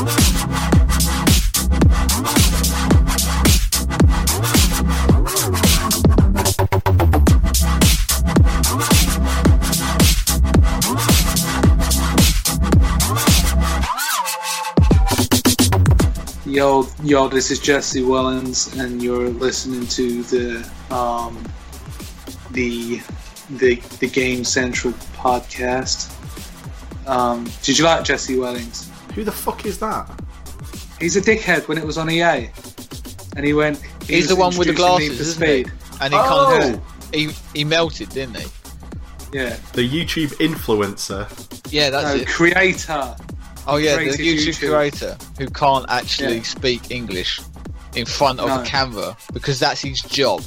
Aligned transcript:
Yo, 0.00 0.06
yo, 17.02 17.28
this 17.28 17.50
is 17.50 17.60
Jesse 17.60 18.00
Wellens, 18.00 18.80
and 18.80 19.02
you're 19.02 19.28
listening 19.28 19.86
to 19.88 20.22
the 20.22 20.70
um, 20.90 21.44
the 22.52 23.02
the 23.50 23.74
the 23.98 24.08
Game 24.08 24.44
Central 24.44 24.94
podcast. 25.18 26.10
Um, 27.06 27.50
did 27.62 27.78
you 27.78 27.84
like 27.84 28.02
Jesse 28.04 28.36
Wellens? 28.36 28.89
Who 29.20 29.24
the 29.24 29.32
fuck 29.32 29.66
is 29.66 29.78
that? 29.80 30.08
He's 30.98 31.14
a 31.14 31.20
dickhead 31.20 31.68
when 31.68 31.76
it 31.76 31.84
was 31.84 31.98
on 31.98 32.10
EA, 32.10 32.48
and 33.36 33.44
he 33.44 33.52
went. 33.52 33.78
he 34.06 34.14
He's 34.14 34.28
the 34.28 34.34
one 34.34 34.56
with 34.56 34.66
the 34.68 34.72
introducing 34.72 35.08
glasses, 35.08 35.20
isn't 35.36 35.46
he? 35.46 35.64
And 36.00 36.14
he 36.14 36.18
Oh! 36.18 36.58
can't. 36.58 36.80
He 37.14 37.28
he 37.52 37.64
melted, 37.64 38.08
didn't 38.08 38.38
he? 38.38 38.46
Yeah, 39.34 39.56
The 39.74 39.86
YouTube 39.86 40.30
influencer. 40.38 41.28
Yeah, 41.70 41.90
that's 41.90 42.14
no, 42.16 42.22
it. 42.22 42.28
creator. 42.28 43.14
Oh 43.66 43.76
yeah, 43.76 43.96
the 43.96 44.04
YouTube, 44.04 44.46
YouTube. 44.54 44.68
creator 44.70 45.18
who 45.38 45.48
can't 45.48 45.84
actually 45.90 46.36
Yeah. 46.36 46.42
speak 46.44 46.90
English 46.90 47.40
in 47.94 48.06
front 48.06 48.40
of 48.40 48.48
No. 48.48 48.62
a 48.62 48.64
camera 48.64 49.14
because 49.34 49.58
that's 49.60 49.82
his 49.82 50.00
job. 50.00 50.42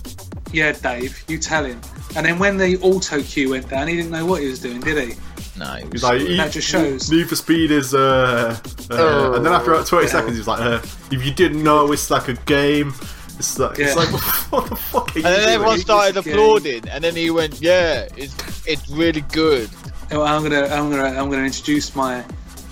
Yeah, 0.52 0.72
Dave, 0.72 1.24
you 1.28 1.38
tell 1.38 1.64
him. 1.64 1.80
And 2.16 2.26
then 2.26 2.40
when 2.40 2.58
the 2.58 2.78
auto 2.80 3.22
cue 3.22 3.52
went 3.52 3.70
down, 3.70 3.88
he 3.88 3.96
didn't 3.96 4.10
know 4.10 4.26
what 4.26 4.42
he 4.42 4.48
was 4.48 4.58
doing, 4.58 4.80
did 4.80 4.98
he? 5.10 5.16
No, 5.58 5.66
he 5.76 5.84
He's 5.84 5.92
was- 5.92 6.04
like, 6.04 6.22
That 6.38 6.52
just 6.52 6.68
shows. 6.68 7.12
Need 7.12 7.30
for 7.30 7.36
Speed 7.36 7.72
is, 7.72 7.94
uh, 7.94 8.58
uh 8.90 8.96
Oh. 8.96 9.34
and 9.34 9.46
then 9.46 9.54
after 9.54 9.74
about 9.74 9.86
20 9.86 10.06
Yeah. 10.08 10.12
seconds, 10.12 10.38
he's 10.38 10.48
like, 10.48 10.60
uh, 10.62 10.80
if 11.12 11.24
you 11.26 11.32
didn't 11.32 11.62
know, 11.64 11.92
it's 11.92 12.10
like 12.10 12.28
a 12.28 12.34
game. 12.46 12.94
It's 13.40 13.58
like, 13.60 13.78
it's 13.80 13.96
like 13.96 14.10
what 14.52 14.70
the 14.70 14.76
fuck 14.76 15.16
are 15.16 15.20
you 15.20 15.26
and 15.26 15.34
then 15.34 15.42
doing? 15.44 15.54
everyone 15.56 15.80
started 15.80 16.18
It's 16.18 16.26
a 16.28 16.30
game. 16.30 16.40
applauding, 16.40 16.90
and 16.90 17.04
then 17.04 17.16
he 17.16 17.30
went, 17.32 17.60
"Yeah, 17.62 18.08
it's 18.16 18.36
it's 18.68 18.88
really 18.90 19.22
good." 19.32 19.70
Oh, 20.12 20.22
I'm 20.24 20.44
gonna, 20.44 20.66
I'm 20.68 20.90
gonna, 20.92 21.06
I'm 21.20 21.30
gonna 21.32 21.44
introduce 21.44 21.96
my, 21.96 22.24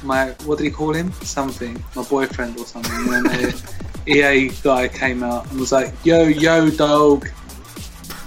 my, 0.04 0.28
what 0.46 0.60
did 0.60 0.66
he 0.66 0.70
call 0.72 0.94
him? 0.94 1.12
Something, 1.24 1.84
my 1.96 2.04
boyfriend 2.04 2.60
or 2.60 2.66
something. 2.66 2.94
And 2.94 3.12
then 3.12 3.24
the 3.24 3.64
EA 4.08 4.50
guy 4.64 4.88
came 4.88 5.24
out 5.24 5.50
and 5.50 5.60
was 5.60 5.72
like, 5.72 5.94
"Yo, 6.04 6.24
yo, 6.26 6.70
dog," 6.70 7.28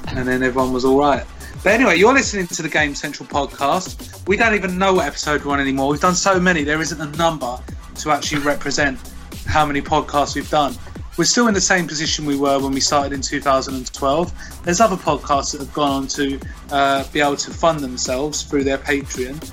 and 0.08 0.26
then 0.26 0.42
everyone 0.42 0.72
was 0.72 0.84
all 0.84 0.98
right. 0.98 1.24
But 1.64 1.72
anyway, 1.72 1.96
you're 1.96 2.12
listening 2.12 2.46
to 2.48 2.60
the 2.60 2.68
Game 2.68 2.94
Central 2.94 3.26
podcast. 3.26 4.28
We 4.28 4.36
don't 4.36 4.54
even 4.54 4.76
know 4.76 4.92
what 4.92 5.06
episode 5.06 5.42
we're 5.42 5.54
on 5.54 5.60
anymore. 5.60 5.88
We've 5.88 5.98
done 5.98 6.14
so 6.14 6.38
many, 6.38 6.62
there 6.62 6.82
isn't 6.82 7.00
a 7.00 7.16
number 7.16 7.58
to 8.00 8.10
actually 8.10 8.42
represent 8.42 8.98
how 9.46 9.64
many 9.64 9.80
podcasts 9.80 10.34
we've 10.34 10.50
done. 10.50 10.74
We're 11.16 11.24
still 11.24 11.48
in 11.48 11.54
the 11.54 11.62
same 11.62 11.86
position 11.88 12.26
we 12.26 12.36
were 12.36 12.60
when 12.60 12.72
we 12.72 12.80
started 12.80 13.14
in 13.14 13.22
2012. 13.22 14.62
There's 14.62 14.82
other 14.82 14.96
podcasts 14.96 15.52
that 15.52 15.62
have 15.62 15.72
gone 15.72 15.90
on 15.90 16.06
to 16.08 16.38
uh, 16.70 17.04
be 17.14 17.20
able 17.22 17.36
to 17.36 17.50
fund 17.50 17.80
themselves 17.80 18.42
through 18.42 18.64
their 18.64 18.76
Patreon. 18.76 19.50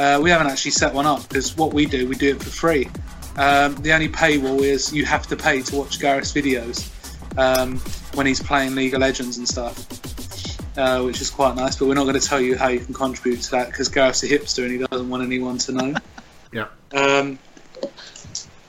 Uh, 0.00 0.20
we 0.20 0.30
haven't 0.30 0.48
actually 0.48 0.72
set 0.72 0.92
one 0.92 1.06
up 1.06 1.28
because 1.28 1.56
what 1.56 1.72
we 1.72 1.86
do, 1.86 2.08
we 2.08 2.16
do 2.16 2.30
it 2.30 2.42
for 2.42 2.50
free. 2.50 2.88
Um, 3.36 3.76
the 3.76 3.92
only 3.92 4.08
paywall 4.08 4.62
is 4.62 4.92
you 4.92 5.04
have 5.04 5.28
to 5.28 5.36
pay 5.36 5.62
to 5.62 5.76
watch 5.76 6.00
Gareth's 6.00 6.32
videos 6.32 6.90
um, 7.38 7.78
when 8.16 8.26
he's 8.26 8.42
playing 8.42 8.74
League 8.74 8.94
of 8.94 9.00
Legends 9.00 9.38
and 9.38 9.46
stuff, 9.46 9.86
uh, 10.76 11.02
which 11.02 11.20
is 11.20 11.30
quite 11.30 11.54
nice. 11.56 11.76
But 11.76 11.86
we're 11.88 11.94
not 11.94 12.04
going 12.04 12.18
to 12.18 12.26
tell 12.26 12.40
you 12.40 12.56
how 12.56 12.68
you 12.68 12.80
can 12.80 12.94
contribute 12.94 13.42
to 13.42 13.50
that 13.52 13.68
because 13.68 13.88
Gareth's 13.88 14.22
a 14.22 14.28
hipster 14.28 14.62
and 14.64 14.72
he 14.72 14.78
doesn't 14.86 15.08
want 15.08 15.22
anyone 15.22 15.58
to 15.58 15.72
know. 15.72 15.94
Yeah. 16.54 16.66
Um, 16.94 17.38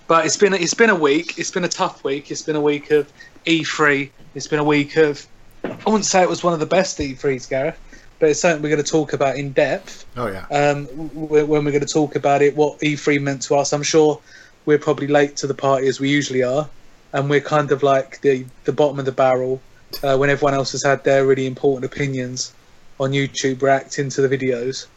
but 0.08 0.26
it's 0.26 0.38
been 0.38 0.54
it's 0.54 0.74
been 0.74 0.90
a 0.90 0.96
week. 0.96 1.38
It's 1.38 1.52
been 1.52 1.66
a 1.66 1.70
tough 1.70 2.04
week. 2.06 2.32
It's 2.32 2.42
been 2.42 2.56
a 2.56 2.62
week 2.62 2.92
of 2.92 3.12
E3. 3.46 4.10
It's 4.36 4.48
been 4.48 4.60
a 4.60 4.64
week 4.64 4.96
of 4.96 5.28
I 5.66 5.70
wouldn't 5.86 6.06
say 6.06 6.22
it 6.22 6.30
was 6.30 6.44
one 6.44 6.54
of 6.54 6.62
the 6.62 6.66
best 6.66 6.98
E3s, 7.00 7.50
Gareth, 7.50 7.78
but 8.20 8.30
it's 8.30 8.40
something 8.40 8.62
we're 8.62 8.70
going 8.70 8.82
to 8.84 8.90
talk 8.90 9.12
about 9.12 9.36
in 9.36 9.52
depth 9.52 10.06
Oh, 10.16 10.28
yeah. 10.28 10.46
um, 10.50 10.86
when 10.86 11.48
we're 11.66 11.72
going 11.72 11.80
to 11.86 11.94
talk 11.94 12.16
about 12.16 12.42
it. 12.42 12.56
What 12.56 12.80
E3 12.80 13.22
meant 13.22 13.42
to 13.44 13.56
us. 13.56 13.74
I'm 13.74 13.84
sure 13.84 14.22
we're 14.66 14.80
probably 14.80 15.08
late 15.08 15.36
to 15.38 15.48
the 15.48 15.54
party 15.54 15.88
as 15.88 16.00
we 16.00 16.10
usually 16.10 16.44
are, 16.44 16.70
and 17.12 17.30
we're 17.30 17.42
kind 17.42 17.72
of 17.72 17.84
like 17.84 18.22
the 18.22 18.46
the 18.64 18.72
bottom 18.72 18.98
of 19.00 19.04
the 19.06 19.12
barrel 19.12 19.62
uh, 20.04 20.18
when 20.18 20.30
everyone 20.30 20.54
else 20.54 20.72
has 20.72 20.84
had 20.84 21.04
their 21.04 21.26
really 21.26 21.46
important 21.46 21.92
opinions 21.92 22.54
on 23.00 23.12
YouTube 23.12 23.62
reacting 23.62 24.10
to 24.10 24.26
the 24.26 24.38
videos. 24.38 24.88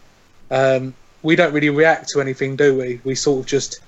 Um, 0.51 0.95
we 1.23 1.35
don't 1.37 1.53
really 1.53 1.71
react 1.71 2.09
to 2.11 2.21
anything, 2.21 2.57
do 2.57 2.77
we? 2.77 3.01
We 3.05 3.15
sort 3.15 3.41
of 3.41 3.47
just 3.47 3.81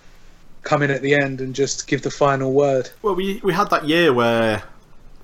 come 0.63 0.83
in 0.83 0.91
at 0.91 1.03
the 1.03 1.15
end 1.15 1.41
and 1.41 1.55
just 1.55 1.87
give 1.87 2.03
the 2.03 2.11
final 2.11 2.53
word. 2.53 2.91
Well, 3.03 3.15
we, 3.15 3.41
we 3.45 3.53
had 3.53 3.71
that 3.71 3.87
year 3.87 4.13
where 4.13 4.65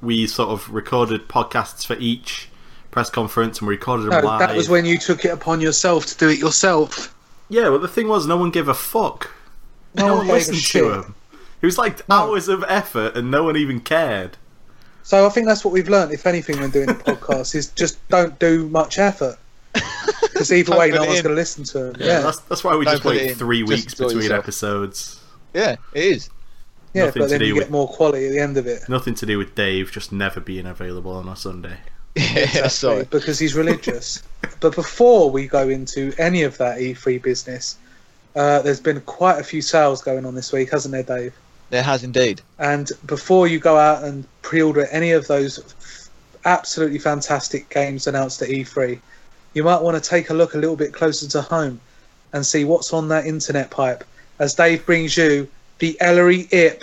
we 0.01 0.27
sort 0.27 0.51
of 0.51 0.73
recorded 0.73 1.29
podcasts 1.29 1.85
for 1.85 1.97
each 1.99 2.49
press 2.91 3.11
conference 3.11 3.59
and 3.59 3.67
we 3.67 3.75
recorded 3.75 4.05
them 4.05 4.23
No, 4.23 4.29
live. 4.29 4.41
that 4.41 4.57
was 4.57 4.69
when 4.69 4.85
you 4.85 4.99
took 4.99 5.25
it 5.25 5.31
upon 5.33 5.61
yourself 5.61 6.07
to 6.07 6.17
do 6.17 6.29
it 6.29 6.39
yourself. 6.39 7.15
Yeah, 7.49 7.69
well, 7.69 7.81
the 7.81 7.89
thing 7.89 8.07
was, 8.09 8.27
no 8.27 8.37
one 8.37 8.51
gave 8.51 8.69
a 8.69 8.75
fuck. 8.75 9.31
No, 9.95 10.07
No, 10.07 10.15
one 10.17 10.17
one 10.19 10.27
gave 10.27 10.49
a 10.49 10.53
listened 10.53 10.83
to 10.83 10.93
him. 10.93 11.15
It 11.61 11.67
was 11.67 11.79
like 11.79 12.01
hours 12.11 12.49
of 12.49 12.65
effort 12.69 13.17
and 13.17 13.31
no 13.31 13.43
one 13.45 13.57
even 13.57 13.81
cared. 13.81 14.37
So 15.05 15.25
I 15.27 15.29
think 15.29 15.47
that's 15.47 15.65
what 15.65 15.73
we've 15.73 15.89
learned, 15.89 16.13
if 16.13 16.27
anything, 16.27 16.59
when 16.61 16.71
doing 16.71 16.89
a 16.91 16.95
podcast, 16.95 17.55
is 17.55 17.69
just 17.73 18.07
don't 18.09 18.37
do 18.39 18.69
much 18.69 18.99
effort. 18.99 19.39
Because 20.23 20.53
either 20.53 20.77
way, 20.77 20.91
no 20.91 21.05
one's 21.05 21.23
going 21.23 21.35
to 21.35 21.41
listen 21.41 21.63
to 21.65 21.79
them. 21.79 21.97
Yeah, 22.01 22.07
Yeah, 22.07 22.21
That's, 22.23 22.41
that's 22.41 22.65
why 22.65 22.75
we 22.75 22.85
Don't 22.85 22.95
just 22.95 23.03
put 23.05 23.15
wait 23.17 23.37
three 23.37 23.61
Just 23.61 23.71
weeks 23.71 23.95
between 23.95 24.17
yourself. 24.17 24.39
episodes. 24.43 25.21
Yeah, 25.55 25.77
it 25.95 26.03
is. 26.05 26.29
yeah, 26.93 27.05
nothing 27.07 27.21
but 27.23 27.27
to 27.27 27.31
then 27.31 27.41
do 27.41 27.47
you 27.47 27.55
with- 27.55 27.65
get 27.65 27.71
more 27.71 27.87
quality 27.89 28.27
at 28.27 28.31
the 28.33 28.41
end 28.41 28.57
of 28.57 28.67
it. 28.67 28.89
Nothing 28.89 29.15
to 29.15 29.27
do 29.27 29.39
with 29.39 29.55
Dave 29.55 29.93
just 29.93 30.11
never 30.11 30.41
being 30.41 30.67
available 30.67 31.13
on 31.13 31.29
a 31.29 31.37
Sunday. 31.37 31.77
Yeah, 32.17 32.67
sorry. 32.69 33.05
Because 33.05 33.39
he's 33.39 33.55
religious. 33.55 34.23
but 34.61 34.75
before 34.75 35.31
we 35.31 35.47
go 35.47 35.69
into 35.69 36.13
any 36.19 36.43
of 36.43 36.59
that 36.59 36.79
E3 36.79 37.23
business, 37.23 37.77
uh, 38.35 38.61
there's 38.63 38.81
been 38.81 39.01
quite 39.03 39.39
a 39.39 39.45
few 39.45 39.63
sales 39.63 40.03
going 40.03 40.27
on 40.27 40.35
this 40.35 40.53
week, 40.53 40.71
hasn't 40.71 40.93
there, 40.93 41.03
Dave? 41.05 41.35
There 41.75 41.83
has 41.83 42.05
indeed. 42.05 42.41
And 42.61 42.89
before 43.05 43.49
you 43.49 43.59
go 43.59 43.77
out 43.77 44.05
and 44.05 44.25
pre-order 44.43 44.87
any 44.93 45.11
of 45.11 45.27
those 45.27 45.59
f- 45.59 46.09
absolutely 46.45 47.01
fantastic 47.01 47.69
games 47.69 48.07
announced 48.07 48.41
at 48.43 48.49
E3, 48.49 49.01
you 49.55 49.65
might 49.65 49.83
want 49.83 50.01
to 50.01 50.09
take 50.09 50.31
a 50.31 50.35
look 50.35 50.55
a 50.55 50.59
little 50.59 50.77
bit 50.77 50.93
closer 50.93 51.29
to 51.31 51.43
home 51.43 51.81
and 52.33 52.47
see 52.47 52.65
what's 52.65 52.93
on 52.93 53.09
that 53.09 53.27
internet 53.27 53.73
pipe. 53.73 54.05
As 54.39 54.55
Dave 54.55 54.87
brings 54.87 55.17
you 55.17 55.49
the 55.81 56.01
Ellery 56.01 56.47
IP. 56.53 56.81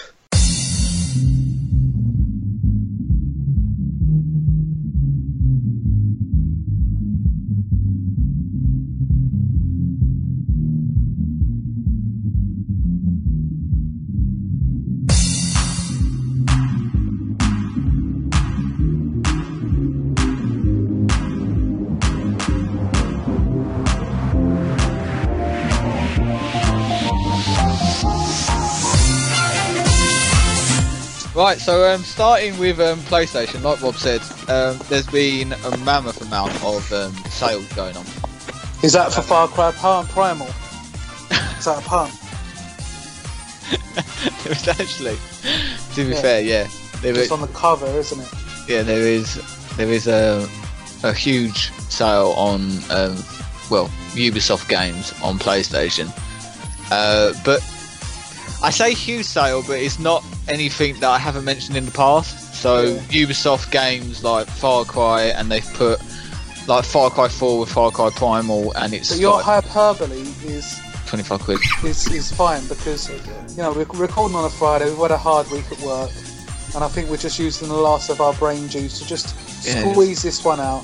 Right, 31.52 31.60
so 31.60 31.94
um, 31.94 32.02
starting 32.04 32.58
with 32.60 32.80
um, 32.80 32.98
PlayStation, 33.00 33.62
like 33.62 33.82
Rob 33.82 33.96
said, 33.96 34.22
um, 34.50 34.80
there's 34.88 35.06
been 35.08 35.52
a 35.52 35.78
mammoth 35.80 36.22
amount 36.22 36.54
of 36.64 36.90
um, 36.94 37.14
sales 37.30 37.68
going 37.74 37.98
on. 37.98 38.06
Is 38.84 38.94
that 38.94 39.12
for 39.12 39.22
Far 39.22 39.50
Cry 39.50 39.72
Pri- 39.74 40.06
Primal? 40.14 40.48
Is 40.48 41.66
that 41.66 41.78
a 41.78 41.82
pun? 41.82 42.10
it 44.46 44.48
was 44.48 44.66
actually, 44.66 45.18
to 45.96 46.06
be 46.06 46.14
Yeah. 46.14 46.22
fair, 46.22 46.40
yeah, 46.42 46.68
there 47.02 47.18
It's 47.18 47.34
on 47.34 47.42
the 47.42 47.48
cover, 47.48 47.86
isn't 47.88 48.22
it? 48.22 48.30
yeah, 48.70 48.84
there 48.84 49.02
is, 49.02 49.36
there 49.76 49.90
is 49.90 50.08
a, 50.08 50.48
a 51.04 51.12
huge 51.12 51.70
sale 51.90 52.34
on, 52.38 52.62
um, 52.92 53.22
well, 53.70 53.90
Ubisoft 54.14 54.70
games 54.70 55.12
on 55.22 55.38
PlayStation. 55.38 56.08
Uh, 56.90 57.34
but 57.44 57.60
I 58.64 58.70
say 58.70 58.94
huge 58.94 59.26
sale, 59.26 59.64
but 59.68 59.80
it's 59.80 60.00
not 60.00 60.24
anything 60.48 61.00
that 61.00 61.10
I 61.10 61.18
haven't 61.18 61.46
mentioned 61.46 61.78
in 61.78 61.86
the 61.86 61.92
past. 61.92 62.56
So 62.62 62.84
Yeah. 62.84 63.26
Ubisoft 63.26 63.72
games 63.72 64.24
like 64.24 64.48
Far 64.48 64.86
Cry, 64.86 65.24
and 65.24 65.52
they've 65.52 65.68
put 65.74 66.00
like 66.68 66.86
Far 66.86 67.10
Cry 67.10 67.28
4 67.28 67.60
with 67.60 67.70
Far 67.70 67.92
Cry 67.92 68.10
Primal, 68.12 68.72
and 68.74 68.94
it's 68.94 69.10
But 69.10 69.20
your 69.20 69.34
like 69.42 69.46
hyperbole 69.46 70.22
is 70.46 70.80
25 71.08 71.40
quid. 71.42 71.60
is, 71.84 72.08
is 72.12 72.32
fine 72.32 72.66
because 72.68 73.10
you 73.10 73.58
know 73.64 73.72
we're 73.74 73.86
recording 73.94 74.36
on 74.38 74.46
a 74.46 74.50
Friday. 74.50 74.86
We've 74.90 74.98
had 75.00 75.12
a 75.12 75.18
hard 75.18 75.50
week 75.52 75.66
at 75.72 75.80
work, 75.82 76.12
and 76.76 76.84
I 76.84 76.88
think 76.88 77.10
we're 77.10 77.18
just 77.18 77.40
using 77.40 77.68
the 77.68 77.74
last 77.76 78.10
of 78.10 78.22
our 78.22 78.34
brain 78.34 78.70
juice 78.70 79.00
to 79.00 79.06
just 79.08 79.36
Yeah. 79.66 79.92
squeeze 79.92 80.22
this 80.22 80.44
one 80.46 80.60
out, 80.60 80.84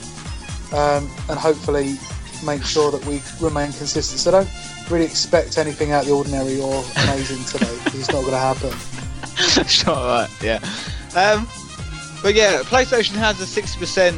um, 0.74 1.10
and 1.30 1.38
hopefully 1.40 1.98
make 2.44 2.64
sure 2.64 2.92
that 2.92 3.04
we 3.06 3.22
remain 3.40 3.72
consistent. 3.74 4.20
So 4.20 4.32
don't 4.32 4.50
really 4.90 5.06
expect 5.06 5.58
anything 5.58 5.92
out 5.92 6.02
of 6.02 6.08
the 6.08 6.14
ordinary 6.14 6.60
or 6.60 6.84
amazing 7.04 7.44
today 7.46 7.76
because 7.84 8.00
it's 8.02 8.10
not 8.12 8.22
going 8.22 8.32
to 8.34 8.38
happen. 8.40 8.74
sure, 9.68 9.96
right, 9.96 10.30
yeah. 10.42 10.60
Um, 11.16 11.48
but 12.22 12.34
yeah, 12.34 12.62
PlayStation 12.64 13.14
has 13.16 13.40
a 13.42 13.62
60%, 13.62 14.14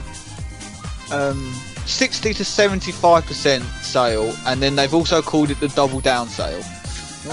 um, 1.11 1.53
60 1.85 2.33
to 2.33 2.43
75% 2.43 3.61
sale, 3.83 4.33
and 4.45 4.61
then 4.61 4.75
they've 4.75 4.93
also 4.93 5.21
called 5.21 5.49
it 5.51 5.59
the 5.59 5.67
double 5.69 5.99
down 5.99 6.27
sale. 6.27 6.63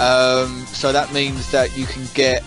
Um, 0.00 0.66
so 0.66 0.92
that 0.92 1.12
means 1.12 1.50
that 1.52 1.76
you 1.76 1.86
can 1.86 2.04
get 2.14 2.42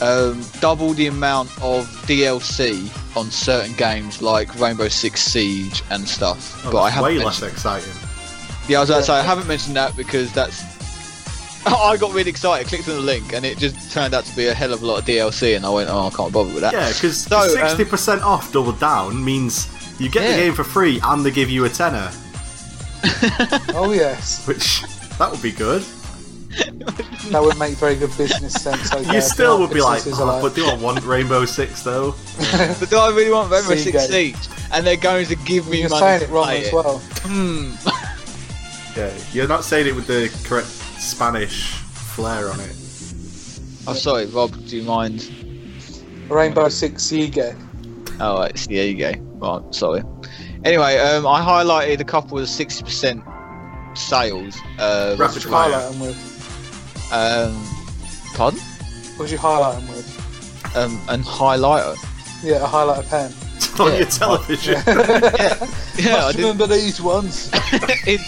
um, 0.00 0.42
double 0.60 0.92
the 0.92 1.06
amount 1.06 1.50
of 1.60 1.86
DLC 2.06 2.88
on 3.16 3.30
certain 3.30 3.74
games 3.76 4.22
like 4.22 4.54
Rainbow 4.58 4.88
Six 4.88 5.22
Siege 5.22 5.82
and 5.90 6.06
stuff. 6.08 6.62
Oh, 6.64 6.72
but 6.72 6.78
I 6.78 6.84
that's 6.84 6.94
haven't 6.94 7.18
way 7.18 7.24
less 7.24 7.42
exciting. 7.42 7.92
yeah, 8.68 8.78
I 8.78 8.80
was 8.80 8.90
about 8.90 8.98
to 9.00 9.04
say 9.04 9.12
I 9.14 9.22
haven't 9.22 9.48
mentioned 9.48 9.76
that 9.76 9.96
because 9.96 10.32
that's. 10.32 10.62
I 11.66 11.96
got 11.96 12.12
really 12.14 12.30
excited, 12.30 12.68
clicked 12.68 12.88
on 12.88 12.94
the 12.96 13.00
link, 13.00 13.32
and 13.32 13.44
it 13.44 13.58
just 13.58 13.92
turned 13.92 14.14
out 14.14 14.24
to 14.24 14.36
be 14.36 14.46
a 14.46 14.54
hell 14.54 14.72
of 14.72 14.82
a 14.82 14.86
lot 14.86 15.00
of 15.00 15.04
DLC, 15.04 15.56
and 15.56 15.66
I 15.66 15.70
went, 15.70 15.88
"Oh, 15.90 16.06
I 16.06 16.10
can't 16.10 16.32
bother 16.32 16.52
with 16.52 16.60
that." 16.62 16.72
Yeah, 16.72 16.88
because 16.88 17.18
So, 17.22 17.38
um, 17.38 17.48
sixty 17.48 17.84
percent 17.84 18.22
off 18.22 18.52
double 18.52 18.72
down 18.72 19.24
means 19.24 19.68
you 19.98 20.08
get 20.08 20.22
Yeah. 20.22 20.36
the 20.36 20.42
game 20.42 20.54
for 20.54 20.64
free 20.64 21.00
and 21.02 21.24
they 21.24 21.30
give 21.30 21.50
you 21.50 21.64
a 21.64 21.68
tenner, 21.68 22.10
Oh 23.74 23.92
yes, 23.92 24.46
which 24.46 24.82
that 25.18 25.30
would 25.30 25.42
be 25.42 25.52
good. 25.52 25.82
that 27.30 27.40
would 27.42 27.58
make 27.58 27.74
very 27.74 27.94
good 27.94 28.16
business 28.16 28.54
sense. 28.54 28.92
Okay, 28.92 29.14
you 29.14 29.20
still 29.20 29.58
would 29.60 29.70
be 29.72 29.80
like, 29.80 29.98
businesses 29.98 30.20
oh, 30.20 30.28
are 30.28 30.42
but 30.42 30.54
do 30.54 30.66
I 30.66 30.74
want 30.74 31.04
Rainbow 31.04 31.44
Six 31.44 31.82
though? 31.82 32.14
But 32.80 32.88
do 32.90 32.96
I 32.96 33.10
really 33.10 33.30
want 33.30 33.50
Rainbow 33.50 33.74
Siege 33.74 33.92
Six 33.92 34.08
game. 34.08 34.34
Siege? 34.34 34.48
And 34.72 34.86
they're 34.86 34.96
going 34.96 35.26
to 35.26 35.36
give 35.36 35.68
me 35.68 35.80
You're 35.80 35.90
money 35.90 36.00
saying 36.00 36.20
to 36.20 36.26
it 36.26 36.30
wrong 36.30 36.44
play 36.44 36.66
as 36.66 36.72
well. 36.72 36.98
Hmm. 37.22 37.72
Yeah, 38.96 39.12
you're 39.32 39.46
not 39.48 39.64
saying 39.64 39.86
it 39.86 39.94
with 39.94 40.06
the 40.06 40.28
correct 40.48 40.66
Spanish 40.98 41.72
flair 42.14 42.50
on 42.50 42.60
it. 42.60 42.76
Oh, 43.86 43.94
sorry, 43.94 44.26
Rob. 44.26 44.52
Do 44.66 44.76
you 44.76 44.82
mind? 44.82 45.30
Rainbow 46.28 46.68
Six 46.68 47.02
Siege. 47.04 47.38
Oh, 48.20 48.38
right, 48.38 48.54
there 48.68 48.86
you. 48.86 49.14
Right, 49.38 49.74
sorry. 49.74 50.02
Anyway, 50.64 50.98
um, 50.98 51.26
I 51.26 51.40
highlighted 51.40 52.00
a 52.00 52.04
couple 52.04 52.38
of 52.38 52.48
sixty 52.48 52.82
percent 52.84 53.22
sales. 53.94 54.58
Uh, 54.78 55.16
Rapid 55.18 55.44
What 55.44 55.52
fire. 55.52 55.72
highlight 55.72 55.92
them 55.92 56.00
with? 56.00 57.12
um, 57.12 58.34
pardon? 58.36 58.60
What 59.16 59.30
you 59.30 59.38
highlight 59.38 59.76
them 59.78 59.88
with? 59.88 60.76
Um, 60.76 61.00
and 61.08 61.24
highlighter. 61.24 61.96
Yeah, 62.42 62.56
a 62.56 62.66
highlighter 62.68 63.08
pen. 63.08 63.32
on 63.80 63.92
Yeah. 63.92 63.98
your 63.98 64.06
television. 64.06 64.82
Yeah, 64.86 65.66
yeah. 66.10 66.16
I 66.16 66.20
Must 66.26 66.36
did, 66.36 66.42
remember 66.42 66.66
these 66.66 67.00
ones. 67.00 67.50
is, 68.06 68.20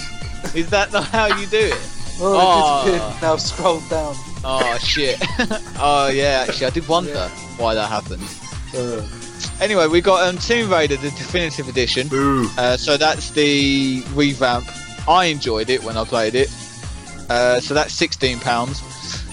is 0.54 0.70
that 0.70 0.92
not 0.92 1.04
how 1.04 1.26
you 1.26 1.46
do 1.46 1.58
it? 1.58 1.80
Oh, 2.22 2.36
Oh. 2.38 2.80
it 2.88 2.92
disappeared. 2.92 3.22
Now 3.22 3.32
I've 3.32 3.40
scrolled 3.40 3.88
down. 3.90 4.14
Oh 4.44 4.78
shit. 4.78 5.18
oh 5.78 6.08
yeah, 6.12 6.44
actually, 6.48 6.66
I 6.66 6.70
did 6.70 6.86
wonder 6.88 7.10
Yeah. 7.12 7.28
why 7.56 7.74
that 7.74 7.88
happened. 7.88 8.22
Anyway, 9.60 9.86
we 9.88 10.00
got 10.00 10.26
um, 10.26 10.38
Tomb 10.38 10.70
Raider, 10.70 10.96
the 10.96 11.10
definitive 11.10 11.68
edition. 11.68 12.08
Boo. 12.08 12.48
Uh, 12.56 12.76
so 12.76 12.96
that's 12.96 13.30
the 13.30 14.02
revamp. 14.14 14.66
I 15.08 15.26
enjoyed 15.26 15.68
it 15.70 15.82
when 15.82 15.96
I 15.96 16.04
played 16.04 16.34
it. 16.34 16.48
Uh, 17.28 17.60
so 17.60 17.74
that's 17.74 17.92
sixteen 17.92 18.38
pounds. 18.40 18.82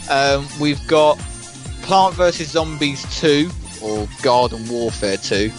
Um, 0.09 0.47
we've 0.59 0.85
got 0.87 1.17
Plant 1.83 2.15
vs 2.15 2.49
Zombies 2.51 3.05
Two 3.19 3.49
or 3.81 4.07
Garden 4.21 4.67
Warfare 4.69 5.17
Two 5.17 5.51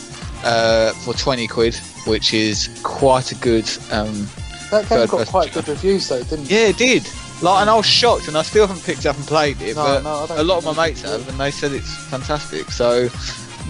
uh, 0.45 0.93
for 0.93 1.15
twenty 1.15 1.47
quid, 1.47 1.75
which 2.07 2.35
is 2.35 2.69
quite 2.83 3.33
a 3.33 3.37
good. 3.37 3.69
Um, 3.91 4.29
That 4.71 4.87
game 4.89 5.07
got 5.07 5.27
quite 5.29 5.49
shooter. 5.49 5.63
good 5.63 5.69
reviews 5.69 6.09
though, 6.09 6.23
didn't 6.25 6.45
it? 6.47 6.51
yeah, 6.51 6.69
it 6.69 6.77
did. 6.77 7.09
Like, 7.41 7.61
and 7.63 7.71
I 7.71 7.75
was 7.77 7.87
shocked, 7.87 8.27
and 8.29 8.37
I 8.37 8.43
still 8.43 8.67
haven't 8.67 8.85
picked 8.85 9.07
up 9.07 9.17
and 9.17 9.25
played 9.27 9.61
it, 9.63 9.77
No, 9.77 9.83
but 9.85 10.03
no, 10.03 10.11
I 10.11 10.27
don't 10.27 10.39
a 10.41 10.43
lot 10.43 10.59
of 10.59 10.77
my 10.77 10.87
mates 10.89 11.03
have, 11.03 11.29
and 11.29 11.39
they 11.39 11.51
said 11.53 11.73
it's 11.73 11.95
fantastic. 12.09 12.71
So, 12.73 13.09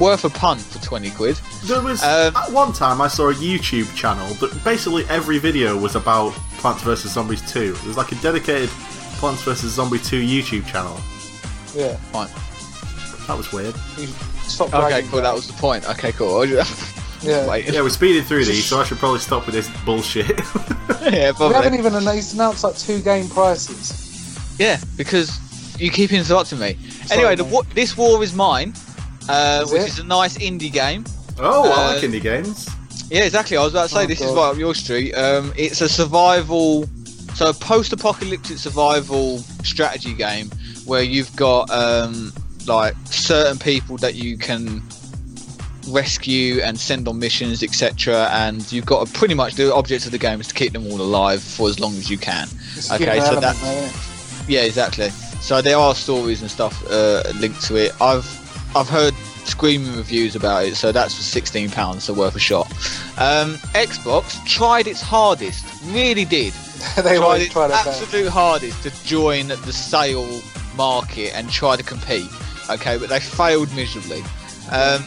worth 0.01 0.25
a 0.25 0.31
punt 0.31 0.61
for 0.61 0.83
twenty 0.83 1.11
quid. 1.11 1.39
There 1.65 1.83
was 1.83 2.03
Um, 2.03 2.35
at 2.37 2.51
one 2.51 2.73
time 2.73 3.01
I 3.03 3.09
saw 3.09 3.29
a 3.29 3.35
YouTube 3.35 3.95
channel 3.95 4.27
that 4.35 4.65
basically 4.65 5.05
every 5.11 5.39
video 5.39 5.77
was 5.77 5.97
about 5.97 6.33
Plants 6.59 6.83
vs 6.83 7.13
Zombies 7.13 7.43
2. 7.53 7.77
It 7.79 7.85
was 7.87 7.97
like 7.97 8.11
a 8.13 8.17
dedicated 8.17 8.71
Plants 9.19 9.43
vs 9.43 9.73
Zombie 9.73 9.99
2 9.99 10.21
YouTube 10.21 10.67
channel. 10.67 10.99
Yeah. 11.75 11.97
Fine. 12.13 12.29
That 13.27 13.37
was 13.37 13.53
weird. 13.53 13.75
You 13.99 14.07
stop 14.43 14.73
Okay, 14.73 15.03
cool. 15.03 15.19
about 15.19 15.23
That 15.29 15.35
was 15.35 15.47
the 15.47 15.53
point. 15.55 15.89
Okay, 15.91 16.13
cool. 16.13 16.47
Yeah. 17.23 17.49
Wait. 17.49 17.71
Yeah, 17.73 17.83
we're 17.83 17.89
speeding 17.91 18.23
through 18.23 18.45
these, 18.45 18.65
so 18.65 18.81
I 18.81 18.85
should 18.85 18.99
probably 18.99 19.19
stop 19.21 19.47
with 19.47 19.55
this 19.55 19.69
bullshit. 19.85 20.29
yeah, 21.03 21.33
We 21.39 21.53
haven't 21.53 21.75
even 21.75 21.95
announced, 21.95 22.35
announced 22.35 22.63
like 22.65 22.77
two 22.77 23.01
game 23.01 23.29
prices. 23.29 24.05
Yeah, 24.59 24.79
because 24.97 25.39
you 25.81 25.91
keep 25.91 26.13
interrupting 26.13 26.59
me. 26.59 26.77
Sorry, 27.07 27.21
anyway, 27.21 27.37
the, 27.37 27.45
mate. 27.45 27.75
this 27.75 27.97
war 27.97 28.23
is 28.23 28.35
mine, 28.35 28.73
uh, 29.29 29.63
Is 29.65 29.73
which 29.73 29.83
it? 29.83 29.89
is 29.89 29.99
a 30.01 30.05
nice 30.05 30.37
indie 30.39 30.73
game. 30.73 31.05
oh, 31.39 31.71
I 31.71 31.73
Uh, 31.91 31.95
like 31.95 32.03
indie 32.03 32.23
games. 32.23 32.69
Yeah, 33.11 33.25
exactly. 33.25 33.57
I 33.57 33.63
was 33.65 33.73
about 33.73 33.89
to 33.89 33.95
say 33.95 34.03
Oh, 34.05 34.07
this 34.07 34.21
is 34.21 34.27
God. 34.33 34.37
right 34.37 34.51
up 34.53 34.59
your 34.59 34.75
street. 34.75 35.15
Um, 35.15 35.53
it's 35.57 35.81
a 35.81 35.89
survival, 35.89 36.87
so 37.35 37.49
a 37.51 37.55
post-apocalyptic 37.55 38.59
survival 38.59 39.39
strategy 39.65 40.13
game 40.15 40.51
where 40.85 41.03
you've 41.03 41.35
got 41.37 41.71
um, 41.71 42.33
like 42.67 42.95
certain 43.07 43.59
people 43.59 43.97
that 43.99 44.15
you 44.15 44.37
can 44.37 44.83
rescue 45.89 46.61
and 46.63 46.79
send 46.79 47.09
on 47.09 47.19
missions, 47.19 47.63
etc. 47.63 48.29
And 48.33 48.71
you've 48.73 48.87
got 48.87 49.07
to 49.07 49.13
pretty 49.13 49.35
much 49.35 49.55
the 49.55 49.75
object 49.75 50.07
of 50.07 50.13
the 50.13 50.19
game 50.19 50.41
is 50.41 50.47
to 50.49 50.55
keep 50.55 50.73
them 50.73 50.87
all 50.87 51.01
alive 51.01 51.43
for 51.43 51.69
as 51.69 51.81
long 51.81 51.93
as 51.95 52.11
you 52.11 52.19
can. 52.19 52.49
It's 52.77 52.91
Okay, 52.93 53.21
so 53.21 53.41
that- 53.41 53.57
though. 53.57 53.91
Yeah, 54.49 54.63
exactly. 54.63 55.11
So 55.41 55.61
there 55.63 55.77
are 55.77 55.95
stories 55.95 56.41
and 56.43 56.51
stuff 56.51 56.83
uh, 56.91 57.23
linked 57.39 57.63
to 57.63 57.77
it. 57.77 57.93
I've 58.01 58.27
I've 58.77 58.89
heard 58.89 59.15
screaming 59.45 59.97
reviews 59.97 60.35
about 60.37 60.65
it, 60.67 60.75
so 60.77 60.91
that's 60.93 61.15
for 61.15 61.23
sixteen 61.23 61.71
pounds, 61.71 62.05
so 62.05 62.13
worth 62.15 62.35
a 62.37 62.39
shot. 62.39 62.67
Um, 63.19 63.55
Xbox 63.75 64.45
tried 64.47 64.87
its 64.87 65.01
hardest, 65.01 65.65
really 65.87 66.25
did. 66.25 66.53
they 66.97 67.17
tried 67.17 67.43
its 67.43 67.53
try 67.53 67.67
their 67.69 67.83
best. 67.85 68.03
absolute 68.03 68.29
hardest 68.29 68.83
to 68.83 69.05
join 69.05 69.49
the 69.49 69.73
sale 69.73 70.41
market 70.77 71.35
and 71.35 71.51
try 71.51 71.77
to 71.77 71.83
compete. 71.83 72.29
Okay, 72.71 72.99
but 72.99 73.09
they 73.09 73.21
failed 73.21 73.75
miserably. 73.75 74.21
Um, 74.71 75.03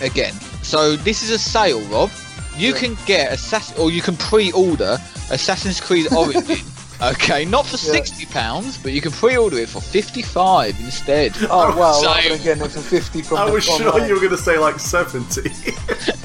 again, 0.00 0.32
so 0.62 0.96
this 0.96 1.22
is 1.22 1.30
a 1.30 1.38
sale, 1.38 1.80
Rob. 1.88 2.10
You 2.56 2.72
Yeah. 2.72 2.78
can 2.78 2.96
get 3.06 3.32
Assassin, 3.32 3.76
or 3.78 3.90
you 3.90 4.00
can 4.02 4.16
pre-order 4.16 4.98
Assassin's 5.30 5.80
Creed 5.80 6.10
Origin. 6.16 6.58
okay, 7.02 7.44
not 7.44 7.66
for 7.66 7.76
Yeah. 7.76 7.92
sixty 7.92 8.24
pounds, 8.26 8.78
but 8.78 8.92
you 8.92 9.00
can 9.02 9.12
pre-order 9.12 9.58
it 9.58 9.68
for 9.68 9.80
fifty-five 9.82 10.74
instead. 10.80 11.32
Oh 11.50 11.76
well, 11.76 12.00
So- 12.02 12.08
I'm 12.08 12.38
gonna 12.42 12.64
it 12.64 12.70
for 12.72 12.80
fifty 12.80 13.20
from 13.22 13.38
I 13.38 13.50
was 13.50 13.64
sure 13.64 13.74
online. 13.90 14.08
you 14.08 14.14
were 14.14 14.20
going 14.20 14.30
to 14.36 14.38
say 14.38 14.58
like 14.58 14.80
70. 14.80 15.50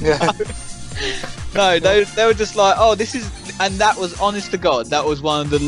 Yeah. 0.00 0.32
No, 1.54 1.78
they, 1.78 2.04
they 2.04 2.24
were 2.26 2.34
just 2.34 2.56
like, 2.56 2.76
oh, 2.78 2.94
this 2.94 3.14
is, 3.14 3.28
and 3.60 3.74
that 3.74 3.96
was 3.98 4.18
honest 4.20 4.50
to 4.52 4.56
God, 4.58 4.86
that 4.86 5.04
was 5.04 5.20
one 5.20 5.42
of 5.42 5.50
the 5.50 5.58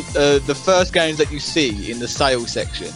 uh, 0.43 0.47
the 0.47 0.55
first 0.55 0.93
games 0.95 1.19
that 1.19 1.31
you 1.31 1.39
see 1.41 1.91
in 1.91 1.99
the 1.99 2.09
sales 2.09 2.51
section. 2.53 2.89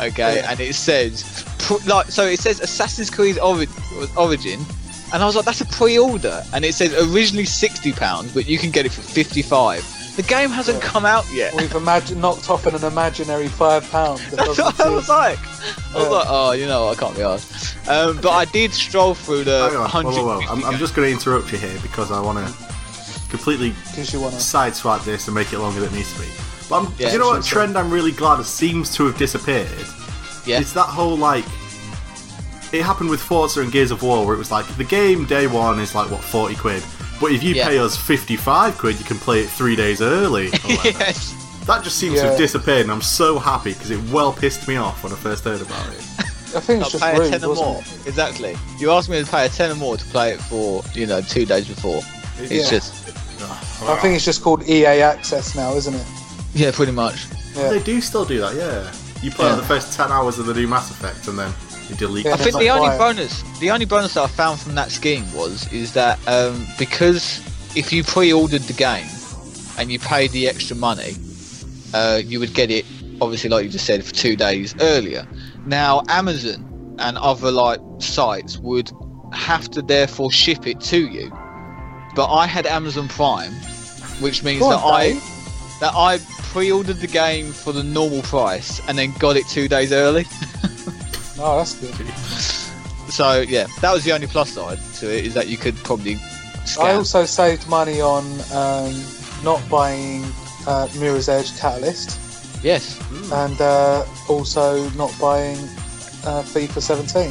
Okay, 0.00 0.36
Yeah. 0.36 0.50
and 0.50 0.60
it 0.60 0.74
says, 0.74 1.24
pr- 1.42 1.47
like, 1.86 2.06
so 2.10 2.24
it 2.26 2.40
says 2.40 2.60
Assassin's 2.60 3.10
Creed 3.10 3.38
Ori- 3.38 3.68
Origin, 4.16 4.64
and 5.12 5.22
I 5.22 5.26
was 5.26 5.36
like, 5.36 5.44
that's 5.44 5.60
a 5.60 5.66
pre-order, 5.66 6.42
and 6.52 6.64
it 6.64 6.74
says 6.74 6.92
originally 7.12 7.44
sixty 7.46 7.92
pounds, 7.92 8.32
but 8.32 8.46
you 8.46 8.58
can 8.58 8.70
get 8.70 8.86
it 8.86 8.92
for 8.92 9.02
fifty-five. 9.02 9.94
The 10.16 10.22
game 10.24 10.50
hasn't 10.50 10.82
Yeah. 10.82 10.88
come 10.90 11.06
out 11.06 11.24
yet. 11.32 11.54
We've 11.54 11.72
imagine 11.76 12.20
knocked 12.20 12.50
off 12.50 12.66
an 12.66 12.74
imaginary 12.84 13.46
five 13.46 13.88
pound. 13.90 14.18
That 14.32 14.36
That's 14.46 14.58
what 14.58 14.80
I 14.80 14.88
was 14.90 15.06
seem- 15.06 15.14
like. 15.14 15.38
I 15.38 15.94
was 15.94 16.02
Yeah. 16.04 16.08
like, 16.08 16.26
oh, 16.28 16.52
you 16.52 16.66
know, 16.66 16.88
I 16.88 16.94
can't 16.96 17.14
be 17.14 17.22
asked. 17.22 17.76
Um, 17.88 18.16
but 18.20 18.30
I 18.32 18.44
did 18.46 18.72
stroll 18.74 19.14
through 19.14 19.44
the 19.44 19.68
Hang 19.70 19.76
on, 19.76 20.12
whoa, 20.12 20.24
whoa, 20.24 20.40
whoa. 20.40 20.52
I'm, 20.52 20.64
I'm 20.64 20.76
just 20.78 20.96
going 20.96 21.06
to 21.08 21.12
interrupt 21.12 21.52
you 21.52 21.58
here 21.58 21.78
because 21.82 22.10
I 22.10 22.20
want 22.20 22.38
to 22.44 22.52
completely 23.30 23.68
you 23.68 24.20
wanna. 24.20 24.36
sideswipe 24.36 25.04
this 25.04 25.28
and 25.28 25.34
make 25.36 25.52
it 25.52 25.58
longer 25.60 25.80
than 25.80 25.90
it 25.92 25.96
needs 25.96 26.12
to 26.14 26.20
be. 26.20 26.26
But 26.68 26.82
I'm, 26.82 26.92
Yeah, 26.98 27.12
you 27.12 27.18
know 27.20 27.26
what 27.28 27.34
sure, 27.36 27.42
sure. 27.44 27.58
trend 27.62 27.78
I'm 27.78 27.90
really 27.90 28.12
glad 28.12 28.44
seems 28.44 28.92
to 28.96 29.06
have 29.06 29.16
disappeared? 29.18 29.68
Yeah. 30.46 30.60
It's 30.60 30.72
that 30.72 30.86
whole 30.86 31.16
like. 31.16 31.44
It 32.72 32.82
happened 32.82 33.08
with 33.08 33.20
Forza 33.20 33.62
and 33.62 33.72
Gears 33.72 33.90
of 33.90 34.02
War 34.02 34.26
where 34.26 34.34
it 34.34 34.38
was 34.38 34.50
like 34.50 34.66
the 34.76 34.84
game 34.84 35.24
day 35.24 35.46
one 35.46 35.80
is 35.80 35.94
like 35.94 36.10
what 36.10 36.22
40 36.22 36.54
quid, 36.56 36.82
but 37.18 37.32
if 37.32 37.42
you 37.42 37.54
Yeah. 37.54 37.66
pay 37.68 37.78
us 37.78 37.96
55 37.96 38.76
quid, 38.76 38.98
you 38.98 39.04
can 39.06 39.16
play 39.18 39.40
it 39.40 39.48
three 39.48 39.74
days 39.74 40.02
early. 40.02 40.48
yes. 40.68 41.34
That 41.66 41.82
just 41.82 41.96
seems 41.98 42.20
to 42.20 42.26
have 42.28 42.36
disappeared, 42.38 42.82
and 42.82 42.90
I'm 42.90 43.00
so 43.02 43.38
happy 43.38 43.72
because 43.72 43.90
it 43.90 44.00
well 44.10 44.32
pissed 44.32 44.68
me 44.68 44.76
off 44.76 45.02
when 45.02 45.12
I 45.12 45.16
first 45.16 45.44
heard 45.44 45.60
about 45.62 45.86
it. 45.88 45.98
I 46.54 46.60
think 46.60 46.80
I'll 46.80 46.82
it's 46.82 46.92
just 46.92 47.02
pay 47.04 47.14
a 47.16 47.18
rude, 47.20 47.30
tenner 47.30 47.48
wasn't 47.48 47.68
more. 47.68 47.80
it? 47.80 48.06
Exactly. 48.06 48.56
You 48.78 48.90
asked 48.90 49.08
me 49.10 49.22
to 49.22 49.30
pay 49.30 49.46
a 49.46 49.48
tenner 49.50 49.74
more 49.74 49.96
to 49.98 50.04
play 50.06 50.32
it 50.32 50.40
for, 50.40 50.82
you 50.94 51.06
know, 51.06 51.20
two 51.22 51.44
days 51.46 51.68
before. 51.68 52.00
It's 52.38 52.52
Yeah. 52.52 52.70
just, 52.78 53.12
ah, 53.42 53.92
I 53.92 54.00
think 54.00 54.14
it's 54.16 54.24
just 54.24 54.42
called 54.42 54.66
EA 54.68 55.02
Access 55.02 55.54
now, 55.54 55.74
isn't 55.74 55.94
it? 55.94 56.06
yeah, 56.54 56.70
pretty 56.70 56.92
much. 56.92 57.26
Yeah. 57.54 57.68
They 57.70 57.80
do 57.82 58.00
still 58.00 58.24
do 58.24 58.40
that, 58.40 58.54
yeah. 58.56 58.90
You 59.22 59.30
play 59.30 59.48
Yeah. 59.48 59.56
the 59.56 59.62
first 59.62 59.92
10 59.96 60.12
hours 60.12 60.38
of 60.38 60.46
the 60.46 60.54
new 60.54 60.68
Mass 60.68 60.90
Effect 60.90 61.26
and 61.28 61.38
then 61.38 61.52
you 61.88 61.96
delete 61.96 62.26
Yeah, 62.26 62.34
I 62.34 62.36
think 62.36 62.56
the 62.56 62.68
like 62.68 62.70
only 62.80 62.96
quiet. 62.96 62.98
bonus, 63.16 63.42
the 63.60 63.70
only 63.70 63.84
bonus 63.86 64.14
that 64.14 64.22
I 64.22 64.26
found 64.28 64.60
from 64.60 64.74
that 64.76 64.90
scheme 64.90 65.30
was 65.32 65.70
is 65.72 65.92
that 65.94 66.18
um, 66.28 66.66
because 66.78 67.40
if 67.76 67.92
you 67.92 68.04
pre-ordered 68.04 68.62
the 68.62 68.72
game 68.74 69.06
and 69.78 69.90
you 69.90 69.98
paid 69.98 70.30
the 70.32 70.48
extra 70.48 70.76
money, 70.76 71.16
uh, 71.94 72.20
you 72.24 72.38
would 72.40 72.54
get 72.54 72.70
it 72.70 72.84
obviously, 73.20 73.50
like 73.50 73.64
you 73.64 73.70
just 73.70 73.84
said, 73.86 74.04
for 74.04 74.14
two 74.14 74.36
days 74.36 74.74
earlier. 74.80 75.26
Now, 75.66 76.02
Amazon 76.08 76.96
and 77.00 77.18
other 77.18 77.50
like 77.50 77.80
sites 77.98 78.58
would 78.58 78.90
have 79.32 79.68
to 79.70 79.82
therefore 79.82 80.30
ship 80.30 80.66
it 80.66 80.80
to 80.82 81.08
you, 81.08 81.30
but 82.14 82.32
I 82.32 82.46
had 82.46 82.66
Amazon 82.66 83.08
Prime, 83.08 83.52
which 84.20 84.44
means 84.44 84.60
Go 84.60 84.70
that 84.70 84.76
on, 84.84 84.94
I 84.94 85.12
that 85.80 85.92
I 85.94 86.18
pre-ordered 86.52 86.98
the 86.98 87.06
game 87.06 87.52
for 87.52 87.72
the 87.72 87.82
normal 87.82 88.22
price 88.22 88.80
and 88.88 88.98
then 88.98 89.12
got 89.18 89.36
it 89.36 89.46
two 89.48 89.68
days 89.68 89.92
early. 89.92 90.24
Oh, 91.40 91.58
that's 91.58 91.74
good. 91.74 91.94
So 93.12 93.42
yeah, 93.42 93.68
that 93.80 93.92
was 93.92 94.02
the 94.02 94.10
only 94.10 94.26
plus 94.26 94.50
side 94.50 94.78
to 94.94 95.16
it 95.16 95.24
is 95.24 95.34
that 95.34 95.46
you 95.46 95.56
could 95.56 95.76
probably 95.76 96.18
I 96.80 96.94
also 96.94 97.24
saved 97.24 97.68
money 97.68 98.00
on 98.00 98.24
um, 98.52 98.92
not 99.44 99.62
buying 99.70 100.24
uh, 100.66 100.88
Mirror's 100.98 101.28
Edge 101.28 101.56
Catalyst 101.56 102.18
yes. 102.64 103.00
and 103.32 103.60
uh, 103.60 104.04
also 104.28 104.90
not 104.90 105.14
buying 105.20 105.56
uh, 106.26 106.42
FIFA 106.42 106.82
17 106.82 107.30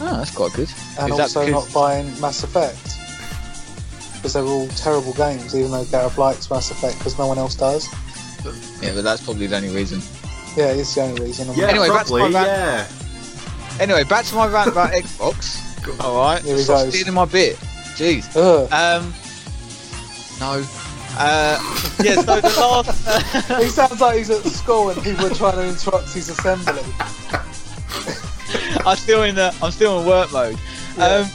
Oh, 0.00 0.16
that's 0.16 0.34
quite 0.34 0.52
good. 0.52 0.68
and 1.00 1.12
Is 1.12 1.20
also 1.20 1.46
not 1.48 1.72
buying 1.72 2.06
Mass 2.20 2.42
Effect 2.42 2.96
because 4.16 4.32
they're 4.32 4.42
all 4.42 4.68
terrible 4.68 5.12
games 5.14 5.54
even 5.54 5.70
though 5.70 5.84
Gareth 5.84 6.18
likes 6.18 6.50
Mass 6.50 6.70
Effect 6.70 6.98
because 6.98 7.16
no 7.18 7.28
one 7.28 7.38
else 7.38 7.54
does. 7.54 7.88
Yeah, 8.80 8.94
but 8.94 9.02
that's 9.04 9.22
probably 9.24 9.46
the 9.46 9.56
only 9.56 9.74
reason. 9.74 10.00
Yeah, 10.56 10.72
it's 10.72 10.94
the 10.94 11.02
only 11.02 11.22
reason. 11.22 11.50
I'm 11.50 11.56
Yeah, 11.56 11.66
Anyway, 11.68 11.88
back 11.88 12.06
to 12.06 12.12
my 12.12 12.20
rant. 12.22 12.34
Yeah. 12.34 12.86
Anyway, 13.80 14.04
back 14.04 14.24
to 14.26 14.34
my 14.34 14.46
rant 14.48 14.70
about 14.70 14.90
Xbox. 15.02 15.64
All 16.00 16.16
right, 16.20 16.42
Here 16.42 16.56
he 16.56 16.62
stop 16.62 16.84
goes. 16.84 16.94
stealing 16.98 17.14
my 17.14 17.24
bit. 17.24 17.56
Jeez. 17.96 18.24
Ugh. 18.36 18.70
Um. 18.72 19.12
No. 20.40 20.64
Uh. 21.18 21.58
Yeah. 22.02 22.14
So 22.22 22.40
the 22.40 22.48
last. 22.58 23.62
he 23.62 23.68
sounds 23.68 24.00
like 24.00 24.18
he's 24.18 24.30
at 24.30 24.42
school 24.44 24.90
and 24.90 25.02
people 25.02 25.26
are 25.26 25.34
trying 25.34 25.54
to 25.56 25.66
interrupt 25.68 26.12
his 26.12 26.28
assembly. 26.28 26.82
I'm 28.86 28.96
still 28.96 29.22
in 29.24 29.34
the. 29.34 29.54
I'm 29.62 29.70
still 29.70 30.00
in 30.00 30.06
work 30.06 30.32
mode. 30.32 30.58
Yeah. 30.96 31.04
Um. 31.06 31.26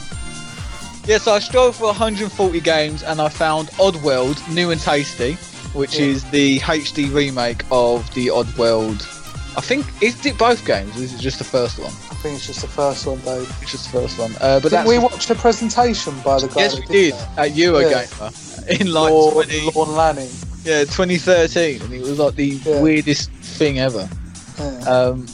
Yeah, 1.06 1.18
so 1.18 1.34
I 1.34 1.40
strolled 1.40 1.76
for 1.76 1.88
140 1.88 2.62
games 2.62 3.04
and 3.04 3.20
I 3.20 3.28
found 3.28 3.68
Oddworld 3.72 4.40
new 4.54 4.72
and 4.72 4.80
tasty, 4.80 5.38
which 5.74 5.98
Yeah. 6.00 6.06
is 6.06 6.24
the 6.32 6.60
HD 6.60 7.12
remake 7.14 7.64
of 7.72 8.12
the 8.14 8.28
Oddworld. 8.28 9.02
I 9.56 9.62
think 9.62 9.86
is 10.02 10.26
it 10.26 10.38
both 10.38 10.66
games? 10.66 10.96
Or 10.98 11.04
is 11.04 11.14
it 11.14 11.20
just 11.20 11.38
the 11.38 11.44
first 11.44 11.78
one? 11.78 11.92
I 12.12 12.16
think 12.16 12.38
it's 12.38 12.48
just 12.48 12.62
the 12.62 12.68
first 12.68 13.06
one, 13.06 13.20
Dave. 13.20 13.48
It's 13.62 13.72
just 13.72 13.92
the 13.92 14.00
first 14.00 14.18
one. 14.18 14.34
Uh, 14.42 14.60
but 14.60 14.70
Didn't 14.72 14.88
we 14.88 14.98
watched 14.98 15.30
a 15.30 15.36
presentation 15.36 16.14
by 16.22 16.40
the 16.40 16.48
guy 16.48 16.62
yes, 16.62 16.80
we 16.80 16.86
did 16.88 17.14
at 17.38 17.52
Eurogamer 17.52 18.80
in 18.80 18.92
like 18.92 19.12
Lorne, 19.12 19.34
20, 19.46 19.72
Lorne 19.76 19.96
Lanning. 19.96 20.30
yeah 20.64 20.86
2013, 20.86 21.82
and 21.82 21.94
it 21.94 22.02
was 22.02 22.18
like 22.18 22.36
the 22.36 22.60
Yeah. 22.66 22.80
weirdest 22.82 23.30
thing 23.32 23.80
ever. 23.80 24.10
Yeah. 24.58 24.80
Um, 24.90 25.28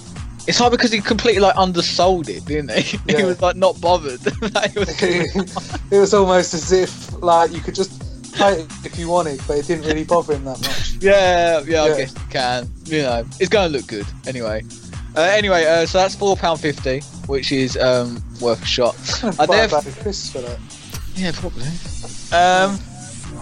it's 0.48 0.58
hard 0.58 0.72
because 0.72 0.92
he 0.92 1.00
completely 1.00 1.42
like 1.42 1.56
undersold 1.56 2.28
it, 2.28 2.44
didn't 2.46 2.72
he? 2.72 2.98
he 3.18 3.24
was 3.24 3.40
like 3.42 3.56
not 3.56 3.80
bothered. 3.80 4.20
Was- 4.76 5.02
it 5.92 5.98
was 6.00 6.14
almost 6.14 6.54
as 6.56 6.72
if 6.72 7.14
like 7.22 7.52
you 7.54 7.60
could 7.62 7.76
just 7.76 7.99
it 8.36 8.68
if 8.86 8.98
you 8.98 9.08
wanted, 9.10 9.42
but 9.48 9.58
it 9.58 9.66
didn't 9.68 9.86
really 9.86 10.04
bother 10.04 10.34
him 10.36 10.46
that 10.46 10.60
much. 10.62 10.92
yeah, 11.02 11.62
yeah, 11.66 11.84
I 11.84 11.88
Yeah. 11.90 11.98
guess 11.98 12.14
you 12.14 12.22
can. 12.30 12.70
You 12.86 13.02
know, 13.04 13.26
it's 13.40 13.50
going 13.50 13.72
to 13.72 13.78
look 13.78 13.88
good 13.88 14.06
anyway. 14.28 14.64
Uh, 15.16 15.22
anyway, 15.22 15.66
uh, 15.66 15.86
so 15.86 15.98
that's 15.98 16.16
four 16.16 16.38
pound 16.38 16.60
fifty, 16.60 17.00
which 17.28 17.52
is 17.52 17.76
um, 17.78 18.24
worth 18.40 18.62
a 18.62 18.66
shot. 18.66 18.96
I 19.40 19.46
Buy 19.46 19.58
a 19.58 19.70
bag 19.70 19.88
of 19.88 20.00
crisps 20.00 20.32
for 20.32 20.40
that. 20.42 20.60
Yeah, 21.16 21.32
probably. 21.34 21.66
Um, 22.32 22.80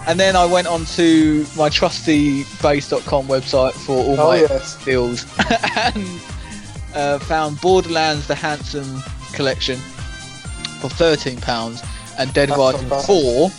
and 0.08 0.18
then 0.18 0.34
I 0.36 0.44
went 0.46 0.66
on 0.66 0.84
to 0.96 1.46
my 1.56 1.68
trusty 1.68 2.44
base.com 2.62 3.26
website 3.28 3.72
for 3.74 3.96
all 3.96 4.18
Oh 4.20 4.28
my 4.28 4.36
yes, 4.40 4.82
deals 4.84 5.26
and 5.76 6.20
uh, 6.94 7.18
found 7.20 7.60
Borderlands 7.60 8.26
the 8.26 8.34
Handsome 8.34 9.02
collection 9.34 9.76
for 10.80 10.88
thirteen 10.88 11.40
pounds 11.40 11.82
and 12.18 12.32
Dead 12.32 12.48
That's 12.48 12.58
Rising 12.58 12.88
bad. 12.88 13.04
Four, 13.04 13.50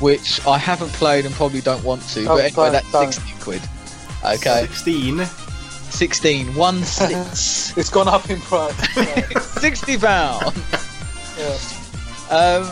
which 0.00 0.44
I 0.46 0.58
haven't 0.58 0.92
played 0.92 1.24
and 1.26 1.34
probably 1.34 1.60
don't 1.60 1.82
want 1.84 2.02
to. 2.10 2.24
Oh, 2.24 2.36
but 2.36 2.44
anyway, 2.44 2.50
don't- 2.54 2.72
that's 2.72 2.92
don't. 2.92 3.12
sixteen 3.12 3.38
quid. 3.40 3.62
Okay, 4.24 4.66
16. 4.66 5.24
16, 5.90 6.54
one 6.54 6.82
six, 6.84 7.76
it's 7.76 7.88
gone 7.90 8.08
up 8.08 8.28
in 8.30 8.40
price. 8.40 8.74
so, 8.94 9.40
sixty 9.60 9.96
pound. 9.96 10.54
yeah. 11.38 11.56
Um, 12.30 12.64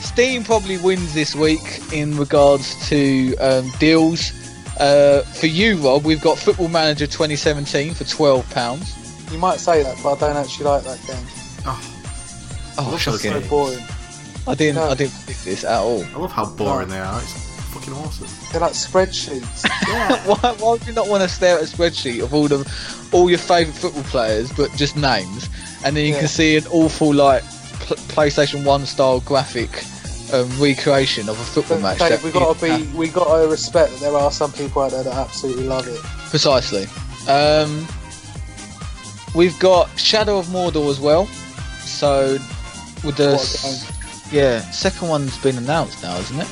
Steam 0.00 0.42
probably 0.44 0.78
wins 0.78 1.14
this 1.14 1.34
week 1.34 1.80
in 1.92 2.16
regards 2.16 2.88
to 2.88 3.36
um, 3.36 3.70
deals. 3.78 4.32
Uh, 4.78 5.22
for 5.22 5.46
you, 5.46 5.76
Rob, 5.76 6.04
we've 6.04 6.20
got 6.22 6.38
Football 6.38 6.68
Manager 6.68 7.06
2017 7.06 7.94
for 7.94 8.04
twelve 8.04 8.48
pounds. 8.50 8.96
You 9.30 9.38
might 9.38 9.60
say 9.60 9.82
that, 9.82 9.96
but 10.02 10.16
I 10.16 10.28
don't 10.28 10.36
actually 10.36 10.64
like 10.66 10.82
that 10.84 10.98
game. 11.06 11.26
Oh, 11.66 12.88
Love 12.90 13.00
shocking! 13.00 13.32
those 13.32 13.44
So 13.44 13.48
boring. 13.50 13.84
I 14.46 14.54
didn't, 14.54 14.76
No. 14.76 14.88
I 14.90 14.94
didn't 14.94 15.14
pick 15.26 15.36
this 15.38 15.64
at 15.64 15.78
all. 15.78 16.04
I 16.04 16.16
love 16.18 16.32
how 16.32 16.46
boring 16.46 16.88
they 16.88 16.98
are. 16.98 17.20
It's 17.20 17.32
fucking 17.74 17.92
awesome. 17.94 18.26
They're 18.52 18.60
like 18.60 18.72
spreadsheets. 18.72 19.68
why, 20.26 20.52
why 20.58 20.70
would 20.72 20.86
you 20.86 20.92
not 20.92 21.08
want 21.08 21.22
to 21.22 21.28
stare 21.28 21.58
at 21.58 21.62
a 21.62 21.66
spreadsheet 21.66 22.22
of 22.22 22.34
all 22.34 22.48
the 22.48 22.66
all 23.12 23.28
your 23.28 23.38
favourite 23.38 23.76
football 23.76 24.02
players, 24.04 24.50
but 24.52 24.70
just 24.76 24.96
names, 24.96 25.48
and 25.84 25.96
then 25.96 26.04
you 26.06 26.12
Yeah. 26.14 26.20
can 26.20 26.28
see 26.28 26.56
an 26.56 26.66
awful 26.68 27.12
like 27.14 27.42
pl- 27.80 27.96
PlayStation 28.08 28.64
One 28.64 28.86
style 28.86 29.20
graphic 29.20 29.70
um, 30.32 30.48
recreation 30.60 31.28
of 31.28 31.38
a 31.40 31.44
football 31.44 31.78
But 31.78 31.82
match? 31.82 31.98
Dave, 31.98 32.10
that 32.10 32.22
we 32.24 32.30
gotta 32.32 32.78
you- 32.78 32.84
be, 32.86 32.96
we 32.96 33.08
gotta 33.08 33.46
respect 33.48 33.92
that 33.92 34.00
there 34.00 34.14
are 34.16 34.30
some 34.32 34.52
people 34.52 34.82
out 34.82 34.92
there 34.92 35.02
that 35.04 35.14
absolutely 35.14 35.64
love 35.64 35.86
it. 35.86 36.00
Precisely. 36.30 36.86
Um, 37.28 37.86
we've 39.34 39.58
got 39.58 39.88
Shadow 39.98 40.38
of 40.38 40.46
Mordor 40.46 40.88
as 40.90 40.98
well. 41.00 41.26
So 41.80 42.38
with 43.04 43.16
the 43.16 43.36
What 44.30 44.38
a 44.38 44.46
s- 44.46 44.60
game. 44.60 44.64
yeah 44.64 44.70
second 44.70 45.08
one's 45.08 45.36
been 45.38 45.56
announced 45.58 46.02
now, 46.02 46.16
isn't 46.18 46.40
it? 46.40 46.48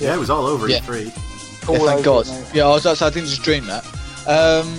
Yeah, 0.00 0.14
it 0.14 0.18
was 0.18 0.30
all 0.30 0.46
over 0.46 0.68
Yeah. 0.68 0.80
E3. 0.80 1.06
Yeah, 1.06 1.68
All 1.68 1.86
thank 1.86 2.04
God. 2.04 2.26
it, 2.28 2.54
yeah, 2.54 2.64
I 2.66 2.68
was 2.68 2.86
I 2.86 3.10
didn't 3.10 3.28
just 3.28 3.42
dream 3.42 3.66
that. 3.66 3.84
Um, 4.26 4.78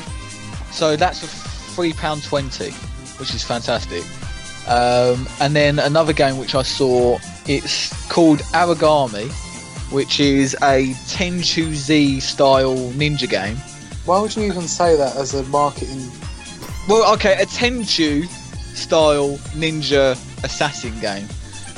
so 0.71 0.95
that's 0.95 1.19
for 1.19 1.27
three 1.75 1.93
pound 1.93 2.23
twenty, 2.23 2.71
which 3.19 3.33
is 3.33 3.43
fantastic. 3.43 4.03
Um, 4.67 5.27
and 5.39 5.55
then 5.55 5.79
another 5.79 6.11
game 6.13 6.37
which 6.37 6.53
I 6.53 6.61
saw, 6.61 7.17
it's 7.47 7.91
called 8.09 8.39
Aragami, 8.53 9.29
which 9.91 10.19
is 10.19 10.55
a 10.61 10.93
Tenchu 11.07 11.73
Z 11.73 12.19
style 12.19 12.75
ninja 12.91 13.29
game. 13.29 13.55
Why 14.05 14.19
would 14.19 14.35
you 14.35 14.43
even 14.43 14.67
say 14.67 14.95
that 14.97 15.15
as 15.15 15.33
a 15.33 15.43
marketing? 15.43 16.09
Well, 16.87 17.13
okay, 17.15 17.41
a 17.41 17.45
Tenchu 17.45 18.27
style 18.75 19.37
ninja 19.55 20.11
assassin 20.43 20.97
game, 20.99 21.27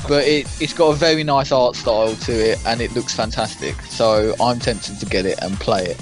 but 0.08 0.24
it, 0.26 0.46
it's 0.60 0.72
got 0.72 0.88
a 0.88 0.94
very 0.96 1.22
nice 1.24 1.52
art 1.52 1.76
style 1.76 2.14
to 2.14 2.32
it 2.32 2.58
and 2.66 2.80
it 2.80 2.92
looks 2.94 3.14
fantastic. 3.14 3.74
So 3.82 4.34
I'm 4.40 4.58
tempted 4.58 4.98
to 5.00 5.06
get 5.06 5.26
it 5.26 5.38
and 5.42 5.54
play 5.60 5.84
it. 5.86 6.00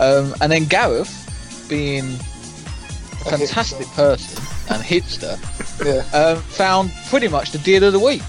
Um, 0.00 0.34
and 0.40 0.50
then 0.50 0.64
Gareth, 0.64 1.66
being 1.68 2.04
a 2.04 3.28
A 3.28 3.30
fantastic 3.38 3.86
hipster. 3.86 3.94
person 3.94 4.42
and 4.74 4.82
hipster, 4.82 5.84
Yeah. 6.12 6.18
um, 6.18 6.38
found 6.42 6.92
pretty 7.08 7.28
much 7.28 7.52
the 7.52 7.58
deal 7.58 7.84
of 7.84 7.92
the 7.92 7.98
week. 8.00 8.22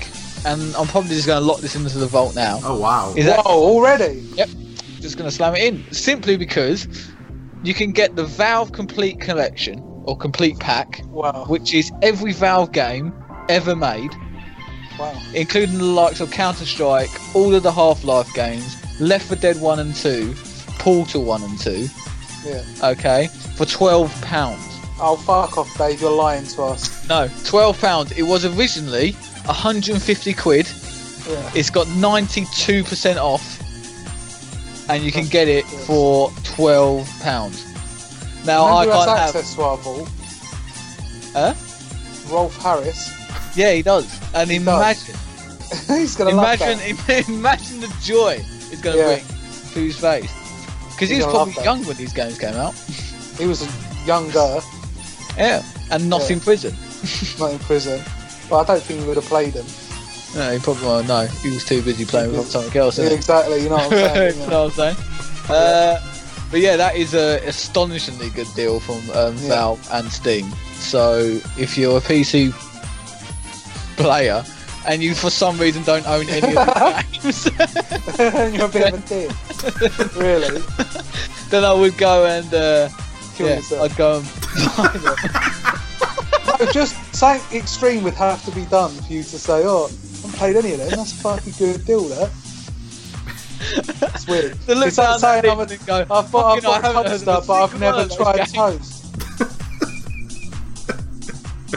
And 0.45 0.75
I'm 0.75 0.87
probably 0.87 1.09
just 1.15 1.25
going 1.25 1.41
to 1.41 1.45
lock 1.45 1.59
this 1.61 1.75
into 1.75 1.97
the 1.97 2.05
vault 2.07 2.35
now. 2.35 2.59
Oh 2.63 2.79
wow. 2.79 3.13
Is 3.17 3.25
that 3.25 3.43
Whoa, 3.45 3.51
already? 3.63 4.19
Yep. 4.35 4.49
Just 4.99 5.17
going 5.17 5.29
to 5.29 5.35
slam 5.35 5.55
it 5.55 5.63
in 5.63 5.91
simply 5.91 6.37
because 6.37 6.87
you 7.63 7.73
can 7.73 7.91
get 7.91 8.15
the 8.15 8.25
Valve 8.25 8.71
Complete 8.71 9.19
Collection 9.19 9.79
or 10.05 10.15
Complete 10.15 10.59
Pack 10.59 11.01
Wow. 11.07 11.45
which 11.47 11.73
is 11.73 11.91
every 12.03 12.31
Valve 12.31 12.71
game 12.71 13.11
ever 13.49 13.75
made, 13.75 14.11
Wow. 14.99 15.21
including 15.33 15.77
the 15.77 15.83
likes 15.83 16.19
of 16.21 16.31
Counter 16.31 16.65
Strike, 16.65 17.09
all 17.35 17.53
of 17.53 17.63
the 17.63 17.71
Half 17.71 18.03
Life 18.03 18.33
games, 18.33 18.75
Left 19.01 19.25
4 19.27 19.35
Dead 19.37 19.59
1 19.59 19.79
and 19.79 19.93
2, 19.95 20.33
Portal 20.79 21.23
1 21.23 21.43
and 21.43 21.59
2, 21.59 21.87
Yeah. 22.45 22.61
okay, 22.83 23.27
for 23.55 23.65
£12. 23.65 24.09
Oh, 24.97 25.17
fuck 25.17 25.57
off, 25.57 25.77
Dave. 25.77 25.99
You're 25.99 26.11
lying 26.11 26.45
to 26.47 26.63
us. 26.63 27.05
No, 27.09 27.27
£12. 27.27 28.17
It 28.17 28.23
was 28.23 28.45
originally 28.45 29.11
150 29.45 30.33
quid. 30.33 30.65
Yeah. 31.27 31.51
It's 31.55 31.69
got 31.69 31.87
92% 31.87 33.17
off, 33.17 33.59
and 34.89 35.03
you 35.03 35.11
can 35.11 35.25
get 35.27 35.49
it 35.49 35.65
for 35.65 36.29
£12. 36.55 37.05
Now, 38.45 38.63
I 38.65 38.85
Remember 38.85 38.95
has 38.95 39.05
can't 39.05 39.19
have. 39.19 39.29
access 39.35 39.55
to 39.55 39.61
our 39.63 39.77
vault? 39.77 40.09
Huh? 41.33 41.53
Rolf 42.33 42.55
Harris. 42.61 43.11
Yeah, 43.55 43.71
he 43.73 43.81
does. 43.81 44.05
And 44.33 44.49
does. 44.49 44.57
imagine. 44.57 45.15
He's 45.87 46.15
gonna 46.15 46.31
imagine, 46.31 46.79
imagine 47.27 47.79
the 47.81 47.93
joy 48.01 48.43
going 48.81 48.97
to 48.97 49.01
Yeah. 49.01 49.15
bring 49.15 49.25
to 49.73 49.79
his 49.79 49.97
face. 49.99 50.31
Because 50.91 51.09
he 51.09 51.17
was 51.17 51.25
probably 51.25 51.63
young 51.63 51.83
when 51.85 51.97
these 51.97 52.13
games 52.13 52.37
came 52.39 52.55
out. 52.55 52.73
He 53.37 53.45
was 53.47 53.67
younger, 54.07 54.61
Yeah, 55.37 55.61
and 55.91 56.09
not 56.09 56.21
Yeah. 56.21 56.37
in 56.37 56.39
prison. 56.39 56.73
not 57.37 57.51
in 57.51 57.59
prison. 57.59 58.01
But 58.49 58.59
I 58.61 58.63
don't 58.63 58.81
think 58.81 59.01
he 59.01 59.05
would 59.07 59.17
have 59.17 59.25
played 59.25 59.51
them. 59.51 59.65
No, 60.35 60.53
he 60.53 60.59
probably 60.59 60.85
well, 60.87 61.03
no. 61.03 61.25
He 61.43 61.49
was 61.51 61.65
too 61.65 61.81
busy 61.81 62.05
playing 62.05 62.31
with 62.31 62.47
something 62.49 62.79
else. 62.79 62.97
Yeah, 62.97 63.07
exactly. 63.09 63.61
You 63.61 63.67
know 63.69 63.75
what 63.75 63.91
I'm 63.91 64.15
saying? 64.15 64.39
you 64.39 64.47
know 64.47 64.63
what 64.69 64.79
I'm 64.79 64.95
saying? 64.95 64.97
Uh, 65.49 65.99
but 66.49 66.61
yeah, 66.61 66.77
that 66.77 66.95
is 66.95 67.13
a 67.13 67.45
astonishingly 67.45 68.29
good 68.29 68.47
deal 68.55 68.79
from 68.79 69.01
um, 69.11 69.35
Yeah. 69.41 69.49
Valve 69.49 69.85
and 69.91 70.09
Steam. 70.09 70.49
So 70.75 71.41
if 71.57 71.77
you're 71.77 71.97
a 71.97 72.01
PC 72.01 72.53
player 73.97 74.43
and 74.87 75.01
you 75.01 75.15
for 75.15 75.29
some 75.29 75.57
reason 75.57 75.83
don't 75.83 76.05
own 76.07 76.29
any 76.29 76.55
of 76.55 76.65
the 76.65 77.05
games, 77.21 77.45
You're 78.55 78.65
a 78.65 78.69
bit 78.69 78.93
of 78.93 79.03
a 79.03 79.07
dick. 79.07 80.15
really? 80.15 80.61
then 81.49 81.63
I 81.65 81.73
would 81.73 81.97
go 81.97 82.25
and 82.25 82.53
uh, 82.53 82.89
Kill 83.35 83.49
yeah, 83.49 83.55
yourself. 83.57 83.91
I'd 83.91 83.97
go 83.97 84.17
and 84.19 84.25
buy 84.77 86.57
them. 86.57 86.71
Just 86.71 86.95
something 87.13 87.57
extreme 87.57 88.03
would 88.03 88.13
have 88.13 88.43
to 88.45 88.51
be 88.51 88.65
done 88.65 88.91
for 88.91 89.11
you 89.11 89.23
to 89.23 89.39
say, 89.39 89.63
oh, 89.65 89.87
I 89.87 89.89
haven't 89.89 90.33
played 90.37 90.55
any 90.55 90.71
of 90.73 90.79
them. 90.79 90.89
That's 90.91 91.11
a 91.11 91.15
fucking 91.15 91.53
good 91.57 91.85
deal, 91.85 92.03
that. 92.03 92.31
It's 93.59 94.27
weird. 94.27 94.57
To 94.67 94.75
look 94.75 94.87
it's 94.87 94.97
like 94.97 95.19
saying 95.19 95.49
I'm 95.49 95.59
a, 95.59 95.63
and 95.63 95.85
go, 95.85 95.95
I've 96.01 96.07
got, 96.07 96.13
I've 96.13 96.29
"Fucking 96.29 96.63
hell, 96.63 96.71
I 96.71 96.81
got 96.81 97.05
haven't 97.05 97.27
a 97.27 97.31
of 97.31 97.47
but 97.47 97.63
I've 97.63 97.79
never 97.79 98.07
tried 98.07 98.37
games." 98.37 98.53
toast. 98.53 98.94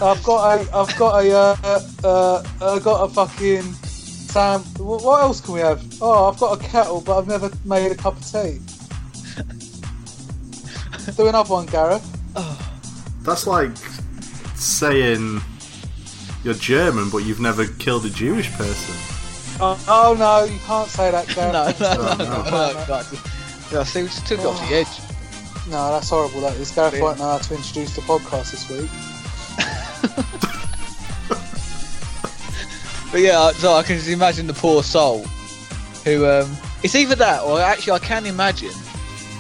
I've 0.03 0.23
got 0.23 0.61
a, 0.61 0.77
I've 0.77 0.97
got 0.99 1.25
a, 1.25 1.33
uh, 1.33 1.57
uh, 2.05 2.43
I've 2.63 2.83
got 2.85 3.05
a 3.05 3.09
fucking 3.13 3.63
Sam. 3.63 4.61
What 4.79 5.23
else 5.23 5.41
can 5.41 5.55
we 5.55 5.61
have? 5.61 5.83
Oh, 6.01 6.29
I've 6.31 6.39
got 6.39 6.61
a 6.61 6.65
kettle, 6.65 7.01
but 7.01 7.19
I've 7.19 7.27
never 7.29 7.51
made 7.65 7.91
a 7.93 7.95
cup 7.95 8.17
of 8.17 8.25
tea. 8.25 8.61
Do 11.17 11.27
another 11.29 11.53
one, 11.53 11.67
Gareth. 11.67 12.05
That's 13.23 13.47
like 13.47 13.71
saying 14.55 15.41
you're 16.45 16.55
German, 16.55 17.11
but 17.11 17.19
you've 17.19 17.41
never 17.41 17.67
killed 17.67 18.05
a 18.05 18.11
Jewish 18.11 18.51
person. 18.53 18.95
Oh, 19.61 19.77
oh 19.89 20.15
no, 20.19 20.45
you 20.45 20.59
can't 20.61 20.89
say 20.89 21.11
that, 21.11 21.27
Gareth. 21.29 21.81
no, 21.81 21.95
no, 21.95 22.03
That's 22.03 22.19
no, 22.19 22.25
no, 22.25 22.43
no, 22.43 22.51
no, 22.51 22.73
no, 22.73 22.87
no. 22.89 23.03
Yeah, 23.73 23.83
see, 23.85 24.03
we 24.03 24.09
just 24.09 24.27
took 24.27 24.41
it 24.41 24.47
off 24.47 24.61
the 24.69 24.75
edge. 24.77 24.89
No, 25.69 25.91
that's 25.93 26.09
horrible. 26.09 26.41
That 26.43 26.57
is. 26.57 26.71
Gareth 26.71 26.95
Yeah. 26.95 27.03
won't 27.03 27.19
know 27.19 27.29
how 27.29 27.39
to 27.39 27.55
introduce 27.55 27.95
the 27.95 28.03
podcast 28.03 28.53
this 28.53 28.69
week. 28.71 28.89
But 33.11 33.21
yeah, 33.23 33.53
so 33.53 33.73
I 33.73 33.83
can 33.83 33.97
just 33.97 34.09
imagine 34.09 34.47
the 34.47 34.53
poor 34.53 34.83
soul 34.83 35.23
who 36.05 36.27
um 36.27 36.57
it's 36.83 36.95
either 36.95 37.15
that 37.17 37.43
or 37.43 37.61
actually 37.61 37.93
I 37.95 37.99
can 38.01 38.27
imagine 38.27 38.71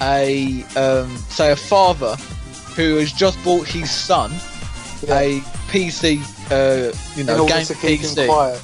a 0.00 0.62
um 0.76 1.14
say 1.28 1.52
a 1.52 1.56
father 1.56 2.16
who 2.74 2.96
has 2.96 3.12
just 3.12 3.42
bought 3.44 3.66
his 3.66 3.90
son 3.90 4.32
Yeah. 5.06 5.18
a 5.20 5.40
PC 5.70 6.20
uh 6.50 6.96
you 7.14 7.24
know 7.24 7.46
game 7.46 7.58
PC 7.66 8.58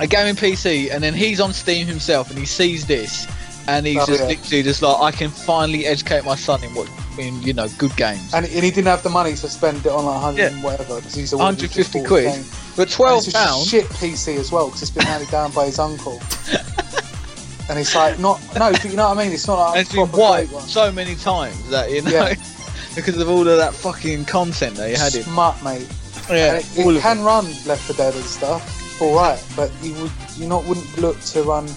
a 0.00 0.06
gaming 0.06 0.34
PC 0.36 0.90
and 0.92 1.02
then 1.02 1.14
he's 1.14 1.40
on 1.40 1.52
Steam 1.54 1.86
himself 1.86 2.28
and 2.30 2.38
he 2.38 2.44
sees 2.46 2.84
this 2.86 3.26
and 3.68 3.86
he's 3.86 3.98
Oh, 4.00 4.06
just 4.06 4.20
yeah. 4.22 4.28
literally 4.28 4.62
just 4.62 4.82
like 4.82 5.00
I 5.00 5.16
can 5.16 5.30
finally 5.30 5.86
educate 5.86 6.24
my 6.26 6.34
son 6.36 6.62
in 6.62 6.74
what 6.74 6.88
in 7.18 7.40
you 7.42 7.52
know 7.52 7.68
good 7.78 7.94
games. 7.96 8.32
And, 8.34 8.44
and 8.46 8.64
he 8.64 8.70
didn't 8.70 8.86
have 8.86 9.02
the 9.02 9.10
money 9.10 9.30
to 9.34 9.48
spend 9.48 9.84
it 9.86 9.92
on 9.92 10.04
like 10.04 10.22
100 10.22 10.38
Yeah. 10.38 10.62
whatever 10.62 10.96
because 10.96 11.14
he's 11.14 11.32
a 11.32 11.36
150 11.38 12.04
quid. 12.04 12.24
game. 12.32 12.44
But 12.76 12.90
twelve 12.90 13.24
pounds 13.32 13.68
shit 13.68 13.84
PC 13.86 14.36
as 14.38 14.50
well 14.50 14.66
because 14.66 14.82
it's 14.82 14.90
been 14.90 15.06
handed 15.06 15.30
down 15.30 15.52
by 15.52 15.66
his 15.66 15.78
uncle. 15.78 16.20
and 17.68 17.78
it's 17.78 17.94
like 17.94 18.18
not 18.18 18.40
no, 18.58 18.72
but 18.72 18.84
you 18.84 18.96
know 18.96 19.08
what 19.08 19.18
I 19.18 19.24
mean. 19.24 19.32
It's 19.32 19.46
not 19.46 19.58
like 19.58 19.70
and 19.78 19.80
it's 19.80 19.92
been 19.94 20.10
wiped 20.12 20.52
so 20.62 20.90
many 20.92 21.14
times 21.14 21.68
that 21.70 21.90
you 21.90 22.02
know 22.02 22.10
Yeah. 22.10 22.34
because 22.94 23.16
of 23.18 23.28
all 23.28 23.46
of 23.48 23.56
that 23.58 23.74
fucking 23.74 24.24
content 24.26 24.76
that 24.76 24.90
you 24.90 24.96
had 24.96 25.14
in. 25.14 25.22
Smut, 25.22 25.62
mate. 25.64 25.88
Yeah, 26.30 26.54
and 26.54 26.58
it, 26.64 26.96
it 26.96 27.00
can 27.02 27.22
run 27.22 27.44
Left 27.66 27.82
4 27.82 27.96
Dead 27.96 28.14
and 28.14 28.24
stuff, 28.24 29.00
all 29.02 29.14
right, 29.16 29.42
but 29.56 29.70
you 29.82 29.92
would 30.00 30.12
you 30.36 30.46
not 30.48 30.64
wouldn't 30.64 30.98
look 30.98 31.20
to 31.20 31.42
run 31.42 31.68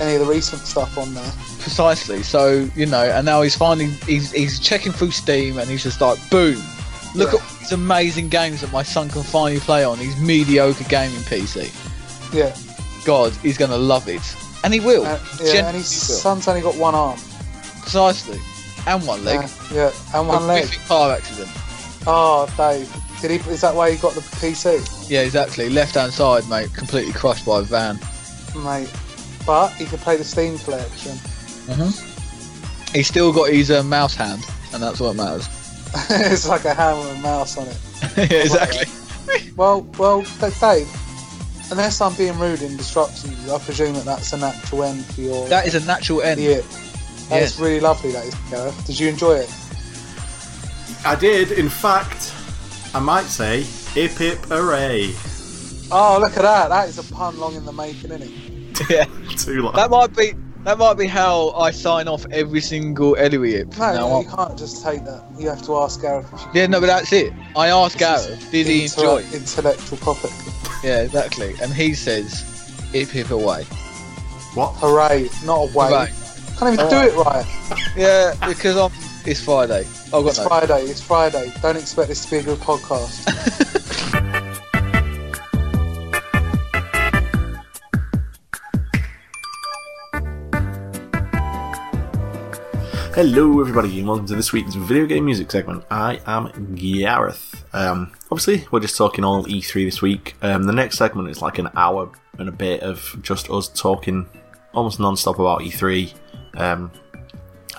any 0.00 0.14
of 0.14 0.20
the 0.20 0.32
recent 0.32 0.62
stuff 0.62 0.96
on 0.98 1.12
there. 1.14 1.32
Precisely. 1.64 2.22
So 2.22 2.68
you 2.76 2.86
know, 2.86 3.02
and 3.02 3.26
now 3.26 3.42
he's 3.42 3.56
finally 3.56 3.86
he's 4.06 4.30
he's 4.30 4.60
checking 4.60 4.92
through 4.92 5.10
Steam 5.10 5.58
and 5.58 5.68
he's 5.68 5.82
just 5.82 6.00
like, 6.00 6.18
boom, 6.30 6.62
look 7.16 7.32
Yeah. 7.32 7.40
at 7.40 7.58
these 7.60 7.72
amazing 7.72 8.28
games 8.28 8.60
that 8.60 8.70
my 8.72 8.82
son 8.84 9.08
can 9.08 9.22
finally 9.24 9.58
play 9.60 9.82
on 9.82 9.98
his 9.98 10.16
mediocre 10.20 10.84
gaming 10.84 11.20
PC. 11.22 11.72
Yeah, 12.32 12.54
God, 13.04 13.32
he's 13.42 13.58
gonna 13.58 13.76
love 13.78 14.06
it, 14.08 14.22
and 14.62 14.72
he 14.72 14.80
will. 14.80 15.04
uh, 15.04 15.18
yeah, 15.42 15.66
and 15.66 15.76
his 15.76 15.88
son's 15.88 16.46
only 16.46 16.60
got 16.60 16.76
one 16.76 16.94
arm. 16.94 17.18
precisely, 17.80 18.38
and 18.86 19.04
one 19.06 19.24
leg. 19.24 19.40
Uh, 19.40 19.48
yeah, 19.72 19.90
and 20.14 20.28
one 20.28 20.46
leg. 20.46 20.70
Car 20.86 21.12
accident. 21.12 21.48
Oh, 22.06 22.46
Dave, 22.56 22.92
did 23.22 23.30
he? 23.30 23.50
Is 23.50 23.62
that 23.62 23.74
why 23.74 23.90
he 23.90 23.96
got 23.96 24.12
the 24.14 24.20
PC, 24.20 25.08
Yeah, 25.10 25.20
exactly. 25.22 25.70
Left 25.70 25.94
hand 25.94 26.12
side, 26.12 26.46
mate, 26.50 26.72
completely 26.74 27.12
crushed 27.14 27.46
by 27.46 27.60
a 27.60 27.62
van. 27.62 27.98
mate? 28.64 28.90
But 29.46 29.68
he 29.74 29.84
can 29.84 29.98
play 29.98 30.16
the 30.16 30.24
Steam 30.24 30.58
collection. 30.58 31.18
He's 32.92 33.06
still 33.08 33.32
got 33.32 33.50
his 33.50 33.70
uh, 33.70 33.82
mouse 33.82 34.14
hand, 34.14 34.44
and 34.72 34.82
that's 34.82 35.00
what 35.00 35.16
matters. 35.16 35.48
it's 36.10 36.48
like 36.48 36.64
a 36.64 36.74
hammer 36.74 37.08
and 37.08 37.22
mouse 37.22 37.56
on 37.56 37.66
it. 37.68 37.78
yeah, 38.30 38.38
exactly. 38.42 38.86
Well, 39.56 39.82
well, 39.98 40.22
Th- 40.22 40.58
Dave. 40.60 40.88
Unless 41.70 42.00
I'm 42.00 42.14
being 42.14 42.38
rude 42.38 42.60
and 42.62 42.76
disrupting 42.76 43.32
you, 43.44 43.54
I 43.54 43.58
presume 43.58 43.94
that 43.94 44.04
that's 44.04 44.32
a 44.32 44.36
natural 44.36 44.84
end 44.84 45.04
for 45.06 45.20
your 45.22 45.48
That 45.48 45.66
is 45.66 45.74
a 45.74 45.84
natural 45.86 46.20
end. 46.22 46.38
year. 46.40 46.60
That 47.30 47.40
Yes. 47.40 47.54
is 47.54 47.60
really 47.60 47.80
lovely. 47.80 48.12
That 48.12 48.26
is, 48.26 48.34
Gareth. 48.50 48.86
Did 48.86 49.00
you 49.00 49.08
enjoy 49.08 49.36
it? 49.36 49.50
I 51.06 51.14
did, 51.14 51.52
in 51.52 51.68
fact, 51.70 52.32
I 52.94 52.98
might 53.00 53.24
say, 53.26 53.62
hip 53.94 54.12
hip 54.12 54.38
hooray. 54.46 55.14
Oh, 55.90 56.18
look 56.20 56.36
at 56.36 56.42
that! 56.42 56.68
That 56.68 56.88
is 56.88 56.98
a 56.98 57.14
pun 57.14 57.38
long 57.38 57.54
in 57.56 57.64
the 57.64 57.72
making, 57.72 58.10
isn't 58.10 58.22
it? 58.22 58.80
yeah. 58.90 59.04
Too 59.36 59.62
long. 59.62 59.74
That 59.74 59.90
might 59.90 60.14
be 60.16 60.34
that 60.64 60.78
might 60.78 60.94
be 60.94 61.06
how 61.06 61.50
I 61.50 61.70
sign 61.70 62.08
off 62.08 62.24
every 62.30 62.60
single 62.60 63.14
Eliwip. 63.16 63.76
No, 63.78 63.84
now 63.92 63.94
no, 63.94 64.06
on. 64.12 64.24
you 64.24 64.30
can't 64.30 64.58
just 64.58 64.82
take 64.82 65.04
that. 65.04 65.22
You 65.38 65.48
have 65.48 65.62
to 65.66 65.76
ask 65.76 66.00
Gareth. 66.00 66.26
If 66.32 66.40
you 66.54 66.60
Yeah, 66.62 66.66
no, 66.66 66.80
but 66.80 66.86
that's 66.86 67.12
it. 67.12 67.32
I 67.56 67.68
asked 67.68 67.98
This 67.98 68.26
Gareth, 68.26 68.50
did 68.50 68.66
he 68.66 68.84
enjoy? 68.84 69.18
it? 69.22 69.34
intellectual 69.34 69.98
property? 69.98 70.32
Yeah, 70.82 71.02
exactly. 71.02 71.54
And 71.62 71.72
he 71.72 71.94
says, 71.94 72.42
"Hip 72.92 73.08
hip 73.08 73.30
away." 73.30 73.64
What? 74.54 74.74
Hooray! 74.76 75.28
Not 75.44 75.70
a 75.70 75.72
way. 75.76 75.88
Hooray. 75.88 76.12
Can't 76.58 76.74
even 76.74 76.88
do 76.88 76.96
it 77.00 77.14
right. 77.16 77.44
Yeah, 77.96 78.34
because 78.46 78.76
I'm. 78.76 78.90
It's 79.26 79.40
Friday. 79.42 79.80
I've 80.06 80.10
got 80.10 80.26
It's 80.28 80.38
no. 80.38 80.48
Friday. 80.48 80.82
It's 80.82 81.00
Friday. 81.00 81.52
Don't 81.62 81.76
expect 81.76 82.08
this 82.08 82.24
to 82.26 82.30
be 82.30 82.36
a 82.38 82.42
good 82.42 82.58
podcast. 82.58 83.24
Hello, 93.14 93.60
everybody, 93.60 94.00
and 94.00 94.08
welcome 94.08 94.26
to 94.26 94.34
this 94.34 94.52
week's 94.52 94.74
video 94.74 95.06
game 95.06 95.24
music 95.24 95.48
segment. 95.48 95.84
I 95.88 96.18
am 96.26 96.74
Gareth. 96.74 97.64
Um, 97.72 98.12
obviously, 98.24 98.66
we're 98.72 98.80
just 98.80 98.96
talking 98.96 99.22
all 99.22 99.44
E3 99.44 99.84
this 99.84 100.02
week. 100.02 100.34
Um, 100.42 100.64
the 100.64 100.72
next 100.72 100.98
segment 100.98 101.28
is 101.28 101.40
like 101.40 101.60
an 101.60 101.68
hour 101.76 102.10
and 102.38 102.48
a 102.48 102.52
bit 102.52 102.80
of 102.80 103.16
just 103.22 103.48
us 103.50 103.68
talking 103.68 104.28
almost 104.72 104.98
non-stop 104.98 105.38
about 105.38 105.60
E3. 105.60 106.12
Um, 106.56 106.90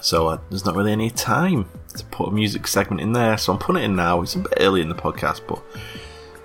so 0.01 0.29
uh, 0.29 0.37
there's 0.49 0.63
not 0.63 0.77
really 0.77 0.93
any 0.93 1.09
time 1.09 1.67
to 1.97 2.05
put 2.05 2.29
a 2.29 2.31
music 2.31 2.65
segment 2.65 3.01
in 3.01 3.11
there, 3.11 3.37
so 3.37 3.51
I'm 3.51 3.59
putting 3.59 3.81
it 3.81 3.85
in 3.87 3.95
now. 3.97 4.21
It's 4.21 4.35
a 4.35 4.39
bit 4.39 4.53
early 4.61 4.79
in 4.79 4.87
the 4.87 4.95
podcast, 4.95 5.41
but 5.49 5.61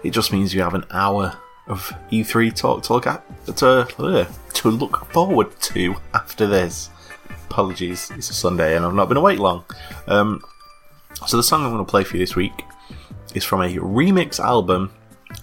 it 0.03 0.11
just 0.11 0.33
means 0.33 0.53
you 0.53 0.63
have 0.63 0.75
an 0.75 0.85
hour 0.91 1.39
of 1.69 1.95
E3 2.11 2.53
talk 2.57 2.83
to 2.83 2.95
look 2.95 3.07
at 3.07 3.25
to, 3.59 3.87
uh, 3.99 4.27
to 4.55 4.69
look 4.69 5.07
forward 5.13 5.53
to 5.61 5.95
after 6.13 6.49
this 6.49 6.91
apologies, 7.51 8.13
it's 8.13 8.31
a 8.31 8.35
Sunday 8.35 8.77
and 8.77 8.85
I've 8.85 8.95
not 8.95 9.09
been 9.09 9.17
awake 9.17 9.41
long. 9.41 9.65
Um, 10.07 10.41
so 11.27 11.37
the 11.37 11.43
song 11.43 11.65
I'm 11.65 11.73
going 11.73 11.85
to 11.85 11.91
play 11.91 12.05
for 12.05 12.17
you 12.17 12.23
this 12.23 12.37
week 12.37 12.65
is 13.35 13.45
from 13.45 13.61
a 13.61 13.75
remix 13.75 14.39
album 14.39 14.93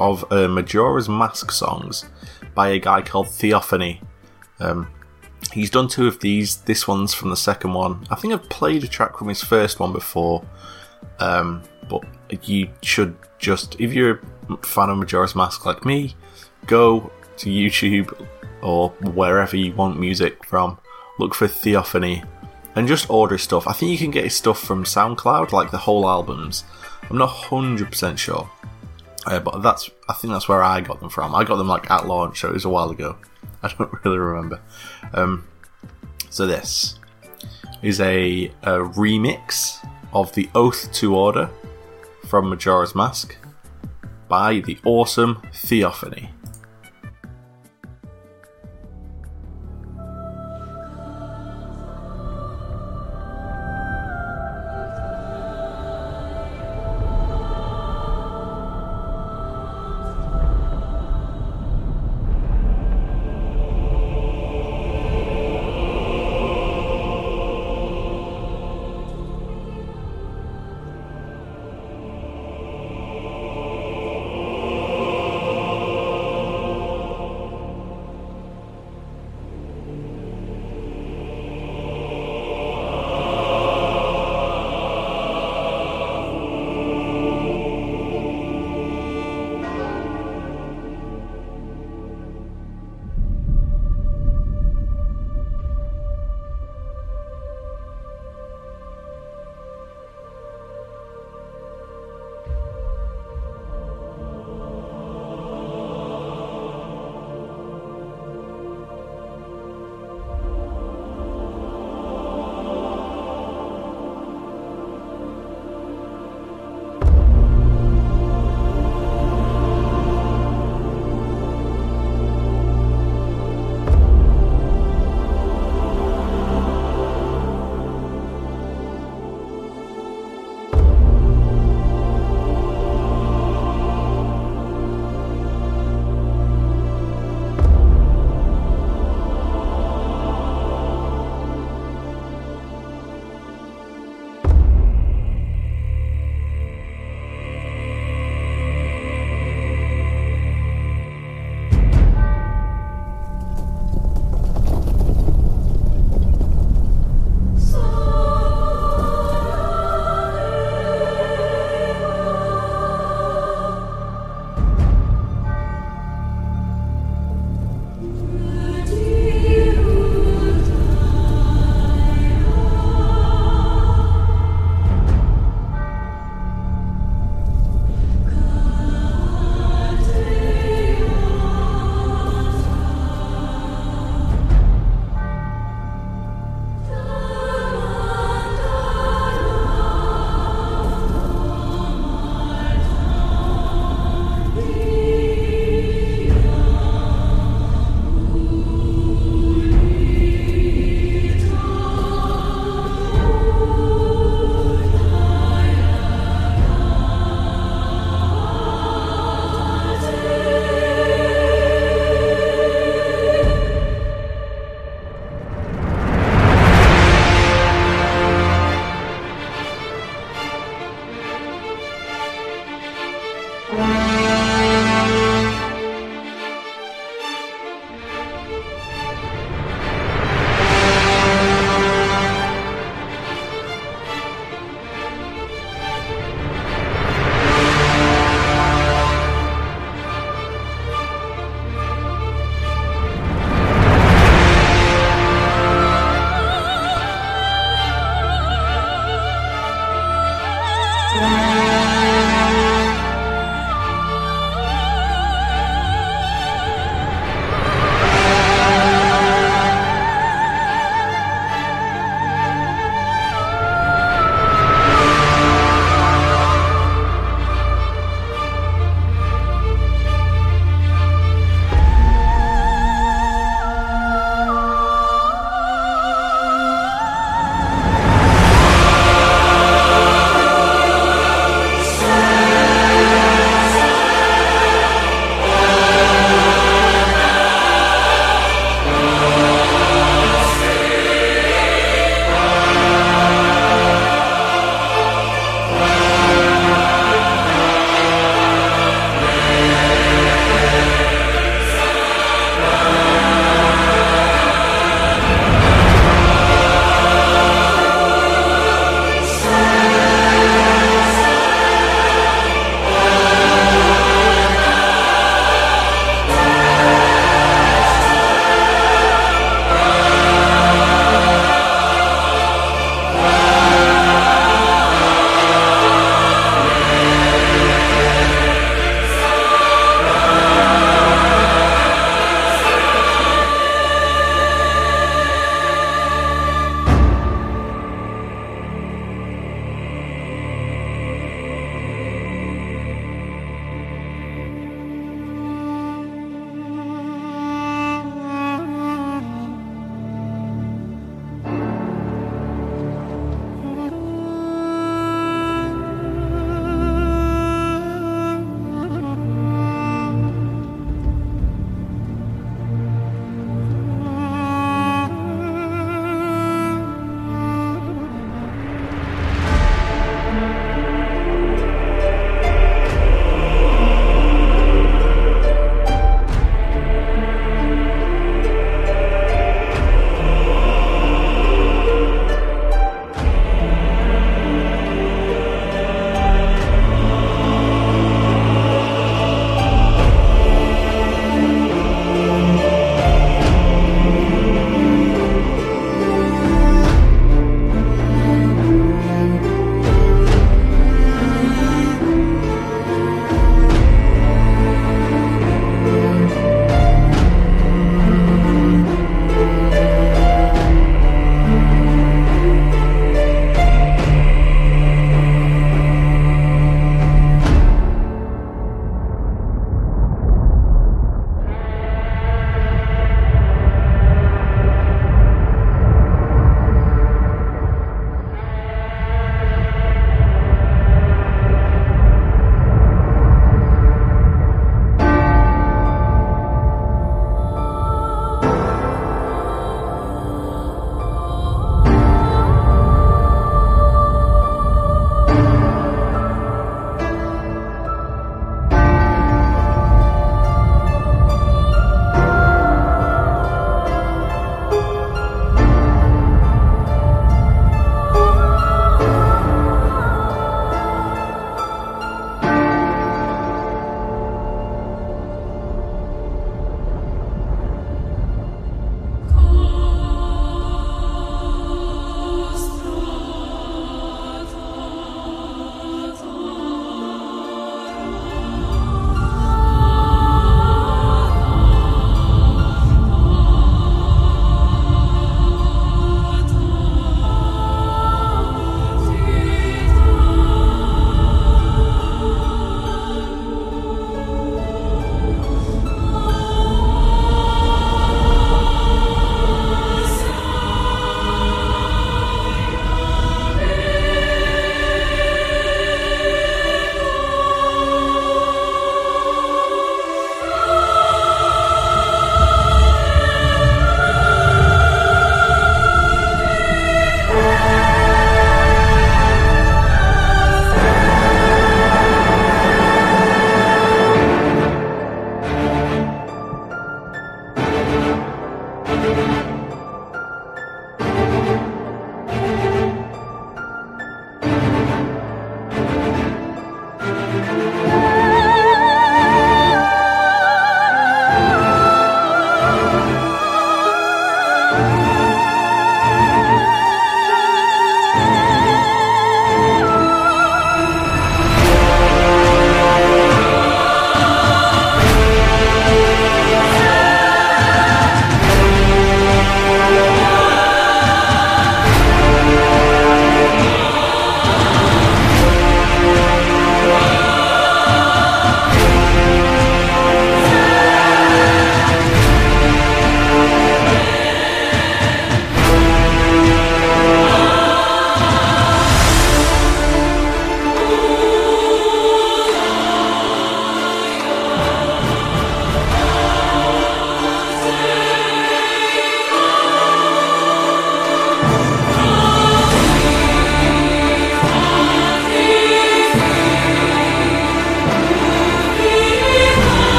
of 0.00 0.24
uh, 0.32 0.48
Majora's 0.48 1.08
Mask 1.08 1.52
songs 1.52 2.04
by 2.54 2.70
a 2.70 2.80
guy 2.80 3.02
called 3.02 3.28
Theophany. 3.28 4.00
Um, 4.58 4.88
he's 5.52 5.70
done 5.70 5.86
two 5.86 6.08
of 6.08 6.18
these. 6.18 6.56
This 6.62 6.88
one's 6.88 7.14
from 7.14 7.30
the 7.30 7.36
second 7.36 7.72
one. 7.72 8.04
I 8.10 8.16
think 8.16 8.34
I've 8.34 8.48
played 8.48 8.82
a 8.82 8.88
track 8.88 9.16
from 9.16 9.28
his 9.28 9.42
first 9.42 9.78
one 9.78 9.92
before, 9.92 10.44
um, 11.20 11.62
but 11.88 12.02
you 12.42 12.68
should 12.82 13.16
just, 13.38 13.80
if 13.80 13.92
you're 13.92 14.20
a 14.50 14.56
fan 14.66 14.90
of 14.90 14.98
Majora's 14.98 15.36
Mask 15.36 15.64
like 15.64 15.84
me, 15.84 16.16
go 16.66 17.12
to 17.36 17.48
YouTube 17.48 18.26
or 18.60 18.90
wherever 19.14 19.56
you 19.56 19.72
want 19.74 20.00
music 20.00 20.44
from 20.44 20.78
look 21.18 21.34
for 21.34 21.48
Theophany 21.48 22.22
and 22.74 22.88
just 22.88 23.10
order 23.10 23.38
stuff. 23.38 23.66
I 23.66 23.72
think 23.72 23.90
you 23.90 23.98
can 23.98 24.10
get 24.10 24.24
his 24.24 24.34
stuff 24.34 24.60
from 24.60 24.84
SoundCloud, 24.84 25.52
like 25.52 25.70
the 25.70 25.78
whole 25.78 26.08
albums. 26.08 26.64
I'm 27.10 27.18
not 27.18 27.30
100% 27.30 28.18
sure. 28.18 28.50
Uh, 29.26 29.38
but 29.38 29.62
that's 29.62 29.88
I 30.08 30.14
think 30.14 30.32
that's 30.32 30.48
where 30.48 30.62
I 30.62 30.80
got 30.80 31.00
them 31.00 31.08
from. 31.08 31.34
I 31.34 31.44
got 31.44 31.56
them 31.56 31.68
like 31.68 31.90
at 31.90 32.06
launch, 32.06 32.40
so 32.40 32.48
it 32.48 32.54
was 32.54 32.64
a 32.64 32.68
while 32.68 32.90
ago. 32.90 33.16
I 33.62 33.68
don't 33.68 33.92
really 34.04 34.18
remember. 34.18 34.60
Um, 35.12 35.46
so 36.28 36.46
this 36.46 36.98
is 37.82 38.00
a, 38.00 38.46
a 38.62 38.78
remix 38.78 39.86
of 40.12 40.32
the 40.34 40.48
Oath 40.54 40.92
to 40.92 41.14
Order 41.14 41.50
from 42.26 42.48
Majora's 42.48 42.94
Mask 42.94 43.36
by 44.28 44.60
the 44.60 44.78
awesome 44.84 45.42
Theophany. 45.52 46.30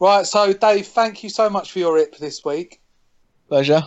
Right, 0.00 0.26
so 0.26 0.52
Dave, 0.52 0.86
thank 0.86 1.24
you 1.24 1.30
so 1.30 1.50
much 1.50 1.72
for 1.72 1.80
your 1.80 1.98
IP 1.98 2.18
this 2.18 2.44
week. 2.44 2.80
Pleasure. 3.48 3.82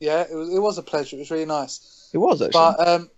Yeah, 0.00 0.22
it 0.30 0.34
was 0.34 0.52
it 0.52 0.58
was 0.58 0.76
a 0.76 0.82
pleasure. 0.82 1.16
It 1.16 1.20
was 1.20 1.30
really 1.30 1.46
nice. 1.46 2.10
It 2.12 2.18
was 2.18 2.42
actually. 2.42 2.52
But 2.52 2.86
um, 2.88 3.10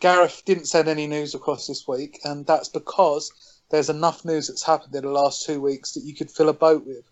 Gareth 0.00 0.42
didn't 0.46 0.66
send 0.66 0.88
any 0.88 1.06
news 1.06 1.34
across 1.34 1.66
this 1.66 1.86
week, 1.86 2.20
and 2.24 2.46
that's 2.46 2.68
because 2.68 3.30
there's 3.70 3.90
enough 3.90 4.24
news 4.24 4.48
that's 4.48 4.62
happened 4.62 4.94
in 4.94 5.02
the 5.02 5.10
last 5.10 5.44
two 5.44 5.60
weeks 5.60 5.92
that 5.92 6.04
you 6.04 6.14
could 6.14 6.30
fill 6.30 6.48
a 6.48 6.54
boat 6.54 6.86
with. 6.86 7.04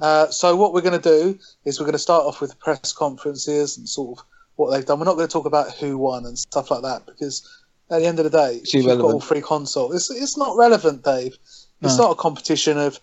Uh, 0.00 0.26
so 0.30 0.56
what 0.56 0.72
we're 0.72 0.80
going 0.80 0.98
to 0.98 1.20
do 1.20 1.38
is 1.66 1.78
we're 1.78 1.84
going 1.84 1.92
to 1.92 1.98
start 1.98 2.24
off 2.24 2.40
with 2.40 2.58
press 2.58 2.94
conferences 2.94 3.76
and 3.76 3.86
sort 3.86 4.18
of 4.18 4.24
what 4.56 4.70
they've 4.70 4.86
done. 4.86 4.98
We're 4.98 5.04
not 5.04 5.16
going 5.16 5.28
to 5.28 5.32
talk 5.32 5.44
about 5.44 5.72
who 5.74 5.98
won 5.98 6.24
and 6.24 6.38
stuff 6.38 6.70
like 6.70 6.80
that 6.82 7.04
because 7.04 7.46
at 7.90 7.98
the 7.98 8.06
end 8.06 8.18
of 8.18 8.24
the 8.24 8.30
day, 8.30 8.60
It's 8.62 8.72
you've 8.72 8.86
got 8.86 9.00
all 9.00 9.20
three 9.20 9.42
consoles. 9.42 9.94
It's 9.94 10.10
it's 10.10 10.38
not 10.38 10.56
relevant, 10.56 11.04
Dave. 11.04 11.36
It's 11.82 11.98
No. 11.98 12.04
not 12.04 12.12
a 12.12 12.14
competition 12.14 12.78
of 12.78 12.98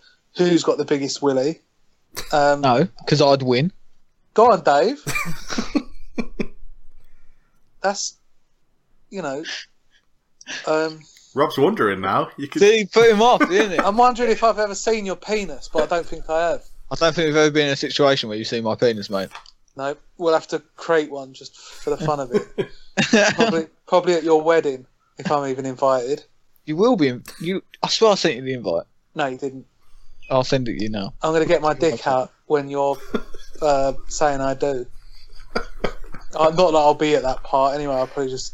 who's 0.47 0.63
got 0.63 0.77
the 0.77 0.85
biggest 0.85 1.21
willy. 1.21 1.61
Um, 2.31 2.61
no, 2.61 2.87
because 2.99 3.21
I'd 3.21 3.43
win. 3.43 3.71
Go 4.33 4.51
on, 4.51 4.63
Dave. 4.63 5.03
That's 7.81 8.17
you 9.09 9.21
know. 9.21 9.43
Um, 10.67 10.99
Rob's 11.35 11.57
wondering 11.57 12.01
now. 12.01 12.29
You 12.37 12.47
could. 12.47 12.61
See, 12.61 12.85
put 12.91 13.09
him 13.09 13.21
off, 13.21 13.39
didn't 13.47 13.73
it? 13.73 13.79
I'm 13.81 13.97
wondering 13.97 14.31
if 14.31 14.43
I've 14.43 14.59
ever 14.59 14.75
seen 14.75 15.05
your 15.05 15.15
penis, 15.15 15.69
but 15.71 15.83
I 15.83 15.85
don't 15.85 16.05
think 16.05 16.29
I 16.29 16.51
have. 16.51 16.63
I 16.91 16.95
don't 16.95 17.13
think 17.13 17.27
we've 17.27 17.35
ever 17.35 17.51
been 17.51 17.67
in 17.67 17.73
a 17.73 17.77
situation 17.77 18.29
where 18.29 18.37
you've 18.37 18.47
seen 18.47 18.63
my 18.63 18.75
penis, 18.75 19.09
mate. 19.09 19.29
No, 19.77 19.95
we'll 20.17 20.33
have 20.33 20.47
to 20.47 20.59
create 20.75 21.11
one 21.11 21.33
just 21.33 21.55
for 21.55 21.91
the 21.91 21.97
fun 21.97 22.19
of 22.19 22.31
it. 22.33 22.69
probably, 23.35 23.67
probably 23.85 24.13
at 24.15 24.23
your 24.23 24.41
wedding, 24.41 24.85
if 25.19 25.31
I'm 25.31 25.47
even 25.49 25.65
invited. 25.65 26.23
you 26.65 26.75
will 26.75 26.95
be. 26.95 27.09
In, 27.09 27.23
you. 27.39 27.63
I 27.83 27.89
swear 27.89 28.11
I 28.11 28.15
sent 28.15 28.35
you 28.35 28.41
the 28.41 28.53
invite. 28.53 28.85
No, 29.15 29.27
you 29.27 29.37
didn't. 29.37 29.65
I'll 30.29 30.43
send 30.43 30.67
it 30.67 30.77
to 30.77 30.83
you 30.83 30.89
now. 30.89 31.13
I'm 31.21 31.31
going 31.31 31.41
to 31.43 31.47
get 31.47 31.61
my 31.61 31.73
dick 31.73 32.05
out 32.07 32.31
when 32.45 32.69
you're 32.69 32.97
uh, 33.61 33.93
saying 34.07 34.41
I 34.41 34.53
do. 34.53 34.85
Uh, 35.55 36.49
not 36.51 36.71
that 36.71 36.77
I'll 36.77 36.93
be 36.93 37.15
at 37.15 37.23
that 37.23 37.43
part 37.43 37.75
anyway. 37.75 37.95
I'll 37.95 38.07
probably 38.07 38.31
just 38.31 38.53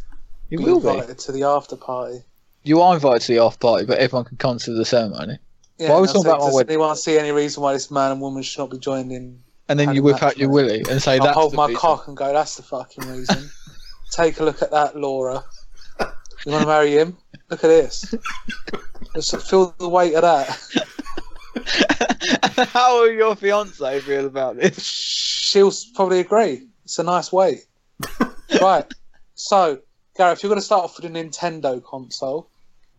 You 0.49 0.59
be 0.59 0.63
will 0.63 0.79
be. 0.79 0.88
invited 0.89 1.19
to 1.19 1.31
the 1.31 1.43
after 1.43 1.75
party. 1.75 2.19
You 2.63 2.81
are 2.81 2.93
invited 2.95 3.21
to 3.25 3.33
the 3.33 3.39
after 3.43 3.59
party, 3.59 3.85
but 3.85 3.97
everyone 3.99 4.25
can 4.25 4.38
come 4.38 4.57
to 4.59 4.71
the 4.73 4.85
ceremony. 4.85 5.38
Yeah, 5.77 5.89
Why 5.89 5.95
are 5.97 6.01
we 6.01 6.07
talking 6.07 6.21
about 6.25 6.39
my 6.39 6.45
does 6.45 6.55
wedding? 6.55 6.73
anyone 6.75 6.95
see 6.95 7.17
any 7.17 7.31
reason 7.31 7.61
why 7.61 7.73
this 7.73 7.91
man 7.91 8.11
and 8.13 8.21
woman 8.21 8.41
should 8.43 8.59
not 8.59 8.69
be 8.71 8.77
joined 8.79 9.11
in? 9.11 9.41
And 9.67 9.77
then 9.79 9.93
you 9.93 10.03
whip 10.03 10.23
out 10.23 10.38
your 10.38 10.49
willy 10.49 10.83
and 10.89 11.01
say 11.01 11.17
I'll 11.19 11.33
hold 11.33 11.53
my 11.53 11.65
reason. 11.67 11.79
cock 11.79 12.07
and 12.07 12.15
go. 12.15 12.31
That's 12.31 12.55
the 12.55 12.63
fucking 12.63 13.07
reason. 13.09 13.49
Take 14.11 14.39
a 14.39 14.43
look 14.43 14.61
at 14.61 14.71
that, 14.71 14.95
Laura. 14.95 15.43
You 15.99 16.51
want 16.51 16.61
to 16.61 16.67
marry 16.67 16.91
him? 16.97 17.17
Look 17.49 17.63
at 17.63 17.67
this. 17.67 18.13
Just 19.15 19.35
feel 19.49 19.75
the 19.79 19.89
weight 19.89 20.13
of 20.13 20.21
that. 20.21 20.59
How 22.69 23.01
will 23.01 23.11
your 23.11 23.35
fiance 23.35 23.99
feel 24.01 24.25
about 24.25 24.57
this? 24.57 24.79
She'll 24.79 25.71
probably 25.95 26.19
agree. 26.19 26.67
It's 26.83 26.99
a 26.99 27.03
nice 27.03 27.31
way. 27.31 27.61
right. 28.61 28.85
So, 29.35 29.79
Gareth, 30.17 30.43
you're 30.43 30.49
going 30.49 30.59
to 30.59 30.65
start 30.65 30.85
off 30.85 30.97
with 30.97 31.05
a 31.05 31.09
Nintendo 31.09 31.83
console. 31.83 32.49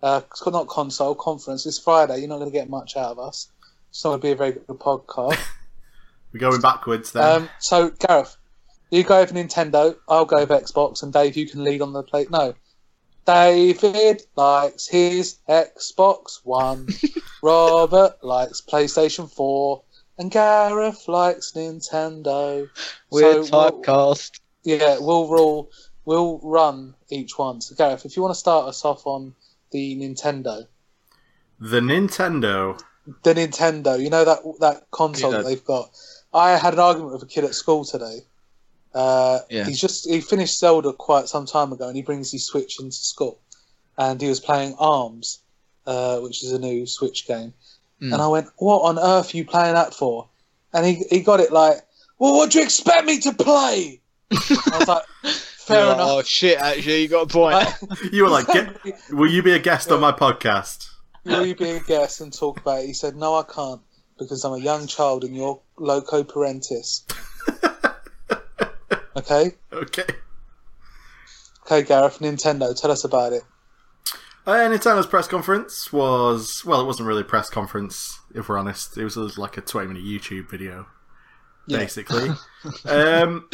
Uh, 0.03 0.21
not 0.47 0.69
console, 0.69 1.15
conference. 1.15 1.67
It's 1.67 1.79
Friday. 1.79 2.19
You're 2.19 2.29
not 2.29 2.39
going 2.39 2.51
to 2.51 2.57
get 2.57 2.69
much 2.69 2.97
out 2.97 3.13
of 3.13 3.19
us. 3.19 3.49
It's 3.91 4.05
not 4.05 4.11
going 4.11 4.21
to 4.21 4.27
be 4.27 4.33
a 4.33 4.37
very 4.37 4.53
good 4.53 4.67
podcast. 4.67 5.39
We're 6.33 6.41
going 6.41 6.61
backwards 6.61 7.13
then. 7.13 7.25
Um, 7.25 7.49
so, 7.59 7.91
Gareth, 7.91 8.37
you 8.91 9.03
go 9.05 9.21
with 9.21 9.33
Nintendo. 9.33 9.97
I'll 10.09 10.27
go 10.27 10.41
with 10.45 10.51
Xbox, 10.51 11.03
and 11.03 11.13
Dave, 11.13 11.37
you 11.37 11.49
can 11.49 11.65
lead 11.65 11.81
on 11.81 11.93
the 11.93 12.03
plate. 12.03 12.31
No, 12.31 12.55
David 13.27 14.23
likes 14.37 14.87
his 14.87 15.39
Xbox 15.49 16.41
One. 16.45 16.89
Robert 17.51 18.17
likes 18.25 18.61
PlayStation 18.61 19.31
Four, 19.33 19.83
and 20.19 20.33
Gareth 20.33 21.07
likes 21.07 21.53
Nintendo. 21.53 22.69
We're 23.13 23.45
So, 23.45 23.51
we'll- 23.53 23.71
typecast. 23.83 24.41
yeah, 24.65 24.99
we'll 24.99 25.29
rule. 25.29 25.71
We'll 26.05 26.39
run 26.43 26.97
each 27.09 27.39
one. 27.39 27.61
So, 27.61 27.77
Gareth, 27.77 28.05
if 28.05 28.17
you 28.17 28.23
want 28.23 28.35
to 28.35 28.39
start 28.41 28.67
us 28.69 28.85
off 28.85 29.07
on 29.07 29.37
the 29.71 29.95
Nintendo, 29.97 30.67
the 31.61 31.79
Nintendo. 31.81 32.81
the 33.23 33.35
Nintendo, 33.35 34.01
you 34.03 34.11
know 34.11 34.25
that 34.25 34.41
that 34.59 34.91
console 34.91 35.31
Yeah. 35.31 35.39
that 35.39 35.45
they've 35.45 35.65
got. 35.65 35.91
I 36.35 36.51
had 36.57 36.75
an 36.75 36.81
argument 36.81 37.13
with 37.13 37.23
a 37.23 37.27
kid 37.27 37.45
at 37.45 37.55
school 37.55 37.85
today. 37.85 38.27
Uh, 38.93 39.39
Yeah. 39.49 39.65
He's 39.67 39.81
just 39.81 40.09
he 40.11 40.21
finished 40.21 40.59
Zelda 40.59 40.93
quite 40.93 41.29
some 41.29 41.47
time 41.47 41.73
ago, 41.73 41.87
and 41.87 41.95
he 41.97 42.03
brings 42.03 42.33
his 42.33 42.45
Switch 42.45 42.81
into 42.81 42.97
school, 42.97 43.39
and 43.97 44.21
he 44.21 44.29
was 44.29 44.41
playing 44.41 44.75
Arms, 44.81 45.39
uh, 45.87 46.19
which 46.21 46.43
is 46.43 46.53
a 46.53 46.59
new 46.59 46.87
Switch 46.87 47.27
game. 47.27 47.55
Mm. 48.03 48.13
And 48.13 48.23
I 48.23 48.29
went, 48.29 48.49
"What 48.59 48.81
on 48.83 48.99
earth 48.99 49.35
are 49.35 49.37
you 49.37 49.45
playing 49.45 49.75
that 49.75 49.95
for?" 49.95 50.29
And 50.73 50.85
he 50.85 51.05
he 51.09 51.21
got 51.21 51.41
it 51.41 51.53
like, 51.53 51.79
"Well, 52.19 52.35
what 52.35 52.51
do 52.51 52.59
you 52.59 52.65
expect 52.65 53.07
me 53.07 53.21
to 53.21 53.33
play?" 53.33 54.01
I 54.31 54.77
was 54.79 54.89
like, 54.89 55.05
"Fair 55.33 55.79
You're 55.79 55.87
like, 55.87 55.97
enough." 55.97 56.11
Oh 56.11 56.23
shit! 56.23 56.59
Actually, 56.59 57.03
you 57.03 57.09
got 57.09 57.31
a 57.31 57.33
point. 57.33 57.69
You 58.13 58.25
were 58.25 58.31
like, 58.31 58.47
Get, 58.49 58.77
will 59.11 59.31
you 59.31 59.43
be 59.43 59.53
a 59.53 59.59
guest 59.59 59.91
on 59.91 60.01
my 60.01 60.13
podcast? 60.13 60.91
Will 61.25 61.45
you 61.47 61.57
be 61.57 61.71
a 61.71 61.81
guest 61.81 62.21
and 62.21 62.33
talk 62.33 62.61
about 62.61 62.81
it? 62.81 62.87
He 62.87 62.93
said, 62.93 63.17
No, 63.17 63.35
I 63.35 63.43
can't, 63.43 63.81
because 64.19 64.45
I'm 64.45 64.53
a 64.53 64.59
young 64.59 64.87
child 64.87 65.25
and 65.25 65.35
you're 65.35 65.61
loco 65.77 66.23
parentis. 66.23 67.03
okay? 69.17 69.55
Okay. 69.73 70.05
Okay, 71.65 71.83
Gareth, 71.83 72.21
Nintendo, 72.21 72.81
tell 72.81 72.93
us 72.93 73.03
about 73.03 73.33
it. 73.33 73.43
Uh, 74.47 74.53
Nintendo's 74.69 75.07
press 75.07 75.27
conference 75.27 75.93
was 75.93 76.65
well, 76.65 76.81
it 76.81 76.85
wasn't 76.87 77.09
really 77.09 77.23
a 77.23 77.25
press 77.25 77.51
conference 77.51 78.21
if 78.35 78.49
we're 78.49 78.59
honest. 78.59 78.97
It 78.97 79.05
was 79.05 79.15
just 79.17 79.39
like 79.39 79.57
a 79.57 79.61
twenty-minute 79.61 80.05
YouTube 80.05 80.49
video, 80.49 80.87
Yeah. 81.67 81.79
basically. 81.79 82.29
um, 82.85 83.49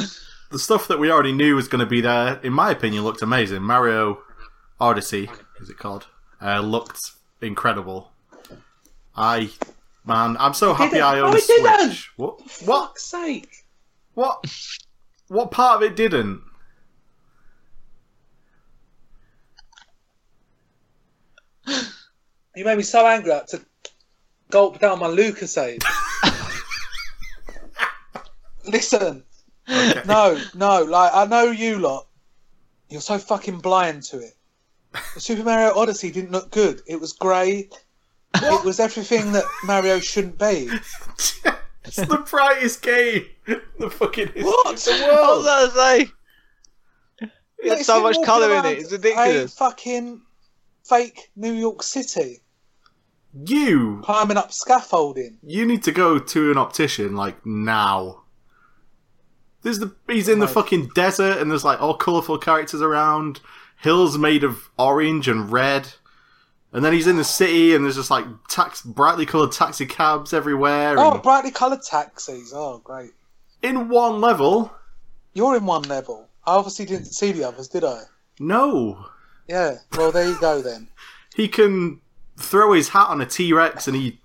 the 0.50 0.58
stuff 0.58 0.88
that 0.88 0.98
we 0.98 1.10
already 1.10 1.32
knew 1.32 1.56
was 1.56 1.68
going 1.68 1.80
to 1.80 1.86
be 1.86 2.02
there, 2.02 2.38
in 2.42 2.52
my 2.52 2.70
opinion, 2.70 3.04
looked 3.04 3.22
amazing. 3.22 3.62
Mario 3.62 4.18
Odyssey, 4.78 5.30
is 5.60 5.70
it 5.70 5.78
called? 5.78 6.08
Uh, 6.42 6.60
looked 6.60 7.00
incredible. 7.40 8.10
I, 9.16 9.50
man, 10.04 10.36
I'm 10.38 10.52
so 10.54 10.74
happy. 10.74 11.00
I 11.00 11.20
own 11.20 11.30
No, 11.30 11.36
a 11.36 11.38
it 11.38 11.46
didn't. 11.46 11.86
Switch. 11.92 12.12
What? 12.16 12.40
What? 12.66 12.98
Sake. 12.98 13.64
What? 14.14 14.44
What 15.28 15.50
part 15.50 15.76
of 15.82 15.90
it 15.90 15.96
didn't? 15.96 16.42
You 21.66 22.64
made 22.64 22.76
me 22.76 22.82
so 22.82 23.06
angry 23.06 23.32
I 23.32 23.36
had 23.36 23.48
to 23.48 23.60
gulp 24.50 24.78
down 24.80 24.98
my 24.98 25.08
Lucozade. 25.08 25.82
Listen, 28.64 29.24
Okay. 29.68 30.02
no, 30.06 30.40
no, 30.54 30.82
like, 30.84 31.12
I 31.14 31.24
know 31.26 31.44
you 31.44 31.78
lot. 31.78 32.06
You're 32.88 33.00
so 33.00 33.18
fucking 33.18 33.58
blind 33.58 34.02
to 34.04 34.18
it. 34.18 34.34
The 35.14 35.20
Super 35.20 35.42
Mario 35.44 35.74
Odyssey 35.76 36.10
didn't 36.10 36.32
look 36.32 36.50
good. 36.50 36.82
It 36.86 37.00
was 37.00 37.12
grey. 37.12 37.68
It 38.34 38.64
was 38.64 38.80
everything 38.80 39.32
that 39.32 39.44
Mario 39.64 39.98
shouldn't 39.98 40.38
be. 40.38 40.68
it's 41.84 41.96
the 41.96 42.24
brightest 42.28 42.82
game. 42.82 43.24
The 43.78 43.88
fucking 43.90 44.28
What? 44.36 44.76
the 44.76 44.92
I 44.92 45.08
world. 45.16 45.44
was 45.44 45.46
going 45.46 45.70
to 45.70 45.74
say. 45.74 46.12
It 47.64 47.68
had 47.68 47.78
It's 47.78 47.86
so 47.86 48.02
much 48.02 48.16
colour 48.24 48.54
in 48.56 48.64
it. 48.66 48.78
It's 48.78 48.92
A 48.92 48.96
ridiculous. 48.96 49.54
fucking 49.56 50.20
fake 50.84 51.30
New 51.36 51.52
York 51.52 51.82
City, 51.82 52.40
You, 53.34 54.00
climbing 54.04 54.36
up 54.36 54.52
scaffolding. 54.52 55.38
you 55.42 55.64
need 55.66 55.82
to 55.84 55.92
go 55.92 56.18
to 56.18 56.50
an 56.50 56.58
optician 56.58 57.16
like 57.16 57.44
now. 57.46 58.22
There's 59.62 59.78
the 59.78 59.94
he's 60.08 60.28
in 60.28 60.40
the 60.40 60.48
fucking 60.48 60.88
desert 60.94 61.38
and 61.38 61.50
there's 61.50 61.64
like 61.64 61.80
all 61.80 61.94
colourful 61.96 62.38
characters 62.38 62.82
around, 62.82 63.40
hills 63.80 64.18
made 64.18 64.42
of 64.44 64.68
orange 64.76 65.28
and 65.28 65.52
red, 65.52 65.88
and 66.72 66.84
then 66.84 66.92
he's 66.92 67.06
in 67.06 67.16
the 67.16 67.22
city 67.24 67.74
and 67.74 67.84
there's 67.84 67.94
just 67.96 68.10
like 68.10 68.26
tax 68.48 68.82
brightly 68.82 69.24
coloured 69.24 69.52
taxi 69.52 69.86
cabs 69.86 70.32
everywhere. 70.32 70.96
Oh, 70.98 71.18
brightly 71.18 71.52
coloured 71.52 71.82
taxis. 71.82 72.52
Oh, 72.54 72.78
great. 72.82 73.12
in 73.62 73.88
one 73.88 74.20
level, 74.20 74.72
You're 75.32 75.56
in 75.56 75.64
one 75.64 75.82
level. 75.82 76.28
I 76.44 76.54
obviously 76.56 76.84
didn't 76.86 77.04
see 77.12 77.30
the 77.30 77.44
others, 77.44 77.68
did 77.68 77.84
I? 77.84 78.02
no, 78.40 79.06
Yeah. 79.48 79.78
Well, 79.96 80.12
there 80.12 80.28
you 80.28 80.38
go 80.40 80.62
then. 80.62 80.88
he 81.34 81.48
can 81.48 82.00
throw 82.38 82.72
his 82.72 82.90
hat 82.90 83.08
on 83.08 83.20
a 83.20 83.26
T 83.26 83.52
Rex 83.52 83.86
and 83.86 83.96
he 83.96 84.18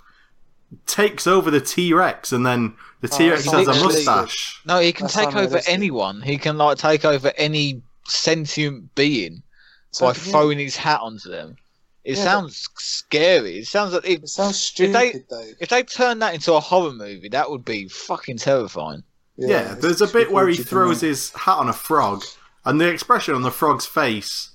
takes 0.86 1.26
over 1.28 1.50
the 1.50 1.62
T 1.62 1.94
Rex, 1.94 2.32
and 2.32 2.46
then 2.46 2.76
the 3.02 3.10
oh, 3.12 3.18
T 3.18 3.30
Rex 3.30 3.46
that's 3.50 3.68
has 3.68 3.78
a 3.82 3.84
mustache. 3.84 4.62
No, 4.66 4.80
he 4.80 4.92
can 4.92 5.06
That's 5.06 5.16
take 5.16 5.36
over 5.36 5.60
anyone. 5.68 6.22
He 6.22 6.38
can 6.38 6.58
like 6.58 6.78
take 6.78 7.06
over 7.06 7.32
any 7.38 7.82
sentient 8.06 8.94
being 8.96 9.44
So 9.92 10.06
by 10.08 10.14
can 10.14 10.26
you- 10.26 10.32
throwing 10.32 10.60
his 10.60 10.76
hat 10.76 11.00
onto 11.02 11.30
them. 11.30 11.56
It 12.04 12.16
Yeah, 12.18 12.24
sounds 12.24 12.70
scary. 12.78 13.60
It 13.60 13.68
sounds 13.68 13.94
like 13.94 14.06
It 14.06 14.24
if, 14.24 14.30
sounds 14.30 14.72
If 14.80 14.94
they- 14.94 15.10
stupid, 15.12 15.26
Dave. 15.30 15.56
if 15.60 15.70
they 15.70 15.84
turn 15.84 16.20
that 16.20 16.34
into 16.34 16.54
a 16.54 16.60
horror 16.62 16.94
movie, 16.94 17.28
that 17.30 17.50
would 17.52 17.66
be 17.66 17.88
fucking 17.90 18.38
terrifying. 18.38 19.04
Yeah, 19.36 19.74
it's 19.74 19.82
there's 19.82 20.02
a 20.02 20.08
bit 20.08 20.32
where 20.32 20.48
he 20.48 20.56
throws 20.58 21.02
his 21.02 21.32
hat 21.32 21.58
on 21.58 21.68
a 21.70 21.74
frog, 21.74 22.24
and 22.66 22.80
the 22.82 22.88
expression 22.88 23.36
on 23.36 23.42
the 23.42 23.52
frog's 23.52 23.86
face 23.86 24.50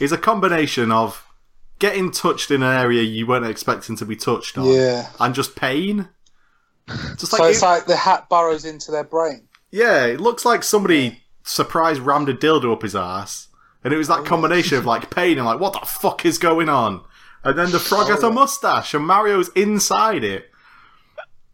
is 0.00 0.12
a 0.12 0.18
combination 0.18 0.90
of 0.92 1.26
getting 1.78 2.10
touched 2.10 2.50
in 2.50 2.62
an 2.62 2.72
area 2.76 3.02
you 3.02 3.26
weren't 3.26 3.46
expecting 3.46 3.96
to 3.96 4.04
be 4.04 4.16
touched 4.16 4.56
on, 4.58 4.66
Yeah. 4.66 5.08
and 5.20 5.34
just 5.34 5.56
pain. 5.56 6.08
Just 6.86 7.28
so 7.32 7.38
like, 7.42 7.52
it's 7.52 7.62
it- 7.62 7.66
like 7.66 7.86
the 7.86 7.96
hat 7.96 8.28
burrows 8.28 8.64
into 8.64 8.90
their 8.90 9.04
brain. 9.04 9.48
yeah, 9.70 10.04
it 10.06 10.20
looks 10.20 10.44
like 10.44 10.62
somebody 10.62 11.22
surprise 11.42 11.98
rammed 12.00 12.28
a 12.28 12.34
dildo 12.34 12.72
up 12.72 12.82
his 12.82 12.94
ass, 12.96 13.48
and 13.82 13.92
it 13.92 13.96
was 13.96 14.08
that 14.08 14.20
oh, 14.20 14.24
combination 14.24 14.78
of 14.78 14.86
like 14.86 15.10
pain 15.10 15.36
and 15.38 15.46
like 15.46 15.60
what 15.60 15.72
the 15.72 15.80
fuck 15.86 16.24
is 16.24 16.38
going 16.38 16.68
on, 16.68 17.02
and 17.42 17.58
then 17.58 17.70
the 17.70 17.78
frog 17.78 18.08
has 18.08 18.22
a 18.22 18.26
oh. 18.26 18.32
mustache 18.32 18.94
and 18.94 19.06
Mario's 19.06 19.48
inside 19.56 20.24
it. 20.24 20.50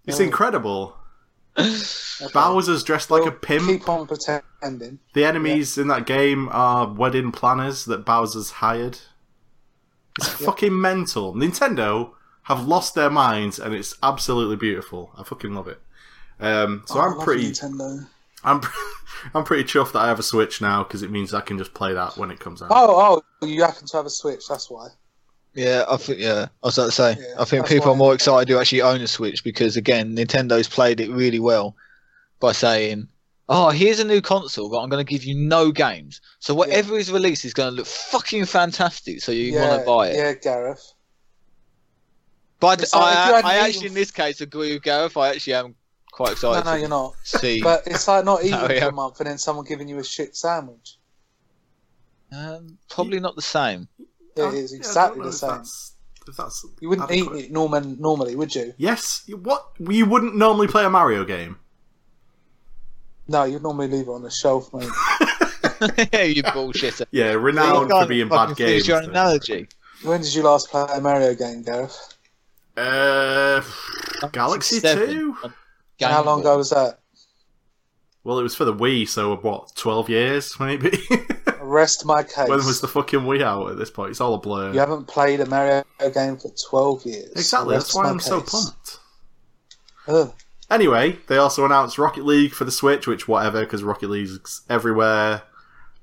It's 0.07 0.21
Oh. 0.21 0.25
incredible. 0.25 0.97
Bowser's 2.33 2.83
dressed 2.85 3.11
like 3.11 3.23
a 3.23 3.31
We'll 3.31 3.33
pimp. 3.33 3.67
Keep 3.67 3.89
on 3.89 4.07
pretending. 4.07 4.99
The 5.15 5.25
enemies 5.25 5.79
in 5.79 5.89
that 5.89 6.07
game 6.07 6.49
are 6.53 6.93
wedding 6.93 7.33
planners 7.33 7.85
that 7.87 8.05
Bowser's 8.05 8.51
hired. 8.51 8.99
It's 10.19 10.29
fucking 10.45 10.79
mental. 10.79 11.35
Nintendo 11.35 12.13
have 12.45 12.67
lost 12.67 12.95
their 12.95 13.11
minds, 13.11 13.59
and 13.59 13.75
it's 13.75 13.95
absolutely 14.03 14.57
beautiful. 14.57 15.13
I 15.17 15.23
fucking 15.23 15.55
love 15.55 15.69
it. 15.69 15.81
Um, 16.41 16.83
so 16.87 16.99
Oh, 16.99 17.03
I'm 17.03 17.21
pretty, 17.21 17.51
Nintendo. 17.51 18.07
I'm, 18.45 18.61
I'm 19.35 19.45
pretty 19.45 19.65
chuffed 19.65 19.93
that 19.93 20.01
I 20.01 20.09
have 20.09 20.19
a 20.19 20.23
Switch 20.23 20.61
now 20.61 20.83
because 20.83 21.03
it 21.03 21.11
means 21.11 21.33
I 21.35 21.41
can 21.43 21.59
just 21.59 21.75
play 21.75 21.93
that 21.95 22.17
when 22.17 22.31
it 22.31 22.41
comes 22.41 22.63
out. 22.63 22.69
Oh, 22.71 23.23
oh, 23.43 23.47
you 23.47 23.63
happen 23.63 23.87
to 23.87 23.97
have 23.97 24.07
a 24.07 24.11
Switch. 24.11 24.47
That's 24.49 24.71
why. 24.71 24.89
Yeah, 25.55 25.85
I 25.89 25.97
think 25.97 26.21
yeah, 26.21 26.47
I 26.63 26.67
was 26.67 26.79
about 26.79 26.87
to 26.87 26.93
say. 26.93 27.17
Yeah, 27.19 27.35
I 27.41 27.45
think 27.45 27.67
people 27.67 27.91
are 27.91 27.97
more 27.97 28.15
excited 28.15 28.47
to 28.49 28.59
actually 28.59 28.83
own 28.83 29.01
a 29.01 29.09
Switch 29.09 29.43
because 29.43 29.77
again, 29.77 30.15
Nintendo's 30.15 30.69
played 30.69 31.01
it 31.01 31.11
really 31.11 31.41
well 31.41 31.75
by 32.39 32.53
saying, 32.53 33.09
"Oh, 33.49 33.71
here's 33.71 33.99
a 33.99 34.05
new 34.05 34.21
console, 34.21 34.71
but 34.71 34.79
I'm 34.79 34.89
going 34.89 35.05
to 35.05 35.11
give 35.11 35.25
you 35.25 35.35
no 35.35 35.73
games. 35.73 36.21
So 36.39 36.55
whatever 36.55 36.97
is 36.97 37.11
released 37.11 37.45
is 37.45 37.53
going 37.53 37.71
to 37.71 37.77
look 37.77 37.87
fucking 37.87 38.45
fantastic. 38.45 39.23
So 39.23 39.33
you 39.33 39.53
yeah, 39.53 39.69
want 39.69 39.81
to 39.81 39.87
buy 39.87 40.09
it." 40.09 40.17
Yeah, 40.17 40.35
Gareth. 40.35 40.93
But 42.61 42.83
It's 42.83 42.95
like 42.95 43.17
I, 43.17 43.41
I 43.41 43.55
actually, 43.67 43.89
in 43.89 43.95
this 43.95 44.11
case, 44.11 44.41
agree 44.41 44.75
with 44.75 44.83
Gareth. 44.83 45.17
I 45.17 45.31
actually 45.31 45.55
am 45.55 45.75
quite 46.13 46.33
excited 46.33 46.67
no, 46.67 46.75
to 46.75 46.79
you're 46.79 46.89
not. 46.89 47.15
see. 47.25 47.63
But 47.63 47.83
it's 47.87 48.07
like 48.07 48.25
not 48.25 48.41
eating 48.45 48.55
Oh, 48.55 48.69
for 48.69 48.89
a 48.89 48.93
month 48.93 49.19
and 49.21 49.29
then 49.29 49.39
someone 49.39 49.65
giving 49.65 49.89
you 49.89 49.99
a 49.99 50.05
shit 50.05 50.37
sandwich. 50.37 50.99
um, 52.33 52.79
probably 52.91 53.19
not 53.19 53.35
the 53.35 53.43
same. 53.43 53.89
Yeah, 54.43 54.49
it 54.59 54.65
is 54.65 54.73
exactly 54.73 55.23
the 55.25 55.33
same. 55.33 55.51
that's- 55.51 55.93
if 56.29 56.37
that's 56.37 56.65
You 56.81 56.91
wouldn't 56.91 57.11
eat 57.11 57.27
it 57.33 57.51
normal, 57.51 57.81
normally, 57.81 58.37
would 58.37 58.55
you? 58.55 58.75
Yes. 58.77 59.23
you- 59.27 59.37
What? 59.39 59.67
You 59.79 60.05
wouldn't 60.07 60.37
normally 60.37 60.67
play 60.69 60.85
a 60.85 60.91
Mario 60.91 61.25
game. 61.25 61.57
No, 63.27 63.45
you'd 63.45 63.63
normally 63.63 63.89
leave 63.89 64.07
it 64.07 64.11
on 64.11 64.23
the 64.23 64.31
shelf, 64.31 64.73
mate. 64.75 64.85
you 66.37 66.43
bullshitter. 66.43 67.07
Yeah, 67.11 67.33
You 67.33 67.39
renowned 67.39 67.89
for 67.89 67.95
can't 67.97 68.09
being 68.09 68.29
fucking 68.29 68.55
bad 68.55 68.57
finish 68.57 68.73
games. 68.73 68.89
Your 68.89 68.97
own 68.99 69.11
analogy. 69.11 69.69
when 70.03 70.21
did 70.21 70.35
you 70.35 70.43
last 70.43 70.69
play 70.71 70.85
a 70.93 71.01
Mario 71.01 71.35
game, 71.35 71.63
Gareth? 71.63 72.15
Uh, 72.77 73.63
Galaxy 74.33 74.79
Seven. 74.81 75.09
Two. 75.09 75.37
Game 75.99 76.11
How 76.11 76.23
long 76.25 76.39
Boy. 76.43 76.49
ago 76.49 76.57
was 76.59 76.71
that? 76.71 76.99
Well, 78.25 78.39
it 78.39 78.43
was 78.43 78.55
for 78.55 78.65
the 78.65 78.75
Wii, 78.75 79.09
so 79.09 79.37
what? 79.37 79.73
Twelve 79.75 80.09
years, 80.11 80.59
maybe. 80.61 80.91
Rest 81.71 82.05
my 82.05 82.25
case. 82.25 82.49
when 82.49 82.59
was 82.67 82.81
the 82.81 82.89
fucking 82.89 83.21
Wii 83.21 83.43
out? 83.43 83.71
At 83.71 83.79
this 83.79 83.91
point, 83.91 84.11
it's 84.11 84.21
all 84.21 84.35
a 84.35 84.39
blur. 84.39 84.73
You 84.73 84.81
haven't 84.81 85.07
played 85.07 85.41
a 85.41 85.47
Mario 85.47 85.85
game 86.13 86.37
for 86.37 86.51
12 86.69 87.07
years. 87.07 87.31
Exactly. 87.33 87.75
Rest 87.75 87.87
That's 87.87 87.95
why 87.95 88.11
I'm 88.11 88.19
so 88.19 88.41
pumped. 88.41 88.99
Ugh. 90.09 90.35
Anyway, 90.69 91.19
they 91.29 91.37
also 91.37 91.65
announced 91.65 91.97
Rocket 91.97 92.25
League 92.25 92.53
for 92.55 92.65
the 92.65 92.73
Switch, 92.73 93.07
which 93.07 93.29
whatever, 93.29 93.61
because 93.61 93.85
Rocket 93.85 94.11
League's 94.11 94.63
everywhere. 94.69 95.43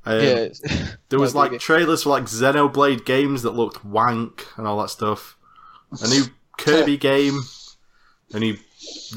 Um, 0.05 0.21
Yeah, 0.21 0.47
There 1.09 1.19
was 1.19 1.35
like 1.35 1.59
trailers 1.59 2.03
for 2.03 2.11
like 2.11 2.23
Xenoblade 2.23 3.03
games 3.03 3.43
that 3.43 3.51
looked 3.51 3.83
wank 3.83 4.47
and 4.55 4.65
all 4.65 4.81
that 4.81 4.89
stuff. 4.89 5.35
A 6.01 6.07
new 6.07 6.23
Kirby 6.57 6.95
game, 6.95 7.41
a 8.33 8.39
new 8.39 8.55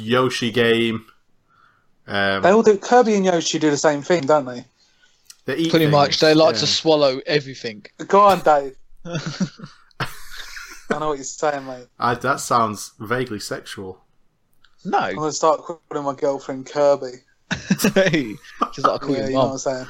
Yoshi 0.01 0.51
game. 0.51 1.07
Um, 2.09 2.43
They 2.43 2.51
all 2.51 2.65
do. 2.65 2.77
Kirby 2.77 3.15
and 3.15 3.25
Yoshi 3.25 3.61
do 3.61 3.71
the 3.71 3.77
same 3.77 4.03
thing, 4.03 4.27
don't 4.27 4.47
they? 4.47 4.65
They 5.51 5.63
eat 5.63 5.71
pretty 5.71 5.87
things, 5.87 5.93
much. 5.93 6.21
They 6.21 6.35
like 6.35 6.55
yeah. 6.55 6.61
to 6.61 6.67
swallow 6.67 7.21
everything. 7.27 7.85
Go 8.07 8.21
on, 8.21 8.41
Dave. 8.41 8.77
I 9.05 10.99
know 10.99 11.09
what 11.09 11.19
you're 11.19 11.25
saying, 11.25 11.67
mate. 11.67 11.87
I, 11.99 12.15
that 12.15 12.41
sounds 12.41 12.93
vaguely 12.99 13.41
sexual. 13.41 14.03
no, 14.85 14.99
I'm 14.99 15.17
gonna 15.17 15.33
start 15.33 15.61
calling 15.61 16.05
my 16.05 16.15
girlfriend 16.15 16.67
Kirby. 16.67 17.13
just 17.71 17.97
like 17.97 18.15
I 18.17 18.99
call 18.99 19.11
yeah, 19.11 19.17
your 19.19 19.27
you 19.27 19.33
know 19.33 19.45
what. 19.45 19.53
I'm 19.53 19.59
saying. 19.59 19.87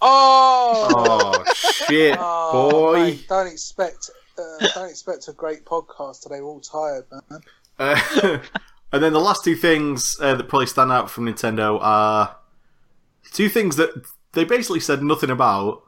Oh, 0.00 0.88
Oh 0.96 1.54
shit, 1.54 2.16
Oh, 2.20 2.70
boy! 2.70 3.02
mate, 3.02 3.26
don't 3.28 3.46
expect. 3.46 4.10
Uh, 4.38 4.66
don't 4.74 4.90
expect 4.90 5.28
a 5.28 5.32
great 5.32 5.64
podcast 5.64 6.22
today. 6.22 6.40
We're 6.40 6.48
all 6.48 6.60
tired, 6.60 7.04
man. 7.10 7.40
Uh, 7.78 8.38
and 8.92 9.02
then 9.02 9.12
the 9.12 9.20
last 9.20 9.44
two 9.44 9.56
things 9.56 10.16
uh, 10.20 10.34
that 10.34 10.48
probably 10.48 10.66
stand 10.66 10.92
out 10.92 11.10
from 11.10 11.26
Nintendo 11.26 11.78
are 11.80 12.36
two 13.32 13.48
things 13.48 13.76
that 13.76 13.90
they 14.34 14.44
basically 14.44 14.80
said 14.80 15.02
nothing 15.02 15.30
about, 15.30 15.82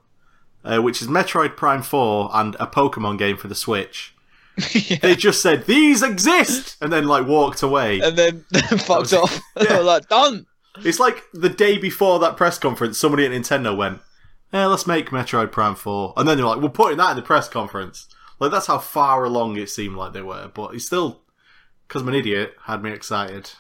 uh, 0.64 0.78
which 0.78 1.00
is 1.02 1.08
Metroid 1.08 1.56
Prime 1.56 1.82
4 1.82 2.30
and 2.34 2.54
a 2.58 2.66
Pokemon 2.66 3.18
game 3.18 3.36
for 3.36 3.48
the 3.48 3.54
Switch. 3.54 4.12
Yeah. 4.72 4.96
They 5.02 5.16
just 5.16 5.42
said, 5.42 5.66
these 5.66 6.02
exist! 6.02 6.76
And 6.80 6.90
then, 6.90 7.06
like, 7.06 7.26
walked 7.26 7.62
away. 7.62 8.00
and 8.00 8.16
then 8.16 8.44
fucked 8.78 9.12
off. 9.12 9.38
They 9.54 9.64
Yeah. 9.64 9.78
were 9.78 9.84
like, 9.84 10.08
done. 10.08 10.46
It's 10.78 10.98
like 10.98 11.22
the 11.34 11.48
day 11.50 11.76
before 11.76 12.18
that 12.20 12.36
press 12.38 12.58
conference, 12.58 12.96
somebody 12.98 13.26
at 13.26 13.32
Nintendo 13.32 13.76
went, 13.76 14.00
yeah, 14.52 14.64
let's 14.66 14.86
make 14.86 15.10
Metroid 15.10 15.52
Prime 15.52 15.74
4. 15.74 16.14
And 16.16 16.26
then 16.26 16.38
they're 16.38 16.46
like, 16.46 16.60
we're 16.60 16.68
putting 16.70 16.96
that 16.98 17.10
in 17.10 17.16
the 17.16 17.22
press 17.22 17.48
conference. 17.50 18.08
Like, 18.40 18.50
that's 18.50 18.66
how 18.66 18.78
far 18.78 19.24
along 19.24 19.56
it 19.58 19.68
seemed 19.68 19.96
like 19.96 20.12
they 20.14 20.22
were. 20.22 20.50
But 20.54 20.74
it's 20.74 20.86
still, 20.86 21.20
because 21.86 22.00
I'm 22.02 22.08
an 22.08 22.14
idiot, 22.14 22.54
had 22.64 22.82
me 22.82 22.92
excited. 22.92 23.50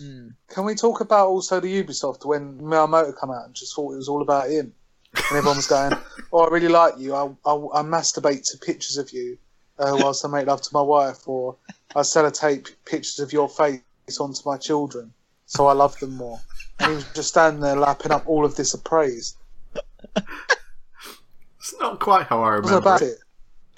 Mm. 0.00 0.34
Can 0.48 0.64
we 0.64 0.74
talk 0.74 1.00
about 1.00 1.28
also 1.28 1.60
the 1.60 1.82
Ubisoft 1.82 2.24
when 2.24 2.58
Miyamoto 2.58 3.16
come 3.18 3.30
out 3.30 3.46
and 3.46 3.54
just 3.54 3.74
thought 3.74 3.92
it 3.92 3.96
was 3.96 4.08
all 4.08 4.22
about 4.22 4.48
him, 4.48 4.72
and 5.14 5.36
everyone 5.36 5.56
was 5.56 5.66
going, 5.66 5.92
"Oh, 6.32 6.44
I 6.44 6.48
really 6.50 6.68
like 6.68 6.94
you. 6.98 7.14
I 7.14 7.24
I, 7.44 7.52
I 7.52 7.82
masturbate 7.82 8.48
to 8.50 8.58
pictures 8.58 8.96
of 8.96 9.12
you 9.12 9.36
uh, 9.78 9.96
whilst 10.00 10.24
I 10.24 10.28
make 10.28 10.46
love 10.46 10.62
to 10.62 10.70
my 10.72 10.82
wife, 10.82 11.26
or 11.28 11.56
I 11.96 12.00
sellotape 12.00 12.68
pictures 12.84 13.18
of 13.18 13.32
your 13.32 13.48
face 13.48 13.80
onto 14.20 14.40
my 14.46 14.56
children, 14.56 15.12
so 15.46 15.66
I 15.66 15.72
love 15.72 15.98
them 15.98 16.14
more." 16.16 16.40
And 16.80 16.90
he 16.90 16.94
was 16.96 17.12
just 17.12 17.28
standing 17.30 17.60
there 17.60 17.74
lapping 17.76 18.12
up 18.12 18.22
all 18.28 18.44
of 18.44 18.54
this 18.56 18.74
praise. 18.76 19.36
It's 21.60 21.74
not 21.80 22.00
quite 22.00 22.26
how 22.26 22.42
I 22.42 22.54
What 22.54 22.62
was 22.62 22.70
remember 22.70 22.88
about 22.88 23.02
it. 23.02 23.18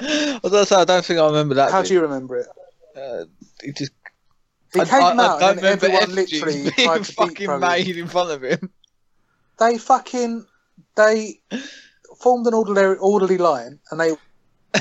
it? 0.00 0.36
I 0.36 0.40
was 0.42 0.52
gonna 0.52 0.66
say, 0.66 0.76
I 0.76 0.84
don't 0.84 1.04
think 1.04 1.18
I 1.18 1.26
remember 1.26 1.54
that. 1.56 1.72
How 1.72 1.80
bit. 1.82 1.88
do 1.88 1.94
you 1.94 2.00
remember 2.02 2.36
it? 2.36 2.46
Uh, 2.96 3.24
it 3.64 3.76
just, 3.76 3.90
He 4.72 4.80
I, 4.80 4.84
came 4.84 5.02
I, 5.02 5.06
out 5.06 5.18
I 5.18 5.22
and 5.22 5.40
don't 5.40 5.40
then 5.40 5.56
remember 5.56 5.86
everyone 5.86 6.02
effigies 6.02 6.42
literally 6.42 6.70
being 6.76 6.88
tried 6.88 7.04
to 7.04 7.12
fucking 7.12 7.46
throw 7.46 7.58
made 7.58 7.96
in 7.96 8.06
front 8.06 8.30
of 8.30 8.42
him. 8.42 8.70
They 9.58 9.78
fucking 9.78 10.46
they 10.96 11.40
formed 12.20 12.46
an 12.46 12.54
orderly 12.54 12.96
orderly 12.98 13.38
line 13.38 13.78
and 13.90 14.00
they 14.00 14.12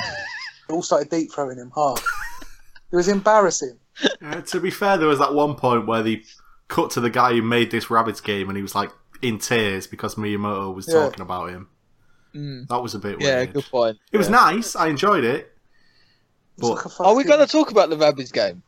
all 0.69 0.81
started 0.83 1.09
deep 1.09 1.31
throwing 1.33 1.57
him 1.57 1.71
hard. 1.71 1.99
It 2.91 2.95
was 2.95 3.07
embarrassing. 3.07 3.77
Uh, 4.21 4.41
to 4.41 4.59
be 4.59 4.69
fair, 4.71 4.97
there 4.97 5.07
was 5.07 5.19
that 5.19 5.33
one 5.33 5.55
point 5.55 5.85
where 5.87 6.01
they 6.03 6.23
cut 6.67 6.91
to 6.91 7.01
the 7.01 7.09
guy 7.09 7.33
who 7.33 7.41
made 7.41 7.71
this 7.71 7.85
Rabbids 7.85 8.23
game 8.23 8.47
and 8.49 8.55
he 8.57 8.61
was 8.61 8.75
like 8.75 8.91
in 9.21 9.37
tears 9.37 9.87
because 9.87 10.15
Miyamoto 10.15 10.73
was 10.73 10.87
Yeah. 10.87 10.93
talking 11.01 11.21
about 11.21 11.49
him. 11.49 11.67
Mm. 12.33 12.67
That 12.67 12.81
was 12.81 12.93
a 12.95 12.99
bit 12.99 13.19
Yeah, 13.19 13.37
weird. 13.39 13.53
good 13.53 13.65
point. 13.65 13.97
It 14.11 14.17
was 14.17 14.29
nice. 14.29 14.75
I 14.75 14.87
enjoyed 14.87 15.23
it. 15.23 15.35
It 15.39 15.51
But- 16.59 16.75
like 16.85 16.99
Are 17.01 17.15
we 17.15 17.23
going 17.23 17.39
to 17.45 17.51
talk 17.51 17.71
about 17.71 17.89
the 17.89 17.97
Rabbids 17.97 18.31
game 18.31 18.61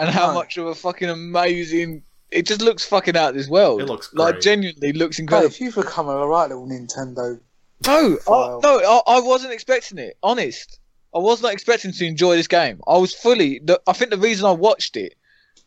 and 0.00 0.08
how 0.10 0.28
No. 0.28 0.34
much 0.34 0.56
of 0.56 0.66
a 0.66 0.74
fucking 0.74 1.08
amazing? 1.08 2.02
It 2.30 2.46
just 2.46 2.60
looks 2.62 2.84
fucking 2.84 3.16
out 3.16 3.30
of 3.30 3.34
this 3.34 3.48
world. 3.48 3.80
It 3.82 3.86
looks 3.86 4.12
like 4.14 4.40
genuinely 4.40 4.92
looks 4.92 5.18
Mate, 5.18 5.22
incredible. 5.24 5.48
if 5.48 5.60
you've 5.60 5.74
become 5.74 6.08
a 6.08 6.26
right 6.26 6.48
little 6.48 6.66
Nintendo, 6.66 7.40
No, 7.86 8.14
I, 8.14 8.24
File. 8.24 8.60
no, 8.62 8.78
I, 9.06 9.16
I 9.16 9.20
wasn't 9.20 9.52
expecting 9.52 9.98
it. 9.98 10.16
Honest, 10.22 10.78
I 11.14 11.18
was 11.18 11.42
not 11.42 11.52
expecting 11.52 11.92
to 11.92 12.06
enjoy 12.06 12.36
this 12.36 12.46
game. 12.48 12.80
I 12.86 12.98
was 12.98 13.12
fully. 13.14 13.58
The, 13.64 13.80
I 13.86 13.92
think 13.92 14.10
the 14.10 14.18
reason 14.18 14.46
I 14.46 14.52
watched 14.52 14.96
it, 14.96 15.14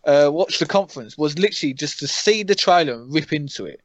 uh, 0.05 0.29
watched 0.31 0.59
the 0.59 0.65
conference, 0.65 1.17
was 1.17 1.37
literally 1.37 1.73
just 1.73 1.99
to 1.99 2.07
see 2.07 2.43
the 2.43 2.55
trailer 2.55 2.93
and 2.93 3.13
rip 3.13 3.33
into 3.33 3.65
it, 3.65 3.81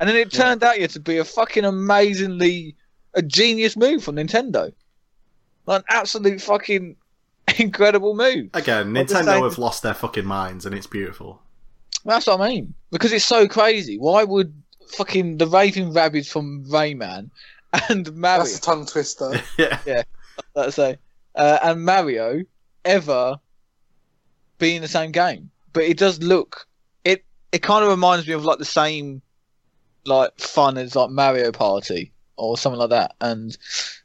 and 0.00 0.08
then 0.08 0.16
it 0.16 0.32
turned 0.32 0.64
out 0.64 0.80
yeah 0.80 0.88
to 0.88 1.00
be 1.00 1.18
a 1.18 1.24
fucking 1.24 1.64
amazingly 1.64 2.74
a 3.14 3.22
genius 3.22 3.76
move 3.76 4.02
from 4.02 4.16
Nintendo, 4.16 4.72
like 5.66 5.78
an 5.80 5.84
absolute 5.90 6.40
fucking 6.40 6.96
incredible 7.58 8.14
move. 8.14 8.50
Again, 8.54 8.92
Nintendo 8.92 9.24
same- 9.24 9.42
have 9.44 9.58
lost 9.58 9.82
their 9.82 9.94
fucking 9.94 10.26
minds 10.26 10.66
and 10.66 10.74
it's 10.74 10.86
beautiful. 10.86 11.42
That's 12.04 12.26
what 12.26 12.40
I 12.40 12.48
mean 12.48 12.74
because 12.90 13.12
it's 13.12 13.24
so 13.24 13.48
crazy. 13.48 13.98
Why 13.98 14.22
would 14.24 14.54
fucking 14.92 15.38
the 15.38 15.46
Raving 15.46 15.92
Rabbids 15.92 16.28
from 16.28 16.64
Rayman 16.66 17.30
and 17.88 18.14
Mario? 18.14 18.44
that's 18.44 18.58
a 18.58 18.60
tongue 18.60 18.86
twister. 18.86 19.40
yeah. 19.58 19.80
Yeah, 19.84 20.02
let's 20.54 20.76
say, 20.76 20.98
uh, 21.34 21.58
and 21.62 21.84
Mario 21.84 22.42
ever 22.84 23.40
be 24.58 24.76
in 24.76 24.82
the 24.82 24.88
same 24.88 25.10
game. 25.10 25.50
But 25.72 25.84
it 25.84 25.98
does 25.98 26.22
look 26.22 26.66
it. 27.04 27.24
It 27.52 27.62
kind 27.62 27.84
of 27.84 27.90
reminds 27.90 28.26
me 28.26 28.34
of 28.34 28.44
like 28.44 28.58
the 28.58 28.64
same 28.64 29.20
like 30.06 30.38
fun 30.38 30.78
as 30.78 30.94
like 30.94 31.10
Mario 31.10 31.52
Party 31.52 32.12
or 32.36 32.56
something 32.56 32.78
like 32.78 32.90
that. 32.90 33.14
And 33.20 33.56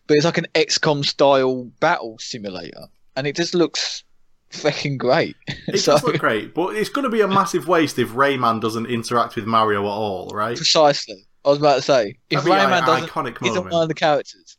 but 0.07 0.17
it's 0.17 0.25
like 0.25 0.37
an 0.37 0.47
XCOM 0.55 1.05
style 1.05 1.65
battle 1.79 2.17
simulator, 2.19 2.87
and 3.15 3.27
it 3.27 3.35
just 3.35 3.53
looks 3.53 4.03
freaking 4.51 4.97
great. 4.97 5.35
It 5.67 5.77
so 5.79 5.93
does 5.93 6.03
look 6.03 6.19
great, 6.19 6.53
but 6.53 6.75
it's 6.75 6.89
going 6.89 7.03
to 7.03 7.09
be 7.09 7.21
a 7.21 7.27
massive 7.27 7.67
waste 7.67 7.97
if 7.99 8.09
Rayman 8.09 8.59
doesn't 8.61 8.87
interact 8.87 9.35
with 9.35 9.45
Mario 9.45 9.81
at 9.83 9.87
all, 9.87 10.29
right? 10.33 10.55
precisely, 10.57 11.25
I 11.45 11.49
was 11.49 11.59
about 11.59 11.75
to 11.75 11.81
say, 11.81 12.17
if 12.29 12.43
That'd 12.43 12.51
Rayman 12.51 12.85
doesn't 12.85 13.09
iconic 13.09 13.41
isn't 13.41 13.55
moment. 13.55 13.73
one 13.73 13.83
of 13.83 13.87
the 13.87 13.93
characters, 13.95 14.57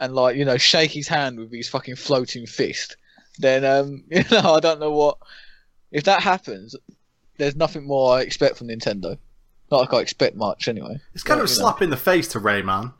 and 0.00 0.14
like 0.14 0.36
you 0.36 0.44
know, 0.44 0.56
shake 0.56 0.90
his 0.90 1.06
hand 1.08 1.38
with 1.38 1.52
his 1.52 1.68
fucking 1.68 1.96
floating 1.96 2.46
fist, 2.46 2.96
then 3.38 3.64
um, 3.64 4.04
you 4.10 4.24
know, 4.30 4.54
I 4.54 4.60
don't 4.60 4.80
know 4.80 4.90
what. 4.92 5.18
If 5.90 6.04
that 6.04 6.22
happens, 6.22 6.74
there's 7.38 7.56
nothing 7.56 7.86
more 7.86 8.16
I 8.18 8.20
expect 8.22 8.56
from 8.58 8.68
Nintendo. 8.68 9.16
Not 9.70 9.80
like 9.80 9.94
I 9.94 9.98
expect 10.00 10.34
much 10.36 10.66
anyway. 10.68 10.98
It's 11.14 11.22
kind 11.22 11.38
But, 11.38 11.44
of 11.44 11.50
a 11.50 11.52
you 11.54 11.58
know. 11.58 11.64
slap 11.68 11.82
in 11.82 11.90
the 11.90 11.96
face 11.96 12.26
to 12.28 12.40
Rayman. 12.40 12.92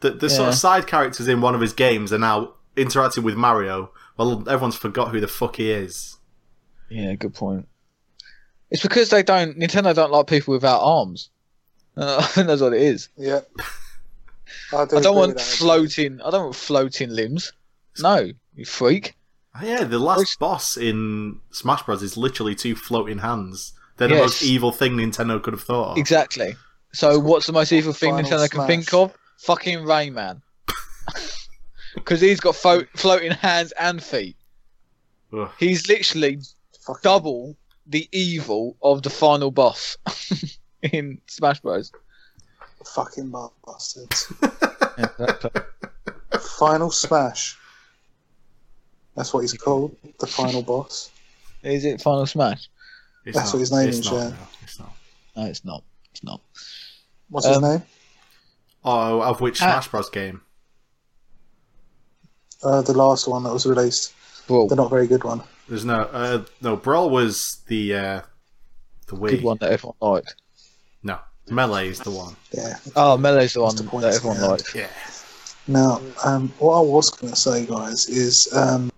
The, 0.00 0.10
the 0.12 0.30
sort 0.30 0.48
of 0.48 0.54
side 0.54 0.86
characters 0.86 1.28
in 1.28 1.40
one 1.42 1.54
of 1.54 1.60
his 1.60 1.72
games 1.74 2.10
are 2.12 2.18
now 2.18 2.54
interacting 2.76 3.22
with 3.22 3.36
Mario. 3.36 3.90
Well, 4.20 4.40
everyone's 4.50 4.76
forgot 4.76 5.10
who 5.12 5.18
the 5.20 5.26
fuck 5.26 5.56
he 5.56 5.70
is. 5.70 6.18
Yeah, 6.90 7.14
good 7.14 7.32
point. 7.32 7.66
It's 8.70 8.82
because 8.82 9.08
they 9.08 9.22
don't 9.22 9.58
Nintendo 9.58 9.94
don't 9.94 10.12
like 10.12 10.26
people 10.26 10.52
without 10.52 10.80
arms. 10.82 11.30
Uh, 11.96 12.18
I 12.20 12.26
think 12.26 12.46
that's 12.46 12.60
what 12.60 12.74
it 12.74 12.82
is. 12.82 13.08
Yeah. 13.16 13.40
I, 14.72 14.72
do 14.72 14.76
I 14.76 14.82
agree 14.82 15.00
don't 15.00 15.16
want 15.16 15.28
with 15.30 15.38
that. 15.38 15.56
floating. 15.56 16.20
I 16.20 16.30
don't 16.30 16.42
want 16.44 16.54
floating 16.54 17.08
limbs. 17.08 17.50
No, 17.98 18.30
you 18.54 18.64
freak. 18.66 19.14
Oh, 19.58 19.64
yeah, 19.64 19.84
the 19.84 19.98
last 19.98 20.38
boss 20.38 20.76
in 20.76 21.40
Smash 21.50 21.82
Bros. 21.84 22.02
is 22.02 22.18
literally 22.18 22.54
two 22.54 22.76
floating 22.76 23.18
hands. 23.18 23.72
They're 23.96 24.08
the 24.08 24.16
Yes. 24.16 24.22
most 24.22 24.42
evil 24.42 24.70
thing 24.70 24.92
Nintendo 24.92 25.42
could 25.42 25.54
have 25.54 25.62
thought 25.62 25.92
of. 25.92 25.96
Exactly. 25.98 26.56
So 26.92 27.18
what's 27.18 27.46
the 27.46 27.54
most 27.54 27.72
evil 27.72 27.94
thing 27.94 28.14
Final 28.16 28.30
Nintendo 28.30 28.50
can 28.50 28.66
think 28.66 28.92
of? 28.92 29.14
Fucking 29.38 29.78
Rayman. 29.78 30.42
Because 31.94 32.20
he's 32.20 32.40
got 32.40 32.56
fo- 32.56 32.84
floating 32.96 33.32
hands 33.32 33.72
and 33.72 34.02
feet. 34.02 34.36
Ugh. 35.32 35.50
He's 35.58 35.88
literally 35.88 36.38
Fucking- 36.80 37.00
double 37.02 37.56
the 37.86 38.08
evil 38.12 38.76
of 38.82 39.02
the 39.02 39.10
final 39.10 39.50
boss 39.50 39.96
in 40.82 41.20
Smash 41.26 41.60
Bros. 41.60 41.92
Fucking 42.94 43.32
bastards. 43.66 44.32
Final 46.58 46.90
Smash. 46.90 47.56
That's 49.16 49.34
what 49.34 49.40
he's 49.40 49.52
called. 49.54 49.94
The 50.18 50.26
final 50.26 50.62
boss. 50.62 51.10
Is 51.62 51.84
it 51.84 52.00
Final 52.00 52.26
Smash? 52.26 52.70
It's 53.26 53.36
That's 53.36 53.48
not- 53.48 53.54
what 53.54 53.60
his 53.60 53.72
name 53.72 53.88
is, 53.90 54.04
not, 54.10 54.14
yeah. 54.14 54.28
no, 54.30 54.36
it's 54.62 54.78
not. 54.78 54.92
No, 55.36 55.44
it's 55.46 55.64
not. 55.64 55.84
It's 56.12 56.24
not. 56.24 56.40
What's 57.28 57.46
his 57.46 57.56
Um, 57.58 57.62
name? 57.64 57.82
Oh, 58.84 59.20
of 59.22 59.40
which 59.40 59.60
Ah. 59.60 59.66
Smash 59.72 59.88
Bros. 59.88 60.08
game? 60.10 60.40
Uh, 62.62 62.82
the 62.82 62.92
last 62.92 63.26
one 63.28 63.42
that 63.44 63.52
was 63.52 63.66
released. 63.66 64.12
Well, 64.48 64.66
The 64.66 64.76
not 64.76 64.90
very 64.90 65.06
good 65.06 65.24
one. 65.24 65.42
There's 65.68 65.84
no, 65.84 66.00
uh, 66.12 66.44
no. 66.60 66.76
Brawl 66.76 67.10
was 67.10 67.58
the 67.68 67.94
uh, 67.94 68.20
the 69.06 69.14
Wii. 69.16 69.30
good 69.30 69.42
one 69.44 69.58
that 69.60 69.70
everyone 69.72 69.96
liked. 70.00 70.34
No, 71.02 71.18
Melee 71.48 71.88
is 71.88 72.00
the 72.00 72.10
one. 72.10 72.34
Yeah. 72.52 72.76
Oh, 72.96 73.16
Melee's 73.16 73.52
the 73.54 73.62
one 73.62 73.76
the 73.76 73.84
point, 73.84 74.02
that 74.02 74.14
everyone 74.14 74.40
yeah. 74.40 74.46
liked. 74.46 74.74
Yeah. 74.74 74.88
Now, 75.68 76.00
um, 76.24 76.52
what 76.58 76.76
I 76.78 76.80
was 76.80 77.10
going 77.10 77.32
to 77.32 77.38
say, 77.38 77.64
guys, 77.66 78.08
is 78.08 78.52
um, 78.52 78.90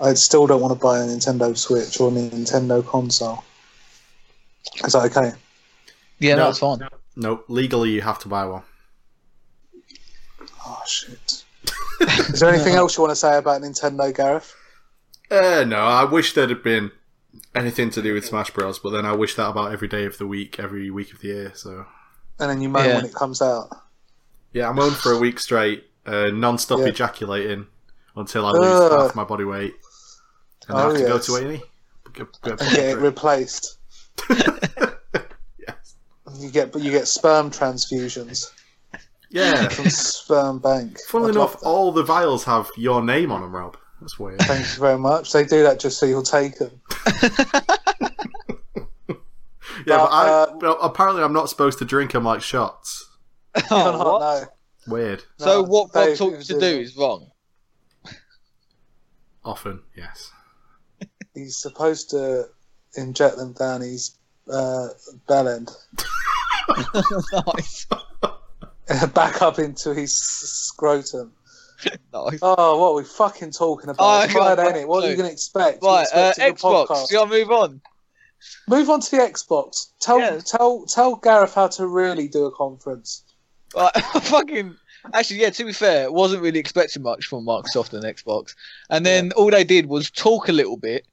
I 0.00 0.14
still 0.14 0.46
don't 0.46 0.62
want 0.62 0.72
to 0.72 0.82
buy 0.82 0.98
a 1.00 1.02
Nintendo 1.02 1.54
Switch 1.56 2.00
or 2.00 2.08
a 2.08 2.12
Nintendo 2.12 2.84
console. 2.86 3.44
Is 4.84 4.94
that 4.94 5.04
okay? 5.14 5.32
Yeah, 6.20 6.36
No. 6.36 6.44
no, 6.44 6.48
it's 6.50 6.58
fine. 6.58 6.78
No, 7.16 7.42
legally 7.48 7.90
you 7.90 8.00
have 8.00 8.18
to 8.20 8.28
buy 8.28 8.46
one. 8.46 8.62
Oh 10.64 10.80
shit! 10.86 11.44
Is 12.32 12.40
there 12.40 12.48
anything 12.52 12.74
else 12.74 12.96
you 12.96 13.02
want 13.02 13.10
to 13.12 13.16
say 13.16 13.36
about 13.38 13.62
Nintendo, 13.62 14.14
Gareth? 14.14 14.54
Uh, 15.30 15.64
no, 15.66 15.78
I 15.78 16.04
wish 16.04 16.34
there'd 16.34 16.50
have 16.50 16.62
been 16.64 16.90
anything 17.54 17.90
to 17.90 18.02
do 18.02 18.14
with 18.14 18.24
Smash 18.24 18.50
Bros. 18.50 18.78
But 18.78 18.90
then 18.90 19.04
I 19.04 19.12
wish 19.12 19.34
that 19.34 19.48
about 19.48 19.72
every 19.72 19.88
day 19.88 20.04
of 20.06 20.16
the 20.18 20.26
week, 20.26 20.58
every 20.58 20.90
week 20.90 21.12
of 21.12 21.20
the 21.20 21.28
year. 21.28 21.52
So 21.54 21.84
And 22.38 22.50
then 22.50 22.60
you 22.60 22.68
moan 22.68 22.84
Yeah. 22.86 22.94
when 22.96 23.04
it 23.04 23.14
comes 23.14 23.42
out. 23.42 23.68
yeah, 24.52 24.68
I'm 24.68 24.78
on 24.78 24.92
for 24.92 25.12
a 25.12 25.18
week 25.18 25.38
straight, 25.40 25.84
uh, 26.06 26.28
non-stop 26.32 26.78
Yeah. 26.80 26.86
ejaculating 26.86 27.66
until 28.16 28.46
I 28.46 28.52
lose 28.52 28.80
Ugh. 28.80 29.02
half 29.02 29.14
my 29.14 29.24
body 29.24 29.44
weight, 29.44 29.74
and 30.68 30.78
I 30.78 30.82
Oh, 30.84 30.88
have 30.90 30.98
to 30.98 31.04
go 31.06 31.18
to 31.18 31.34
A 31.36 31.38
and 31.40 31.62
and 32.44 32.58
get 32.58 32.90
it 32.90 32.98
replaced. 32.98 33.76
Yes. 35.58 35.96
You 36.38 36.50
get, 36.50 36.72
but 36.72 36.82
you 36.82 36.90
get 36.90 37.06
sperm 37.08 37.50
transfusions 37.50 38.50
Yeah. 39.30 39.68
from 39.70 39.90
Sperm 39.90 40.58
Bank. 40.58 40.98
Funnily 41.08 41.30
I'd 41.30 41.36
enough, 41.36 41.60
that. 41.60 41.66
all 41.66 41.92
the 41.92 42.02
vials 42.02 42.44
have 42.44 42.68
your 42.76 43.02
name 43.02 43.30
on 43.30 43.40
them, 43.42 43.54
Rob. 43.54 43.76
That's 44.00 44.18
weird. 44.18 44.40
Thank 44.42 44.60
you 44.74 44.80
very 44.80 44.98
much. 44.98 45.32
They 45.32 45.44
do 45.44 45.62
that 45.64 45.80
just 45.80 45.98
so 45.98 46.06
you'll 46.06 46.22
take 46.22 46.56
them. 46.58 46.80
Yeah, 49.86 49.98
but 49.98 50.06
I, 50.12 50.28
uh, 50.28 50.56
well, 50.56 50.78
apparently 50.82 51.22
I'm 51.22 51.32
not 51.32 51.48
supposed 51.48 51.78
to 51.78 51.84
drink 51.86 52.12
them 52.12 52.24
like 52.24 52.42
shots. 52.42 53.08
Oh, 53.70 53.98
what? 54.18 54.20
No. 54.86 54.92
Weird. 54.94 55.24
So 55.38 55.46
No, 55.46 55.62
what 55.62 55.92
Bob 55.92 56.04
Dave, 56.06 56.18
told 56.18 56.32
you 56.32 56.38
you 56.38 56.42
to 56.44 56.52
do 56.54 56.60
do 56.60 56.74
that. 56.76 56.80
is 56.80 56.96
wrong. 56.96 57.30
Often, 59.44 59.80
yes. 59.96 60.30
He's 61.34 61.56
supposed 61.56 62.10
to 62.10 62.48
inject 62.96 63.36
them 63.36 63.52
down 63.54 63.80
his 63.80 64.16
uh, 64.52 64.88
bell 65.26 65.48
end, 65.48 65.70
nice, 67.54 67.86
back 69.14 69.42
up 69.42 69.58
into 69.58 69.94
his 69.94 70.16
scrotum. 70.16 71.32
nice. 72.12 72.38
Oh, 72.42 72.78
what 72.78 72.90
are 72.90 72.94
we 72.94 73.04
fucking 73.04 73.52
talking 73.52 73.90
about? 73.90 74.02
Oh, 74.02 74.22
it's 74.22 74.34
I 74.34 74.38
got 74.38 74.56
Friday, 74.56 74.62
no 74.62 74.68
ain't 74.68 74.76
it? 74.78 74.88
What 74.88 75.04
are 75.04 75.10
you 75.10 75.16
going 75.16 75.28
to 75.28 75.32
expect? 75.32 75.82
Right, 75.82 76.06
uh, 76.12 76.32
Xbox. 76.38 77.08
Do 77.08 77.14
you 77.14 77.20
want 77.20 77.32
to 77.32 77.38
move 77.38 77.50
on? 77.50 77.80
Move 78.68 78.90
on 78.90 79.00
to 79.00 79.10
the 79.10 79.16
Xbox. 79.18 79.88
Tell 80.00 80.18
Yeah. 80.18 80.40
tell 80.44 80.86
tell 80.86 81.16
Gareth 81.16 81.54
how 81.54 81.68
to 81.68 81.86
really 81.86 82.28
do 82.28 82.46
a 82.46 82.52
conference. 82.52 83.22
Right, 83.74 83.92
fucking. 84.22 84.76
Actually, 85.12 85.40
yeah. 85.40 85.50
To 85.50 85.64
be 85.64 85.72
fair, 85.72 86.10
wasn't 86.10 86.42
really 86.42 86.58
expecting 86.58 87.02
much 87.02 87.26
from 87.26 87.44
Microsoft 87.44 87.92
and 87.92 88.04
Xbox, 88.04 88.54
and 88.90 89.04
then 89.04 89.32
all 89.32 89.50
they 89.50 89.64
did 89.64 89.86
was 89.86 90.10
talk 90.10 90.48
a 90.48 90.52
little 90.52 90.76
bit, 90.76 91.06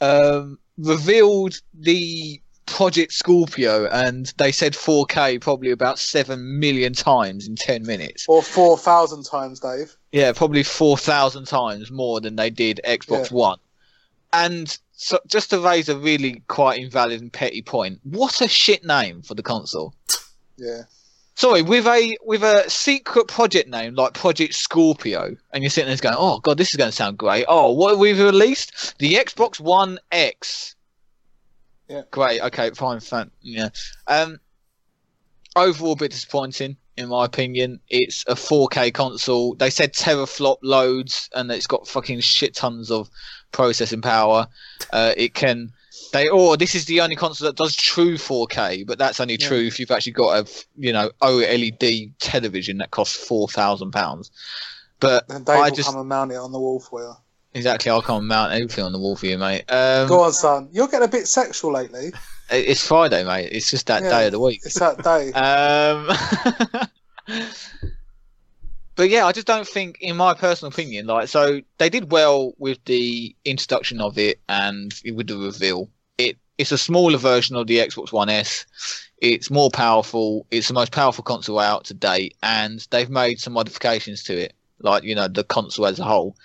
um, 0.00 0.58
revealed 0.78 1.60
the 1.74 2.40
Project 2.72 3.12
Scorpio, 3.12 3.86
and 3.86 4.32
they 4.38 4.50
said 4.50 4.72
4K 4.72 5.42
probably 5.42 5.70
about 5.70 5.98
seven 5.98 6.58
million 6.58 6.94
times 6.94 7.46
in 7.46 7.54
ten 7.54 7.84
minutes. 7.84 8.24
Or 8.28 8.42
four 8.42 8.78
thousand 8.78 9.24
times, 9.24 9.60
Dave. 9.60 9.94
Yeah, 10.10 10.32
probably 10.32 10.62
four 10.62 10.96
thousand 10.96 11.44
times 11.44 11.90
more 11.90 12.20
than 12.20 12.36
they 12.36 12.48
did 12.48 12.80
Xbox 12.86 13.30
Yeah. 13.30 13.36
One. 13.36 13.58
And 14.32 14.78
so, 14.92 15.18
just 15.26 15.50
to 15.50 15.60
raise 15.60 15.90
a 15.90 15.98
really 15.98 16.42
quite 16.48 16.80
invalid 16.80 17.20
and 17.20 17.30
petty 17.30 17.60
point, 17.60 18.00
what 18.04 18.40
a 18.40 18.48
shit 18.48 18.84
name 18.86 19.20
for 19.20 19.34
the 19.34 19.42
console. 19.42 19.94
Yeah. 20.56 20.84
Sorry, 21.34 21.60
with 21.60 21.86
a 21.86 22.16
with 22.24 22.42
a 22.42 22.68
secret 22.70 23.28
project 23.28 23.68
name 23.68 23.94
like 23.94 24.14
Project 24.14 24.54
Scorpio, 24.54 25.36
and 25.52 25.62
you're 25.62 25.70
sitting 25.70 25.88
there 25.88 25.96
going, 25.98 26.16
"Oh 26.18 26.40
God, 26.40 26.56
this 26.56 26.68
is 26.68 26.76
going 26.76 26.90
to 26.90 26.96
sound 26.96 27.18
great." 27.18 27.44
Oh, 27.48 27.72
what 27.72 27.98
we've 27.98 28.18
we 28.18 28.24
released? 28.24 28.98
The 28.98 29.14
Xbox 29.14 29.60
One 29.60 29.98
X. 30.10 30.71
Yeah. 31.92 32.02
Great. 32.10 32.40
Okay. 32.40 32.70
Fine. 32.70 33.00
Fine. 33.00 33.30
Yeah. 33.40 33.68
Um. 34.06 34.40
Overall, 35.54 35.92
a 35.92 35.96
bit 35.96 36.12
disappointing 36.12 36.76
in 36.96 37.08
my 37.08 37.24
opinion. 37.24 37.80
It's 37.88 38.24
a 38.26 38.34
4K 38.34 38.92
console. 38.92 39.54
They 39.54 39.70
said 39.70 39.92
teraflop 39.94 40.58
loads, 40.62 41.28
and 41.34 41.50
it's 41.50 41.66
got 41.66 41.88
fucking 41.88 42.20
shit 42.20 42.54
tons 42.54 42.90
of 42.90 43.10
processing 43.50 44.02
power. 44.02 44.46
Uh, 44.92 45.12
it 45.16 45.34
can. 45.34 45.72
They 46.12 46.28
oh, 46.28 46.56
this 46.56 46.74
is 46.74 46.84
the 46.86 47.00
only 47.00 47.16
console 47.16 47.46
that 47.46 47.56
does 47.56 47.74
true 47.74 48.14
4K, 48.14 48.86
but 48.86 48.98
that's 48.98 49.20
only 49.20 49.36
Yeah. 49.40 49.48
true 49.48 49.60
if 49.66 49.78
you've 49.78 49.90
actually 49.90 50.12
got 50.12 50.46
a 50.46 50.64
you 50.76 50.92
know 50.92 51.10
OLED 51.22 52.12
television 52.18 52.78
that 52.78 52.90
costs 52.90 53.16
four 53.16 53.48
thousand 53.48 53.92
pounds. 53.92 54.30
But 55.00 55.24
And 55.30 55.44
Dave 55.44 55.56
I 55.56 55.68
will 55.68 55.76
just 55.76 55.88
come 55.88 55.98
and 55.98 56.08
mount 56.08 56.32
it 56.32 56.36
on 56.36 56.52
the 56.52 56.60
wall 56.60 56.80
for 56.80 57.02
you. 57.02 57.14
Exactly, 57.54 57.90
I 57.90 58.00
can't 58.00 58.24
mount 58.24 58.52
everything 58.52 58.84
on 58.84 58.92
the 58.92 58.98
wall 58.98 59.16
for 59.16 59.26
you, 59.26 59.38
mate. 59.38 59.64
Um, 59.68 60.08
Go 60.08 60.22
on, 60.22 60.32
son. 60.32 60.68
You're 60.72 60.88
getting 60.88 61.08
a 61.08 61.10
bit 61.10 61.28
sexual 61.28 61.72
lately. 61.72 62.12
It's 62.50 62.86
Friday, 62.86 63.24
mate. 63.24 63.48
It's 63.52 63.70
just 63.70 63.86
that 63.86 64.02
Yeah. 64.02 64.10
day 64.10 64.26
of 64.26 64.32
the 64.32 64.40
week. 64.40 64.60
It's 64.64 64.78
that 64.78 65.02
day. 65.02 65.32
Um, 65.34 66.08
but 68.96 69.08
yeah, 69.08 69.26
I 69.26 69.32
just 69.32 69.46
don't 69.46 69.66
think, 69.66 69.98
in 70.00 70.16
my 70.16 70.34
personal 70.34 70.72
opinion, 70.72 71.06
like 71.06 71.28
so 71.28 71.60
they 71.78 71.88
did 71.88 72.12
well 72.12 72.52
with 72.58 72.84
the 72.84 73.34
introduction 73.44 74.00
of 74.00 74.18
it 74.18 74.40
and 74.48 74.94
with 75.14 75.28
the 75.28 75.36
reveal. 75.36 75.88
It 76.18 76.36
it's 76.58 76.72
a 76.72 76.78
smaller 76.78 77.18
version 77.18 77.56
of 77.56 77.66
the 77.66 77.78
Xbox 77.78 78.12
One 78.12 78.28
S. 78.28 78.66
It's 79.18 79.50
more 79.50 79.70
powerful. 79.70 80.46
It's 80.50 80.68
the 80.68 80.74
most 80.74 80.92
powerful 80.92 81.24
console 81.24 81.58
out 81.58 81.84
to 81.84 81.94
date, 81.94 82.36
and 82.42 82.86
they've 82.90 83.08
made 83.08 83.40
some 83.40 83.54
modifications 83.54 84.22
to 84.24 84.36
it, 84.36 84.52
like 84.80 85.04
you 85.04 85.14
know 85.14 85.28
the 85.28 85.44
console 85.44 85.86
as 85.86 85.98
a 85.98 86.04
whole. 86.04 86.36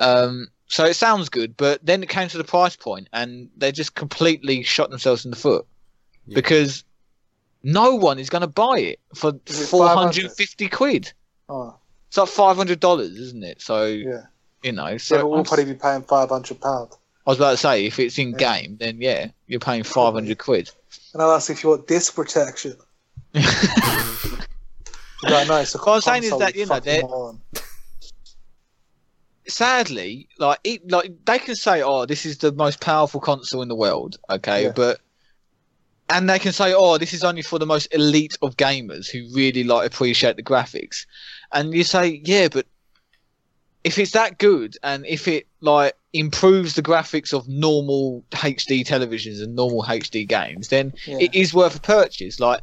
Um, 0.00 0.48
so 0.68 0.84
it 0.84 0.94
sounds 0.94 1.28
good, 1.28 1.56
but 1.56 1.84
then 1.84 2.02
it 2.02 2.08
came 2.08 2.28
to 2.28 2.38
the 2.38 2.44
price 2.44 2.76
point, 2.76 3.08
and 3.12 3.48
they 3.56 3.70
just 3.72 3.94
completely 3.94 4.62
shot 4.62 4.90
themselves 4.90 5.24
in 5.24 5.30
the 5.30 5.36
foot 5.36 5.64
Yeah. 6.26 6.34
because 6.34 6.84
no 7.62 7.94
one 7.94 8.18
is 8.18 8.28
going 8.30 8.42
to 8.42 8.46
buy 8.48 8.78
it 8.78 9.00
for 9.14 9.32
450 9.46 10.68
quid. 10.68 11.12
oh, 11.48 11.74
It's 12.08 12.16
like 12.16 12.28
$500, 12.28 13.00
isn't 13.00 13.42
it? 13.44 13.62
So, 13.62 13.84
yeah. 13.86 14.22
You 14.62 14.72
know, 14.72 14.96
so 14.98 15.16
Yeah, 15.16 15.22
we'll 15.22 15.34
I'm- 15.36 15.44
probably 15.44 15.64
be 15.66 15.74
paying 15.74 16.02
five 16.02 16.28
hundred 16.30 16.60
pound. 16.60 16.90
I 17.26 17.30
was 17.30 17.38
about 17.38 17.52
to 17.52 17.56
say, 17.56 17.86
if 17.86 17.98
it's 18.00 18.18
in 18.18 18.32
game, 18.32 18.76
then 18.78 19.00
yeah, 19.00 19.28
you're 19.46 19.60
paying 19.60 19.82
five 19.84 20.14
hundred 20.14 20.38
quid. 20.38 20.70
And 21.12 21.22
I'll 21.22 21.32
ask 21.32 21.50
if 21.50 21.62
you 21.62 21.70
want 21.70 21.86
disc 21.86 22.14
protection. 22.14 22.74
Don't 25.22 25.48
know. 25.48 25.64
So 25.64 25.78
I'm 25.86 26.00
saying 26.00 26.24
is 26.24 26.38
that, 26.38 26.54
you 26.56 26.66
know, 26.66 26.80
they're-. 26.80 27.02
Sadly, 29.48 30.28
like 30.38 30.58
it, 30.64 30.90
like 30.90 31.12
they 31.24 31.38
can 31.38 31.54
say, 31.54 31.82
"Oh, 31.82 32.06
this 32.06 32.26
is 32.26 32.38
the 32.38 32.52
most 32.52 32.80
powerful 32.80 33.20
console 33.20 33.62
in 33.62 33.68
the 33.68 33.76
world," 33.76 34.18
okay, 34.28 34.64
Yeah. 34.64 34.72
but 34.72 35.00
and 36.08 36.28
they 36.28 36.38
can 36.38 36.52
say, 36.52 36.72
"Oh, 36.74 36.98
this 36.98 37.12
is 37.12 37.24
only 37.24 37.42
for 37.42 37.58
the 37.58 37.66
most 37.66 37.86
elite 37.92 38.36
of 38.42 38.56
gamers 38.56 39.08
who 39.08 39.32
really 39.34 39.64
like 39.64 39.86
appreciate 39.86 40.36
the 40.36 40.42
graphics," 40.42 41.06
and 41.52 41.74
you 41.74 41.84
say, 41.84 42.20
"Yeah, 42.24 42.48
but 42.48 42.66
if 43.84 43.98
it's 43.98 44.10
that 44.12 44.38
good 44.38 44.76
and 44.82 45.06
if 45.06 45.28
it 45.28 45.46
like 45.60 45.94
improves 46.12 46.74
the 46.74 46.82
graphics 46.82 47.32
of 47.32 47.46
normal 47.46 48.24
HD 48.32 48.84
televisions 48.84 49.40
and 49.40 49.54
normal 49.54 49.84
HD 49.84 50.26
games, 50.26 50.68
then 50.68 50.92
Yeah. 51.06 51.18
it 51.20 51.34
is 51.34 51.54
worth 51.54 51.76
a 51.76 51.80
purchase. 51.80 52.40
Like 52.40 52.62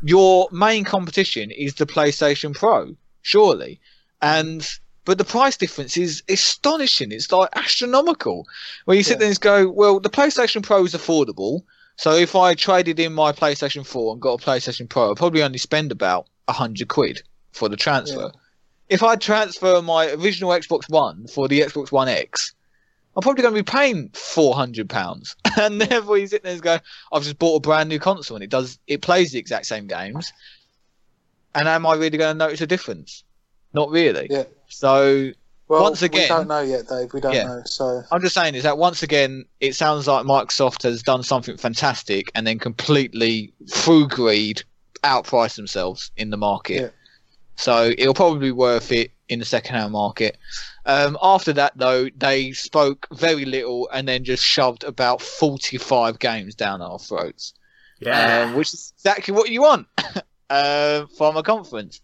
your 0.00 0.48
main 0.52 0.84
competition 0.84 1.50
is 1.50 1.74
the 1.74 1.86
PlayStation 1.86 2.54
Pro, 2.54 2.94
surely, 3.22 3.80
and 4.22 4.68
but 5.10 5.18
the 5.18 5.24
price 5.24 5.56
difference 5.56 5.96
is 5.96 6.22
astonishing. 6.28 7.10
It's 7.10 7.32
like 7.32 7.48
astronomical. 7.56 8.46
Where 8.84 8.96
you 8.96 9.02
sit 9.02 9.14
Yeah. 9.14 9.18
there 9.18 9.28
and 9.30 9.40
go, 9.40 9.68
well, 9.68 9.98
the 9.98 10.08
PlayStation 10.08 10.62
Pro 10.62 10.84
is 10.84 10.94
affordable. 10.94 11.62
So 11.96 12.12
if 12.14 12.36
I 12.36 12.54
traded 12.54 13.00
in 13.00 13.12
my 13.12 13.32
PlayStation 13.32 13.84
4 13.84 14.12
and 14.12 14.22
got 14.22 14.40
a 14.40 14.46
PlayStation 14.46 14.88
Pro, 14.88 15.10
I'd 15.10 15.16
probably 15.16 15.42
only 15.42 15.58
spend 15.58 15.90
about 15.90 16.28
a 16.46 16.52
hundred 16.52 16.86
quid 16.86 17.24
for 17.50 17.68
the 17.68 17.76
transfer. 17.76 18.30
If 18.88 19.02
I 19.02 19.16
transfer 19.16 19.82
my 19.82 20.12
original 20.12 20.50
Xbox 20.50 20.88
One 20.88 21.26
for 21.26 21.48
the 21.48 21.58
Xbox 21.62 21.90
One 21.90 22.06
X, 22.06 22.54
I'm 23.16 23.22
probably 23.22 23.42
going 23.42 23.56
to 23.56 23.64
be 23.64 23.68
paying 23.68 24.10
four 24.14 24.54
hundred 24.54 24.88
pounds. 24.88 25.34
And 25.60 25.80
therefore, 25.80 26.18
you 26.18 26.28
sit 26.28 26.44
there 26.44 26.52
and 26.52 26.62
go, 26.62 26.78
"I've 27.10 27.24
just 27.24 27.40
bought 27.40 27.56
a 27.56 27.60
brand 27.60 27.88
new 27.88 27.98
console 27.98 28.36
and 28.36 28.44
it 28.44 28.50
does 28.50 28.78
it 28.86 29.02
plays 29.02 29.32
the 29.32 29.40
exact 29.40 29.66
same 29.66 29.88
games." 29.88 30.32
And 31.56 31.66
am 31.66 31.84
I 31.84 31.94
really 31.94 32.16
going 32.16 32.38
to 32.38 32.38
notice 32.38 32.60
a 32.60 32.66
difference? 32.68 33.24
Not 33.72 33.90
really. 33.90 34.26
Yeah. 34.30 34.44
So 34.68 35.32
Well, 35.68 35.82
Once 35.84 36.02
again- 36.02 36.22
we 36.22 36.26
don't 36.28 36.48
know 36.48 36.62
yet, 36.62 36.88
Dave. 36.88 37.12
We 37.12 37.20
don't 37.20 37.32
Yeah. 37.32 37.44
know. 37.46 37.62
So 37.64 38.02
I'm 38.10 38.20
just 38.20 38.34
saying 38.34 38.56
is 38.56 38.64
that 38.64 38.76
once 38.76 39.04
again, 39.04 39.44
it 39.60 39.76
sounds 39.76 40.08
like 40.08 40.26
Microsoft 40.26 40.82
has 40.82 41.00
done 41.00 41.22
something 41.22 41.56
fantastic 41.56 42.32
and 42.34 42.44
then 42.44 42.58
completely, 42.58 43.52
through 43.70 44.08
greed, 44.08 44.64
outpriced 45.04 45.54
themselves 45.54 46.10
in 46.16 46.30
the 46.30 46.36
market. 46.36 46.74
Yeah. 46.80 46.88
So 47.54 47.92
it'll 47.96 48.14
probably 48.14 48.40
be 48.48 48.50
worth 48.50 48.90
it 48.90 49.12
in 49.28 49.38
the 49.38 49.44
second-hand 49.44 49.92
market. 49.92 50.38
Um, 50.86 51.16
after 51.22 51.52
that, 51.52 51.74
though, 51.76 52.08
they 52.16 52.50
spoke 52.50 53.06
very 53.12 53.44
little 53.44 53.88
and 53.92 54.08
then 54.08 54.24
just 54.24 54.42
shoved 54.44 54.82
about 54.82 55.22
45 55.22 56.18
games 56.18 56.56
down 56.56 56.82
our 56.82 56.98
throats, 56.98 57.54
Yeah. 58.00 58.46
um, 58.48 58.54
which 58.54 58.74
is 58.74 58.92
exactly 58.96 59.32
what 59.34 59.50
you 59.50 59.60
want 59.60 59.86
uh, 60.50 61.04
from 61.16 61.36
a 61.36 61.44
conference. 61.44 62.00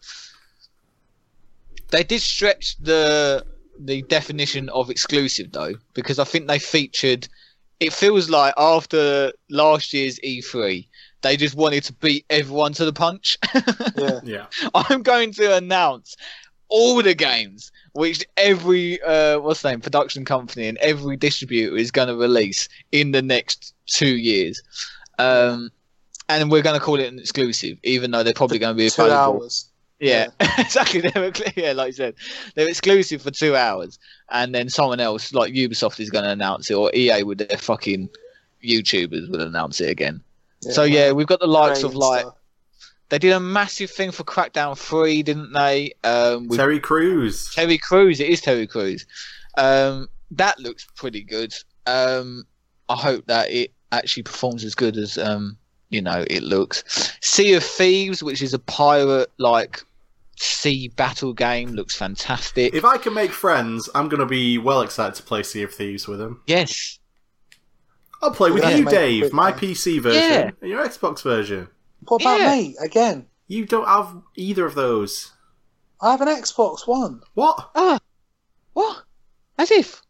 They 1.91 2.03
did 2.03 2.21
stretch 2.21 2.77
the 2.79 3.45
the 3.79 4.03
definition 4.03 4.69
of 4.71 4.91
exclusive 4.91 5.53
though, 5.53 5.75
because 5.95 6.19
I 6.19 6.25
think 6.25 6.47
they 6.47 6.59
featured. 6.59 7.29
It 7.79 7.93
feels 7.93 8.31
like 8.31 8.55
after 8.57 9.33
last 9.51 9.93
year's 9.93 10.19
E3, 10.21 10.87
they 11.21 11.37
just 11.37 11.55
wanted 11.55 11.85
to 11.85 11.93
beat 11.93 12.25
everyone 12.31 12.73
to 12.75 12.87
the 12.87 12.93
punch. 12.93 13.37
yeah, 13.97 14.21
yeah. 14.25 14.47
I'm 14.75 15.03
going 15.03 15.33
to 15.33 15.57
announce 15.57 16.17
all 16.69 17.03
the 17.03 17.15
games 17.15 17.71
which 17.97 18.27
every 18.37 19.01
uh, 19.03 19.41
what's 19.41 19.63
the 19.63 19.71
name 19.71 19.81
production 19.81 20.25
company 20.25 20.69
and 20.69 20.77
every 20.79 21.17
distributor 21.17 21.77
is 21.77 21.91
going 21.91 22.09
to 22.09 22.15
release 22.15 22.69
in 22.93 23.13
the 23.13 23.23
next 23.23 23.75
two 23.87 24.17
years. 24.17 24.63
Um, 25.19 25.71
and 26.29 26.51
we're 26.51 26.63
going 26.63 26.79
to 26.79 26.85
call 26.85 27.01
it 27.01 27.07
an 27.07 27.19
exclusive, 27.19 27.79
even 27.85 28.11
though 28.11 28.23
they're 28.23 28.35
probably 28.35 28.59
going 28.59 28.75
to 28.75 28.79
be 28.79 28.91
two 28.91 29.03
available. 29.03 29.43
hours. 29.43 29.71
Yeah, 29.99 30.27
exactly. 30.59 31.01
They're 31.01 31.33
yeah, 31.57 31.73
like 31.73 31.89
you 31.89 31.93
said, 31.93 32.15
they're 32.55 32.69
exclusive 32.69 33.23
for 33.23 33.31
two 33.31 33.57
hours, 33.57 33.99
and 34.31 34.55
then 34.55 34.69
someone 34.69 35.01
else, 35.01 35.33
like 35.33 35.53
Ubisoft, 35.55 36.01
is 36.01 36.11
going 36.11 36.25
to 36.25 36.31
announce 36.31 36.71
it, 36.71 36.75
or 36.75 36.91
EA 36.95 37.23
with 37.23 37.39
their 37.39 37.57
fucking 37.57 38.11
YouTubers 38.63 39.31
will 39.31 39.41
announce 39.41 39.81
it 39.81 39.89
again. 39.89 40.23
so 40.61 40.83
yeah, 40.83 41.13
we've 41.13 41.27
got 41.27 41.41
the 41.41 41.47
likes 41.47 41.83
of 41.83 41.95
like 41.95 42.23
stuff. 42.23 42.35
they 43.09 43.19
did 43.19 43.33
a 43.33 43.41
massive 43.41 43.91
thing 43.91 44.11
for 44.11 44.25
Crackdown 44.25 44.77
Three, 44.77 45.23
didn't 45.23 45.53
they? 45.53 45.93
Um, 46.05 46.49
with 46.49 46.59
Terry 46.59 46.81
Crews. 46.81 47.51
Terry 47.55 47.79
Crews. 47.79 48.21
It 48.21 48.29
is 48.29 48.41
Terry 48.41 48.67
Crews. 48.67 49.07
Um, 49.57 50.09
that 50.33 50.59
looks 50.59 50.87
pretty 50.97 51.23
good. 51.23 51.55
Um, 51.87 52.45
I 52.89 52.97
hope 52.97 53.27
that 53.27 53.51
it 53.51 53.73
actually 53.93 54.25
performs 54.25 54.65
as 54.65 54.75
good 54.75 54.97
as 54.97 55.17
um, 55.17 55.57
you 55.91 56.03
know 56.03 56.25
it 56.29 56.43
looks. 56.43 57.17
Sea 57.21 57.55
of 57.55 57.65
Thieves, 57.65 58.23
which 58.23 58.43
is 58.43 58.55
a 58.55 58.59
pirate 58.59 59.31
like 59.39 59.83
sea 60.39 60.89
battle 60.89 61.33
game, 61.33 61.71
looks 61.71 61.95
fantastic. 61.97 62.75
If 62.75 62.85
I 62.85 62.99
can 62.99 63.15
make 63.15 63.31
friends, 63.33 63.89
I'm 63.95 64.09
going 64.09 64.21
to 64.21 64.27
be 64.27 64.59
well 64.59 64.83
excited 64.83 65.15
to 65.17 65.23
play 65.23 65.43
Sea 65.43 65.63
of 65.63 65.73
Thieves 65.73 66.07
with 66.07 66.21
him. 66.21 66.43
yes, 66.47 66.99
I'll 68.23 68.31
play 68.33 68.51
with 68.51 68.63
Yeah, 68.63 68.77
you, 68.77 68.85
Dave. 68.87 69.33
My 69.33 69.51
man. 69.51 69.59
PC 69.61 70.01
version 70.01 70.23
Yeah. 70.23 70.51
and 70.61 70.71
your 70.71 70.85
Xbox 70.87 71.23
version. 71.23 71.69
What 72.09 72.23
about 72.23 72.41
Yeah. 72.41 72.55
me 72.57 72.77
again? 72.83 73.27
You 73.47 73.65
don't 73.67 73.87
have 73.87 74.15
either 74.37 74.65
of 74.67 74.75
those. 74.75 75.33
I 76.01 76.11
have 76.13 76.21
an 76.21 76.29
Xbox 76.29 76.87
One. 76.87 77.21
What? 77.35 77.71
ah, 77.75 77.99
what? 78.73 79.03
As 79.59 79.71
if 79.71 80.03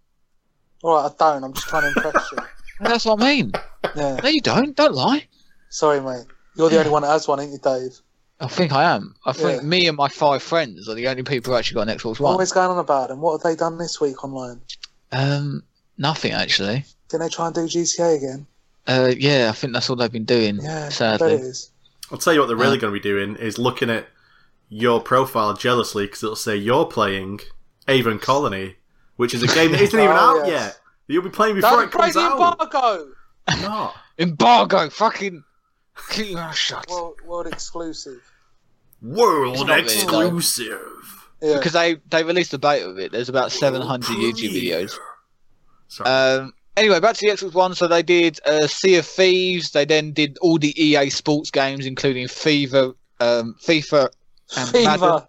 All 0.83 0.95
right, 0.97 1.11
I 1.11 1.15
don't. 1.35 1.45
I'm 1.45 1.53
just 1.53 1.69
trying 1.69 1.83
to 1.83 1.89
impress 2.01 2.33
you. 2.33 2.39
that's 2.81 3.05
what 3.05 3.21
I 3.21 3.25
mean. 3.25 3.53
Yeah. 3.97 4.17
No, 4.23 4.29
you 4.29 4.41
don't. 4.41 4.75
Don't 4.77 4.95
lie. 4.95 5.27
Sorry, 5.71 6.01
mate. 6.01 6.27
You're 6.57 6.71
the 6.71 6.79
only 6.79 6.91
one 6.91 7.03
that 7.03 7.09
has 7.09 7.29
one, 7.29 7.41
ain't 7.41 7.53
you, 7.53 7.59
Dave? 7.59 7.99
I 8.41 8.49
think 8.49 8.73
I 8.73 8.85
am. 8.95 9.15
I 9.25 9.33
think 9.33 9.63
Yeah. 9.63 9.67
me 9.69 9.89
and 9.89 9.97
my 9.97 10.09
five 10.09 10.43
friends 10.43 10.89
are 10.89 10.95
the 10.95 11.09
only 11.09 11.23
people 11.23 11.53
who 11.53 11.59
actually 11.59 11.77
got 11.77 11.89
an 11.89 11.97
Xbox 11.99 12.05
What 12.19 12.21
One. 12.21 12.33
always 12.33 12.53
going 12.53 12.71
on 12.71 12.79
about 12.79 13.09
them? 13.09 13.21
What 13.21 13.33
have 13.33 13.43
they 13.43 13.57
done 13.57 13.79
this 13.79 14.01
week 14.01 14.23
online? 14.25 14.61
Um, 15.13 15.63
nothing 15.99 16.33
actually. 16.33 16.85
Didn't 17.09 17.23
they 17.23 17.29
try 17.29 17.47
and 17.47 17.55
do 17.55 17.63
GTA 17.63 18.17
again? 18.17 18.47
Uh, 18.87 19.13
yeah, 19.17 19.49
I 19.49 19.53
think 19.53 19.73
that's 19.73 19.89
all 19.91 19.97
they've 19.97 20.13
been 20.13 20.25
doing. 20.25 20.57
Yeah, 20.63 20.79
I 20.79 20.83
bet 20.85 20.93
sadly. 20.93 21.33
it 21.35 21.41
is. 21.41 21.71
I'll 22.13 22.19
tell 22.19 22.33
you 22.35 22.41
what 22.41 22.47
they're 22.47 22.57
really 22.57 22.77
Uh. 22.77 22.81
going 22.81 22.93
to 22.95 23.01
be 23.01 23.03
doing 23.03 23.37
is 23.37 23.59
looking 23.59 23.91
at 23.91 24.07
your 24.69 25.01
profile 25.01 25.55
jealously 25.55 26.07
because 26.07 26.23
it'll 26.23 26.37
say 26.37 26.57
you're 26.57 26.85
playing 26.87 27.41
Aven 27.89 28.19
Colony, 28.19 28.77
which 29.17 29.33
is 29.35 29.43
a 29.43 29.47
game 29.47 29.73
that 29.73 29.81
isn't 29.81 29.99
even 30.01 30.11
Oh, 30.17 30.41
out 30.41 30.47
yes. 30.47 30.49
yet. 30.49 30.81
You'll 31.09 31.23
be 31.23 31.31
playing 31.31 31.55
before 31.55 31.71
Don't 31.71 31.85
it 31.85 31.91
break 31.93 32.13
comes 32.13 32.15
the 32.15 32.21
out. 32.21 32.61
embargo! 32.61 33.13
Not. 33.63 33.95
Embargo, 34.19 34.91
fucking 34.91 35.45
keep 36.11 36.29
your 36.29 36.37
mouth 36.37 36.57
shut. 36.57 36.89
World, 36.89 37.21
world 37.25 37.47
exclusive. 37.47 38.21
World 39.03 39.69
really, 39.69 39.83
exclusive. 39.83 41.27
Yeah. 41.43 41.57
Because 41.57 41.73
they 41.73 41.97
they 42.11 42.25
released 42.25 42.55
a 42.55 42.59
beta 42.59 42.89
of 42.89 42.99
it. 42.99 43.13
There's 43.13 43.29
about 43.29 43.53
700 43.53 44.07
YouTube 44.07 44.51
videos. 44.51 44.97
Sorry. 45.89 46.09
Um, 46.09 46.55
anyway, 46.77 47.01
back 47.01 47.17
to 47.17 47.27
the 47.27 47.33
Xbox 47.33 47.55
One. 47.55 47.75
So 47.75 47.87
they 47.87 48.03
did 48.03 48.41
uh, 48.47 48.67
Sea 48.67 48.97
of 48.97 49.07
Thieves. 49.07 49.73
They 49.73 49.85
then 49.85 50.13
did 50.13 50.39
all 50.41 50.59
the 50.59 50.75
EA 50.83 51.11
sports 51.11 51.51
games, 51.51 51.87
including 51.87 52.27
FIFA, 52.27 52.95
um, 53.21 53.55
FIFA, 53.61 54.09
and 54.57 54.69
fever. 54.71 54.85
Madden. 54.85 55.23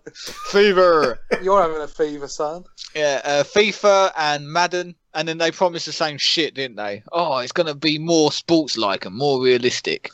Fever. 0.50 1.20
You're 1.42 1.62
having 1.62 1.82
a 1.82 1.88
fever, 1.88 2.28
son. 2.28 2.64
Yeah, 2.96 3.22
uh, 3.24 3.44
FIFA 3.44 4.12
and 4.18 4.52
Madden, 4.52 4.96
and 5.14 5.28
then 5.28 5.38
they 5.38 5.52
promised 5.52 5.86
the 5.86 5.92
same 5.92 6.18
shit, 6.18 6.54
didn't 6.54 6.78
they? 6.78 7.04
Oh, 7.12 7.38
it's 7.40 7.52
going 7.52 7.68
to 7.68 7.76
be 7.76 7.98
more 7.98 8.32
sports-like 8.32 9.06
and 9.06 9.16
more 9.16 9.42
realistic. 9.42 10.12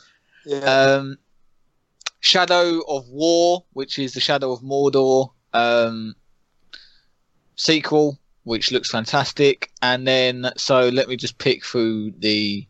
Um, 0.64 1.18
Shadow 2.20 2.80
of 2.88 3.08
War, 3.08 3.64
which 3.72 3.98
is 3.98 4.14
the 4.14 4.20
Shadow 4.20 4.52
of 4.52 4.60
Mordor 4.60 5.30
um, 5.52 6.14
sequel, 7.56 8.18
which 8.44 8.72
looks 8.72 8.90
fantastic, 8.90 9.70
and 9.82 10.06
then 10.06 10.50
so 10.56 10.88
let 10.88 11.08
me 11.08 11.16
just 11.16 11.38
pick 11.38 11.64
through 11.64 12.12
the 12.18 12.66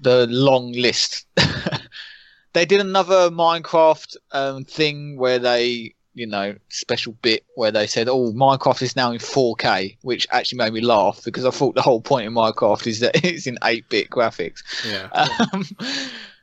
the 0.00 0.26
long 0.28 0.72
list. 0.72 1.26
they 2.52 2.64
did 2.64 2.80
another 2.80 3.30
Minecraft 3.30 4.16
um, 4.32 4.64
thing 4.64 5.16
where 5.16 5.38
they, 5.38 5.94
you 6.18 6.26
know, 6.26 6.56
special 6.68 7.14
bit 7.22 7.44
where 7.54 7.70
they 7.70 7.86
said, 7.86 8.08
"Oh, 8.08 8.32
Minecraft 8.32 8.82
is 8.82 8.96
now 8.96 9.12
in 9.12 9.18
4K," 9.18 9.96
which 10.02 10.26
actually 10.30 10.58
made 10.58 10.72
me 10.72 10.80
laugh 10.80 11.22
because 11.24 11.44
I 11.44 11.50
thought 11.50 11.74
the 11.74 11.82
whole 11.82 12.00
point 12.00 12.26
in 12.26 12.34
Minecraft 12.34 12.86
is 12.86 13.00
that 13.00 13.12
it's 13.24 13.46
in 13.46 13.56
8-bit 13.62 14.10
graphics. 14.10 14.62
yeah. 14.84 15.08
Um, 15.12 15.64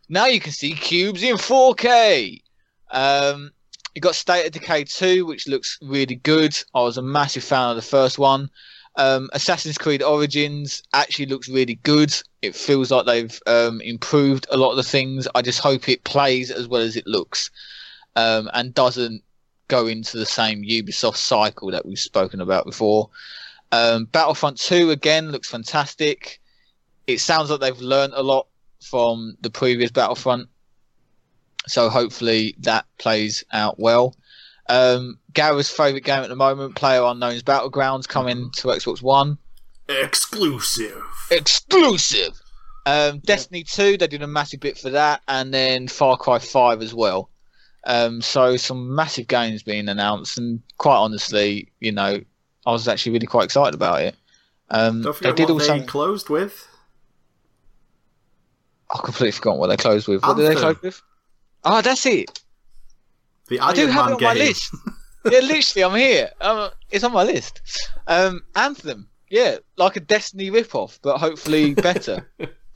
now 0.10 0.26
you 0.26 0.40
can 0.40 0.52
see 0.52 0.74
cubes 0.74 1.24
in 1.24 1.36
4K. 1.36 2.42
Um, 2.92 3.52
you 3.94 4.02
got 4.02 4.16
State 4.16 4.46
of 4.46 4.52
Decay 4.52 4.86
2, 4.86 5.26
which 5.26 5.48
looks 5.48 5.78
really 5.82 6.16
good. 6.16 6.58
I 6.74 6.82
was 6.82 6.98
a 6.98 7.02
massive 7.02 7.44
fan 7.44 7.70
of 7.70 7.76
the 7.76 7.82
first 7.82 8.20
one. 8.20 8.50
Um, 8.98 9.30
Assassin's 9.34 9.78
Creed 9.78 10.02
Origins 10.02 10.84
actually 10.94 11.26
looks 11.26 11.50
really 11.50 11.76
good. 11.76 12.14
It 12.42 12.56
feels 12.56 12.92
like 12.92 13.06
they've 13.06 13.42
um, 13.46 13.82
improved 13.82 14.48
a 14.50 14.58
lot 14.58 14.72
of 14.72 14.78
the 14.78 14.84
things. 14.84 15.28
I 15.36 15.42
just 15.42 15.60
hope 15.60 15.90
it 15.90 16.04
plays 16.04 16.52
as 16.52 16.68
well 16.68 16.82
as 16.82 16.96
it 16.96 17.06
looks 17.08 17.50
um, 18.16 18.50
and 18.54 18.74
doesn't 18.74 19.24
go 19.68 19.88
into 19.88 20.18
the 20.18 20.26
same 20.26 20.64
Ubisoft 20.64 21.18
cycle 21.18 21.72
that 21.72 21.86
we've 21.86 22.00
spoken 22.00 22.42
about 22.42 22.66
before. 22.66 23.10
Um, 23.72 24.06
Battlefront 24.06 24.60
2 24.60 24.92
again 24.92 25.32
looks 25.32 25.50
fantastic. 25.50 26.40
It 27.08 27.20
sounds 27.20 27.50
like 27.50 27.60
they've 27.60 27.80
learned 27.80 28.14
a 28.16 28.24
lot 28.24 28.48
from 28.82 29.38
the 29.42 29.50
previous 29.50 29.92
Battlefront, 29.92 30.48
so 31.68 31.90
hopefully 31.90 32.56
that 32.60 32.86
plays 32.98 33.44
out 33.52 33.80
well. 33.80 34.16
Um, 34.68 35.20
Gareth's 35.34 35.70
favourite 35.70 36.04
game 36.04 36.24
at 36.24 36.30
the 36.30 36.36
moment, 36.36 36.76
PlayerUnknown's 36.76 37.44
Battlegrounds, 37.44 38.08
coming 38.08 38.52
to 38.58 38.68
Xbox 38.70 39.02
One. 39.02 39.38
Exclusive. 39.88 41.04
Exclusive! 41.30 42.42
Um, 42.88 43.20
Destiny 43.20 43.64
2, 43.64 43.98
they 43.98 44.08
did 44.08 44.22
a 44.22 44.28
massive 44.28 44.60
bit 44.60 44.78
for 44.78 44.92
that, 44.92 45.22
and 45.28 45.54
then 45.54 45.88
Far 45.88 46.18
Cry 46.18 46.40
5 46.40 46.82
as 46.82 46.94
well. 46.94 47.30
Um, 47.86 48.22
so 48.22 48.58
some 48.58 48.96
massive 48.96 49.28
games 49.28 49.64
being 49.64 49.88
announced, 49.88 50.38
and 50.38 50.62
quite 50.78 50.98
honestly, 50.98 51.72
you 51.80 51.92
know, 51.92 52.20
I 52.66 52.72
was 52.72 52.88
actually 52.88 53.14
really 53.14 53.28
quite 53.28 53.46
excited 53.46 53.76
about 53.76 54.02
it. 54.02 54.16
Um, 54.70 55.04
Don't 55.04 55.20
they 55.22 55.32
did 55.34 55.50
what 55.50 55.62
also. 55.62 55.80
they 55.80 55.86
closed 55.86 56.30
with. 56.30 56.68
I 58.94 59.00
completely 59.04 59.32
forgot 59.32 59.58
what 59.58 59.68
they 59.68 59.78
closed 59.78 60.08
with. 60.08 60.24
What 60.24 60.38
did 60.38 60.48
they 60.50 60.56
close 60.56 60.82
with? 60.82 61.02
Oh, 61.64 61.82
that's 61.82 62.06
it. 62.06 62.42
The 63.48 63.60
I 63.60 63.68
Iron 63.68 63.76
do 63.76 63.88
have 63.88 64.08
it 64.10 64.14
on 64.14 64.24
my 64.24 64.34
list. 64.34 64.76
yeah, 65.26 65.40
literally, 65.40 65.84
I'm 65.84 65.96
here. 65.96 66.32
Um, 66.42 66.70
it's 66.90 67.04
on 67.04 67.12
my 67.12 67.24
list. 67.24 67.62
Um, 68.08 68.42
Anthem. 68.56 69.08
Yeah, 69.30 69.58
like 69.78 69.96
a 69.96 70.00
Destiny 70.00 70.52
ripoff, 70.52 71.00
but 71.02 71.18
hopefully 71.18 71.74
better. 71.74 72.30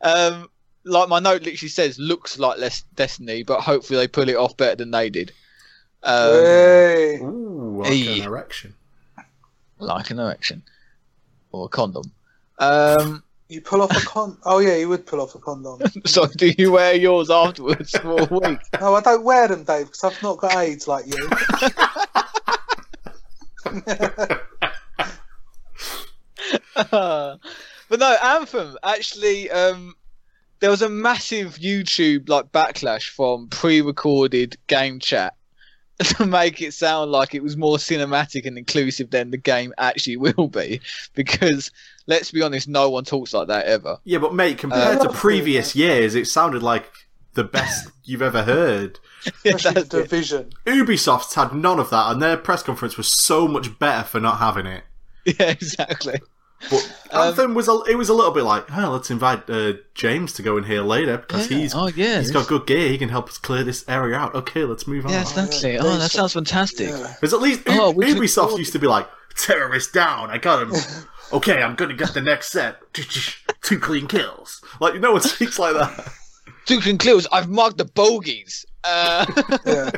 um, 0.00 0.48
like 0.86 1.08
my 1.08 1.18
note 1.18 1.42
literally 1.42 1.68
says, 1.68 1.98
looks 1.98 2.38
like 2.38 2.58
less 2.58 2.82
Destiny, 2.94 3.42
but 3.42 3.60
hopefully 3.60 3.98
they 3.98 4.08
pull 4.08 4.28
it 4.28 4.36
off 4.36 4.56
better 4.56 4.76
than 4.76 4.90
they 4.92 5.10
did. 5.10 5.32
Um, 6.02 6.44
Hey. 6.44 7.18
Ooh, 7.20 7.80
like 7.82 7.92
Hey. 7.92 8.20
an 8.20 8.26
erection. 8.26 8.74
like 9.78 10.10
an 10.10 10.18
erection 10.18 10.62
or 11.52 11.66
a 11.66 11.68
condom. 11.68 12.10
Um, 12.58 13.22
You 13.48 13.60
pull 13.60 13.82
off 13.82 13.94
a 13.96 14.00
con. 14.06 14.38
Oh 14.44 14.58
yeah, 14.58 14.76
you 14.76 14.88
would 14.88 15.06
pull 15.06 15.20
off 15.20 15.34
a 15.34 15.38
condom. 15.38 15.80
so 16.06 16.26
do 16.26 16.52
you 16.56 16.72
wear 16.72 16.94
yours 16.94 17.30
afterwards 17.30 17.90
for 17.98 18.20
a 18.22 18.24
week? 18.24 18.58
No, 18.80 18.94
I 18.94 19.00
don't 19.00 19.24
wear 19.24 19.48
them, 19.48 19.64
Dave, 19.64 19.86
because 19.86 20.04
I've 20.04 20.22
not 20.22 20.38
got 20.38 20.56
AIDS 20.56 20.88
like 20.88 21.06
you. 21.06 21.28
but 26.90 27.40
no, 27.98 28.16
Anthem 28.22 28.76
actually. 28.82 29.50
Um, 29.50 29.94
there 30.66 30.72
was 30.72 30.82
a 30.82 30.88
massive 30.88 31.58
YouTube 31.58 32.28
like 32.28 32.50
backlash 32.50 33.08
from 33.10 33.46
pre-recorded 33.46 34.56
game 34.66 34.98
chat 34.98 35.36
to 36.00 36.26
make 36.26 36.60
it 36.60 36.74
sound 36.74 37.12
like 37.12 37.36
it 37.36 37.42
was 37.44 37.56
more 37.56 37.76
cinematic 37.76 38.44
and 38.46 38.58
inclusive 38.58 39.10
than 39.10 39.30
the 39.30 39.36
game 39.36 39.72
actually 39.78 40.16
will 40.34 40.48
be. 40.48 40.80
Because 41.14 41.70
let's 42.08 42.32
be 42.32 42.42
honest, 42.42 42.66
no 42.66 42.90
one 42.90 43.04
talks 43.04 43.32
like 43.32 43.46
that 43.46 43.66
ever. 43.66 43.98
Yeah, 44.02 44.18
but 44.18 44.34
mate, 44.34 44.58
compared 44.58 45.00
to 45.02 45.08
Uh, 45.08 45.12
previous 45.12 45.76
years, 45.76 46.16
it 46.16 46.26
sounded 46.26 46.64
like 46.64 46.90
the 47.34 47.44
best 47.44 47.88
you've 48.02 48.20
ever 48.20 48.42
heard. 48.42 48.98
Especially 49.44 49.72
the 49.74 49.80
it. 49.82 49.88
division. 50.02 50.50
Ubisoft's 50.66 51.34
had 51.36 51.54
none 51.54 51.78
of 51.78 51.90
that, 51.90 52.10
and 52.10 52.20
their 52.20 52.36
press 52.36 52.64
conference 52.64 52.96
was 52.96 53.06
so 53.22 53.46
much 53.46 53.78
better 53.78 54.02
for 54.02 54.18
not 54.18 54.38
having 54.38 54.66
it. 54.66 54.82
yeah, 55.24 55.48
exactly. 55.50 56.18
But 56.70 56.92
Um, 57.12 57.28
Anthem 57.28 57.54
was 57.54 57.68
a, 57.68 57.82
it 57.88 57.96
was 57.96 58.08
a 58.08 58.14
little 58.14 58.32
bit 58.32 58.42
like, 58.44 58.64
oh, 58.76 58.90
let's 58.90 59.10
invite 59.10 59.48
uh, 59.48 59.74
James 59.94 60.32
to 60.34 60.42
go 60.42 60.56
in 60.56 60.64
here 60.64 60.82
later 60.82 61.18
because 61.18 61.50
Yeah. 61.50 61.58
he's 61.58 61.74
oh 61.74 61.86
yeah, 61.88 62.18
he's 62.18 62.30
got 62.30 62.48
good 62.48 62.66
gear. 62.66 62.88
He 62.88 62.98
can 62.98 63.08
help 63.10 63.28
us 63.28 63.38
clear 63.38 63.62
this 63.62 63.84
area 63.88 64.16
out. 64.16 64.34
Okay, 64.34 64.64
let's 64.64 64.86
move 64.86 65.06
on. 65.06 65.12
yeah, 65.12 65.20
exactly. 65.22 65.78
Oh, 65.78 65.96
that 65.98 66.10
sounds 66.10 66.32
fantastic. 66.32 66.88
Yeah. 66.88 67.14
Because 67.20 67.32
at 67.34 67.40
least 67.40 67.62
Oh, 67.68 67.90
U- 67.90 67.96
we 67.96 68.06
should- 68.08 68.16
Ubisoft 68.18 68.58
used 68.58 68.72
to 68.72 68.78
be 68.78 68.86
like, 68.86 69.06
terrorist 69.36 69.92
down, 69.92 70.30
I 70.30 70.38
got 70.38 70.62
him. 70.62 70.72
okay, 71.32 71.62
I'm 71.62 71.74
gonna 71.76 71.94
get 71.94 72.14
the 72.14 72.22
next 72.22 72.50
set. 72.50 72.78
Two 73.62 73.78
clean 73.78 74.06
kills. 74.08 74.60
Like, 74.80 74.98
no 75.00 75.12
one 75.12 75.20
speaks 75.20 75.58
like 75.58 75.74
that. 75.74 76.08
Two 76.64 76.80
concludes. 76.80 77.26
I've 77.30 77.48
marked 77.48 77.78
the 77.78 77.84
bogeys. 77.84 78.64
Uh, 78.82 79.26
Yeah. 79.66 79.90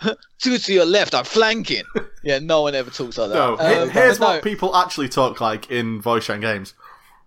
two 0.38 0.58
to 0.58 0.72
your 0.72 0.84
left. 0.86 1.14
I'm 1.14 1.24
flanking. 1.24 1.84
Yeah, 2.22 2.38
no 2.38 2.62
one 2.62 2.74
ever 2.74 2.90
talks 2.90 3.18
like 3.18 3.30
that. 3.30 3.34
No, 3.34 3.56
Um, 3.58 3.90
here's 3.90 4.18
but 4.18 4.24
no, 4.24 4.32
what 4.34 4.42
people 4.44 4.74
actually 4.76 5.08
talk 5.08 5.40
like 5.40 5.70
in 5.70 6.00
voice 6.00 6.26
chat 6.26 6.40
games. 6.40 6.74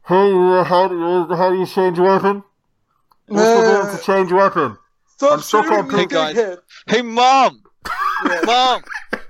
Hey, 0.07 0.15
uh, 0.33 0.63
how 0.63 0.87
do 0.87 0.95
you, 0.95 1.35
how 1.35 1.49
do 1.49 1.57
you 1.57 1.65
change 1.65 1.97
weapon? 1.99 2.43
What's 3.27 3.53
the 3.53 3.59
Uh, 3.59 3.83
name 3.85 3.97
to 3.97 4.03
change 4.03 4.31
weapon? 4.31 4.77
I'm 5.21 5.41
so 5.41 5.63
shooting 5.63 5.87
me. 5.87 5.95
Hey, 5.95 6.05
guys. 6.05 6.35
dickhead. 6.35 6.57
Hey, 6.87 7.01
mom, 7.01 7.63
Yeah. 8.25 8.41
mom, 8.45 8.83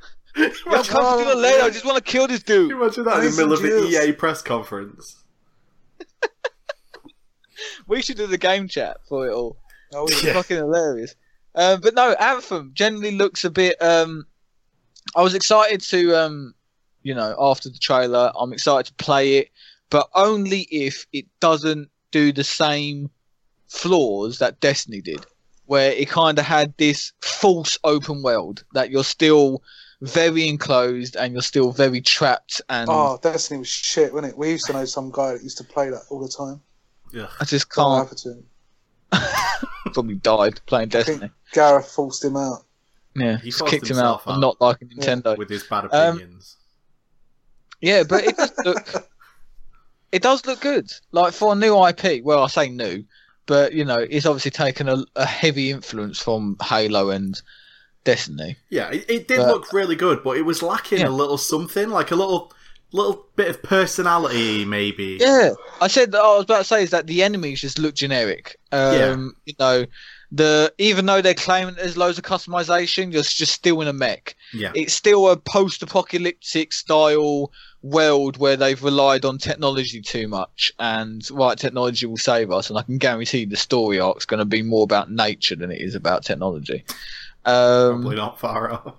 I'll 0.68 0.84
come 0.84 1.20
to 1.20 1.26
you 1.30 1.36
later. 1.36 1.64
I 1.64 1.70
just 1.70 1.86
want 1.86 1.98
to 1.98 2.04
kill 2.04 2.28
this 2.28 2.44
Can 2.44 2.56
you 2.56 2.68
dude. 2.70 2.82
imagine 2.82 3.04
that 3.06 3.20
in 3.24 3.32
the 3.32 3.38
middle 3.38 3.54
of 3.54 3.62
the. 3.62 3.88
EA 4.08 4.12
press 4.14 4.42
conference? 4.42 5.24
We 7.88 8.02
should 8.02 8.18
do 8.18 8.28
the 8.28 8.38
game 8.38 8.68
chat 8.68 8.98
for 9.08 9.28
it 9.28 9.34
all. 9.34 9.58
Oh, 9.94 10.08
It's 10.08 10.24
yeah. 10.24 10.34
fucking 10.34 10.58
hilarious. 10.58 11.16
Um, 11.56 11.82
but 11.82 11.96
no, 11.96 12.14
Anthem 12.14 12.72
generally 12.74 13.12
looks 13.12 13.46
a 13.46 13.50
bit. 13.50 13.82
Um, 13.82 14.26
I 15.16 15.22
was 15.22 15.34
excited 15.34 15.82
to, 15.82 16.16
um, 16.16 16.54
you 17.04 17.14
know, 17.14 17.36
after 17.40 17.70
the 17.70 17.78
trailer, 17.78 18.32
I'm 18.38 18.52
excited 18.54 18.88
to 18.88 19.04
play 19.04 19.38
it, 19.38 19.50
but 19.90 20.10
only 20.16 20.62
if 20.72 21.06
it 21.14 21.26
doesn't 21.40 21.90
do 22.12 22.32
the 22.32 22.44
same 22.44 23.10
flaws 23.68 24.40
that 24.40 24.60
Destiny 24.60 25.02
did, 25.02 25.26
where 25.66 25.92
it 25.92 26.10
kind 26.10 26.38
of 26.38 26.46
had 26.46 26.74
this 26.78 27.14
false 27.22 27.78
open 27.84 28.22
world 28.22 28.64
that 28.74 28.90
you're 28.90 29.04
still 29.04 29.64
very 30.02 30.48
enclosed 30.48 31.16
and 31.16 31.34
you're 31.34 31.42
still 31.42 31.72
very 31.72 32.02
trapped. 32.02 32.62
And 32.70 32.90
Oh, 32.92 33.18
Destiny 33.22 33.60
was 33.60 33.70
shit, 33.70 34.14
wasn't 34.14 34.34
it? 34.34 34.38
We 34.38 34.52
used 34.52 34.66
to 34.68 34.74
know 34.74 34.86
some 34.86 35.12
guy 35.12 35.34
that 35.34 35.44
used 35.44 35.58
to 35.60 35.64
play 35.64 35.90
that 35.90 36.04
all 36.10 36.20
the 36.20 36.28
time. 36.28 36.62
Yeah. 37.14 37.28
I 37.40 37.46
just 37.46 37.68
What 37.78 38.08
can't. 38.08 38.46
Happened 39.20 39.70
to 39.84 39.90
him? 39.90 39.94
Probably 39.94 40.16
died 40.16 40.62
playing 40.66 40.88
I 40.96 41.04
think 41.04 41.06
Destiny. 41.22 41.32
Gareth 41.54 41.88
forced 41.92 42.24
him 42.24 42.36
out. 42.38 42.64
Yeah, 43.16 43.38
He 43.38 43.50
just 43.52 43.66
kicked 43.68 43.90
him 43.90 43.98
out 43.98 44.22
himself 44.22 44.24
for 44.26 44.30
out. 44.32 44.40
not 44.42 44.62
liking 44.62 44.90
Nintendo. 44.90 45.38
With 45.38 45.50
his 45.50 45.64
bad 45.64 45.86
Um, 45.92 46.18
opinions. 46.18 46.58
Yeah, 47.82 48.04
but 48.04 48.26
it 48.26 48.36
does 48.38 48.52
look. 48.66 48.88
It 50.12 50.22
does 50.22 50.46
look 50.46 50.62
good. 50.62 50.90
Like 51.12 51.34
for 51.34 51.52
a 51.52 51.56
new 51.56 51.76
IP. 51.88 52.24
Well, 52.24 52.42
I 52.44 52.48
say 52.48 52.70
new, 52.70 53.04
but 53.48 53.74
you 53.74 53.84
know, 53.84 53.98
it's 53.98 54.26
obviously 54.26 54.52
taken 54.52 54.88
a, 54.88 55.04
a 55.18 55.26
heavy 55.26 55.72
influence 55.72 56.22
from 56.22 56.56
Halo 56.64 57.10
and 57.10 57.42
Destiny. 58.06 58.56
yeah, 58.70 58.90
it, 58.92 59.10
it 59.10 59.28
did 59.28 59.38
but- 59.40 59.48
look 59.48 59.74
really 59.74 59.96
good, 59.98 60.24
but 60.24 60.38
it 60.38 60.44
was 60.44 60.62
lacking 60.64 61.00
Yeah. 61.00 61.08
a 61.08 61.10
little 61.10 61.38
something, 61.38 61.90
like 61.90 62.12
a 62.12 62.16
little 62.16 62.54
little 62.96 63.26
bit 63.36 63.50
of 63.50 63.62
personality, 63.64 64.66
maybe. 64.66 65.18
Yeah, 65.20 65.52
I 65.82 65.88
said 65.88 66.12
that. 66.12 66.22
I 66.22 66.36
was 66.36 66.44
about 66.44 66.60
to 66.60 66.64
say 66.64 66.84
is 66.84 66.92
that 66.92 67.08
the 67.08 67.24
enemies 67.24 67.62
just 67.62 67.80
look 67.80 67.96
generic. 67.96 68.58
Um, 68.72 69.36
You 69.46 69.54
know, 69.60 69.86
the 70.32 70.74
even 70.78 71.06
though 71.06 71.22
they're 71.22 71.34
claiming 71.34 71.76
there's 71.76 71.98
loads 71.98 72.18
of 72.18 72.24
customization, 72.24 73.12
you're 73.14 73.24
just 73.24 73.54
still 73.54 73.82
in 73.82 73.88
a 73.88 73.94
mech. 73.94 74.36
Yeah. 74.54 74.72
It's 74.74 74.94
still 74.94 75.30
a 75.30 75.38
post-apocalyptic 75.38 76.74
style 76.74 77.52
world 77.84 78.38
where 78.38 78.58
they've 78.58 78.82
relied 78.82 79.26
on 79.26 79.38
technology 79.38 80.02
too 80.02 80.28
much, 80.28 80.72
and 80.80 81.30
right, 81.32 81.58
technology 81.58 82.06
will 82.08 82.18
save 82.18 82.52
us. 82.52 82.70
And 82.70 82.80
I 82.80 82.82
can 82.82 82.98
guarantee 82.98 83.46
the 83.46 83.58
story 83.58 84.00
arc's 84.00 84.26
going 84.26 84.40
to 84.40 84.46
be 84.46 84.64
more 84.64 84.84
about 84.84 85.12
nature 85.12 85.56
than 85.56 85.72
it 85.72 85.82
is 85.82 85.96
about 85.96 86.24
technology. 86.24 86.84
Um, 87.46 88.02
Probably 88.02 88.16
not 88.16 88.40
far 88.40 88.72
off. 88.72 88.96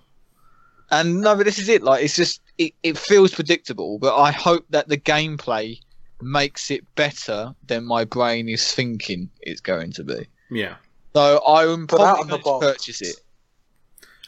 and 0.93 1.21
no, 1.21 1.35
but 1.35 1.47
this 1.47 1.59
is 1.59 1.69
it. 1.69 1.83
Like, 1.83 2.05
it's 2.05 2.15
just 2.15 2.41
it, 2.59 2.73
it 2.83 2.97
feels 2.99 3.35
predictable, 3.35 3.99
but 3.99 4.17
I 4.17 4.31
hope 4.33 4.65
that 4.71 4.89
the 4.89 4.97
gameplay 4.99 5.81
makes 6.23 6.71
it 6.71 6.83
better 6.95 7.55
than 7.67 7.85
my 7.85 8.05
brain 8.05 8.49
is 8.49 8.73
thinking 8.73 9.29
it's 9.43 9.61
going 9.61 9.93
to 9.93 10.05
be. 10.05 10.27
Yeah. 10.51 10.77
So 11.15 11.43
I'm 11.47 11.87
Put 11.87 11.99
that 11.99 12.05
probably 12.17 12.23
on 12.23 12.29
the 12.29 12.39
going 12.39 12.61
to 12.61 12.67
purchase 12.67 13.03
it. 13.03 13.17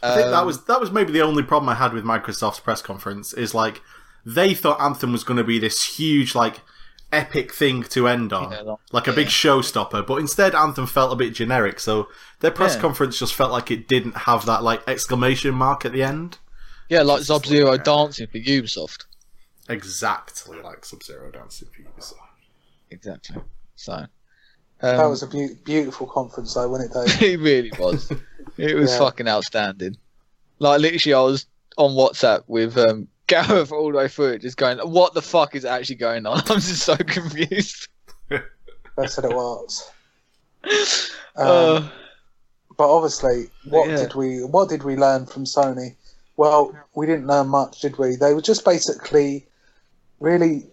I 0.03 0.15
think 0.15 0.27
that 0.29 0.41
Um, 0.41 0.47
was 0.47 0.65
that 0.67 0.81
was 0.81 0.91
maybe 0.93 1.13
the 1.13 1.23
only 1.23 1.43
problem 1.43 1.69
I 1.69 1.75
had 1.75 1.93
with 1.93 2.05
Microsoft's 2.05 2.61
press 2.61 2.81
conference 2.83 3.33
is 3.33 3.53
like 3.55 3.83
they 4.25 4.55
thought 4.55 4.81
Anthem 4.81 5.13
was 5.13 5.25
going 5.25 5.39
to 5.39 5.45
be 5.45 5.59
this 5.59 5.97
huge 5.99 6.35
like 6.35 6.61
epic 7.11 7.53
thing 7.55 7.83
to 7.83 8.07
end 8.07 8.33
on, 8.33 8.53
Yeah, 8.53 8.61
like- 8.61 8.79
like 8.93 9.07
a 9.09 9.13
big 9.13 9.29
showstopper, 9.29 10.07
but 10.07 10.17
instead 10.17 10.55
Anthem 10.55 10.87
felt 10.87 11.13
a 11.13 11.17
bit 11.17 11.33
generic. 11.35 11.81
So 11.81 12.09
their 12.41 12.51
press 12.51 12.75
Yeah. 12.75 12.83
conference 12.83 13.19
just 13.19 13.35
felt 13.35 13.51
like 13.51 13.71
it 13.71 13.89
didn't 13.89 14.17
have 14.19 14.45
that 14.47 14.63
like 14.63 14.87
exclamation 14.87 15.55
mark 15.55 15.85
at 15.87 15.93
the 15.93 16.03
end. 16.03 16.39
Yeah, 16.89 17.03
like 17.03 17.19
Just 17.19 17.29
Sub 17.29 17.47
Zero 17.47 17.71
like 17.71 17.85
dancing 17.85 18.27
for 18.27 18.39
Ubisoft. 18.39 19.05
Exactly 19.69 20.61
like 20.63 20.85
Sub 20.85 21.03
Zero 21.03 21.31
dancing 21.31 21.69
for 21.75 21.83
Ubisoft. 21.83 22.15
Exactly. 22.91 23.37
So 23.77 23.93
um, 23.93 24.09
That 24.81 25.05
was 25.07 25.23
a 25.23 25.27
beau- 25.27 25.55
beautiful 25.65 26.07
conference, 26.07 26.55
though, 26.55 26.69
wasn't 26.69 26.95
it, 26.95 27.21
Dave? 27.21 27.23
it 27.35 27.41
really 27.41 27.73
was. 27.79 28.13
It 28.57 28.75
was 28.75 28.91
Yeah. 28.91 28.99
fucking 28.99 29.29
outstanding. 29.29 29.97
Like 30.59 30.81
literally, 30.81 31.15
I 31.15 31.21
was 31.21 31.47
on 31.77 31.93
WhatsApp 31.93 32.43
with 32.49 32.77
um, 32.77 33.07
Gareth 33.29 33.71
all 33.71 33.93
the 33.93 33.99
way 33.99 34.09
through 34.09 34.31
it, 34.33 34.43
just 34.43 34.57
going, 34.57 34.79
"What 34.79 35.15
the 35.15 35.23
fuck 35.23 35.55
is 35.55 35.65
actually 35.65 35.95
going 35.95 36.27
on?" 36.27 36.39
I'm 36.49 36.59
just 36.59 36.83
so 36.83 36.97
confused. 36.97 37.87
That's 38.29 39.17
what 39.17 39.27
it 39.31 39.33
was. 39.37 39.93
Um, 40.65 41.47
Uh, 41.47 41.89
but 42.77 42.89
obviously, 42.93 43.49
what 43.69 43.89
Yeah. 43.89 43.97
did 43.99 44.15
we 44.15 44.43
what 44.43 44.69
did 44.69 44.83
we 44.83 44.97
learn 44.97 45.25
from 45.27 45.45
Sony? 45.45 45.95
Well, 46.39 46.73
we 46.95 47.05
didn't 47.07 47.27
learn 47.27 47.49
much, 47.49 47.81
did 47.81 47.99
we? 47.99 48.15
They 48.17 48.33
were 48.33 48.41
just 48.41 48.65
basically 48.65 49.47
really 50.21 50.65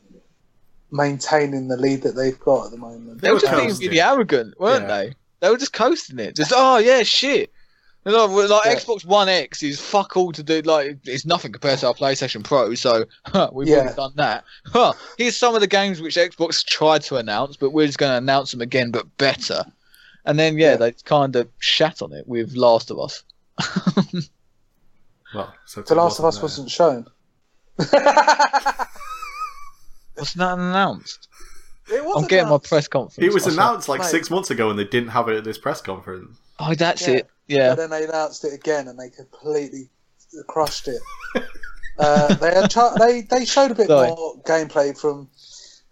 maintaining 0.91 1.67
the 1.67 1.75
lead 1.75 2.03
that 2.03 2.15
they've 2.15 2.39
got 2.39 2.65
at 2.67 2.71
the 2.71 2.77
moment. 2.77 3.19
They 3.21 3.31
were 3.31 3.39
just 3.39 3.51
were 3.51 3.59
being 3.59 3.75
really 3.75 3.99
arrogant, 3.99 4.59
weren't 4.59 4.83
Yeah. 4.83 4.87
they? 4.97 5.13
They 5.41 5.49
were 5.49 5.57
just 5.57 5.73
coasting 5.73 6.19
it. 6.19 6.35
Just 6.35 6.53
oh 6.55 6.77
yeah, 6.77 7.01
shit. 7.03 7.51
You 8.05 8.11
know, 8.11 8.25
like 8.27 8.65
Yeah. 8.65 8.75
Xbox 8.75 9.03
One 9.05 9.27
X 9.27 9.63
is 9.63 9.81
fuck 9.81 10.15
all 10.15 10.31
to 10.33 10.43
do. 10.43 10.61
Like 10.61 10.97
it's 11.03 11.25
nothing 11.25 11.51
compared 11.51 11.79
to 11.79 11.87
our 11.87 11.93
PlayStation 11.95 12.43
Pro. 12.43 12.75
So 12.75 13.05
huh, 13.25 13.49
we've 13.51 13.67
Yeah. 13.67 13.77
already 13.77 13.95
done 13.95 14.13
that. 14.17 14.43
Huh, 14.67 14.93
here's 15.17 15.35
some 15.35 15.55
of 15.55 15.61
the 15.61 15.67
games 15.67 15.99
which 15.99 16.15
Xbox 16.15 16.63
tried 16.63 17.01
to 17.03 17.15
announce, 17.17 17.57
but 17.57 17.71
we're 17.71 17.87
just 17.87 17.97
going 17.97 18.11
to 18.11 18.17
announce 18.17 18.51
them 18.51 18.61
again, 18.61 18.91
but 18.91 19.17
better. 19.17 19.65
And 20.25 20.37
then 20.37 20.59
yeah, 20.59 20.71
Yeah. 20.73 20.77
they 20.77 20.91
kind 20.91 21.35
of 21.35 21.49
shat 21.57 22.03
on 22.03 22.13
it 22.13 22.27
with 22.27 22.53
Last 22.55 22.91
of 22.91 22.99
Us. 22.99 23.23
Well, 25.33 25.53
so 25.65 25.81
The 25.81 25.95
Last 25.95 26.19
of 26.19 26.25
Us 26.25 26.35
there. 26.35 26.43
wasn't 26.43 26.69
shown. 26.71 27.05
Wasn't 30.17 30.37
that 30.39 30.57
announced? 30.57 31.27
It 31.91 31.99
I'm 31.99 32.05
wasn't 32.05 32.29
getting 32.29 32.49
my 32.49 32.57
press 32.57 32.87
conference. 32.87 33.17
It 33.27 33.33
was 33.33 33.47
I 33.47 33.51
announced 33.51 33.89
like 33.89 33.99
Mate. 34.01 34.07
six 34.09 34.29
months 34.31 34.49
ago, 34.49 34.69
and 34.69 34.79
they 34.79 34.85
didn't 34.85 35.09
have 35.09 35.27
it 35.27 35.37
at 35.37 35.43
this 35.43 35.57
press 35.57 35.81
conference. 35.81 36.37
Oh, 36.59 36.73
that's 36.73 37.05
Yeah. 37.07 37.15
it. 37.15 37.27
Yeah. 37.47 37.69
But 37.69 37.75
then 37.75 37.89
they 37.89 38.05
announced 38.05 38.43
it 38.45 38.53
again, 38.53 38.87
and 38.87 38.97
they 38.97 39.09
completely 39.09 39.89
crushed 40.47 40.87
it. 40.87 41.01
uh, 41.99 42.33
they 42.35 42.53
had 42.55 42.71
tra- 42.71 42.93
they 42.97 43.21
they 43.21 43.45
showed 43.45 43.71
a 43.71 43.75
bit 43.75 43.87
Sorry. 43.87 44.07
more 44.07 44.35
gameplay 44.43 44.97
from 44.97 45.29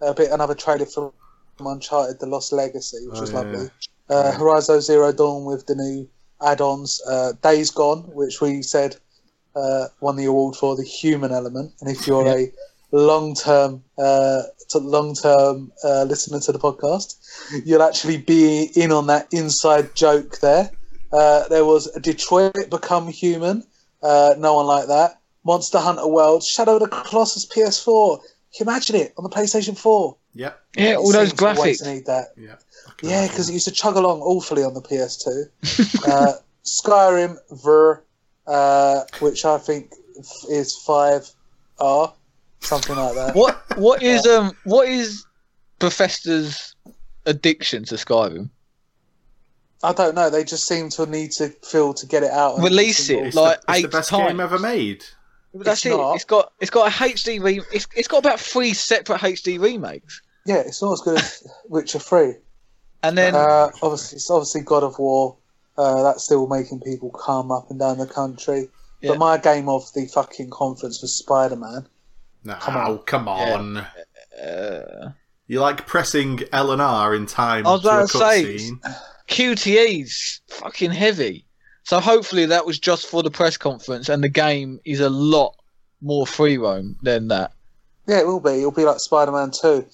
a 0.02 0.14
bit 0.14 0.32
another 0.32 0.56
trailer 0.56 0.86
from 0.86 1.12
Uncharted: 1.60 2.20
The 2.20 2.26
Lost 2.28 2.54
Legacy, 2.54 3.06
which 3.08 3.18
Oh, 3.18 3.22
was 3.22 3.32
yeah. 3.32 3.40
lovely. 3.40 3.70
Uh, 4.10 4.32
Horizon 4.32 4.82
Zero 4.82 5.12
Dawn 5.12 5.44
with 5.46 5.66
the 5.68 5.76
new 5.76 6.10
add-ons. 6.42 7.02
Uh, 7.08 7.34
Days 7.42 7.70
Gone, 7.72 8.04
which 8.14 8.42
we 8.42 8.62
said 8.62 8.96
uh, 9.56 9.88
won 10.00 10.16
the 10.16 10.26
award 10.26 10.56
for 10.56 10.76
the 10.76 10.84
human 10.84 11.32
element. 11.32 11.74
And 11.82 11.90
if 11.90 12.08
you're 12.08 12.28
a 12.28 12.52
long-term 12.92 13.84
uh, 13.98 14.44
long-term 14.76 15.72
uh, 15.84 16.04
listener 16.04 16.40
to 16.40 16.52
the 16.52 16.60
podcast, 16.60 17.18
you'll 17.66 17.84
actually 17.84 18.18
be 18.18 18.70
in 18.76 18.92
on 18.92 19.08
that 19.08 19.28
inside 19.32 19.96
joke 19.96 20.40
there. 20.40 20.70
Uh, 21.12 21.48
there 21.48 21.66
was 21.66 21.92
Detroit 22.02 22.70
Become 22.70 23.08
Human. 23.08 23.64
Uh, 24.02 24.34
no 24.38 24.56
one 24.56 24.66
like 24.66 24.88
that. 24.88 25.20
Monster 25.46 25.80
Hunter 25.80 26.08
World, 26.08 26.44
Shadow 26.44 26.76
of 26.76 26.82
the 26.82 26.88
Colossus 26.88 27.46
PS4. 27.46 28.18
Can 28.18 28.28
you 28.68 28.72
imagine 28.72 28.96
it 28.96 29.14
on 29.18 29.24
the 29.24 29.30
PlayStation 29.30 29.78
4? 29.78 30.16
Yep. 30.36 30.62
Yeah, 30.76 30.96
all 30.96 31.12
those 31.12 31.30
seems 31.30 31.34
to 31.34 31.46
always 31.48 31.82
graphics. 31.82 31.94
Need 31.94 32.06
that. 32.06 32.30
Yeah. 32.38 32.56
I 32.88 32.92
Yeah, 33.04 33.28
because 33.28 33.50
it 33.50 33.54
used 33.54 33.68
to 33.68 33.72
chug 33.72 33.96
along 33.96 34.22
awfully 34.22 34.64
on 34.64 34.74
the 34.74 34.82
PS2. 34.82 36.08
uh, 36.08 36.34
Skyrim 36.64 37.38
Ver, 37.64 38.04
uh, 38.48 39.02
which 39.20 39.46
I 39.46 39.58
think 39.58 39.92
is 40.50 40.76
five 40.76 41.30
R, 41.80 42.14
something 42.60 42.96
like 42.96 43.16
that. 43.16 43.36
What 43.36 43.62
what 43.78 44.04
is 44.04 44.26
um 44.26 44.56
what 44.64 44.88
is 44.88 45.26
Bethesda's 45.80 46.76
addiction 47.26 47.84
to 47.86 47.96
Skyrim? 47.96 48.50
I 49.84 49.92
don't 49.92 50.16
know. 50.16 50.30
They 50.30 50.44
just 50.46 50.66
seem 50.68 50.90
to 50.92 51.06
need 51.06 51.32
to 51.34 51.50
feel 51.50 51.94
to 51.96 52.06
get 52.06 52.24
it 52.24 52.32
out. 52.32 52.56
and 52.56 52.64
Release 52.64 53.10
it. 53.10 53.18
It's, 53.28 53.36
like 53.36 53.60
the, 53.62 53.66
it's 53.72 53.80
eight 53.80 53.82
the 53.84 53.88
best 53.90 54.10
times. 54.10 54.30
game 54.30 54.40
ever 54.40 54.58
made. 54.60 55.04
That's 55.54 55.86
It's 55.86 55.94
it. 55.94 55.98
not. 55.98 56.16
It's 56.16 56.24
got 56.26 56.54
it's 56.62 56.72
got 56.72 56.88
a 56.88 56.92
HD 56.92 57.42
re- 57.44 57.62
it's, 57.72 57.88
it's 57.96 58.08
got 58.08 58.20
about 58.20 58.40
three 58.40 58.74
separate 58.74 59.20
HD 59.22 59.60
remakes, 59.60 60.22
Yeah, 60.46 60.58
it's 60.66 60.82
not 60.82 60.94
as 60.94 61.02
good 61.02 61.18
as 61.20 61.44
Witcher 61.68 62.00
Three. 62.00 62.36
and 63.04 63.18
then 63.18 63.36
Uh, 63.36 63.70
obviously, 63.82 64.16
it's 64.16 64.32
obviously 64.32 64.62
God 64.62 64.84
of 64.84 64.98
War. 65.00 65.36
Uh, 65.78 66.04
that's 66.04 66.24
still 66.24 66.48
making 66.48 66.80
people 66.82 67.10
come 67.12 67.52
up 67.52 67.70
and 67.70 67.80
down 67.80 67.98
the 67.98 68.06
country. 68.06 68.70
Yeah. 69.02 69.10
But 69.12 69.20
my 69.20 69.38
game 69.38 69.68
of 69.70 69.92
the 69.94 70.06
fucking 70.06 70.50
conference 70.52 71.02
was 71.02 71.16
Spider 71.16 71.56
Man. 71.56 71.88
No, 72.44 72.54
Come 72.56 72.78
on. 72.78 72.98
come 73.00 73.28
on. 73.28 73.78
on. 73.78 73.88
uh, 74.46 75.12
You 75.48 75.60
like 75.62 75.86
pressing 75.88 76.42
L 76.52 76.72
and 76.72 76.82
R 76.82 77.16
in 77.16 77.26
time 77.26 77.66
I 77.66 77.72
was 77.72 77.82
to 77.82 77.88
a 77.90 77.92
about 77.92 78.10
to 78.12 78.18
say- 78.18 78.44
cutscene. 78.58 78.80
QTE's 79.28 80.42
fucking 80.48 80.92
heavy. 80.92 81.46
So 81.84 82.00
hopefully 82.00 82.46
that 82.46 82.66
was 82.66 82.80
just 82.80 83.08
for 83.08 83.24
the 83.24 83.32
press 83.32 83.58
conference, 83.58 84.08
and 84.10 84.24
the 84.24 84.30
game 84.30 84.80
is 84.86 85.00
a 85.02 85.10
lot 85.10 85.56
more 86.02 86.26
free 86.26 86.58
roam 86.58 86.96
than 87.02 87.28
that. 87.30 87.52
Yeah, 88.08 88.20
it 88.20 88.28
will 88.28 88.40
be. 88.40 88.52
It'll 88.60 88.72
be 88.72 88.86
like 88.86 89.00
Spider 89.00 89.32
Man 89.32 89.52
Two. 89.52 89.86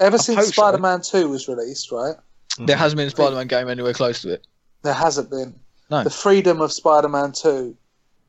Ever 0.00 0.16
I 0.16 0.18
since. 0.18 0.48
Spider 0.48 0.78
Man 0.78 1.00
Two 1.00 1.28
was 1.28 1.48
released, 1.48 1.90
right? 1.90 2.16
There 2.58 2.76
hasn't 2.76 2.96
been 2.96 3.06
a 3.06 3.10
Spider-Man 3.10 3.46
game 3.46 3.68
anywhere 3.68 3.92
close 3.92 4.20
to 4.22 4.32
it. 4.32 4.44
There 4.82 4.94
hasn't 4.94 5.30
been. 5.30 5.54
No. 5.90 6.04
The 6.04 6.10
freedom 6.10 6.60
of 6.60 6.72
Spider 6.72 7.08
Man 7.08 7.32
Two. 7.32 7.76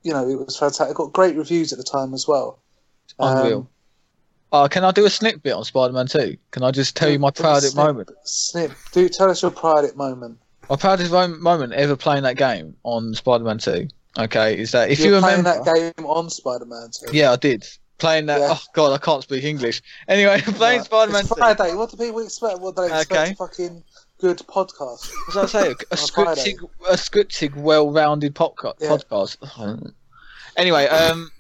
You 0.04 0.14
know, 0.14 0.28
it 0.30 0.36
was 0.40 0.58
fantastic. 0.58 0.90
It 0.92 0.96
got 0.96 1.12
great 1.14 1.36
reviews 1.36 1.72
at 1.74 1.78
the 1.78 1.84
time 1.84 2.14
as 2.14 2.28
well. 2.28 2.60
Unreal. 3.20 3.58
Um, 3.60 3.68
Oh, 4.52 4.68
can 4.68 4.84
I 4.84 4.90
do 4.90 5.06
a 5.06 5.12
snip 5.12 5.44
bit 5.44 5.52
on 5.54 5.64
Spider-Man 5.64 6.08
2? 6.08 6.36
Can 6.50 6.64
I 6.64 6.72
just 6.72 6.96
tell 6.98 7.08
you 7.08 7.20
my 7.20 7.30
do 7.30 7.44
proudest 7.44 7.74
snip- 7.74 7.86
moment? 7.86 8.10
Snip. 8.24 8.72
Do 8.94 9.08
tell 9.08 9.30
us 9.30 9.44
your 9.44 9.52
proudest 9.52 9.96
moment. 9.96 10.40
My 10.68 10.76
proudest 10.76 11.12
moment 11.12 11.74
ever 11.74 11.96
playing 11.96 12.24
that 12.24 12.36
game 12.36 12.76
on 12.82 13.14
Spider-Man 13.14 13.60
2. 13.60 13.88
Okay, 14.18 14.58
is 14.58 14.72
that 14.72 14.90
if 14.90 14.98
You're 15.02 15.14
you 15.14 15.20
playing 15.20 15.38
remember? 15.44 15.64
that 15.66 15.94
game 15.96 16.06
on 16.08 16.32
Spider 16.32 16.66
Man 16.66 16.90
Two. 16.92 17.16
Yeah, 17.16 17.32
I 17.32 17.36
did. 17.36 17.64
Playing 18.00 18.26
that. 18.26 18.40
Yeah. 18.40 18.48
Oh 18.54 18.62
God, 18.74 18.92
I 18.92 18.98
can't 18.98 19.22
speak 19.22 19.44
English. 19.44 19.84
Anyway, 20.08 20.42
playing 20.46 20.80
Right. 20.80 20.86
Spider-Man 20.86 21.26
2. 21.28 21.36
Friday. 21.36 21.76
What 21.76 21.92
do 21.92 21.98
people 21.98 22.22
expect? 22.22 22.60
What 22.60 22.76
do 22.76 22.82
they 22.82 22.88
expect? 22.88 23.12
Okay. 23.12 23.34
Fucking 23.36 23.84
good 24.20 24.38
podcast. 24.40 25.10
Was 25.28 25.38
I 25.38 25.46
say? 25.46 25.68
A 25.68 25.70
On 25.72 25.76
scripted, 25.98 26.70
a 26.88 26.94
scripted, 26.94 27.56
well-rounded 27.56 28.36
podca- 28.36 28.76
Yeah. 28.80 28.90
podcast. 28.90 29.94
Anyway, 30.58 30.88
um, 30.88 31.32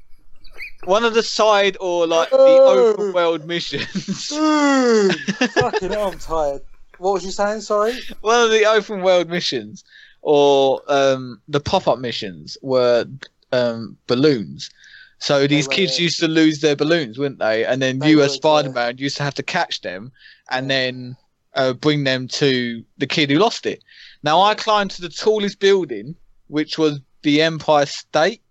one 0.85 1.03
of 1.03 1.13
the 1.13 1.23
side 1.23 1.75
or 1.81 2.07
like 2.07 2.29
the 2.29 2.37
Oh. 2.39 2.93
open 2.93 3.11
world 3.11 3.45
missions. 3.45 4.27
fucking 4.27 5.91
hell, 5.91 6.11
I'm 6.11 6.19
tired. 6.19 6.61
What 6.99 7.13
was 7.13 7.25
you 7.25 7.31
saying? 7.31 7.61
Sorry. 7.61 7.97
one 8.21 8.41
of 8.41 8.51
the 8.51 8.65
open 8.65 9.01
world 9.01 9.27
missions 9.29 9.83
or 10.21 10.81
um, 10.87 11.41
the 11.49 11.59
pop-up 11.59 11.99
missions 11.99 12.57
were 12.61 13.05
um, 13.51 13.97
balloons. 14.07 14.69
So 15.17 15.47
these 15.47 15.67
kids 15.67 15.99
used 15.99 16.19
to 16.21 16.27
lose 16.29 16.61
their 16.61 16.77
balloons, 16.77 17.17
wouldn't 17.17 17.39
they? 17.39 17.65
And 17.65 17.81
then 17.81 17.99
They 17.99 18.11
you, 18.11 18.21
as 18.21 18.33
Spider-Man, 18.35 18.99
used 18.99 19.17
to 19.17 19.23
have 19.23 19.35
to 19.35 19.43
catch 19.43 19.81
them 19.81 20.13
and 20.49 20.69
then 20.69 21.17
uh, 21.55 21.73
bring 21.73 22.03
them 22.03 22.27
to 22.27 22.83
the 22.97 23.07
kid 23.07 23.29
who 23.29 23.37
lost 23.37 23.65
it. 23.65 23.83
Now 24.23 24.41
I 24.41 24.55
climbed 24.55 24.91
to 24.91 25.01
the 25.01 25.09
tallest 25.09 25.59
building, 25.59 26.15
which 26.47 26.77
was 26.77 26.99
the 27.23 27.41
Empire 27.41 27.85
State 27.85 28.41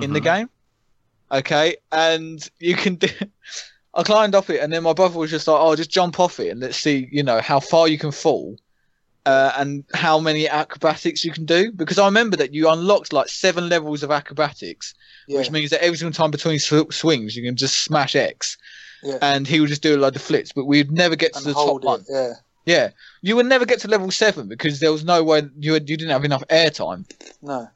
in 0.00 0.12
the 0.12 0.20
Mhm. 0.20 0.24
game. 0.24 0.50
Okay, 1.32 1.76
and 1.90 2.48
you 2.58 2.76
can 2.76 2.96
do. 2.96 3.08
I 3.94 4.02
climbed 4.02 4.34
up 4.34 4.50
it, 4.50 4.60
and 4.60 4.72
then 4.72 4.82
my 4.82 4.92
brother 4.92 5.18
was 5.18 5.30
just 5.30 5.46
like, 5.46 5.60
"Oh, 5.60 5.76
just 5.76 5.90
jump 5.90 6.18
off 6.18 6.40
it, 6.40 6.50
and 6.50 6.60
let's 6.60 6.76
see, 6.76 7.08
you 7.12 7.22
know, 7.22 7.40
how 7.40 7.60
far 7.60 7.86
you 7.88 7.96
can 7.98 8.10
fall, 8.10 8.56
uh, 9.24 9.52
and 9.56 9.84
how 9.94 10.18
many 10.18 10.48
acrobatics 10.48 11.24
you 11.24 11.32
can 11.32 11.44
do." 11.44 11.70
Because 11.72 11.98
I 11.98 12.04
remember 12.06 12.36
that 12.36 12.52
you 12.52 12.68
unlocked 12.68 13.12
like 13.12 13.28
seven 13.28 13.68
levels 13.68 14.02
of 14.02 14.10
acrobatics, 14.10 14.94
Yeah. 15.28 15.38
which 15.38 15.50
means 15.50 15.70
that 15.70 15.82
every 15.82 15.96
single 15.96 16.12
time 16.12 16.32
between 16.32 16.58
sw- 16.58 16.90
swings, 16.92 17.36
you 17.36 17.44
can 17.44 17.56
just 17.56 17.82
smash 17.82 18.14
X, 18.16 18.56
yeah. 19.04 19.18
and 19.22 19.46
he 19.46 19.60
would 19.60 19.68
just 19.68 19.82
do 19.82 19.96
a 19.96 19.98
load 19.98 20.16
of 20.16 20.22
flips. 20.22 20.52
But 20.52 20.64
we'd 20.64 20.90
never 20.90 21.16
get 21.16 21.32
to 21.34 21.38
and 21.38 21.46
the 21.46 21.52
top 21.52 21.66
hold 21.66 21.84
one. 21.84 22.04
Yeah. 22.08 22.32
Yeah, 22.66 22.90
you 23.20 23.36
would 23.36 23.44
never 23.46 23.66
get 23.66 23.80
to 23.80 23.88
level 23.88 24.10
seven 24.10 24.48
because 24.48 24.80
there 24.80 24.90
was 24.90 25.04
no 25.04 25.22
way 25.22 25.42
you 25.58 25.74
had, 25.74 25.88
you 25.90 25.98
didn't 25.98 26.12
have 26.12 26.24
enough 26.24 26.42
airtime. 26.48 27.04
No. 27.42 27.68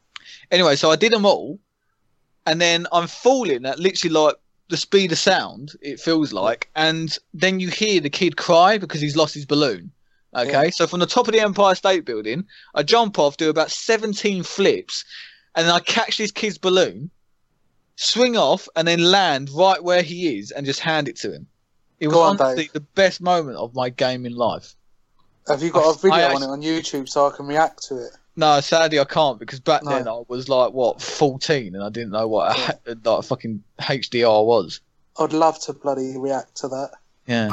Anyway, 0.50 0.76
so 0.76 0.90
I 0.90 0.96
did 0.96 1.12
them 1.12 1.26
all, 1.26 1.58
and 2.46 2.58
then 2.58 2.86
I'm 2.90 3.06
falling 3.06 3.66
at 3.66 3.78
literally 3.78 4.14
like 4.14 4.36
the 4.68 4.78
speed 4.78 5.12
of 5.12 5.18
sound. 5.18 5.72
It 5.82 6.00
feels 6.00 6.32
like, 6.32 6.70
and 6.74 7.16
then 7.34 7.60
you 7.60 7.68
hear 7.68 8.00
the 8.00 8.08
kid 8.08 8.38
cry 8.38 8.78
because 8.78 9.02
he's 9.02 9.16
lost 9.16 9.34
his 9.34 9.44
balloon. 9.44 9.90
Okay, 10.34 10.64
Yeah. 10.64 10.70
so 10.70 10.86
from 10.86 11.00
the 11.00 11.06
top 11.06 11.28
of 11.28 11.34
the 11.34 11.40
Empire 11.40 11.74
State 11.74 12.06
Building, 12.06 12.44
I 12.74 12.82
jump 12.82 13.18
off, 13.18 13.36
do 13.36 13.50
about 13.50 13.70
17 13.70 14.42
flips, 14.42 15.04
and 15.54 15.66
then 15.66 15.74
I 15.74 15.80
catch 15.80 16.16
this 16.16 16.30
kid's 16.30 16.56
balloon, 16.58 17.10
swing 17.98 18.36
off, 18.36 18.68
and 18.76 18.86
then 18.86 19.00
land 19.00 19.50
right 19.50 19.82
where 19.82 20.02
he 20.02 20.38
is, 20.38 20.50
and 20.52 20.64
just 20.64 20.80
hand 20.80 21.08
it 21.08 21.16
to 21.16 21.32
him. 21.32 21.46
It 22.00 22.08
was 22.08 22.16
on, 22.16 22.40
honestly 22.40 22.64
Dave. 22.64 22.72
the 22.72 22.80
best 22.80 23.20
moment 23.20 23.56
of 23.56 23.74
my 23.74 23.90
gaming 23.90 24.34
life. 24.34 24.74
Have 25.48 25.62
you 25.62 25.70
got 25.70 25.96
a 25.96 25.98
video 25.98 26.16
I 26.18 26.24
on 26.24 26.30
actually- 26.42 26.46
it 26.46 26.50
on 26.50 26.62
YouTube 26.62 27.08
so 27.08 27.26
I 27.26 27.36
can 27.36 27.46
react 27.46 27.82
to 27.88 27.96
it? 27.96 28.10
No, 28.36 28.60
sadly 28.60 29.00
I 29.00 29.04
can't 29.04 29.38
because 29.40 29.58
back 29.58 29.82
No. 29.82 29.90
then 29.90 30.06
I 30.06 30.22
was 30.28 30.48
like 30.48 30.72
what 30.72 31.02
14 31.02 31.74
and 31.74 31.82
I 31.82 31.88
didn't 31.88 32.10
know 32.12 32.28
what 32.28 32.56
a, 32.56 32.78
Yeah. 32.86 32.94
like 33.04 33.24
fucking 33.24 33.64
HDR 33.80 34.44
was. 34.44 34.80
I'd 35.18 35.32
love 35.32 35.58
to 35.62 35.72
bloody 35.72 36.16
react 36.16 36.56
to 36.58 36.68
that. 36.68 36.90
Yeah. 37.26 37.52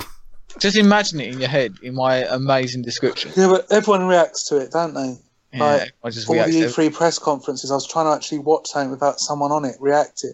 Just 0.59 0.77
imagine 0.77 1.19
it 1.21 1.33
in 1.33 1.39
your 1.39 1.49
head 1.49 1.73
in 1.81 1.95
my 1.95 2.17
amazing 2.17 2.83
description. 2.83 3.31
Yeah, 3.35 3.47
but 3.47 3.71
everyone 3.71 4.05
reacts 4.05 4.47
to 4.49 4.57
it, 4.57 4.71
don't 4.71 4.93
they? 4.93 5.17
Yeah, 5.55 5.77
Right. 5.77 5.91
I 6.03 6.09
just 6.09 6.27
All 6.27 6.35
the 6.35 6.41
reacted. 6.41 6.69
E3 6.69 6.93
press 6.93 7.17
conferences, 7.19 7.71
I 7.71 7.75
was 7.75 7.87
trying 7.87 8.05
to 8.05 8.11
actually 8.11 8.39
watch 8.39 8.67
something 8.67 8.91
without 8.91 9.19
someone 9.19 9.51
on 9.51 9.65
it 9.65 9.75
reacting. 9.79 10.33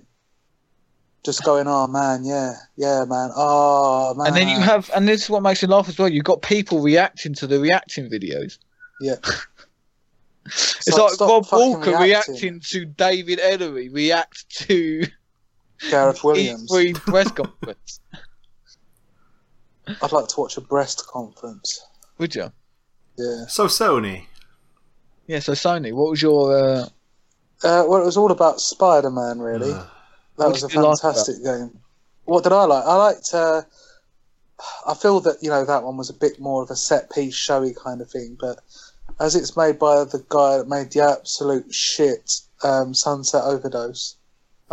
Just 1.24 1.44
going, 1.44 1.68
oh 1.68 1.86
man, 1.86 2.26
yeah, 2.26 2.54
yeah, 2.78 3.06
man, 3.06 3.30
oh 3.36 4.16
man. 4.16 4.28
And 4.28 4.36
then 4.36 4.48
you 4.50 4.60
have, 4.60 4.90
and 4.96 5.08
this 5.08 5.24
is 5.24 5.30
what 5.30 5.44
makes 5.44 5.62
me 5.62 5.68
laugh 5.70 5.88
as 5.88 5.98
well. 6.00 6.10
You've 6.10 6.24
got 6.24 6.42
people 6.42 6.82
reacting 6.82 7.36
to 7.36 7.46
the 7.48 7.60
reacting 7.60 8.10
videos. 8.10 8.58
Yeah. 9.00 9.16
It's 10.44 10.92
Stop- 10.92 11.00
like 11.10 11.14
stop 11.14 11.30
Rob 11.30 11.46
fucking 11.46 11.70
Walker 11.70 11.98
reacting 12.00 12.60
to 12.72 12.84
David 12.86 13.40
Ellery 13.40 13.90
react 13.90 14.50
to 14.66 15.04
Gareth 15.92 16.24
Williams. 16.24 16.72
E3 16.72 16.96
press 16.96 17.30
conference. 17.32 18.00
I'd 20.02 20.12
like 20.12 20.28
to 20.30 20.40
watch 20.40 20.58
a 20.58 20.62
breast 20.62 21.06
conference. 21.08 21.86
Would 22.18 22.34
you? 22.34 22.52
Yeah. 23.20 23.46
So 23.48 23.68
Sony, 23.68 24.26
Yeah. 25.28 25.40
So 25.40 25.54
Sony, 25.54 25.94
what 25.94 26.10
was 26.12 26.22
your? 26.22 26.56
Uh, 26.58 26.86
Uh, 27.64 27.86
well, 27.88 28.02
it 28.02 28.06
was 28.06 28.18
all 28.18 28.32
about 28.32 28.60
Spider-Man, 28.60 29.40
really. 29.40 29.72
Ugh. 29.72 29.88
that 30.38 30.50
was 30.50 30.64
a 30.64 30.68
did 30.68 30.76
you 30.76 30.82
like 30.82 31.00
fantastic 31.00 31.44
game. 31.44 31.78
What 32.26 32.44
did 32.44 32.54
I 32.54 32.64
like? 32.66 32.84
I 32.86 32.96
liked. 32.96 33.30
Uh, 33.34 33.62
I 34.88 34.94
feel 34.94 35.20
that 35.22 35.38
you 35.42 35.50
know 35.50 35.66
that 35.66 35.84
one 35.84 35.98
was 35.98 36.10
a 36.10 36.14
bit 36.14 36.40
more 36.40 36.62
of 36.64 36.70
a 36.72 36.76
set 36.76 37.10
piece, 37.12 37.36
showy 37.36 37.74
kind 37.74 38.02
of 38.02 38.10
thing, 38.10 38.38
but 38.40 38.60
as 39.20 39.36
it's 39.36 39.58
made 39.58 39.78
by 39.80 40.04
the 40.04 40.24
guy 40.30 40.58
that 40.58 40.68
made 40.68 40.92
the 40.92 41.02
absolute 41.02 41.74
shit 41.74 42.32
um, 42.64 42.94
Sunset 42.94 43.44
Overdose, 43.44 44.16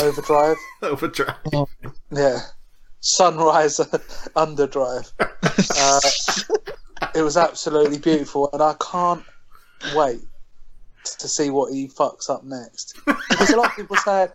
Overdrive, 0.01 0.57
Overdrive. 0.82 1.34
yeah, 2.11 2.40
Sunrise 3.01 3.78
Underdrive. 4.36 5.12
Uh, 5.80 6.01
it 7.14 7.22
was 7.22 7.36
absolutely 7.36 7.99
beautiful, 7.99 8.51
and 8.53 8.62
I 8.62 8.74
can't 8.80 9.22
wait 9.94 10.20
to 11.05 11.28
see 11.28 11.51
what 11.51 11.72
he 11.72 11.88
fucks 11.88 12.30
up 12.30 12.44
next. 12.44 12.96
Because 13.07 13.51
a 13.51 13.57
lot 13.57 13.70
of 13.70 13.76
people 13.76 13.96
say, 13.96 14.28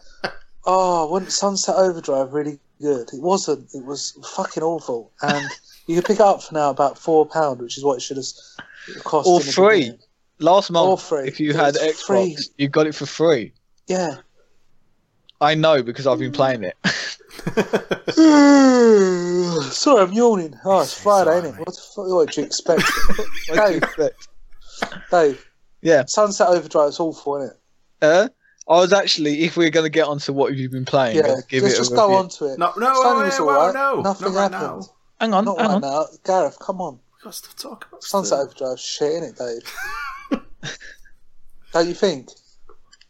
"Oh, 0.65 1.09
wasn't 1.09 1.31
Sunset 1.31 1.75
Overdrive 1.75 2.33
really 2.33 2.59
good?" 2.81 3.09
It 3.13 3.21
wasn't. 3.21 3.69
It 3.73 3.83
was 3.85 4.13
fucking 4.35 4.63
awful, 4.63 5.11
and 5.21 5.45
you 5.87 5.95
can 5.95 6.03
pick 6.03 6.19
it 6.19 6.25
up 6.25 6.43
for 6.43 6.53
now 6.53 6.69
about 6.69 6.97
four 6.97 7.25
pound, 7.25 7.61
which 7.61 7.77
is 7.77 7.83
what 7.83 7.95
it 7.97 8.01
should 8.01 8.17
have 8.17 9.03
cost. 9.03 9.27
Or 9.27 9.39
in 9.41 9.47
free. 9.47 9.79
beginning. 9.79 9.99
last 10.39 10.71
month, 10.71 10.89
Or 10.89 10.97
free. 10.97 11.27
if 11.27 11.39
you 11.39 11.51
It 11.51 11.55
had 11.55 11.73
was 11.75 11.81
Xbox, 11.81 12.05
free. 12.05 12.37
you 12.57 12.67
got 12.67 12.87
it 12.87 12.95
for 12.95 13.05
free. 13.05 13.53
Yeah. 13.87 14.17
I 15.41 15.55
know 15.55 15.83
because 15.83 16.07
I've 16.07 16.19
been 16.19 16.31
playing 16.31 16.63
it. 16.63 16.77
Sorry, 19.73 20.01
I'm 20.01 20.13
yawning. 20.13 20.57
Oh, 20.63 20.81
it's 20.81 20.97
Friday, 20.97 21.31
Sorry, 21.31 21.47
ain't 21.47 21.57
it? 21.57 21.59
What 21.59 21.75
the 21.75 21.81
fuck? 21.81 22.07
What 22.07 22.31
do 22.31 22.41
you 22.41 22.47
expect, 22.47 22.83
What 23.49 23.67
do 23.67 23.73
you 23.73 23.79
Dave? 23.79 23.83
expect? 23.83 24.27
Dave? 25.11 25.45
Yeah. 25.83 26.05
Sunset 26.05 26.47
Overdrive's 26.47 26.99
awful, 26.99 27.37
isn't 27.37 27.51
it? 27.51 27.59
Uh, 28.01 28.29
I 28.67 28.79
was 28.79 28.93
actually, 28.93 29.43
if 29.43 29.57
we're 29.57 29.69
going 29.69 29.85
to 29.85 29.89
get 29.89 30.07
onto 30.07 30.31
what 30.33 30.51
have 30.51 30.57
you've 30.59 30.71
been 30.71 30.85
playing, 30.85 31.17
Yeah. 31.17 31.23
gonna 31.27 31.41
give 31.49 31.63
Just, 31.63 31.73
it 31.75 31.75
a 31.75 31.81
just 31.81 31.95
go 31.95 32.03
review. 32.07 32.17
on 32.17 32.29
to 32.29 32.45
it. 32.53 32.59
no, 32.59 32.71
no, 32.77 32.93
Sony 32.93 33.17
wait, 33.19 33.25
was 33.25 33.39
wait, 33.39 33.47
alright. 33.47 33.73
no, 33.73 34.01
Nothing 34.01 34.33
not 34.33 34.35
right 34.35 34.51
happened. 34.59 34.81
now. 34.81 34.89
Hang 35.19 35.33
on, 35.33 35.45
Not 35.45 35.57
hang 35.59 35.67
right 35.67 35.75
on. 35.75 35.81
now. 35.81 36.05
Gareth, 36.25 36.57
come 36.59 36.81
on. 36.81 36.93
We've 37.17 37.23
got 37.25 37.35
stuff 37.35 37.55
to 37.55 37.61
talk 37.61 37.87
about. 37.89 38.03
Sunset 38.03 38.27
still. 38.37 38.45
Overdrive's 38.45 38.81
shit, 38.81 39.13
in 39.13 39.23
it, 39.23 39.37
Dave? 39.37 40.41
Don't 41.73 41.87
you 41.87 41.93
think? 41.93 42.29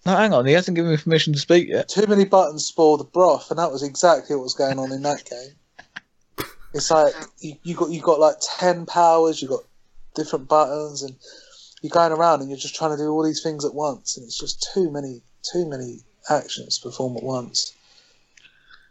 No, 0.06 0.16
hang 0.16 0.34
on. 0.34 0.46
He 0.46 0.54
hasn't 0.54 0.76
given 0.76 0.92
me 0.92 0.98
permission 0.98 1.34
to 1.34 1.40
speak 1.40 1.70
yet. 1.70 1.88
Too 1.90 2.08
many 2.08 2.26
buttons 2.26 2.66
spoil 2.66 2.98
the 2.98 3.04
broth, 3.04 3.50
and 3.52 3.60
that 3.60 3.72
was 3.72 3.84
exactly 3.84 4.36
what 4.36 4.44
was 4.44 4.54
going 4.54 4.80
on 4.80 4.92
in 4.92 5.02
that 5.04 5.24
game. 5.26 6.48
It's 6.74 6.90
like 6.92 7.14
you, 7.40 7.56
you 7.64 7.76
got 7.76 7.90
you 7.92 8.02
got 8.02 8.20
like 8.20 8.36
ten 8.42 8.86
powers, 8.86 9.42
you 9.42 9.48
got 9.48 9.62
different 10.16 10.48
buttons, 10.48 11.04
and 11.04 11.16
you're 11.84 11.92
going 11.92 12.12
around 12.12 12.42
and 12.42 12.50
you're 12.50 12.58
just 12.58 12.76
trying 12.76 12.92
to 12.92 12.98
do 12.98 13.10
all 13.10 13.24
these 13.24 13.44
things 13.44 13.66
at 13.66 13.74
once, 13.76 14.18
and 14.18 14.26
it's 14.26 14.40
just 14.40 14.68
too 14.74 14.90
many 14.90 15.22
too 15.44 15.70
many 15.70 16.00
actions 16.30 16.80
to 16.80 16.90
perform 16.90 17.18
at 17.18 17.24
once. 17.24 17.74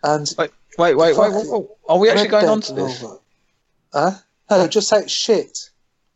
And 0.05 0.30
Wait, 0.38 0.51
wait, 0.78 0.95
wait, 0.97 1.16
wait. 1.16 1.32
wait, 1.32 1.47
wait. 1.49 1.66
Are 1.88 1.99
we 1.99 2.11
actually 2.11 2.28
going 2.28 2.49
on 2.49 2.61
to 2.61 2.72
this? 2.74 3.05
Huh? 3.93 4.12
No, 4.51 4.66
just 4.68 4.88
say 4.88 5.07
shit. 5.07 5.70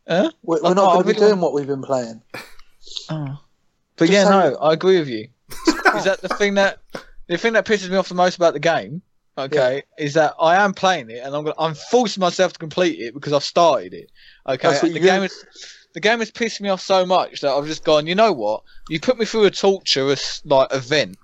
Huh? 0.07 0.31
We're, 0.43 0.57
Oh, 0.57 0.69
we're 0.69 0.69
no, 0.75 0.85
not 0.85 0.93
going 0.93 1.07
to 1.07 1.13
be 1.13 1.19
doing 1.19 1.41
what 1.41 1.53
we've 1.53 1.67
been 1.67 1.81
playing. 1.83 2.21
Oh. 3.09 3.37
But 3.97 4.05
Just 4.05 4.13
yeah, 4.13 4.29
no, 4.29 4.55
I 4.57 4.73
agree 4.73 4.97
with 4.99 5.09
you. 5.09 5.27
is 5.97 6.03
that 6.05 6.19
the 6.21 6.29
thing 6.29 6.53
that 6.53 6.79
the 7.27 7.37
thing 7.37 7.53
that 7.53 7.65
pisses 7.65 7.89
me 7.89 7.97
off 7.97 8.07
the 8.07 8.15
most 8.15 8.35
about 8.37 8.53
the 8.53 8.59
game? 8.59 9.01
Okay, 9.37 9.83
is 9.97 10.13
that 10.13 10.33
I 10.39 10.55
am 10.55 10.73
playing 10.73 11.09
it 11.09 11.17
and 11.23 11.35
I'm 11.35 11.43
gonna, 11.43 11.55
I'm 11.59 11.75
forcing 11.75 12.21
myself 12.21 12.53
to 12.53 12.59
complete 12.59 12.99
it 12.99 13.13
because 13.13 13.33
I've 13.33 13.43
started 13.43 13.93
it. 13.93 14.09
Okay, 14.47 14.67
oh, 14.67 14.71
That's 14.71 14.81
the 14.81 14.99
game 14.99 15.23
is 15.23 15.45
the 15.97 16.01
game 16.01 16.19
has 16.19 16.29
pissed 16.29 16.61
me 16.61 16.69
off 16.69 16.79
so 16.79 17.07
much 17.07 17.41
that 17.41 17.49
I've 17.51 17.65
just 17.65 17.83
gone. 17.83 18.05
You 18.05 18.13
know 18.13 18.31
what? 18.31 18.61
You 18.87 18.99
put 18.99 19.17
me 19.17 19.25
through 19.25 19.45
a 19.45 19.49
torturous 19.49 20.43
like 20.45 20.71
event, 20.71 21.17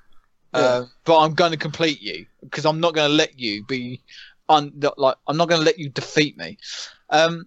uh, 0.51 0.85
but 1.05 1.19
I'm 1.19 1.35
going 1.35 1.51
to 1.51 1.59
complete 1.59 2.01
you 2.01 2.25
because 2.41 2.65
I'm 2.65 2.79
not 2.79 2.95
going 2.95 3.07
to 3.07 3.15
let 3.15 3.39
you 3.39 3.63
be 3.65 4.01
un 4.49 4.73
like 4.97 5.15
I'm 5.27 5.37
not 5.37 5.47
going 5.47 5.61
to 5.61 5.65
let 5.65 5.77
you 5.77 5.89
defeat 5.89 6.39
me. 6.39 6.57
Um, 7.11 7.45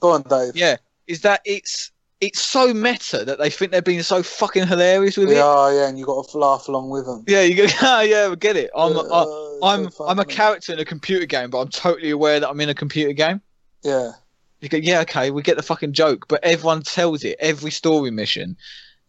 Go 0.00 0.12
on, 0.12 0.22
Dave. 0.22 0.54
yeah, 0.54 0.76
is 1.08 1.22
that 1.22 1.40
it's 1.44 1.90
it's 2.20 2.40
so 2.40 2.72
meta 2.72 3.24
that 3.24 3.40
they 3.40 3.50
think 3.50 3.72
they're 3.72 3.82
being 3.82 4.04
so 4.04 4.22
fucking 4.22 4.68
hilarious 4.68 5.16
with 5.16 5.30
We 5.30 5.38
it. 5.38 5.40
are, 5.40 5.74
yeah, 5.74 5.88
and 5.88 5.98
you 5.98 6.06
got 6.06 6.28
to 6.28 6.38
laugh 6.38 6.68
along 6.68 6.90
with 6.90 7.04
them. 7.04 7.24
Yeah, 7.26 7.42
you 7.42 7.56
go. 7.56 7.66
Ah, 7.82 8.02
yeah, 8.02 8.28
we 8.28 8.36
get 8.36 8.56
it. 8.56 8.70
I'm 8.76 8.96
I, 8.96 9.00
Uh, 9.00 9.66
I'm 9.66 9.90
so 9.90 10.06
I'm 10.06 10.20
a 10.20 10.24
character 10.24 10.72
in 10.72 10.78
a 10.78 10.84
computer 10.84 11.26
game, 11.26 11.50
but 11.50 11.58
I'm 11.58 11.68
totally 11.68 12.10
aware 12.10 12.38
that 12.38 12.48
I'm 12.48 12.60
in 12.60 12.68
a 12.68 12.74
computer 12.74 13.12
game. 13.12 13.40
Yeah, 13.82 14.12
You 14.60 14.68
go, 14.68 14.76
yeah, 14.76 15.00
okay, 15.00 15.30
we 15.30 15.42
get 15.42 15.56
the 15.56 15.62
fucking 15.62 15.92
joke, 15.92 16.26
but 16.28 16.44
everyone 16.44 16.82
tells 16.82 17.24
it 17.24 17.36
every 17.40 17.70
story 17.70 18.10
mission, 18.10 18.56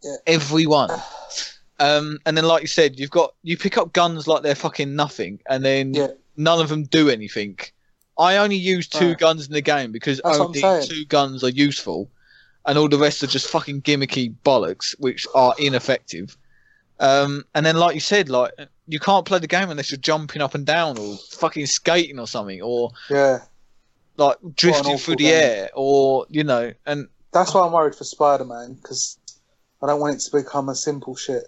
Yeah. 0.02 0.16
everyone. 0.26 0.90
Um, 1.80 2.18
and 2.26 2.36
then 2.36 2.44
like 2.44 2.62
you 2.62 2.68
said, 2.68 3.00
you've 3.00 3.10
got 3.10 3.34
you 3.42 3.56
pick 3.56 3.76
up 3.76 3.92
guns 3.92 4.28
like 4.28 4.44
they're 4.44 4.54
fucking 4.54 4.94
nothing, 4.94 5.40
and 5.48 5.64
then 5.64 5.94
Yeah. 5.94 6.08
none 6.36 6.60
of 6.60 6.68
them 6.68 6.84
do 6.84 7.10
anything. 7.10 7.58
I 8.16 8.36
only 8.36 8.54
use 8.56 8.86
two 8.86 9.08
Right. 9.08 9.18
guns 9.18 9.46
in 9.48 9.52
the 9.52 9.62
game 9.62 9.90
because 9.90 10.20
That's 10.22 10.38
only 10.38 10.60
two 10.86 11.04
guns 11.06 11.42
are 11.42 11.48
useful, 11.48 12.08
and 12.66 12.78
all 12.78 12.88
the 12.88 12.98
rest 12.98 13.24
are 13.24 13.26
just 13.26 13.48
fucking 13.48 13.82
gimmicky 13.82 14.32
bollocks, 14.44 14.94
which 15.00 15.26
are 15.34 15.56
ineffective. 15.58 16.36
Um, 17.00 17.44
and 17.52 17.66
then, 17.66 17.76
like 17.76 17.94
you 17.96 18.00
said, 18.00 18.28
like 18.28 18.52
you 18.86 19.00
can't 19.00 19.24
play 19.26 19.40
the 19.40 19.48
game 19.48 19.68
unless 19.68 19.90
you're 19.90 19.98
jumping 19.98 20.40
up 20.42 20.54
and 20.54 20.64
down 20.64 20.98
or 20.98 21.16
fucking 21.32 21.66
skating 21.66 22.20
or 22.20 22.28
something, 22.28 22.62
or 22.62 22.92
yeah. 23.10 23.40
Like 24.16 24.36
drifting 24.54 24.98
through 24.98 25.16
the 25.16 25.24
game. 25.24 25.34
air, 25.34 25.70
or 25.74 26.26
you 26.28 26.44
know. 26.44 26.72
And 26.86 27.08
That's 27.32 27.54
why 27.54 27.62
I'm 27.66 27.72
worried 27.72 27.94
for 27.94 28.04
Spider 28.04 28.44
Man 28.44 28.74
because 28.74 29.18
I 29.82 29.86
don't 29.86 30.00
want 30.00 30.16
it 30.16 30.20
to 30.20 30.30
become 30.36 30.68
a 30.68 30.74
simple 30.74 31.16
shit. 31.16 31.44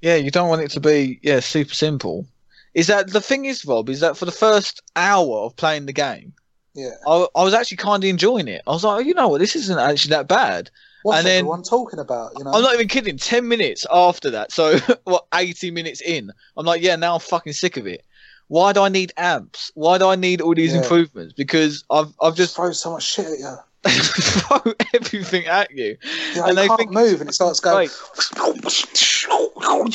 yeah, 0.00 0.16
you 0.16 0.30
don't 0.30 0.48
want 0.48 0.62
it 0.62 0.70
to 0.72 0.80
be 0.80 1.18
yeah 1.22 1.40
super 1.40 1.74
simple. 1.74 2.26
Is 2.74 2.88
that 2.88 3.10
the 3.12 3.20
thing? 3.20 3.46
Is 3.46 3.64
Rob? 3.64 3.88
Is 3.88 4.00
that 4.00 4.16
for 4.16 4.26
the 4.26 4.32
first 4.32 4.82
hour 4.96 5.38
of 5.38 5.56
playing 5.56 5.86
the 5.86 5.92
game? 5.92 6.34
Yeah. 6.74 6.90
I, 7.06 7.26
I 7.34 7.42
was 7.42 7.54
actually 7.54 7.78
kind 7.78 8.04
of 8.04 8.10
enjoying 8.10 8.48
it. 8.48 8.60
I 8.66 8.70
was 8.70 8.84
like, 8.84 8.96
oh, 8.96 9.00
you 9.00 9.14
know 9.14 9.28
what, 9.28 9.38
this 9.38 9.56
isn't 9.56 9.78
actually 9.78 10.10
that 10.10 10.28
bad. 10.28 10.70
What's 11.04 11.18
And 11.18 11.26
then- 11.26 11.38
everyone 11.38 11.62
talking 11.62 11.98
about? 11.98 12.32
You 12.36 12.44
know. 12.44 12.50
I'm 12.52 12.60
not 12.62 12.74
even 12.74 12.88
kidding. 12.88 13.16
Ten 13.16 13.48
minutes 13.48 13.86
after 13.90 14.28
that, 14.30 14.52
so 14.52 14.76
what? 15.04 15.26
Eighty 15.34 15.70
minutes 15.70 16.02
in, 16.02 16.30
I'm 16.56 16.66
like, 16.66 16.82
yeah, 16.82 16.96
now 16.96 17.14
I'm 17.14 17.20
fucking 17.20 17.54
sick 17.54 17.76
of 17.78 17.86
it. 17.86 18.04
Why 18.48 18.72
do 18.72 18.80
I 18.82 18.88
need 18.88 19.12
amps? 19.16 19.70
Why 19.74 19.98
do 19.98 20.06
I 20.06 20.16
need 20.16 20.40
all 20.40 20.54
these 20.54 20.72
Yeah. 20.72 20.82
improvements? 20.82 21.34
Because 21.34 21.84
I've 21.90 22.12
I've 22.20 22.34
just 22.34 22.54
just 22.54 22.56
throw 22.56 22.72
so 22.72 22.92
much 22.92 23.02
shit 23.04 23.26
at 23.26 23.38
you. 23.38 23.56
throw 23.86 24.72
everything 24.94 25.46
at 25.46 25.70
you. 25.72 25.96
Know, 26.36 26.42
And 26.44 26.48
you 26.50 26.54
they 26.56 26.66
can't 26.68 26.78
think- 26.78 26.92
move, 26.92 27.20
and 27.20 27.30
it 27.30 27.34
starts 27.34 27.60
going. 27.60 27.88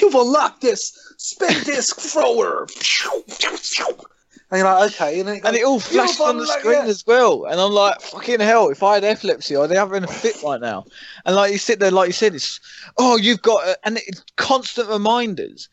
You've 0.01 0.15
unlocked 0.15 0.61
this 0.61 1.13
spin 1.17 1.63
disc 1.63 1.97
thrower. 1.99 2.67
And 4.53 4.57
you're 4.59 4.65
like, 4.65 4.91
okay, 4.91 5.19
and 5.21 5.29
it, 5.29 5.41
goes, 5.41 5.47
And 5.47 5.55
it 5.55 5.63
all 5.63 5.75
"You've 5.75 5.83
flashed 5.83 6.19
on 6.19 6.35
the 6.37 6.43
unlocked 6.43 6.59
screen 6.59 6.85
it." 6.85 6.89
as 6.89 7.05
well. 7.07 7.45
And 7.45 7.59
I'm 7.61 7.71
like, 7.71 8.01
fucking 8.01 8.41
hell, 8.41 8.67
if 8.69 8.83
I 8.83 8.95
had 8.95 9.03
epilepsy, 9.05 9.55
I'd 9.55 9.69
be 9.69 9.75
having 9.77 10.03
a 10.03 10.07
fit 10.07 10.43
right 10.43 10.59
now. 10.59 10.83
And 11.25 11.35
like 11.37 11.53
you 11.53 11.57
sit 11.57 11.79
there, 11.79 11.89
like 11.91 12.07
you 12.07 12.13
said, 12.13 12.35
it's, 12.35 12.59
oh, 12.97 13.15
you've 13.17 13.41
got, 13.41 13.77
and 13.85 13.97
it's 14.05 14.21
constant 14.35 14.89
reminders. 14.89 15.69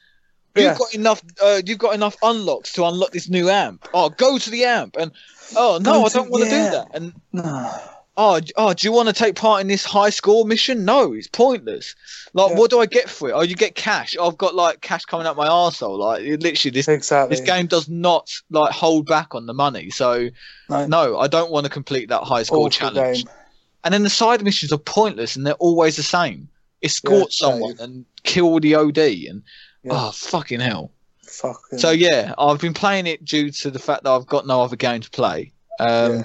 You've 0.56 0.78
got 0.78 0.94
enough, 0.94 1.22
uh, 1.42 1.60
you've 1.64 1.78
got 1.78 1.94
enough 1.94 2.16
unlocks 2.22 2.72
to 2.74 2.84
unlock 2.84 3.12
this 3.12 3.28
new 3.28 3.48
amp. 3.48 3.86
Oh, 3.94 4.08
go 4.08 4.38
to 4.38 4.50
the 4.50 4.64
amp. 4.64 4.96
And, 4.98 5.12
oh, 5.56 5.78
no, 5.80 5.92
Go 5.92 6.04
I 6.04 6.08
don't 6.08 6.30
want 6.30 6.44
to 6.44 6.50
yeah. 6.50 6.64
do 6.64 6.70
that. 6.76 6.88
And, 6.94 7.12
No. 7.32 7.80
oh, 8.16 8.40
oh, 8.56 8.74
do 8.74 8.86
you 8.86 8.92
want 8.92 9.08
to 9.08 9.14
take 9.14 9.36
part 9.36 9.60
in 9.60 9.68
this 9.68 9.84
high 9.84 10.10
score 10.10 10.44
mission? 10.44 10.84
No, 10.84 11.12
it's 11.12 11.28
pointless. 11.28 11.94
Like, 12.34 12.50
Yeah. 12.50 12.56
what 12.56 12.70
do 12.70 12.80
I 12.80 12.86
get 12.86 13.08
for 13.08 13.28
it? 13.28 13.32
Oh, 13.32 13.42
you 13.42 13.54
get 13.54 13.76
cash. 13.76 14.16
I've 14.20 14.36
got 14.36 14.54
like 14.56 14.80
cash 14.80 15.04
coming 15.04 15.26
out 15.28 15.36
my 15.36 15.46
arsehole. 15.48 15.98
Like, 15.98 16.22
literally, 16.42 16.72
this 16.72 16.88
Exactly. 16.88 17.36
this 17.36 17.44
game 17.46 17.66
does 17.66 17.88
not 17.88 18.28
like 18.50 18.72
hold 18.72 19.06
back 19.06 19.34
on 19.36 19.46
the 19.46 19.54
money. 19.54 19.90
So 19.90 20.28
No. 20.68 20.86
no, 20.86 21.18
I 21.18 21.28
don't 21.28 21.50
want 21.52 21.64
to 21.64 21.70
complete 21.70 22.08
that 22.08 22.24
high 22.24 22.42
score 22.42 22.58
Awful 22.66 22.70
challenge. 22.70 23.24
game. 23.24 23.32
And 23.84 23.94
then 23.94 24.02
the 24.02 24.10
side 24.10 24.42
missions 24.42 24.72
are 24.72 24.78
pointless 24.78 25.36
and 25.36 25.46
they're 25.46 25.54
always 25.54 25.94
the 25.96 26.02
same. 26.02 26.48
Escort 26.82 27.28
Yeah, 27.40 27.46
someone 27.48 27.76
and 27.80 28.04
kill 28.24 28.58
the 28.60 28.74
OD 28.74 28.98
and 29.28 29.42
Yeah. 29.82 29.92
oh 29.94 30.10
fucking 30.12 30.60
hell. 30.60 30.90
Fucking. 31.22 31.78
So 31.78 31.90
yeah, 31.90 32.34
I've 32.38 32.60
been 32.60 32.74
playing 32.74 33.06
it 33.06 33.24
due 33.24 33.50
to 33.50 33.70
the 33.70 33.78
fact 33.78 34.04
that 34.04 34.10
I've 34.10 34.26
got 34.26 34.46
no 34.46 34.62
other 34.62 34.76
game 34.76 35.00
to 35.00 35.10
play. 35.10 35.52
Um, 35.80 36.16
Yeah. 36.18 36.22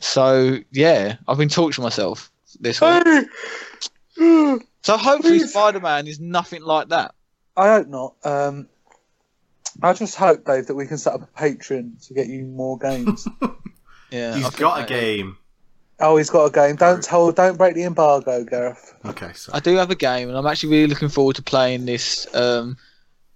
So 0.00 0.58
yeah, 0.70 1.16
I've 1.26 1.38
been 1.38 1.48
torturing 1.48 1.84
myself 1.84 2.30
this 2.60 2.80
week. 2.80 3.28
So 4.82 4.96
hopefully 4.96 5.40
Spider 5.40 5.80
Man 5.80 6.06
is 6.06 6.18
nothing 6.18 6.62
like 6.62 6.88
that. 6.88 7.14
I 7.56 7.68
hope 7.68 7.88
not. 7.88 8.14
Um, 8.24 8.68
I 9.82 9.92
just 9.92 10.16
hope, 10.16 10.44
Dave, 10.46 10.66
that 10.68 10.74
we 10.74 10.86
can 10.86 10.98
set 10.98 11.12
up 11.14 11.22
a 11.22 11.26
Patreon 11.40 12.06
to 12.06 12.14
get 12.14 12.26
you 12.28 12.44
more 12.44 12.78
games. 12.78 13.26
Yeah, 14.10 14.30
I 14.32 14.36
He's 14.36 14.44
think 14.44 14.56
got 14.56 14.78
a 14.78 14.80
that- 14.80 14.88
game. 14.88 15.36
Oh, 16.00 16.16
he's 16.16 16.30
got 16.30 16.44
a 16.44 16.50
game. 16.50 16.76
Don't 16.76 17.02
tell. 17.02 17.32
Don't 17.32 17.56
break 17.58 17.74
the 17.74 17.82
embargo, 17.82 18.44
Gareth. 18.44 18.94
Okay, 19.04 19.32
so 19.34 19.50
I 19.54 19.60
do 19.60 19.74
have 19.76 19.90
a 19.90 19.96
game, 19.96 20.28
and 20.28 20.36
I'm 20.38 20.46
actually 20.46 20.70
really 20.70 20.86
looking 20.86 21.08
forward 21.08 21.36
to 21.36 21.42
playing 21.42 21.86
this 21.86 22.32
um, 22.34 22.76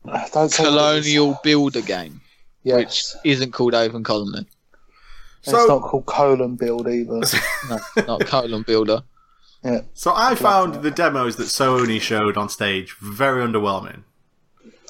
Don't 0.05 0.49
say 0.51 0.63
what. 0.63 0.71
Colonial 0.71 1.39
Builder 1.43 1.81
game, 1.81 2.21
Yes. 2.63 2.77
which 2.77 3.33
isn't 3.33 3.53
called 3.53 3.75
Aven 3.75 4.05
Colony. 4.05 4.39
And 4.39 4.47
it's 5.57 5.69
not 5.69 5.83
called 5.83 6.07
colon 6.07 6.55
build 6.55 6.87
either. 6.89 7.21
No, 7.69 7.79
not 8.07 8.27
Colon 8.27 8.63
Builder. 8.63 9.03
yeah. 9.65 9.81
so 9.93 10.13
I 10.15 10.37
found 10.37 10.83
the 10.85 10.91
demos 10.93 11.35
that 11.37 11.45
Sony 11.49 12.01
showed 12.01 12.37
on 12.37 12.49
stage 12.49 12.95
very 13.01 13.45
underwhelming. 13.45 14.05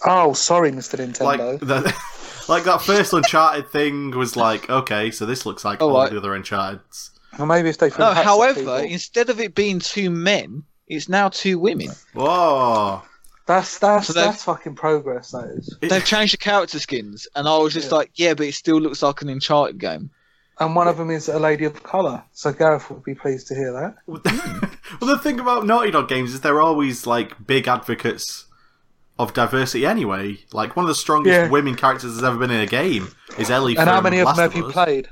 Oh, 0.05 0.35
sorry, 0.35 0.71
Mr. 0.73 0.99
Like 1.23 1.41
Nintendo. 1.41 2.49
like 2.51 2.65
that 2.65 2.83
first 2.83 3.15
Uncharted 3.15 3.71
thing 3.71 4.11
was 4.11 4.37
like, 4.37 4.69
okay, 4.69 5.11
so 5.11 5.25
this 5.25 5.47
looks 5.47 5.65
like 5.65 5.81
Oh, 5.81 5.89
all 5.89 6.03
right. 6.03 6.11
the 6.11 6.19
other 6.19 6.35
Uncharted's. 6.35 7.12
Or 7.39 7.47
maybe 7.47 7.69
if 7.71 7.79
they 7.79 7.91
threw 7.91 8.05
No, 8.05 8.13
however, 8.13 8.59
people. 8.61 8.75
instead 8.77 9.31
of 9.31 9.41
it 9.41 9.55
being 9.55 9.79
two 9.79 10.11
men, 10.11 10.65
it's 10.87 11.09
now 11.09 11.29
two 11.29 11.59
women. 11.59 11.89
Whoa! 12.15 13.03
that's 13.47 13.79
that's 13.79 14.07
So 14.09 14.13
that's 14.13 14.45
fucking 14.45 14.75
progress. 14.77 15.31
That 15.31 15.47
is. 15.57 15.77
They've 15.81 16.05
changed 16.05 16.35
the 16.35 16.39
character 16.39 16.79
skins, 16.79 17.27
and 17.35 17.49
I 17.49 17.57
was 17.59 17.73
just 17.73 17.91
Yeah. 17.91 17.97
like, 17.97 18.11
yeah, 18.15 18.35
but 18.35 18.47
it 18.47 18.55
still 18.55 18.81
looks 18.81 19.03
like 19.03 19.23
an 19.23 19.29
Uncharted 19.29 19.79
game. 19.79 20.11
And 20.61 20.77
one 20.77 20.87
of 20.87 20.99
them 20.99 21.11
is 21.11 21.29
a 21.29 21.39
lady 21.41 21.65
of 21.65 21.83
colour. 21.83 22.23
So 22.33 22.53
Gareth 22.53 22.89
would 22.91 23.03
be 23.03 23.15
pleased 23.15 23.49
to 23.49 23.55
hear 23.55 23.73
that. 23.73 23.97
well, 25.01 25.11
the 25.17 25.19
thing 25.19 25.41
about 25.41 25.67
Naughty 25.67 25.91
Dog 25.91 26.09
games 26.09 26.35
is 26.35 26.43
they're 26.43 26.61
always 26.61 27.07
like 27.07 27.47
big 27.47 27.67
advocates 27.67 28.45
of 29.19 29.33
diversity. 29.33 29.87
Anyway, 29.87 30.39
like 30.53 30.77
one 30.77 30.85
of 30.85 30.89
the 30.89 30.95
strongest 30.95 31.33
Yeah. 31.33 31.49
women 31.49 31.75
characters 31.75 32.15
that's 32.15 32.25
ever 32.25 32.39
been 32.39 32.51
in 32.51 32.61
a 32.61 32.67
game 32.67 33.09
is 33.39 33.51
Ellie. 33.51 33.77
And 33.77 33.89
how 33.89 33.97
from 33.97 34.05
many 34.05 34.19
of 34.21 34.27
them 34.29 34.37
have 34.37 34.55
you 34.55 34.69
played? 34.71 35.09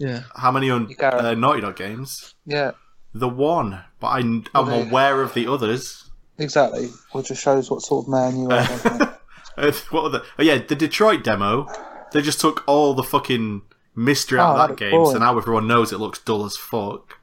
Yeah. 0.00 0.22
How 0.36 0.50
many 0.52 0.70
on 0.70 0.88
You 0.88 0.96
can't- 0.96 1.14
uh, 1.14 1.34
Naughty 1.34 1.60
Dog 1.60 1.76
games? 1.76 2.34
Yeah, 2.46 2.72
The 3.14 3.28
one, 3.28 3.82
but 4.00 4.08
I, 4.08 4.18
I'm 4.18 4.44
Well, 4.54 4.64
they- 4.66 4.88
aware 4.88 5.22
of 5.22 5.34
the 5.34 5.46
others. 5.50 6.10
exactly. 6.38 6.90
Which 7.12 7.28
just 7.28 7.42
shows 7.42 7.70
what 7.70 7.82
sort 7.82 8.04
of 8.04 8.08
man 8.10 8.36
you 8.38 8.44
are. 8.46 8.64
doesn't 8.66 9.02
it? 9.02 9.08
Uh, 9.58 9.72
what 9.90 10.04
are 10.04 10.10
the? 10.10 10.22
Oh 10.38 10.42
yeah, 10.44 10.58
the 10.58 10.76
Detroit 10.76 11.24
demo. 11.24 11.66
They 12.12 12.22
just 12.22 12.40
took 12.40 12.62
all 12.68 12.94
the 12.94 13.02
fucking 13.02 13.62
mystery 13.96 14.38
out 14.38 14.50
Oh, 14.50 14.52
of 14.52 14.56
that 14.56 14.62
that 14.78 14.84
looked 14.92 14.92
game, 14.92 15.06
so 15.06 15.18
now 15.18 15.36
everyone 15.36 15.66
knows 15.66 15.92
it 15.92 15.98
looks 15.98 16.20
dull 16.20 16.44
as 16.44 16.56
fuck. 16.56 17.18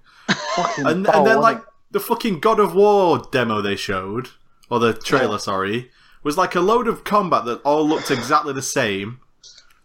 And, 0.77 1.05
dull, 1.05 1.15
and 1.15 1.25
then 1.27 1.39
like 1.39 1.59
it? 1.59 1.63
the 1.91 2.01
fucking 2.01 2.41
God 2.41 2.59
of 2.59 2.75
War 2.75 3.19
demo 3.31 3.61
they 3.61 3.77
showed, 3.77 4.31
or 4.69 4.79
the 4.79 4.91
trailer, 4.91 5.35
Yeah. 5.35 5.37
sorry, 5.37 5.91
was 6.23 6.37
like 6.37 6.55
a 6.55 6.59
load 6.59 6.89
of 6.89 7.05
combat 7.05 7.45
that 7.45 7.61
all 7.61 7.87
looked 7.87 8.11
exactly 8.11 8.51
the 8.51 8.61
same. 8.61 9.21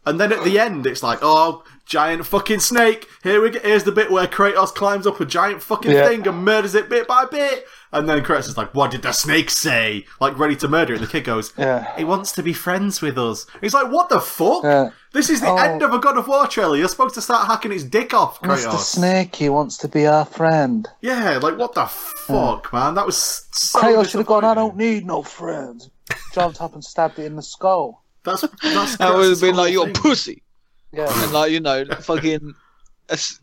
And 0.04 0.18
then 0.18 0.32
at 0.32 0.42
the 0.42 0.58
end, 0.58 0.88
it's 0.88 1.04
like, 1.04 1.20
oh, 1.22 1.62
giant 1.90 2.24
fucking 2.24 2.60
snake. 2.60 3.06
Here 3.24 3.42
we 3.42 3.50
go. 3.50 3.58
Here's 3.60 3.82
the 3.84 3.90
bit 3.92 4.10
where 4.12 4.26
Kratos 4.28 4.72
climbs 4.72 5.06
up 5.06 5.20
a 5.20 5.26
giant 5.26 5.60
fucking 5.62 5.90
Yeah. 5.90 6.06
thing 6.08 6.26
and 6.26 6.44
murders 6.44 6.74
it 6.76 6.88
bit 6.88 7.06
by 7.08 7.24
bit. 7.26 7.66
And 7.92 8.08
then 8.08 8.22
Kratos 8.22 8.46
is 8.48 8.56
like, 8.56 8.72
what 8.72 8.92
did 8.92 9.02
the 9.02 9.10
snake 9.10 9.50
say? 9.50 10.06
Like, 10.20 10.38
ready 10.38 10.54
to 10.56 10.68
murder 10.68 10.92
it. 10.94 11.00
And 11.00 11.06
the 11.08 11.10
kid 11.10 11.24
goes, 11.24 11.52
Yeah. 11.58 11.94
he 11.96 12.04
wants 12.04 12.30
to 12.32 12.42
be 12.44 12.52
friends 12.52 13.02
with 13.02 13.18
us. 13.18 13.44
He's 13.60 13.74
like, 13.74 13.90
what 13.90 14.08
the 14.08 14.20
fuck? 14.20 14.62
Yeah. 14.62 14.90
This 15.12 15.28
is 15.28 15.40
the 15.40 15.48
Oh. 15.48 15.56
end 15.56 15.82
of 15.82 15.92
a 15.92 15.98
God 15.98 16.16
of 16.16 16.28
War 16.28 16.46
trailer. 16.46 16.76
You're 16.76 16.86
supposed 16.86 17.16
to 17.16 17.20
start 17.20 17.48
hacking 17.48 17.72
his 17.72 17.82
dick 17.82 18.14
off, 18.14 18.40
Mr. 18.40 18.68
Kratos. 18.68 18.78
Snakey 18.78 19.48
wants 19.48 19.76
to 19.78 19.88
be 19.88 20.06
our 20.06 20.24
friend. 20.24 20.88
Yeah, 21.00 21.38
like 21.42 21.58
what 21.58 21.74
the 21.74 21.86
fuck, 21.86 22.72
man? 22.72 22.94
That 22.94 23.04
was 23.06 23.46
so. 23.50 23.80
Kratos 23.80 24.10
should 24.10 24.18
have 24.18 24.26
gone. 24.28 24.44
I 24.44 24.54
don't 24.54 24.76
need 24.76 25.04
no 25.04 25.22
friends. 25.24 25.90
Jumped 26.32 26.60
up 26.60 26.74
and 26.74 26.84
stabbed 26.84 27.18
it 27.18 27.24
in 27.26 27.34
the 27.34 27.42
skull. 27.42 28.04
That's 28.22 28.42
that's. 28.62 28.96
That 28.98 29.16
would 29.16 29.30
have 29.30 29.40
been 29.40 29.56
like, 29.56 29.74
whole 29.74 29.86
you're 29.86 29.90
a 29.90 29.92
pussy. 30.00 30.44
Yeah. 30.92 31.22
And 31.24 31.32
like, 31.32 31.52
you 31.52 31.60
know, 31.60 31.84
fucking, 31.84 32.54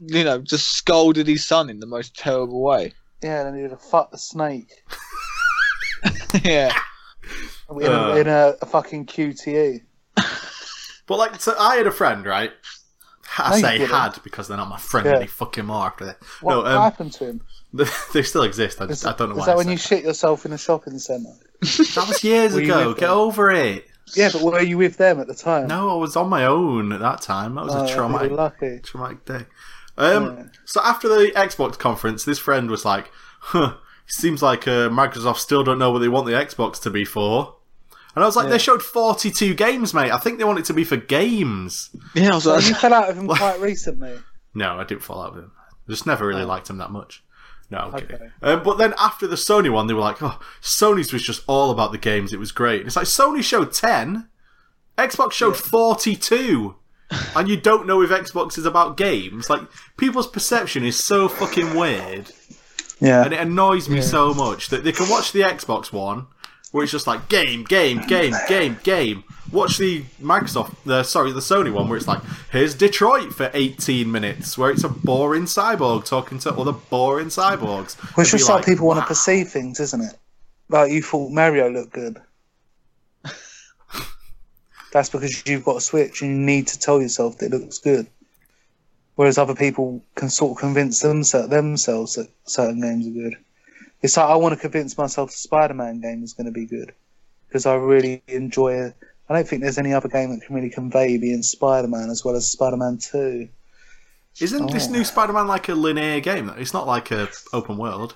you 0.02 0.24
know, 0.24 0.39
just 0.39 0.70
scolded 0.70 1.28
his 1.28 1.45
son 1.45 1.70
in 1.70 1.80
the 1.80 1.86
most 1.86 2.16
terrible 2.18 2.62
way. 2.62 2.93
Yeah, 3.24 3.45
and 3.45 3.56
then 3.56 3.62
he'd 3.64 3.72
have 3.72 3.82
fucked 3.82 4.12
the 4.12 4.18
snake 4.18 4.72
yeah. 6.43 6.74
in, 7.70 7.84
a, 7.84 7.89
Uh. 8.12 8.16
in 8.16 8.28
a, 8.28 8.54
a 8.62 8.66
fucking 8.66 9.06
QTE. 9.08 9.82
But 11.08 11.18
like, 11.18 11.39
so 11.41 11.56
I 11.58 11.78
had 11.78 11.88
a 11.88 11.91
friend, 11.91 12.26
right? 12.26 12.52
I 13.38 13.50
No, 13.52 13.56
you 13.56 13.62
say 13.62 13.78
didn't. 13.78 13.91
had 13.95 14.20
because 14.24 14.48
they're 14.48 14.58
not 14.58 14.68
my 14.70 14.78
friend 14.78 15.06
Yeah. 15.06 15.16
any 15.18 15.28
fucking 15.28 15.66
more 15.66 15.86
after 15.86 16.06
that. 16.06 16.18
What 16.41 16.56
no, 16.56 16.66
um, 16.66 16.82
happened 16.82 17.14
to 17.14 17.26
him? 17.28 17.41
they 18.14 18.24
still 18.24 18.43
exist. 18.43 18.82
I, 18.82 18.86
Is, 18.86 19.06
I 19.06 19.14
don't 19.14 19.30
know 19.30 19.36
is 19.36 19.39
why. 19.39 19.45
that 19.48 19.52
I 19.54 19.56
when 19.56 19.66
said 19.68 19.72
you 19.72 19.78
shit 19.78 20.04
yourself 20.04 20.45
in 20.45 20.52
a 20.54 20.58
shopping 20.58 20.98
centre? 21.00 21.30
that. 21.62 21.91
That 21.95 22.08
was 22.08 22.24
years 22.24 22.54
Were 22.56 22.62
you 22.62 22.74
ago. 22.74 22.88
with 22.89 22.98
Get 23.00 23.08
them? 23.08 23.18
over 23.18 23.52
it. 23.52 23.88
Yeah, 24.16 24.30
but 24.32 24.41
were 24.41 24.62
you 24.62 24.78
with 24.78 24.97
them 24.97 25.20
at 25.20 25.28
the 25.28 25.36
time? 25.36 25.68
No, 25.68 25.89
I 25.89 25.95
was 25.95 26.16
on 26.16 26.29
my 26.29 26.46
own 26.46 26.92
at 26.93 27.00
that 27.01 27.21
time. 27.21 27.55
That 27.55 27.66
was 27.66 27.75
Oh, 27.75 27.84
a 27.84 27.88
you 27.88 27.93
traumatic, 27.96 28.32
were 28.32 28.38
lucky. 28.38 28.79
traumatic 28.79 29.25
day. 29.25 29.46
Um, 29.97 30.38
Yeah. 30.38 30.43
So 30.66 30.82
after 30.84 31.08
the 31.08 31.32
Xbox 31.36 31.78
conference, 31.78 32.24
this 32.24 32.39
friend 32.39 32.70
was 32.70 32.86
like, 32.86 33.12
"Huh, 33.39 33.75
seems 34.05 34.42
like 34.42 34.67
uh, 34.67 34.89
Microsoft 34.89 35.38
still 35.38 35.63
don't 35.63 35.79
know 35.79 35.92
what 35.92 36.00
they 36.00 36.08
want 36.09 36.25
the 36.28 36.34
Xbox 36.34 36.79
to 36.84 36.89
be 36.89 37.04
for." 37.05 37.55
And 38.16 38.24
I 38.24 38.28
was 38.28 38.36
like, 38.36 38.46
Yeah. 38.46 38.51
"They 38.51 38.58
showed 38.59 38.82
forty-two 38.84 39.54
games, 39.55 39.93
mate. 39.93 40.12
I 40.12 40.17
think 40.17 40.38
they 40.38 40.43
want 40.46 40.59
it 40.59 40.66
to 40.66 40.74
be 40.74 40.84
for 40.84 40.97
games." 40.97 41.89
Yeah, 42.16 42.32
I 42.32 42.36
was 42.36 42.43
So 42.46 42.55
like, 42.55 42.67
you 42.67 42.75
fell 42.75 42.93
out 42.93 43.09
of 43.09 43.17
him 43.17 43.28
quite 43.42 43.59
recently. 43.59 44.13
No, 44.54 44.79
I 44.79 44.84
didn't 44.86 45.04
fall 45.04 45.21
out 45.21 45.36
with 45.36 45.43
him. 45.46 45.51
I 45.58 45.92
just 45.92 46.05
never 46.08 46.25
really 46.28 46.46
liked 46.46 46.70
him 46.70 46.78
that 46.78 46.92
much. 46.92 47.24
No, 47.70 47.80
I'm 47.80 47.92
kidding. 48.00 48.32
Um, 48.42 48.64
but 48.64 48.78
then 48.78 48.94
after 48.98 49.28
the 49.28 49.36
Sony 49.36 49.70
one, 49.72 49.88
they 49.88 49.94
were 49.94 50.00
like, 50.02 50.22
"Oh, 50.24 50.39
Sony's 50.62 51.12
was 51.12 51.24
just 51.24 51.44
all 51.48 51.70
about 51.72 51.92
the 51.92 51.98
games. 51.98 52.32
It 52.34 52.39
was 52.39 52.52
great." 52.54 52.80
And 52.80 52.88
it's 52.88 52.96
like 52.96 53.06
Sony 53.06 53.44
showed 53.44 53.74
ten, 53.74 54.30
Xbox 54.98 55.34
showed 55.34 55.58
forty-two, 55.58 56.76
and 57.36 57.50
you 57.50 57.58
don't 57.58 57.86
know 57.88 58.02
if 58.02 58.10
Xbox 58.10 58.58
is 58.58 58.66
about 58.66 58.96
games. 58.98 59.50
Like 59.50 59.62
people's 59.98 60.28
perception 60.28 60.86
is 60.86 61.02
so 61.04 61.28
fucking 61.28 61.76
weird, 61.76 62.32
Yeah. 63.02 63.24
and 63.26 63.34
it 63.34 63.39
annoys 63.42 63.89
me 63.89 64.02
so 64.02 64.34
much 64.34 64.70
that 64.70 64.84
they 64.86 64.92
can 64.94 65.10
watch 65.10 65.32
the 65.34 65.42
Xbox 65.42 65.92
one, 65.92 66.28
where 66.72 66.84
it's 66.84 66.92
just 66.94 67.08
like 67.08 67.28
game, 67.28 67.64
game, 67.66 68.02
game, 68.08 68.34
game, 68.48 68.78
game. 68.84 69.24
Watch 69.51 69.78
the 69.78 70.03
Microsoft, 70.21 70.75
the 70.86 71.03
sorry, 71.03 71.32
the 71.32 71.39
Sony 71.39 71.71
one, 71.71 71.87
where 71.87 71.97
it's 71.97 72.07
like 72.07 72.21
here's 72.51 72.75
Detroit 72.75 73.33
for 73.33 73.49
18 73.53 74.11
minutes, 74.11 74.57
where 74.57 74.69
it's 74.69 74.83
a 74.83 74.89
boring 74.89 75.43
cyborg 75.43 76.05
talking 76.05 76.39
to 76.39 76.53
other 76.53 76.74
boring 76.74 77.28
cyborgs. 77.28 77.97
Well, 78.15 78.24
it's 78.25 78.33
It'd 78.33 78.47
how 78.47 78.55
like, 78.55 78.65
people 78.65 78.87
want 78.87 78.99
to 78.99 79.05
perceive 79.05 79.49
things, 79.49 79.79
isn't 79.79 80.01
it? 80.01 80.17
Like 80.69 80.91
you 80.91 81.01
thought 81.01 81.32
Mario 81.32 81.69
looked 81.69 81.93
good. 81.93 82.21
That's 84.91 85.09
because 85.09 85.45
you've 85.47 85.63
got 85.63 85.78
a 85.78 85.82
Switch 85.82 86.21
and 86.21 86.32
you 86.32 86.37
need 86.37 86.67
to 86.67 86.79
tell 86.79 87.01
yourself 87.01 87.37
that 87.37 87.53
it 87.53 87.57
looks 87.57 87.78
good. 87.78 88.07
Whereas 89.15 89.37
other 89.37 89.55
people 89.55 90.03
can 90.15 90.29
sort 90.29 90.51
of 90.51 90.57
convince 90.57 91.01
themse- 91.01 91.49
themselves 91.49 92.15
that 92.15 92.29
certain 92.45 92.82
games 92.82 93.07
are 93.07 93.11
good. 93.11 93.36
It's 94.01 94.15
like 94.15 94.29
I 94.29 94.36
want 94.36 94.53
to 94.53 94.59
convince 94.59 94.97
myself 94.97 95.32
the 95.32 95.37
Spider-Man 95.37 96.01
game 96.01 96.24
is 96.24 96.33
going 96.33 96.45
to 96.45 96.51
be 96.51 96.65
good 96.65 96.93
because 97.47 97.65
I 97.65 97.75
really 97.75 98.21
enjoy 98.28 98.74
it. 98.74 98.95
I 99.29 99.33
don't 99.36 99.47
think 99.47 99.62
there's 99.62 99.78
any 99.78 99.93
other 99.93 100.08
game 100.08 100.32
that 100.32 100.45
can 100.45 100.55
really 100.55 100.70
convey 100.70 101.17
being 101.17 101.43
Spider-Man 101.43 102.09
as 102.09 102.24
well 102.24 102.36
as 102.36 102.49
Spider-Man 102.51 102.97
Two. 102.99 103.49
Isn't 104.39 104.71
this 104.71 104.87
Oh. 104.87 104.91
new 104.91 105.04
Spider-Man 105.04 105.47
like 105.47 105.67
a 105.67 105.74
linear 105.75 106.20
game? 106.20 106.49
It's 106.58 106.74
not 106.74 106.86
like 106.87 107.12
a 107.12 107.28
open 107.54 107.78
world. 107.78 108.16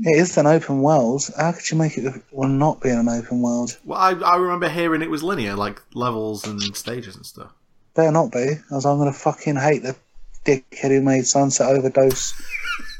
It 0.00 0.18
is 0.18 0.36
an 0.38 0.46
open 0.46 0.80
world. 0.80 1.28
How 1.36 1.52
could 1.52 1.70
you 1.70 1.76
make 1.76 1.98
it 1.98 2.22
well 2.30 2.48
not 2.48 2.80
being 2.80 2.98
an 2.98 3.08
open 3.08 3.42
world? 3.42 3.76
Well, 3.84 3.98
I, 3.98 4.12
I 4.12 4.36
remember 4.36 4.68
hearing 4.68 5.02
it 5.02 5.10
was 5.10 5.22
linear, 5.22 5.54
like 5.54 5.82
levels 5.94 6.46
and 6.46 6.60
stages 6.76 7.14
and 7.16 7.26
stuff. 7.26 7.50
Better 7.94 8.12
not 8.12 8.30
be, 8.32 8.46
as 8.74 8.86
I'm 8.86 8.98
gonna 8.98 9.12
fucking 9.12 9.56
hate 9.56 9.82
the 9.82 9.96
dickhead 10.44 10.88
who 10.90 11.00
made 11.00 11.26
Sunset 11.26 11.68
Overdose 11.68 12.32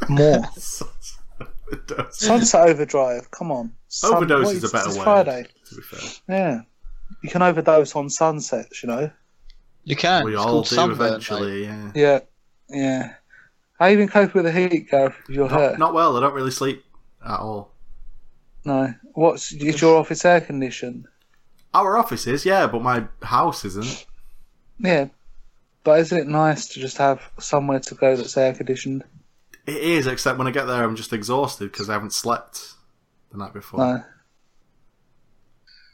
more. 0.09 0.43
Sunset 2.11 2.69
Overdrive, 2.69 3.31
come 3.31 3.51
on. 3.53 3.73
Sun- 3.89 4.15
Overdose 4.15 4.45
what 4.47 4.57
is 4.57 4.65
a 4.65 4.69
better 4.71 4.91
word. 4.91 5.05
Friday. 5.05 5.47
To 5.69 5.75
be 5.77 5.83
fair, 5.83 6.11
Yeah. 6.29 6.61
You 7.23 7.29
can 7.31 7.43
overdose 7.43 7.95
on 7.97 8.09
sunsets, 8.11 8.83
you 8.83 8.89
know? 8.89 9.11
you 9.85 9.97
can. 9.97 10.25
we 10.25 10.35
it's 10.35 10.41
all 10.43 10.63
do 10.63 10.69
sunburn, 10.75 10.99
mate. 10.99 11.07
eventually. 11.07 11.65
Yeah. 11.65 11.93
Yeah. 11.95 12.19
Yeah. 12.69 13.15
How 13.79 13.87
you 13.87 13.97
been 13.97 14.09
coping 14.09 14.43
with 14.43 14.53
the 14.53 14.69
heat, 14.69 14.91
Gareth? 14.91 15.15
If 15.29 15.35
you're 15.35 15.49
Not, 15.49 15.59
hurt? 15.61 15.79
not 15.79 15.95
well. 15.95 16.17
I 16.17 16.21
don't 16.21 16.35
really 16.35 16.51
sleep 16.51 16.85
at 17.25 17.41
all. 17.41 17.73
No. 18.65 18.93
What's 19.15 19.53
is 19.53 19.81
your 19.81 19.97
office 19.99 20.25
air 20.25 20.41
conditioned? 20.41 21.07
Our 21.73 21.97
office 21.97 22.27
is, 22.27 22.45
yeah, 22.45 22.67
but 22.67 22.83
my 22.83 23.07
house 23.23 23.65
isn't. 23.65 24.07
Yeah. 24.79 25.09
But 25.85 26.01
isn't 26.01 26.19
it 26.19 26.27
nice 26.29 26.67
to 26.69 26.81
just 26.81 26.99
have 26.99 27.23
somewhere 27.39 27.81
to 27.81 27.95
go 27.95 28.17
that's 28.17 28.37
air 28.37 28.53
conditioned? 28.53 29.05
It 29.67 29.77
is, 29.77 30.07
except 30.07 30.39
when 30.39 30.47
I 30.47 30.51
get 30.51 30.67
there, 30.67 30.83
I'm 30.83 30.97
just 30.97 31.13
exhausted 31.13 31.71
because 31.71 31.89
I 31.89 31.93
haven't 31.95 32.13
slept 32.13 32.75
the 33.31 33.39
night 33.39 33.53
before. 33.53 33.81
No. 33.81 34.05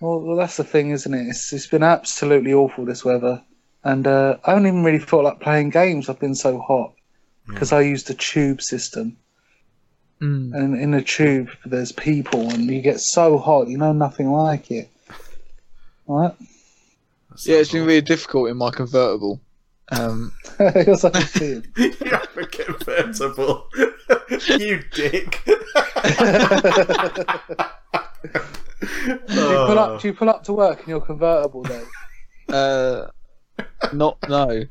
Well, 0.00 0.20
well, 0.20 0.36
that's 0.36 0.56
the 0.56 0.64
thing, 0.64 0.90
isn't 0.90 1.14
it? 1.14 1.28
It's, 1.28 1.52
it's 1.52 1.66
been 1.66 1.82
absolutely 1.82 2.52
awful 2.52 2.84
this 2.84 3.04
weather, 3.04 3.42
and 3.84 4.06
uh, 4.06 4.36
I 4.44 4.50
haven't 4.50 4.66
even 4.66 4.84
really 4.84 4.98
felt 4.98 5.24
like 5.24 5.40
playing 5.40 5.70
games. 5.70 6.08
I've 6.08 6.18
been 6.20 6.34
so 6.34 6.58
hot 6.58 6.92
because 7.46 7.72
I 7.72 7.80
use 7.82 8.04
the 8.04 8.14
tube 8.14 8.60
system, 8.62 9.16
Mm. 10.20 10.54
and 10.54 10.78
in 10.80 10.92
the 10.92 11.02
tube 11.02 11.48
there's 11.66 11.90
people, 11.92 12.48
and 12.50 12.64
you 12.70 12.80
get 12.80 13.00
so 13.00 13.36
hot, 13.36 13.66
you 13.68 13.76
know 13.76 13.92
nothing 13.92 14.30
like 14.30 14.70
it. 14.70 14.88
Right? 16.06 16.32
That 17.30 17.40
Yeah, 17.46 17.56
it's 17.56 17.72
been 17.72 17.84
really 17.84 18.00
difficult 18.00 18.48
in 18.48 18.56
my 18.56 18.70
convertible 18.70 19.40
Um, 19.90 20.32
You're 20.60 20.96
such 20.96 21.16
a 21.16 21.38
kid. 21.38 21.66
you 21.76 21.92
have 22.10 22.28
a 22.36 22.46
convertible. 22.46 23.68
you 24.58 24.82
dick. 24.92 25.42
Do 28.85 29.35
you, 29.35 29.66
pull 29.66 29.78
up, 29.78 30.01
do 30.01 30.09
you 30.09 30.15
pull 30.15 30.28
up 30.28 30.44
to 30.44 30.52
work 30.52 30.82
in 30.82 30.90
your 30.90 31.01
convertible, 31.01 31.62
though? 31.62 31.86
uh, 32.55 33.11
not 33.93 34.19
no. 34.28 34.65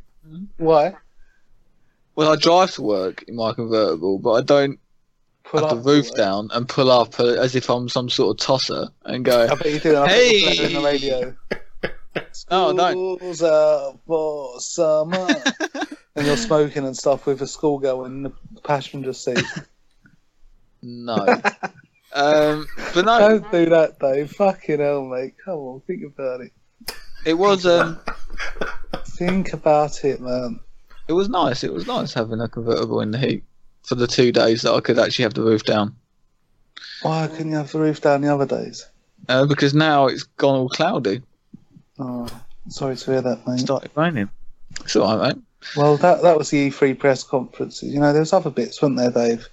Why? 0.58 0.96
Well, 2.16 2.32
I 2.32 2.36
drive 2.36 2.72
to 2.76 2.82
work 2.82 3.24
in 3.28 3.36
my 3.36 3.54
convertible, 3.54 4.20
but 4.20 4.32
I 4.32 4.42
don't 4.42 4.80
Pull 5.44 5.62
have 5.62 5.78
up 5.78 5.84
the 5.84 5.90
roof 5.90 6.14
down 6.14 6.50
and 6.54 6.68
pull 6.68 6.92
up 6.92 7.20
uh, 7.20 7.26
as 7.26 7.56
if 7.56 7.70
I'm 7.70 7.90
some 7.90 8.10
sort 8.10 8.40
of 8.40 8.46
tosser 8.46 8.88
and 9.06 9.26
go. 9.26 9.48
I 9.50 9.56
bet 9.56 9.72
you 9.72 9.80
do. 9.80 9.98
I 9.98 10.08
bet 10.08 10.16
Hey! 10.16 10.38
you're 10.38 10.56
playing 10.56 10.74
the 10.74 10.82
radio. 10.82 11.36
Oh, 12.52 12.72
No. 12.72 12.92
School's 12.92 13.44
out 13.44 14.00
for 14.06 14.60
summer. 14.60 15.28
and 16.16 16.28
you're 16.28 16.38
smoking 16.38 16.86
and 16.86 16.96
stuff 16.96 17.26
with 17.26 17.42
a 17.42 17.48
schoolgirl 17.48 18.06
in 18.06 18.24
the 18.24 18.32
passenger 18.64 19.14
seat. 19.14 19.44
No. 20.82 21.42
Um, 22.14 22.68
but 22.94 23.06
no, 23.06 23.20
Don't 23.40 23.52
do 23.52 23.66
that, 23.70 24.00
Dave. 24.00 24.32
Fucking 24.32 24.80
hell, 24.80 25.06
mate. 25.06 25.34
Come 25.44 25.56
on, 25.60 25.82
think 25.88 26.04
about 26.06 26.42
it. 26.42 26.52
it 27.26 27.34
was 27.36 27.66
um, 27.66 28.00
Think 29.06 29.54
about 29.54 30.04
it, 30.04 30.20
man. 30.22 30.60
it 31.08 31.14
was 31.14 31.30
nice. 31.30 31.64
It 31.64 31.74
was 31.74 31.88
nice 31.88 32.14
having 32.14 32.42
a 32.42 32.48
convertible 32.48 33.02
in 33.02 33.12
the 33.12 33.18
heat 33.20 33.44
for 33.84 33.96
the 33.96 34.08
two 34.08 34.32
days 34.32 34.62
that 34.64 34.74
I 34.74 34.80
could 34.80 34.98
actually 35.00 35.24
have 35.24 35.34
the 35.34 35.42
roof 35.44 35.64
down. 35.64 35.96
Why 37.02 37.28
couldn't 37.28 37.52
you 37.52 37.58
have 37.58 37.72
the 37.72 37.80
roof 37.80 38.02
down 38.02 38.22
the 38.22 38.34
other 38.34 38.46
days? 38.46 38.88
Uh, 39.30 39.46
because 39.46 39.74
now 39.74 40.08
it's 40.08 40.24
gone 40.24 40.56
all 40.56 40.70
cloudy. 40.70 41.22
Oh, 42.00 42.28
sorry 42.70 42.96
to 42.96 43.12
hear 43.12 43.22
that, 43.22 43.40
It 43.40 43.48
mate. 43.48 43.60
started 43.60 43.92
raining. 43.96 44.30
It's 44.82 44.96
alright, 44.96 45.36
mate. 45.36 45.44
Well, 45.78 45.98
that 45.98 46.22
that 46.24 46.38
was 46.38 46.50
the 46.50 46.70
E3 46.70 46.98
press 46.98 47.24
conferences. 47.24 47.94
You 47.94 48.00
know, 48.00 48.12
there 48.12 48.22
was 48.22 48.34
other 48.34 48.50
bits, 48.50 48.82
weren't 48.82 48.98
there, 48.98 49.12
Dave? 49.12 49.48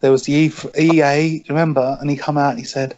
There 0.00 0.10
was 0.12 0.24
the 0.24 0.32
E 0.32 0.52
EA, 0.78 1.44
remember? 1.48 1.96
And 2.00 2.10
he 2.10 2.16
come 2.16 2.36
out 2.38 2.50
and 2.50 2.58
he 2.58 2.64
said, 2.64 2.96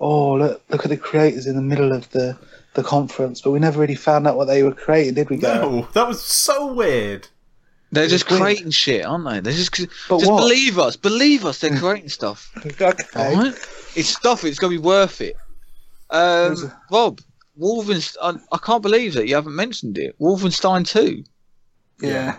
"Oh, 0.00 0.34
look, 0.34 0.62
look 0.70 0.84
at 0.84 0.88
the 0.90 0.96
creators 0.96 1.46
in 1.46 1.56
the 1.56 1.62
middle 1.62 1.92
of 1.92 2.10
the 2.10 2.36
the 2.74 2.82
conference," 2.82 3.40
but 3.42 3.50
we 3.50 3.58
never 3.58 3.80
really 3.80 3.94
found 3.94 4.26
out 4.26 4.36
what 4.36 4.46
they 4.46 4.62
were 4.62 4.72
creating, 4.74 5.14
did 5.14 5.28
we? 5.30 5.36
Gareth? 5.36 5.60
No, 5.62 5.88
that 5.92 6.08
was 6.08 6.22
so 6.22 6.72
weird. 6.72 7.28
They're 7.90 8.06
just 8.06 8.28
weird. 8.30 8.42
creating 8.42 8.70
shit, 8.70 9.04
aren't 9.04 9.24
they? 9.28 9.40
They're 9.40 9.52
just 9.52 9.70
But 10.08 10.18
just 10.20 10.30
what? 10.30 10.40
believe 10.40 10.78
us, 10.78 10.96
believe 10.96 11.44
us. 11.46 11.58
They're 11.60 11.76
creating 11.78 12.08
stuff. 12.10 12.50
Okay. 12.66 12.92
Alright? 13.16 13.54
It's 13.96 14.08
stuff. 14.10 14.44
It's 14.44 14.58
gonna 14.58 14.70
be 14.72 14.78
worth 14.78 15.20
it. 15.20 15.36
Um, 16.10 16.50
Who's- 16.56 16.70
Rob, 16.90 17.20
Wolfenstein. 17.58 18.16
I, 18.52 18.54
I 18.54 18.58
can't 18.58 18.82
believe 18.82 19.14
that 19.14 19.26
you 19.26 19.34
haven't 19.34 19.54
mentioned 19.56 19.96
it. 19.98 20.18
Wolfenstein 20.20 20.86
Two. 20.86 21.24
Yeah. 22.00 22.36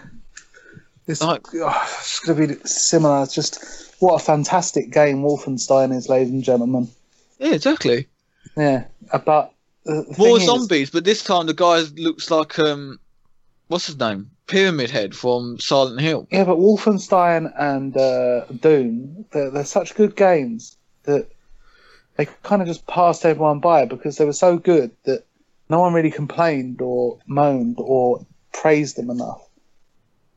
It's, 1.08 1.22
Like- 1.22 1.48
oh, 1.56 1.88
it's 2.00 2.20
going 2.20 2.48
to 2.48 2.56
be 2.56 2.62
similar. 2.68 3.24
It's 3.24 3.34
just 3.34 3.89
what 4.00 4.22
a 4.22 4.26
fantastic 4.26 4.92
game 4.92 5.22
Wolfenstein 5.22 5.96
is, 5.96 6.10
ladies 6.10 6.32
and 6.32 6.44
gentlemen. 6.44 6.90
Yeah, 7.40 7.54
exactly. 7.54 8.08
Yeah, 8.58 8.86
uh, 9.12 9.20
but 9.20 9.54
the 9.86 10.06
the 10.08 10.16
More 10.18 10.38
is- 10.38 10.46
zombies, 10.46 10.90
but 10.90 11.06
this 11.06 11.24
time 11.24 11.46
the 11.48 11.54
guy 11.54 11.80
looks 11.96 12.30
like 12.32 12.58
um, 12.60 13.00
what's 13.68 13.88
his 13.88 13.98
name? 13.98 14.32
Pyramid 14.48 14.90
Head 14.90 15.16
from 15.16 15.60
Silent 15.60 16.02
Hill. 16.02 16.28
Yeah, 16.32 16.44
but 16.44 16.58
Wolfenstein 16.58 17.54
and 17.58 17.96
uh, 17.96 18.46
Doom, 18.46 19.26
they're, 19.32 19.52
they're 19.52 19.64
such 19.64 19.94
good 19.94 20.16
games 20.16 20.76
that 21.04 21.28
they 22.16 22.26
kind 22.44 22.62
of 22.62 22.68
just 22.68 22.88
passed 22.88 23.26
everyone 23.26 23.60
by 23.60 23.86
because 23.86 24.18
they 24.18 24.26
were 24.26 24.34
so 24.34 24.58
good 24.58 24.92
that 25.04 25.24
no 25.70 25.80
one 25.82 25.94
really 25.94 26.10
complained 26.10 26.82
or 26.82 27.20
moaned 27.28 27.76
or 27.78 28.26
praised 28.52 28.98
them 28.98 29.12
enough. 29.12 29.42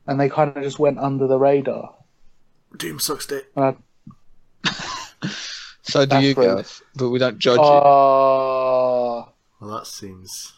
And 0.05 0.19
they 0.19 0.29
kind 0.29 0.55
of 0.55 0.61
just 0.61 0.77
went 0.77 0.99
under 0.99 1.25
the 1.25 1.39
radar. 1.39 1.95
Doom 2.77 2.99
sucks 2.99 3.25
dick. 3.27 3.45
Uh, 3.55 3.73
So 5.85 6.05
do 6.05 6.19
you, 6.21 6.33
rude. 6.33 6.45
Gareth, 6.45 6.81
but 6.95 7.09
we 7.09 7.19
don't 7.19 7.37
judge 7.37 7.57
you. 7.57 7.63
uh, 7.63 9.25
Well, 9.59 9.77
that 9.77 9.85
seems 9.85 10.53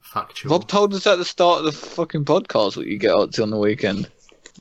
factual. 0.00 0.50
Rob 0.50 0.66
told 0.66 0.92
us 0.92 1.06
at 1.06 1.18
the 1.18 1.24
start 1.24 1.60
of 1.60 1.64
the 1.66 1.72
fucking 1.72 2.24
podcast 2.24 2.76
what 2.76 2.86
you 2.86 2.98
get 2.98 3.12
up 3.14 3.30
to 3.32 3.42
on 3.42 3.50
the 3.50 3.56
weekend. 3.58 4.10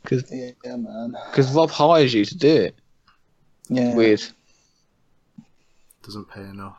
Because 0.03 0.31
yeah, 0.31 0.51
man. 0.75 1.15
Rob 1.53 1.71
hires 1.71 2.13
you 2.13 2.23
to 2.23 2.37
do 2.37 2.55
it. 2.55 2.75
Yeah. 3.67 3.95
Weird. 3.95 4.23
Doesn't 6.03 6.29
pay 6.29 6.41
enough. 6.41 6.77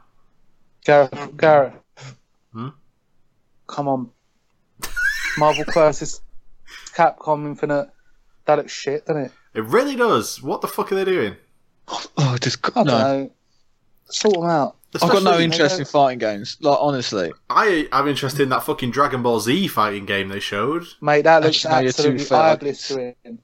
Gareth, 0.85 1.37
Gareth. 1.37 1.75
Hmm? 2.53 2.69
Come 3.67 3.89
on. 3.89 4.11
Marvel 5.37 5.65
versus 5.75 6.21
Capcom 6.95 7.45
Infinite. 7.47 7.91
That 8.47 8.59
looks 8.59 8.73
shit, 8.73 9.05
doesn't 9.05 9.25
it? 9.25 9.33
It 9.55 9.65
really 9.65 9.97
does. 9.97 10.43
What 10.43 10.61
the 10.61 10.69
fuck 10.69 10.93
are 10.93 10.95
they 10.95 11.05
doing? 11.05 11.37
Oh, 12.17 12.37
just 12.41 12.59
I 12.65 12.71
don't 12.71 12.87
no. 12.87 12.99
know. 12.99 13.31
Sort 14.11 14.35
them 14.35 14.45
out. 14.45 14.77
I've 14.95 15.01
got 15.03 15.11
no 15.23 15.31
Especially- 15.33 15.45
interest 15.45 15.79
in 15.81 15.85
fighting 15.85 16.19
games. 16.19 16.57
Like 16.61 16.79
honestly, 16.81 17.31
I 17.51 17.89
am 17.93 18.09
interested 18.09 18.43
in 18.43 18.49
that 18.51 18.63
fucking 18.65 18.91
Dragon 18.91 19.23
Ball 19.23 19.41
Z 19.41 19.69
fighting 19.69 20.07
game 20.07 20.29
they 20.29 20.41
showed. 20.41 20.85
Mate, 21.01 21.23
that 21.23 21.43
looks 21.43 21.65
Actually, 21.67 21.83
no, 21.83 21.89
absolutely 21.89 22.25
fair. 22.25 22.41
eye 22.41 22.57
blistering. 22.57 23.15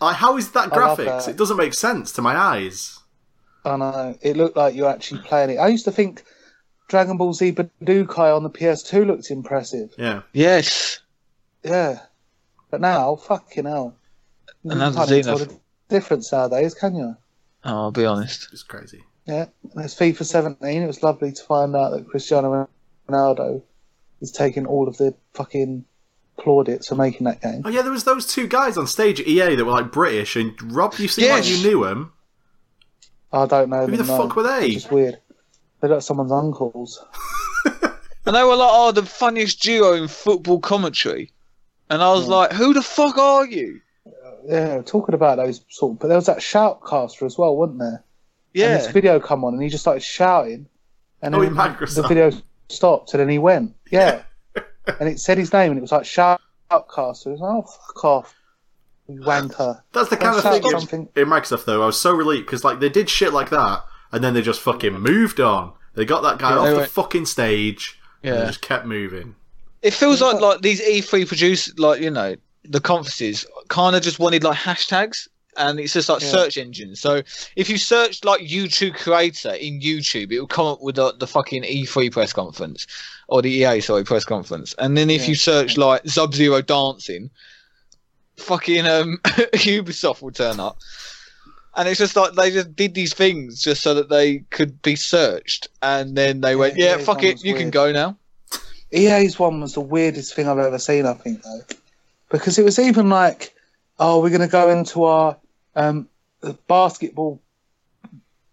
Like, 0.00 0.16
how 0.16 0.36
is 0.36 0.50
that 0.50 0.70
graphics? 0.70 1.26
that. 1.26 1.28
It 1.28 1.36
doesn't 1.36 1.56
make 1.56 1.74
sense 1.74 2.10
to 2.12 2.22
my 2.22 2.36
eyes. 2.36 2.98
I 3.64 3.76
know. 3.76 4.18
It 4.20 4.36
looked 4.36 4.56
like 4.56 4.74
you're 4.74 4.88
actually 4.90 5.20
playing 5.22 5.50
it. 5.50 5.58
I 5.58 5.68
used 5.68 5.84
to 5.84 5.92
think 5.92 6.24
Dragon 6.88 7.16
Ball 7.16 7.32
Z 7.32 7.52
Budokai 7.52 8.34
on 8.36 8.42
the 8.42 8.50
PS2 8.50 9.06
looked 9.06 9.30
impressive. 9.30 9.94
Yeah. 9.96 10.22
yes. 10.32 10.98
Yeah. 11.62 12.00
But 12.68 12.80
now, 12.80 13.14
fucking 13.14 13.64
hell. 13.66 13.94
You 14.64 14.70
Another 14.72 14.96
can't 14.96 15.10
even 15.10 15.24
tell 15.24 15.38
Xenof- 15.38 15.48
the 15.48 15.60
difference 15.88 16.32
nowadays, 16.32 16.74
can 16.74 16.94
you? 16.94 17.16
Oh, 17.64 17.70
I'll 17.70 17.90
be 17.90 18.04
honest. 18.04 18.48
It's 18.52 18.62
crazy. 18.62 19.02
Yeah. 19.26 19.46
And 19.74 19.84
it's 19.84 19.94
FIFA 19.94 20.24
17. 20.24 20.82
It 20.82 20.86
was 20.86 21.02
lovely 21.02 21.32
to 21.32 21.42
find 21.44 21.74
out 21.76 21.90
that 21.90 22.08
Cristiano 22.08 22.68
Ronaldo 23.08 23.62
is 24.20 24.30
taking 24.32 24.66
all 24.66 24.88
of 24.88 24.96
the 24.98 25.14
fucking 25.34 25.84
plaudits 26.38 26.88
for 26.88 26.94
making 26.96 27.24
that 27.26 27.40
game. 27.40 27.62
Oh 27.64 27.68
yeah, 27.68 27.82
there 27.82 27.92
was 27.92 28.04
those 28.04 28.26
two 28.26 28.46
guys 28.48 28.76
on 28.76 28.86
stage 28.86 29.20
at 29.20 29.26
EA 29.26 29.54
that 29.56 29.64
were 29.64 29.70
like 29.72 29.92
British, 29.92 30.34
and 30.36 30.54
Rob, 30.72 30.94
you 30.98 31.08
seem 31.08 31.28
like 31.30 31.46
you 31.48 31.58
knew 31.62 31.84
them. 31.84 32.12
I 33.32 33.46
don't 33.46 33.70
know 33.70 33.86
Who 33.86 33.96
them. 33.96 34.06
the 34.06 34.12
no. 34.12 34.16
fuck 34.28 34.36
were 34.36 34.42
they? 34.42 34.66
It's 34.66 34.74
just 34.82 34.92
weird. 34.92 35.18
They're 35.80 35.90
like 35.90 36.02
someone's 36.02 36.32
uncles. 36.32 37.04
And 38.24 38.36
they 38.36 38.44
were 38.44 38.54
like, 38.54 38.70
"Oh, 38.72 38.92
the 38.92 39.04
funniest 39.04 39.60
duo 39.62 39.94
in 39.94 40.06
football 40.06 40.60
commentary," 40.60 41.32
and 41.90 42.00
I 42.00 42.12
was 42.12 42.28
Yeah. 42.28 42.34
like, 42.36 42.52
"Who 42.52 42.72
the 42.72 42.80
fuck 42.80 43.18
are 43.18 43.44
you?" 43.44 43.80
Yeah, 44.46 44.82
talking 44.84 45.14
about 45.14 45.36
those 45.36 45.64
sort. 45.68 45.92
of, 45.92 45.98
But 46.00 46.08
there 46.08 46.16
was 46.16 46.26
that 46.26 46.38
shoutcaster 46.38 47.24
as 47.24 47.38
well, 47.38 47.56
wasn't 47.56 47.78
there? 47.78 48.04
And 48.54 48.74
this 48.80 48.90
video 48.90 49.18
come 49.20 49.44
on, 49.44 49.54
and 49.54 49.62
he 49.62 49.68
just 49.68 49.84
started 49.84 50.02
shouting, 50.02 50.66
and 51.22 51.34
Oh, 51.34 51.40
then 51.40 51.50
in 51.52 51.56
the 51.56 52.04
video 52.08 52.30
stopped, 52.68 53.14
and 53.14 53.20
then 53.20 53.28
he 53.28 53.38
went, 53.38 53.74
yeah, 53.90 54.22
and 55.00 55.08
it 55.08 55.20
said 55.20 55.38
his 55.38 55.52
name, 55.52 55.70
and 55.70 55.78
it 55.78 55.80
was 55.80 55.92
like 55.92 56.02
shoutcaster. 56.02 57.26
It 57.26 57.30
was 57.30 57.40
like, 57.40 57.50
oh 57.50 57.62
fuck 57.62 58.04
off, 58.04 58.34
you 59.08 59.20
wanker. 59.20 59.80
That's 59.92 60.10
the 60.10 60.16
kind 60.18 60.36
of 60.36 60.42
thing 60.42 60.62
in, 60.64 60.70
something. 60.70 61.08
in 61.16 61.26
Microsoft, 61.28 61.64
though. 61.64 61.82
I 61.82 61.86
was 61.86 61.98
so 62.00 62.12
relieved 62.12 62.46
because 62.46 62.64
like 62.64 62.80
they 62.80 62.88
did 62.90 63.08
shit 63.08 63.32
like 63.32 63.48
that, 63.50 63.84
and 64.10 64.22
then 64.22 64.34
they 64.34 64.42
just 64.42 64.60
fucking 64.60 64.92
moved 64.98 65.40
on. 65.40 65.72
They 65.94 66.04
got 66.04 66.22
that 66.22 66.38
guy 66.38 66.50
Yeah, 66.50 66.58
off 66.58 66.68
the 66.68 66.76
went- 66.78 66.90
fucking 66.90 67.26
stage, 67.26 67.98
and 68.22 68.34
yeah. 68.34 68.46
just 68.46 68.60
kept 68.60 68.84
moving. 68.84 69.36
It 69.80 69.94
feels 69.94 70.20
like 70.20 70.40
like 70.40 70.60
these 70.60 70.80
E3 70.82 71.26
producers, 71.26 71.78
like 71.78 72.00
you 72.02 72.10
know, 72.10 72.36
the 72.64 72.80
conferences 72.80 73.46
kind 73.68 73.96
of 73.96 74.02
just 74.02 74.18
wanted 74.18 74.44
like 74.44 74.58
hashtags, 74.58 75.28
and 75.56 75.78
it's 75.80 75.92
just 75.92 76.08
like 76.08 76.22
Yeah. 76.22 76.28
search 76.30 76.56
engines. 76.58 77.00
So 77.00 77.22
if 77.56 77.68
you 77.68 77.76
search 77.76 78.24
like 78.24 78.40
YouTube 78.42 78.94
creator 78.94 79.52
in 79.52 79.80
YouTube, 79.80 80.32
it 80.32 80.40
will 80.40 80.46
come 80.46 80.66
up 80.66 80.80
with 80.80 80.94
the, 80.96 81.12
the 81.12 81.26
fucking 81.26 81.62
E3 81.64 82.10
press 82.12 82.32
conference 82.32 82.86
or 83.28 83.42
the 83.42 83.50
EA 83.50 83.80
sorry 83.80 84.04
press 84.04 84.24
conference, 84.24 84.74
and 84.78 84.96
then 84.96 85.10
if 85.10 85.22
Yeah. 85.22 85.28
you 85.28 85.34
search 85.34 85.76
like 85.76 86.06
Sub 86.08 86.34
Zero 86.34 86.62
dancing, 86.62 87.30
fucking 88.36 88.86
um 88.86 89.18
Ubisoft 89.24 90.22
will 90.22 90.30
turn 90.32 90.60
up. 90.60 90.78
And 91.74 91.88
it's 91.88 91.98
just 91.98 92.16
like 92.16 92.34
they 92.34 92.50
just 92.50 92.76
did 92.76 92.92
these 92.94 93.14
things 93.14 93.62
just 93.62 93.82
so 93.82 93.94
that 93.94 94.10
they 94.10 94.40
could 94.50 94.82
be 94.82 94.94
searched, 94.94 95.68
and 95.80 96.14
then 96.16 96.42
they 96.42 96.54
went, 96.54 96.76
Yeah, 96.76 96.96
"Yeah, 96.96 97.04
fuck 97.04 97.22
it, 97.24 97.42
you 97.42 97.54
can 97.54 97.70
go 97.70 97.90
now." 97.92 98.18
EA's 98.92 99.38
one 99.38 99.62
was 99.62 99.72
the 99.72 99.80
weirdest 99.80 100.34
thing 100.34 100.46
I've 100.48 100.58
ever 100.58 100.78
seen. 100.78 101.06
I 101.06 101.14
think 101.14 101.42
though, 101.42 101.60
because 102.32 102.58
it 102.58 102.64
was 102.64 102.78
even 102.78 103.08
like, 103.08 103.54
oh, 104.00 104.20
we're 104.20 104.30
going 104.30 104.40
to 104.40 104.48
go 104.48 104.70
into 104.70 105.04
our 105.04 105.36
um, 105.76 106.08
basketball 106.66 107.40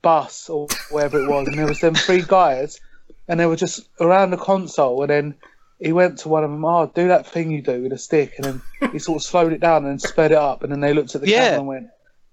bus 0.02 0.50
or 0.50 0.68
wherever 0.92 1.20
it 1.20 1.30
was, 1.30 1.48
and 1.48 1.58
there 1.58 1.68
was 1.68 1.80
them 1.80 1.96
three 1.96 2.22
guys, 2.26 2.80
and 3.28 3.40
they 3.40 3.46
were 3.46 3.56
just 3.56 3.88
around 4.00 4.32
the 4.32 4.38
console, 4.38 5.02
and 5.02 5.10
then 5.10 5.36
he 5.80 5.92
went 5.94 6.20
to 6.20 6.30
one 6.30 6.44
of 6.44 6.52
them, 6.52 6.64
oh, 6.66 6.92
do 6.94 7.08
that 7.08 7.26
thing 7.26 7.52
you 7.52 7.62
do 7.62 7.82
with 7.84 7.92
a 7.94 7.98
stick, 7.98 8.34
and 8.38 8.46
then 8.46 8.92
he 8.92 9.00
sort 9.00 9.18
of 9.18 9.24
slowed 9.24 9.54
it 9.54 9.60
down 9.62 9.86
and 9.86 10.02
sped 10.02 10.32
it 10.32 10.38
up, 10.38 10.64
and 10.64 10.72
then 10.72 10.80
they 10.82 10.94
looked 10.94 11.16
at 11.16 11.22
the 11.22 11.30
Yeah. 11.30 11.46
camera 11.46 11.60
and 11.60 11.68
went, 11.68 11.88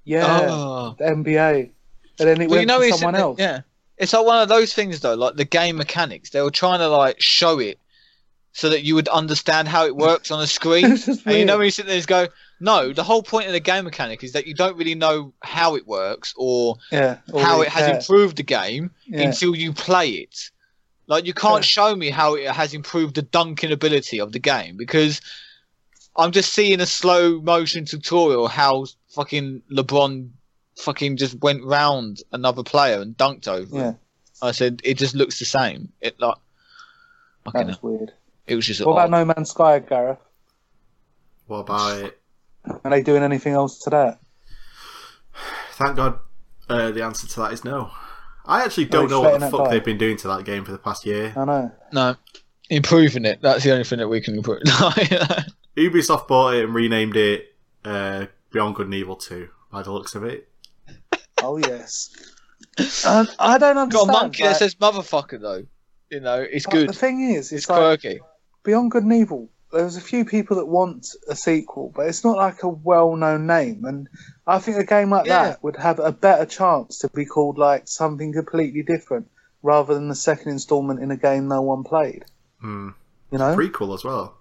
yeah, 0.04 0.48
Oh. 0.50 0.94
the 0.98 1.04
NBA, 1.04 1.70
and 2.18 2.28
then 2.28 2.40
it 2.40 2.48
Well, 2.50 2.58
went 2.58 2.60
you 2.62 2.66
know, 2.66 2.80
to 2.82 2.92
someone 2.92 3.14
else. 3.14 3.38
Yeah, 3.38 3.60
it's 3.98 4.12
like 4.12 4.24
one 4.26 4.40
of 4.42 4.48
those 4.48 4.72
things 4.74 5.00
though, 5.00 5.14
like 5.14 5.36
the 5.36 5.44
game 5.44 5.76
mechanics. 5.76 6.30
They 6.30 6.42
were 6.42 6.50
trying 6.50 6.78
to 6.80 6.88
like 6.88 7.16
show 7.20 7.58
it 7.58 7.78
so 8.56 8.70
that 8.70 8.84
you 8.84 8.94
would 8.94 9.06
understand 9.08 9.68
how 9.68 9.84
it 9.84 9.94
works 10.08 10.30
on 10.30 10.42
a 10.42 10.46
screen. 10.46 10.84
And 11.26 11.36
you 11.36 11.44
know 11.44 11.58
when 11.58 11.66
you 11.66 11.70
sit 11.70 11.84
there 11.84 11.94
and 11.98 12.06
go, 12.06 12.28
no, 12.58 12.90
the 12.94 13.04
whole 13.04 13.22
point 13.22 13.46
of 13.48 13.52
the 13.52 13.60
game 13.60 13.84
mechanic 13.84 14.24
is 14.24 14.32
that 14.32 14.46
you 14.46 14.54
don't 14.54 14.78
really 14.78 14.94
know 14.94 15.34
how 15.42 15.76
it 15.76 15.86
works 15.86 16.32
or 16.38 16.76
yeah, 16.90 17.18
how 17.38 17.60
it 17.60 17.68
has 17.68 17.86
improved 17.94 18.38
the 18.38 18.42
game 18.42 18.92
Yeah. 19.06 19.24
until 19.28 19.54
you 19.54 19.74
play 19.74 20.08
it. 20.08 20.50
Like 21.06 21.26
you 21.26 21.34
can't 21.34 21.62
show 21.62 21.94
me 21.94 22.08
how 22.08 22.34
it 22.34 22.48
has 22.50 22.72
improved 22.72 23.16
the 23.16 23.22
dunking 23.22 23.72
ability 23.72 24.20
of 24.20 24.32
the 24.32 24.38
game 24.38 24.78
because 24.78 25.20
I'm 26.16 26.32
just 26.32 26.54
seeing 26.54 26.80
a 26.80 26.86
slow 26.86 27.38
motion 27.42 27.84
tutorial 27.84 28.48
how 28.48 28.86
fucking 29.10 29.60
LeBron 29.70 30.30
fucking 30.78 31.18
just 31.18 31.38
went 31.42 31.62
round 31.62 32.22
another 32.32 32.62
player 32.62 33.02
and 33.02 33.14
dunked 33.18 33.48
over. 33.48 33.76
Yeah, 33.76 33.88
him. 33.90 33.98
I 34.40 34.52
said 34.52 34.80
it 34.82 34.94
just 34.96 35.14
looks 35.14 35.38
the 35.38 35.44
same. 35.44 35.92
It 36.00 36.18
like 36.18 36.36
fucking 37.44 37.66
that's 37.66 37.82
weird. 37.82 38.12
It 38.46 38.54
was 38.54 38.66
just 38.66 38.84
What 38.84 38.92
odd. 38.98 39.08
about 39.08 39.10
No 39.10 39.24
Man's 39.24 39.50
Sky, 39.50 39.78
Gareth? 39.80 40.18
What 41.46 41.58
about 41.58 41.98
it? 42.02 42.20
Are 42.84 42.90
they 42.90 43.02
doing 43.02 43.22
anything 43.22 43.52
else 43.52 43.78
to 43.80 43.90
that? 43.90 44.20
Thank 45.72 45.96
God 45.96 46.18
uh, 46.68 46.90
the 46.90 47.04
answer 47.04 47.26
to 47.26 47.40
that 47.40 47.52
is 47.52 47.64
no. 47.64 47.90
I 48.44 48.64
actually 48.64 48.86
Oh, 48.86 48.88
don't 48.90 49.10
know 49.10 49.20
what 49.20 49.40
the 49.40 49.50
fuck 49.50 49.64
die. 49.66 49.70
they've 49.70 49.84
been 49.84 49.98
doing 49.98 50.16
to 50.18 50.28
that 50.28 50.44
game 50.44 50.64
for 50.64 50.72
the 50.72 50.78
past 50.78 51.04
year. 51.06 51.32
I 51.36 51.44
know. 51.44 51.72
no, 51.92 52.14
improving 52.70 53.24
it. 53.24 53.40
That's 53.42 53.62
the 53.64 53.72
only 53.72 53.84
thing 53.84 53.98
that 53.98 54.08
we 54.08 54.20
can 54.20 54.36
improve. 54.36 54.62
Ubisoft 55.76 56.26
bought 56.28 56.54
it 56.54 56.64
and 56.64 56.74
renamed 56.74 57.16
it 57.16 57.54
uh, 57.84 58.26
Beyond 58.50 58.74
Good 58.76 58.86
and 58.86 58.94
Evil 58.94 59.16
2, 59.16 59.48
by 59.70 59.82
the 59.82 59.92
looks 59.92 60.14
of 60.14 60.24
it. 60.24 60.48
Oh 61.42 61.58
yes. 61.58 62.10
Um, 63.06 63.28
I 63.38 63.58
don't 63.58 63.76
understand. 63.76 63.90
Got 63.92 64.08
a 64.08 64.12
monkey 64.22 64.42
like, 64.44 64.52
that 64.52 64.58
says 64.58 64.74
motherfucker 64.76 65.40
though. 65.40 65.64
You 66.10 66.20
know, 66.20 66.40
it's 66.40 66.64
but 66.66 66.72
good. 66.72 66.88
The 66.88 66.92
thing 66.94 67.20
is, 67.30 67.52
It's 67.52 67.64
it's, 67.64 67.68
like 67.68 68.00
quirky. 68.00 68.20
Beyond 68.66 68.90
Good 68.90 69.04
and 69.04 69.12
Evil. 69.12 69.48
There's 69.72 69.96
a 69.96 70.00
few 70.00 70.24
people 70.24 70.56
that 70.56 70.66
want 70.66 71.08
a 71.28 71.34
sequel, 71.36 71.92
but 71.94 72.06
it's 72.08 72.24
not 72.24 72.36
like 72.36 72.62
a 72.62 72.68
well-known 72.68 73.46
name, 73.46 73.84
and 73.84 74.08
I 74.46 74.58
think 74.58 74.76
a 74.76 74.84
game 74.84 75.10
like 75.10 75.26
Yeah. 75.26 75.44
that 75.44 75.62
would 75.62 75.76
have 75.76 75.98
a 75.98 76.12
better 76.12 76.46
chance 76.46 76.98
to 76.98 77.08
be 77.08 77.24
called 77.24 77.58
like 77.58 77.88
something 77.88 78.32
completely 78.32 78.82
different, 78.82 79.28
rather 79.62 79.94
than 79.94 80.08
the 80.08 80.14
second 80.14 80.52
installment 80.52 81.00
in 81.00 81.10
a 81.10 81.16
game 81.16 81.48
no 81.48 81.62
one 81.62 81.84
played. 81.84 82.24
Hmm. 82.60 82.90
You 83.30 83.38
know? 83.38 83.56
Prequel 83.56 83.94
as 83.94 84.04
well. 84.04 84.34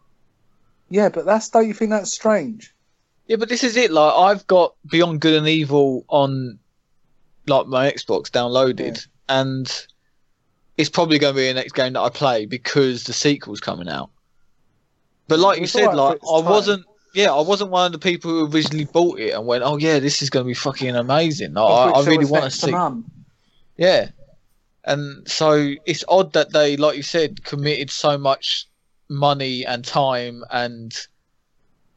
Yeah, 0.89 1.09
but 1.09 1.25
that's 1.25 1.49
don't 1.49 1.67
you 1.67 1.73
think 1.73 1.91
that's 1.91 2.13
strange? 2.13 2.73
Yeah, 3.27 3.37
but 3.37 3.49
this 3.49 3.63
is 3.63 3.75
it. 3.77 3.91
Like 3.91 4.13
I've 4.13 4.45
got 4.47 4.75
Beyond 4.89 5.21
Good 5.21 5.33
and 5.33 5.47
Evil 5.47 6.05
on 6.07 6.59
like 7.47 7.67
my 7.67 7.91
Xbox 7.91 8.29
downloaded, 8.29 9.05
and 9.27 9.71
it's 10.77 10.89
probably 10.89 11.17
going 11.19 11.33
to 11.33 11.39
be 11.39 11.47
the 11.47 11.53
next 11.55 11.73
game 11.73 11.93
that 11.93 12.01
I 12.01 12.09
play 12.09 12.45
because 12.45 13.05
the 13.05 13.13
sequel's 13.13 13.59
coming 13.59 13.89
out. 13.89 14.11
But 15.27 15.39
like 15.39 15.59
you 15.59 15.67
said, 15.67 15.93
like 15.93 16.19
I 16.23 16.41
time. 16.41 16.49
wasn't. 16.49 16.85
Yeah, 17.13 17.33
I 17.33 17.41
wasn't 17.41 17.71
one 17.71 17.85
of 17.85 17.91
the 17.93 17.99
people 17.99 18.29
who 18.31 18.51
originally 18.51 18.85
bought 18.85 19.19
it 19.19 19.31
and 19.31 19.47
went, 19.47 19.63
"Oh 19.63 19.77
yeah, 19.77 19.99
this 19.99 20.21
is 20.21 20.29
going 20.29 20.45
to 20.45 20.47
be 20.47 20.53
fucking 20.53 20.95
amazing." 20.95 21.53
Like, 21.53 21.95
I, 21.95 21.99
I 21.99 22.03
really 22.03 22.25
want 22.25 22.43
to 22.43 22.49
to 22.49 22.55
see. 22.55 22.71
none. 22.71 23.05
Yeah. 23.77 24.09
And 24.83 25.27
so 25.27 25.73
it's 25.85 26.03
odd 26.07 26.33
that 26.33 26.53
they, 26.53 26.77
like 26.77 26.95
you 26.95 27.03
said, 27.03 27.43
committed 27.43 27.89
so 27.89 28.17
much 28.17 28.67
money 29.09 29.65
and 29.65 29.83
time 29.83 30.43
and 30.51 30.95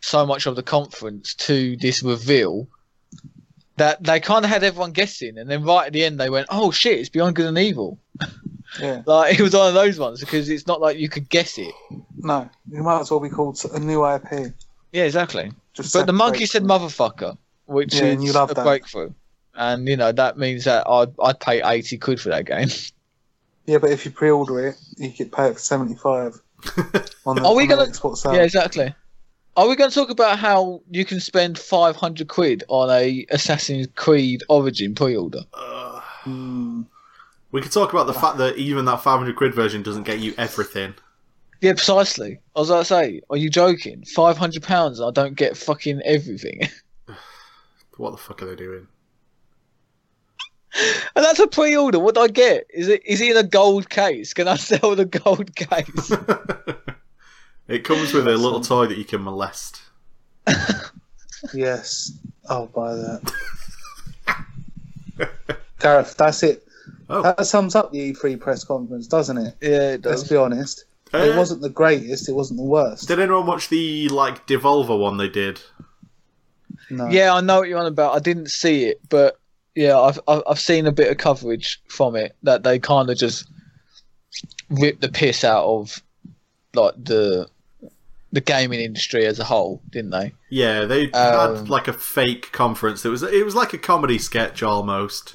so 0.00 0.24
much 0.24 0.46
of 0.46 0.56
the 0.56 0.62
conference 0.62 1.34
to 1.34 1.76
this 1.76 2.02
reveal 2.02 2.68
that 3.78 4.02
they 4.04 4.20
kind 4.20 4.44
of 4.44 4.50
had 4.50 4.62
everyone 4.64 4.92
guessing. 4.92 5.38
And 5.38 5.48
then 5.50 5.64
right 5.64 5.86
at 5.86 5.92
the 5.92 6.04
end, 6.04 6.20
they 6.20 6.30
went, 6.30 6.46
oh 6.50 6.70
shit, 6.70 6.98
it's 7.00 7.08
Beyond 7.08 7.34
Good 7.36 7.46
and 7.46 7.58
Evil. 7.58 7.98
Yeah, 8.78 9.02
Like, 9.06 9.38
it 9.38 9.42
was 9.42 9.54
one 9.54 9.66
of 9.68 9.72
those 9.74 9.98
ones 9.98 10.20
because 10.20 10.50
it's 10.50 10.66
not 10.66 10.78
like 10.82 10.98
you 10.98 11.08
could 11.08 11.30
guess 11.30 11.56
it. 11.56 11.72
no, 12.18 12.50
it 12.70 12.82
might 12.82 13.00
as 13.00 13.10
well 13.10 13.18
be 13.18 13.30
called 13.30 13.58
a 13.72 13.78
new 13.80 14.06
IP. 14.06 14.52
Yeah, 14.92 15.04
exactly. 15.04 15.50
Just 15.72 15.94
But 15.94 16.06
the 16.06 16.12
monkey 16.12 16.44
said 16.44 16.64
motherfucker, 16.64 17.38
which 17.64 17.94
Yeah, 17.94 18.04
and 18.04 18.18
is 18.20 18.26
you 18.26 18.32
love 18.32 18.50
a 18.50 18.54
that. 18.54 18.64
breakthrough. 18.64 19.10
And, 19.54 19.88
you 19.88 19.96
know, 19.96 20.12
that 20.12 20.36
means 20.36 20.64
that 20.64 20.86
I'd, 20.86 21.08
I'd 21.18 21.40
pay 21.40 21.62
80 21.64 21.96
quid 21.96 22.20
for 22.20 22.28
that 22.28 22.44
game. 22.44 22.68
Yeah, 23.66 23.78
but 23.78 23.90
if 23.90 24.04
you 24.06 24.10
pre-order 24.10 24.68
it, 24.68 24.76
you 24.98 25.12
could 25.12 25.30
pay 25.32 25.48
it 25.48 25.52
for 25.54 25.58
seventy-five. 25.60 26.40
On 27.26 27.36
the, 27.36 27.42
Are 27.44 27.54
we 27.54 27.64
on 27.64 27.68
gonna- 27.68 27.86
Xbox 27.86 28.18
sale. 28.18 28.34
Yeah, 28.34 28.42
exactly. 28.42 28.94
Are 29.58 29.66
we 29.66 29.74
going 29.74 29.90
to 29.90 29.94
talk 29.94 30.08
about 30.08 30.38
how 30.38 30.82
you 30.88 31.04
can 31.04 31.18
spend 31.18 31.58
500 31.58 32.28
quid 32.28 32.62
on 32.68 32.90
a 32.90 33.26
Assassin's 33.30 33.88
Creed 33.96 34.44
Origin 34.48 34.94
pre-order? 34.94 35.40
Uh, 35.52 36.00
we 37.50 37.60
could 37.60 37.72
talk 37.72 37.92
about 37.92 38.06
the 38.06 38.14
fact 38.14 38.38
that 38.38 38.56
even 38.56 38.84
that 38.84 39.02
500 39.02 39.34
quid 39.34 39.52
version 39.52 39.82
doesn't 39.82 40.04
get 40.04 40.20
you 40.20 40.32
everything. 40.38 40.94
Yeah, 41.60 41.72
precisely. 41.72 42.38
I 42.54 42.60
was 42.60 42.68
to 42.68 42.84
say, 42.84 43.20
are 43.30 43.36
you 43.36 43.50
joking? 43.50 44.04
500 44.04 44.62
pounds 44.62 45.00
and 45.00 45.08
I 45.08 45.10
don't 45.10 45.34
get 45.34 45.56
fucking 45.56 46.02
everything. 46.04 46.60
What 47.96 48.12
the 48.12 48.16
fuck 48.16 48.40
are 48.42 48.46
they 48.46 48.54
doing? 48.54 48.86
and 51.16 51.24
that's 51.24 51.40
a 51.40 51.48
pre-order. 51.48 51.98
What 51.98 52.14
do 52.14 52.20
I 52.20 52.28
get? 52.28 52.68
Is 52.72 52.86
it 52.86 53.04
is 53.04 53.20
it 53.20 53.32
in 53.32 53.36
a 53.36 53.42
gold 53.42 53.90
case? 53.90 54.32
Can 54.32 54.46
I 54.46 54.54
sell 54.70 54.94
the 54.94 55.04
gold 55.04 55.56
case? 55.56 56.12
it 57.68 57.84
comes 57.84 58.12
with 58.12 58.26
a 58.26 58.36
little 58.36 58.60
toy 58.60 58.86
that 58.86 58.98
you 58.98 59.04
can 59.04 59.22
molest. 59.22 59.80
Yes, 61.54 62.10
I'll 62.48 62.66
buy 62.66 62.94
that. 62.94 63.32
Gareth, 65.78 66.16
that's 66.16 66.42
it. 66.42 66.66
Oh. 67.08 67.22
That 67.22 67.46
sums 67.46 67.74
up 67.76 67.92
the 67.92 68.12
E3 68.12 68.40
press 68.40 68.64
conference, 68.64 69.06
doesn't 69.06 69.38
it? 69.38 69.54
yeah, 69.60 69.92
it 69.92 70.04
Let's 70.04 70.22
does. 70.22 70.28
be 70.30 70.36
honest. 70.36 70.84
Uh, 71.14 71.18
It 71.18 71.36
wasn't 71.36 71.62
the 71.62 71.70
greatest. 71.70 72.28
It 72.28 72.32
wasn't 72.32 72.58
the 72.58 72.64
worst. 72.66 73.06
Did 73.08 73.20
anyone 73.20 73.46
watch 73.46 73.68
the 73.68 74.08
like 74.08 74.46
Devolver 74.48 74.98
one 74.98 75.16
they 75.16 75.28
did? 75.28 75.60
No. 76.90 77.08
Yeah, 77.08 77.32
I 77.34 77.40
know 77.40 77.60
what 77.60 77.68
you're 77.68 77.78
on 77.78 77.86
about. 77.86 78.14
I 78.14 78.18
didn't 78.18 78.50
see 78.50 78.86
it, 78.86 79.00
but 79.08 79.38
yeah, 79.74 79.98
I've 79.98 80.18
I've 80.26 80.42
I've 80.48 80.60
seen 80.60 80.86
a 80.86 80.92
bit 80.92 81.10
of 81.10 81.18
coverage 81.18 81.80
from 81.88 82.16
it 82.16 82.34
that 82.42 82.62
they 82.64 82.78
kind 82.78 83.08
of 83.10 83.16
just 83.16 83.46
ripped 84.70 85.00
the 85.02 85.08
piss 85.08 85.44
out 85.44 85.64
of 85.64 86.02
like 86.74 86.94
the 87.02 87.48
the 88.38 88.44
gaming 88.44 88.78
industry 88.78 89.26
as 89.26 89.40
a 89.40 89.44
whole, 89.44 89.82
didn't 89.90 90.10
they? 90.10 90.32
Yeah, 90.48 90.84
they 90.84 91.10
Um, 91.10 91.56
had 91.56 91.68
like 91.68 91.88
a 91.88 91.92
fake 91.92 92.52
conference. 92.52 93.04
It 93.04 93.08
was 93.08 93.24
it 93.24 93.44
was 93.44 93.56
like 93.56 93.72
a 93.72 93.78
comedy 93.78 94.16
sketch 94.16 94.62
almost. 94.62 95.34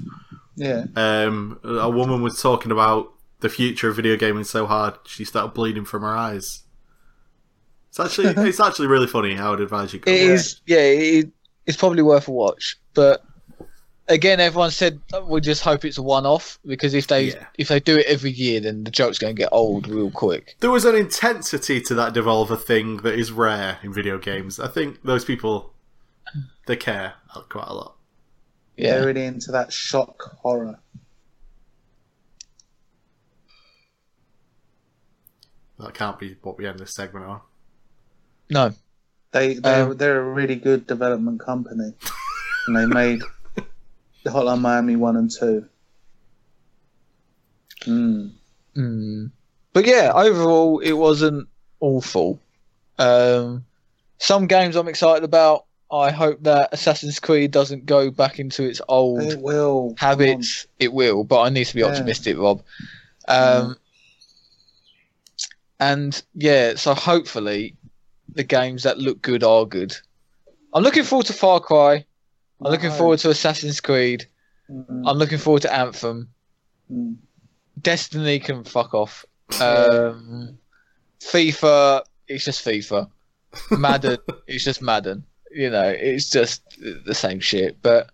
Yeah. 0.56 0.86
Um, 0.96 1.60
a 1.66 1.90
woman 1.90 2.22
was 2.22 2.42
talking 2.42 2.72
about 2.72 3.12
the 3.42 3.50
future 3.50 3.90
of 3.90 3.98
video 3.98 4.16
gaming 4.16 4.46
so 4.46 4.66
hard 4.66 4.94
she 5.06 5.26
started 5.26 5.54
bleeding 5.54 5.84
from 5.84 6.04
her 6.04 6.16
eyes. 6.16 6.62
It's 7.90 8.00
actually 8.00 8.28
it's 8.48 8.62
actually 8.62 8.88
really 8.88 9.08
funny. 9.08 9.38
I 9.38 9.50
would 9.50 9.60
advise 9.60 9.92
you 9.94 10.00
go. 10.00 10.10
It 10.10 10.22
is, 10.22 10.62
yeah, 10.66 10.78
it, 10.78 11.30
it's 11.66 11.76
probably 11.76 12.04
worth 12.04 12.30
a 12.30 12.32
watch. 12.32 12.78
But 12.94 13.22
again, 14.08 14.40
everyone 14.40 14.72
said 14.72 15.00
"Oh, 15.14 15.26
we 15.26 15.42
just 15.42 15.62
hope 15.64 15.86
it's 15.86 15.98
a 15.98 16.04
one-off 16.04 16.60
because 16.66 16.94
if 16.94 17.08
they 17.08 17.26
Yeah. 17.32 17.46
if 17.58 17.68
they 17.70 17.80
do 17.80 17.98
it 17.98 18.06
every 18.08 18.32
year, 18.32 18.60
then 18.60 18.84
the 18.84 18.92
joke's 18.92 19.18
going 19.20 19.36
to 19.36 19.40
get 19.42 19.50
old 19.52 19.88
real 19.88 20.12
quick. 20.12 20.56
There 20.60 20.72
was 20.72 20.86
an 20.86 20.96
intensity 20.96 21.82
to 21.82 21.96
that 21.96 22.14
Devolver 22.14 22.62
thing 22.62 22.98
that 22.98 23.14
is 23.18 23.32
rare 23.32 23.80
in 23.84 23.94
video 23.94 24.18
games. 24.18 24.60
I 24.60 24.68
think 24.68 25.04
those 25.04 25.26
people 25.26 25.74
they 26.68 26.76
care 26.76 27.14
quite 27.50 27.68
a 27.68 27.74
lot. 27.74 27.96
They're 28.78 29.00
Yeah, 29.00 29.06
really 29.06 29.26
into 29.26 29.52
that 29.52 29.72
shock 29.74 30.38
horror. 30.42 30.80
That 35.80 35.94
can't 35.94 36.18
be 36.20 36.38
what 36.42 36.58
we 36.58 36.68
end 36.68 36.80
this 36.80 36.94
segment 36.94 37.26
on. 37.26 37.42
no, 38.50 38.74
They 39.32 39.56
they're, 39.56 39.86
Um, 39.86 39.98
they're 39.98 40.22
a 40.22 40.34
really 40.34 40.56
good 40.56 40.86
development 40.88 41.40
company, 41.40 41.94
and 42.68 42.76
they 42.78 42.86
made 42.86 43.22
the 44.24 44.30
Hotline 44.30 44.62
Miami 44.62 44.96
one 44.96 45.16
and 45.16 45.30
two. 45.30 45.68
Mm. 47.82 48.32
Mm. 48.76 49.32
But 49.74 49.86
yeah, 49.86 50.12
overall, 50.14 50.80
it 50.80 50.94
wasn't 50.94 51.48
awful. 51.80 52.40
Um, 52.98 53.66
some 54.20 54.48
games 54.48 54.76
I'm 54.76 54.88
excited 54.88 55.24
about. 55.24 55.66
I 55.92 56.12
hope 56.12 56.42
that 56.44 56.70
Assassin's 56.72 57.20
Creed 57.20 57.52
doesn't 57.52 57.86
go 57.86 58.10
back 58.10 58.40
into 58.40 58.64
its 58.64 58.82
old 58.88 59.22
It 59.22 59.40
will 59.40 59.96
habits. 59.98 60.66
It 60.80 60.92
will, 60.92 61.24
but 61.24 61.42
I 61.42 61.50
need 61.50 61.66
to 61.66 61.76
be 61.76 61.82
Yeah. 61.82 61.88
optimistic, 61.88 62.38
Rob. 62.38 62.64
Um, 63.28 63.78
And 65.80 66.24
yeah, 66.34 66.76
so 66.76 66.94
hopefully 66.94 67.76
the 68.34 68.44
games 68.44 68.84
that 68.84 69.00
look 69.00 69.22
good 69.22 69.44
are 69.44 69.66
good. 69.66 69.96
I'm 70.74 70.82
looking 70.82 71.04
forward 71.04 71.26
to 71.28 71.34
Far 71.34 71.60
Cry. 71.60 72.06
I'm 72.66 72.72
looking 72.72 72.90
No. 72.90 72.96
forward 72.98 73.20
to 73.20 73.30
Assassin's 73.30 73.80
Creed. 73.82 74.26
Mm, 74.70 75.04
I'm 75.06 75.18
looking 75.18 75.38
forward 75.38 75.62
to 75.64 75.74
Anthem. 75.74 76.30
mm. 76.92 77.16
Destiny 77.82 78.40
can 78.40 78.64
fuck 78.64 78.94
off. 78.94 79.26
Um, 79.60 80.58
FIFA, 81.20 82.04
it's 82.28 82.46
just 82.46 82.64
FIFA. 82.66 83.10
Madden, 83.72 84.18
it's 84.48 84.64
just 84.64 84.82
Madden. 84.82 85.24
You 85.52 85.70
know, 85.70 85.88
it's 85.90 86.30
just 86.30 86.62
the 87.06 87.14
same 87.14 87.40
shit. 87.40 87.78
But 87.82 88.10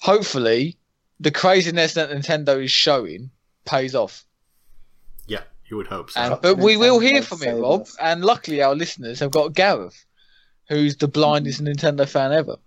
hopefully, 0.00 0.76
the 1.20 1.30
craziness 1.30 1.94
that 1.94 2.10
Nintendo 2.10 2.62
is 2.62 2.70
showing 2.70 3.30
pays 3.64 3.94
off. 3.94 4.24
Yeah, 5.26 5.42
You 5.68 5.76
would 5.76 5.86
hope 5.88 6.10
so. 6.10 6.20
And, 6.20 6.40
but 6.40 6.58
we 6.58 6.76
will 6.76 6.98
hear 7.00 7.20
from 7.22 7.42
it, 7.42 7.52
Rob. 7.54 7.82
us. 7.82 7.96
And 8.00 8.24
luckily, 8.24 8.62
our 8.62 8.74
listeners 8.74 9.20
have 9.20 9.30
got 9.30 9.52
Gareth, 9.54 10.04
who's 10.68 10.96
the 10.96 11.08
blindest 11.08 11.62
Nintendo 11.62 12.08
fan 12.08 12.32
ever. 12.32 12.56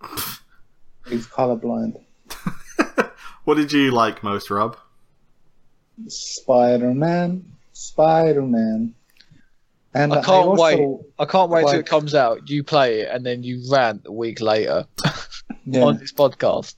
He's 1.08 1.26
colourblind. 1.26 2.00
what 3.44 3.54
did 3.56 3.72
you 3.72 3.90
like 3.90 4.22
most, 4.22 4.50
Rob? 4.50 4.76
Spider 6.08 6.94
Man, 6.94 7.44
Spider 7.72 8.42
Man. 8.42 8.94
And 9.94 10.12
I 10.12 10.22
can't 10.22 10.46
also- 10.48 10.62
wait. 10.62 10.98
I 11.18 11.24
can't 11.26 11.50
wait 11.50 11.66
till 11.68 11.78
it 11.80 11.86
comes 11.86 12.14
out. 12.14 12.48
You 12.48 12.64
play 12.64 13.00
it, 13.00 13.08
and 13.12 13.26
then 13.26 13.42
you 13.42 13.62
rant 13.70 14.02
a 14.06 14.12
week 14.12 14.40
later 14.40 14.86
Yeah. 15.66 15.82
on 15.82 15.98
this 15.98 16.12
podcast. 16.12 16.74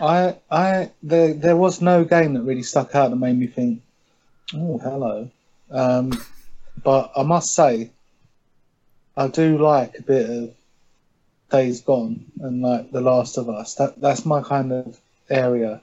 I, 0.00 0.36
I, 0.50 0.90
there, 1.02 1.34
there 1.34 1.56
was 1.56 1.80
no 1.80 2.04
game 2.04 2.34
that 2.34 2.42
really 2.42 2.62
stuck 2.62 2.94
out 2.94 3.10
that 3.10 3.16
made 3.16 3.38
me 3.38 3.46
think, 3.46 3.82
oh, 4.54 4.78
hello. 4.78 5.30
Um, 5.70 6.12
but 6.82 7.12
I 7.16 7.22
must 7.24 7.54
say, 7.54 7.90
I 9.16 9.28
do 9.28 9.58
like 9.58 9.98
a 9.98 10.02
bit 10.02 10.30
of 10.30 10.54
Days 11.52 11.82
Gone 11.82 12.24
and 12.40 12.62
like 12.62 12.90
The 12.90 13.00
Last 13.00 13.36
of 13.38 13.48
Us. 13.48 13.74
That 13.74 14.00
that's 14.00 14.26
my 14.26 14.42
kind 14.42 14.72
of 14.72 14.98
area 15.30 15.80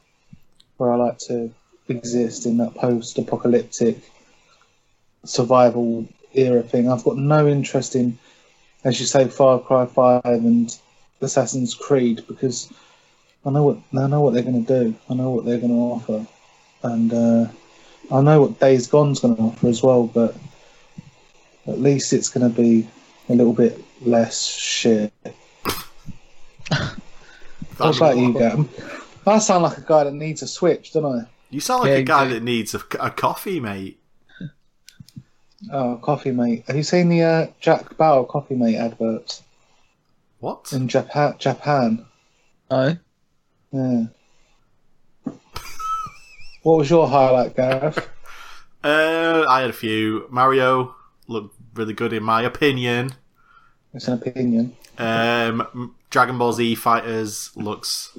where 0.77 0.91
I 0.91 0.95
like 0.95 1.19
to 1.29 1.51
exist 1.87 2.45
in 2.45 2.57
that 2.57 2.75
post-apocalyptic 2.75 3.97
survival 5.25 6.07
era 6.33 6.63
thing. 6.63 6.89
I've 6.89 7.03
got 7.03 7.17
no 7.17 7.47
interest 7.47 7.95
in, 7.95 8.17
as 8.83 8.99
you 8.99 9.05
say, 9.05 9.27
Far 9.27 9.59
Cry 9.59 9.85
Five 9.85 10.21
and 10.25 10.75
Assassin's 11.21 11.75
Creed 11.75 12.23
because 12.27 12.71
I 13.45 13.51
know 13.51 13.63
what 13.63 13.77
I 13.97 14.07
know 14.07 14.21
what 14.21 14.33
they're 14.33 14.43
going 14.43 14.65
to 14.65 14.83
do. 14.83 14.95
I 15.09 15.13
know 15.13 15.29
what 15.31 15.45
they're 15.45 15.59
going 15.59 15.69
to 15.69 15.75
offer, 15.75 16.25
and 16.83 17.13
uh, 17.13 17.47
I 18.11 18.21
know 18.21 18.41
what 18.41 18.59
Days 18.59 18.87
Gone's 18.87 19.19
going 19.19 19.35
to 19.35 19.41
offer 19.41 19.67
as 19.67 19.83
well. 19.83 20.07
But 20.07 20.35
at 21.67 21.79
least 21.79 22.13
it's 22.13 22.29
going 22.29 22.49
to 22.49 22.61
be 22.61 22.87
a 23.29 23.35
little 23.35 23.53
bit 23.53 23.79
less 24.01 24.45
shit. 24.45 25.13
What 27.77 27.97
about 27.97 28.17
you, 28.17 28.33
Gavin? 28.33 28.69
I 29.25 29.39
sound 29.39 29.63
like 29.63 29.77
a 29.77 29.81
guy 29.81 30.03
that 30.05 30.13
needs 30.13 30.41
a 30.41 30.47
switch, 30.47 30.91
don't 30.93 31.05
I? 31.05 31.25
You 31.49 31.59
sound 31.59 31.81
like 31.83 31.89
Yeah, 31.89 31.95
a 31.97 32.03
guy 32.03 32.23
you 32.23 32.29
do. 32.29 32.33
that 32.35 32.43
needs 32.43 32.75
a, 32.75 32.81
a 32.99 33.09
coffee, 33.11 33.59
mate. 33.59 33.99
Oh, 35.73 35.99
Coffee 36.01 36.31
Mate. 36.31 36.63
Have 36.67 36.77
you 36.77 36.83
seen 36.83 37.09
the 37.09 37.21
uh, 37.21 37.47
Jack 37.59 37.97
Bauer 37.97 38.25
Coffee 38.25 38.55
Mate 38.55 38.77
adverts 38.77 39.43
What? 40.39 40.71
in 40.71 40.87
Japan? 40.87 41.35
Japan. 41.37 42.05
No, 42.71 42.95
Yeah. 43.73 44.03
what 46.63 46.77
was 46.77 46.89
your 46.89 47.07
highlight, 47.09 47.55
Gareth? 47.57 48.07
Uh, 48.83 49.45
I 49.49 49.61
had 49.61 49.69
a 49.69 49.73
few. 49.73 50.27
Mario 50.29 50.95
looked 51.27 51.55
really 51.73 51.93
good 51.93 52.13
in 52.13 52.23
my 52.23 52.41
opinion. 52.43 53.11
It's 53.93 54.07
an 54.07 54.13
opinion. 54.21 54.75
Um, 54.97 55.95
Dragon 56.09 56.37
Ball 56.37 56.53
Z 56.53 56.75
Fighters 56.75 57.51
looks. 57.55 58.17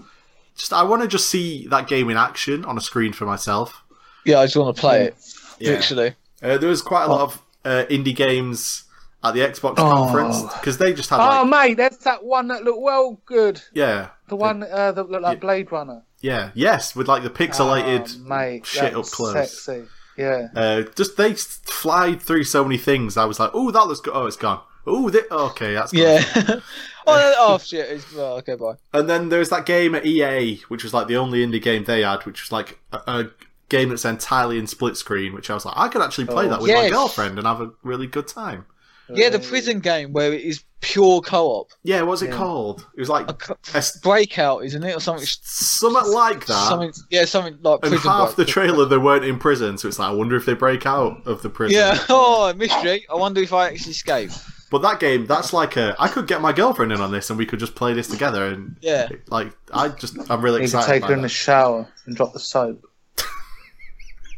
Just 0.56 0.72
I 0.72 0.82
want 0.82 1.02
to 1.02 1.08
just 1.08 1.28
see 1.28 1.66
that 1.68 1.86
game 1.88 2.10
in 2.10 2.16
action 2.16 2.64
on 2.64 2.76
a 2.76 2.80
screen 2.80 3.12
for 3.12 3.24
myself. 3.26 3.82
yeah, 4.24 4.40
I 4.40 4.46
just 4.46 4.56
want 4.56 4.74
to 4.76 4.80
play 4.80 5.04
it. 5.06 5.16
Yeah. 5.58 5.72
Literally, 5.72 6.14
Uh, 6.42 6.58
there 6.58 6.68
was 6.68 6.82
quite 6.82 7.04
a 7.04 7.08
lot 7.08 7.20
of 7.20 7.42
uh, 7.64 7.84
indie 7.90 8.14
games 8.16 8.84
at 9.22 9.34
the 9.34 9.40
Xbox 9.40 9.74
Oh. 9.78 9.90
conference 9.90 10.42
because 10.54 10.78
they 10.78 10.92
just 10.94 11.10
had 11.10 11.20
Oh, 11.20 11.42
like 11.44 11.68
mate, 11.68 11.76
there's 11.76 11.98
that 11.98 12.24
one 12.24 12.48
that 12.48 12.64
looked 12.64 12.80
well 12.80 13.20
good. 13.26 13.60
yeah 13.74 14.08
The 14.28 14.36
one 14.36 14.62
uh, 14.62 14.92
that 14.92 15.10
looked 15.10 15.22
like 15.22 15.36
Yeah. 15.36 15.40
Blade 15.40 15.70
Runner. 15.72 16.02
yeah 16.22 16.50
yes 16.54 16.96
with 16.96 17.06
like 17.08 17.22
the 17.22 17.30
pixelated 17.30 18.16
Oh, 18.18 18.28
mate, 18.28 18.64
shit 18.66 18.94
up 18.96 19.04
close. 19.06 19.34
Sexy. 19.64 19.84
Yeah. 20.16 20.48
Uh, 20.56 20.82
just 20.96 21.16
they 21.18 21.34
fly 21.34 22.14
through 22.14 22.44
so 22.44 22.62
many 22.64 22.76
things. 22.78 23.16
I 23.16 23.24
was 23.26 23.38
like, 23.40 23.50
oh, 23.54 23.70
that 23.70 23.86
looks 23.86 24.00
good. 24.00 24.12
Oh, 24.14 24.26
it's 24.26 24.36
gone. 24.36 24.60
Oh, 24.90 25.08
thi- 25.08 25.20
okay, 25.30 25.74
that's 25.74 25.92
good. 25.92 26.24
yeah. 26.34 26.44
oh, 27.06 27.34
oh 27.38 27.58
shit! 27.58 27.88
It's, 27.90 28.12
well, 28.14 28.34
okay, 28.38 28.54
bye. 28.56 28.74
And 28.92 29.08
then 29.08 29.28
there 29.28 29.38
was 29.38 29.50
that 29.50 29.66
game 29.66 29.94
at 29.94 30.04
EA, 30.06 30.56
which 30.68 30.82
was 30.84 30.92
like 30.94 31.06
the 31.06 31.16
only 31.16 31.44
indie 31.46 31.62
game 31.62 31.84
they 31.84 32.02
had, 32.02 32.24
which 32.26 32.42
was 32.42 32.52
like 32.52 32.78
a, 32.92 32.98
a 33.06 33.30
game 33.68 33.88
that's 33.90 34.04
entirely 34.04 34.58
in 34.58 34.66
split 34.66 34.96
screen. 34.96 35.32
Which 35.32 35.50
I 35.50 35.54
was 35.54 35.64
like, 35.64 35.74
I 35.76 35.88
could 35.88 36.02
actually 36.02 36.26
play 36.26 36.46
Oh. 36.46 36.48
that 36.50 36.60
with 36.60 36.70
my 36.72 36.88
girlfriend 36.90 37.38
and 37.38 37.46
have 37.46 37.60
a 37.60 37.70
really 37.82 38.06
good 38.06 38.28
time. 38.28 38.66
Yeah, 39.12 39.28
the 39.28 39.38
oh. 39.38 39.48
prison 39.48 39.80
game 39.80 40.12
where 40.12 40.32
it 40.32 40.42
is 40.42 40.62
pure 40.80 41.20
co-op. 41.20 41.70
Yeah, 41.82 42.02
what's 42.02 42.22
it 42.22 42.30
Yeah. 42.30 42.36
called? 42.36 42.86
It 42.96 43.00
was 43.00 43.08
like 43.08 43.28
A 43.28 43.34
co- 43.34 43.56
a 43.74 43.78
s- 43.78 43.98
breakout, 43.98 44.64
isn't 44.64 44.84
it, 44.84 44.94
or 44.96 45.00
something? 45.00 45.26
something 45.26 46.12
like 46.12 46.46
that. 46.46 46.68
Something, 46.68 46.92
yeah, 47.10 47.24
something 47.24 47.58
like 47.60 47.80
and 47.82 47.90
prison 47.90 48.08
half 48.08 48.36
the 48.36 48.44
trailer 48.44 48.84
they 48.86 48.98
weren't 48.98 49.24
in 49.24 49.40
prison, 49.40 49.78
so 49.78 49.88
it's 49.88 49.98
like 49.98 50.10
I 50.10 50.12
wonder 50.12 50.36
if 50.36 50.46
they 50.46 50.54
break 50.54 50.86
out 50.86 51.26
of 51.26 51.42
the 51.42 51.50
prison. 51.50 51.76
Yeah. 51.76 51.98
Oh, 52.08 52.52
mystery. 52.54 53.04
I 53.10 53.16
wonder 53.16 53.40
if 53.42 53.52
I 53.52 53.66
actually 53.66 53.90
escape. 53.90 54.30
But 54.70 54.82
that 54.82 55.00
game, 55.00 55.26
that's 55.26 55.52
like 55.52 55.76
a 55.76 55.96
I 55.98 56.06
could 56.08 56.26
get 56.28 56.40
my 56.40 56.52
girlfriend 56.52 56.92
in 56.92 57.00
on 57.00 57.10
this 57.10 57.28
and 57.30 57.38
we 57.38 57.44
could 57.44 57.58
just 57.58 57.74
play 57.74 57.92
this 57.92 58.06
together 58.08 58.46
and 58.46 58.76
Yeah. 58.80 59.08
like 59.28 59.52
I 59.72 59.88
just 59.88 60.16
I'm 60.30 60.40
really 60.42 60.62
You 60.62 60.68
could 60.68 60.76
excited. 60.78 60.92
take 61.00 61.04
her 61.08 61.12
in 61.14 61.18
that. 61.20 61.22
the 61.22 61.28
shower 61.28 61.88
and 62.06 62.14
drop 62.16 62.32
the 62.32 62.40
soap. 62.40 62.84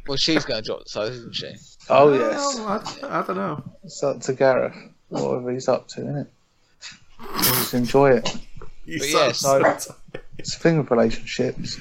Well, 0.08 0.16
she's 0.16 0.44
going 0.44 0.60
to 0.60 0.66
drop 0.66 0.82
the 0.82 0.88
soap, 0.90 1.12
isn't 1.12 1.32
she? 1.36 1.54
Oh, 1.88 2.12
yes. 2.12 2.56
Well, 2.58 2.68
I, 3.04 3.20
I 3.20 3.22
don't 3.24 3.36
know. 3.36 3.62
It's 3.84 4.02
up 4.02 4.20
to 4.22 4.32
Gareth, 4.32 4.74
whatever 5.10 5.52
he's 5.52 5.68
up 5.68 5.86
to, 5.90 6.00
isn't 6.00 6.16
it? 6.16 6.26
Just 7.38 7.74
enjoy 7.74 8.10
it. 8.16 8.36
You 8.84 8.98
But 8.98 9.06
sound 9.08 9.26
yes, 9.28 9.38
so- 9.86 9.94
It's 10.38 10.56
a 10.56 10.58
thing 10.58 10.78
with 10.78 10.90
relationships. 10.90 11.78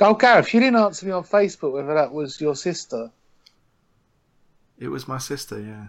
Oh, 0.00 0.14
Gareth, 0.14 0.52
you 0.52 0.60
didn't 0.60 0.76
answer 0.80 1.06
me 1.06 1.12
on 1.12 1.24
Facebook 1.24 1.72
whether 1.72 1.94
that 1.94 2.12
was 2.12 2.40
your 2.40 2.56
sister. 2.56 3.10
It 4.78 4.88
was 4.88 5.08
my 5.08 5.18
sister, 5.18 5.60
yeah. 5.60 5.86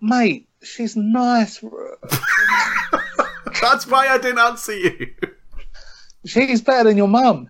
Mate, 0.00 0.48
she's 0.62 0.96
nice. 0.96 1.60
That's 3.60 3.86
why 3.86 4.08
I 4.08 4.18
didn't 4.18 4.38
answer 4.40 4.76
you. 4.76 5.08
She's 6.24 6.60
better 6.60 6.88
than 6.88 6.96
your 6.96 7.08
mum. 7.08 7.48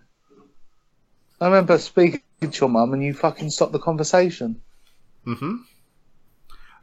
I 1.40 1.46
remember 1.46 1.78
speaking 1.78 2.20
to 2.40 2.50
your 2.60 2.68
mum 2.68 2.92
and 2.92 3.02
you 3.02 3.14
fucking 3.14 3.50
stopped 3.50 3.72
the 3.72 3.78
conversation. 3.78 4.60
hmm 5.24 5.56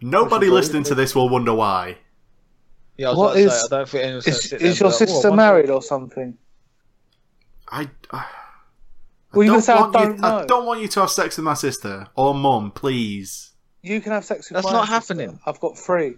Nobody 0.02 0.50
listening 0.50 0.84
to 0.84 0.96
this 0.96 1.14
will 1.14 1.30
wonder 1.30 1.54
why. 1.54 1.98
Yeah, 2.98 3.08
I 3.08 3.10
was 3.12 3.18
What 3.18 3.38
is- 3.38 3.52
say, 3.52 3.66
I 3.66 3.78
don't 3.80 3.90
think 3.90 4.04
anyone's 4.04 4.26
going 4.26 4.38
Is, 4.38 4.50
there 4.50 4.62
is 4.64 4.80
your 4.80 4.90
like, 4.90 5.02
"Oh, 5.02 5.06
sister 5.06 5.32
married 5.32 5.70
or 5.70 5.82
something? 5.82 6.38
I. 7.70 7.90
I 8.12 8.26
Well, 9.34 9.44
you 9.46 9.52
don't 9.52 9.66
can 9.66 9.78
I 9.78 9.82
want 9.82 9.94
you, 9.94 10.00
don't 10.00 10.24
I 10.24 10.42
know. 10.42 10.48
don't 10.48 10.66
want 10.66 10.82
you 10.82 10.88
to 10.90 11.00
have 11.02 11.10
sex 11.10 11.38
with 11.38 11.44
my 11.46 11.54
sister 11.54 12.08
or 12.16 12.34
mum, 12.34 12.72
please. 12.72 13.49
You 13.82 14.02
can 14.02 14.12
have 14.12 14.26
sex 14.26 14.50
with 14.50 14.56
That's 14.56 14.66
my 14.66 14.72
not 14.74 14.88
sister. 14.88 15.14
happening. 15.14 15.40
I've 15.46 15.60
got 15.60 15.78
three. 15.78 16.16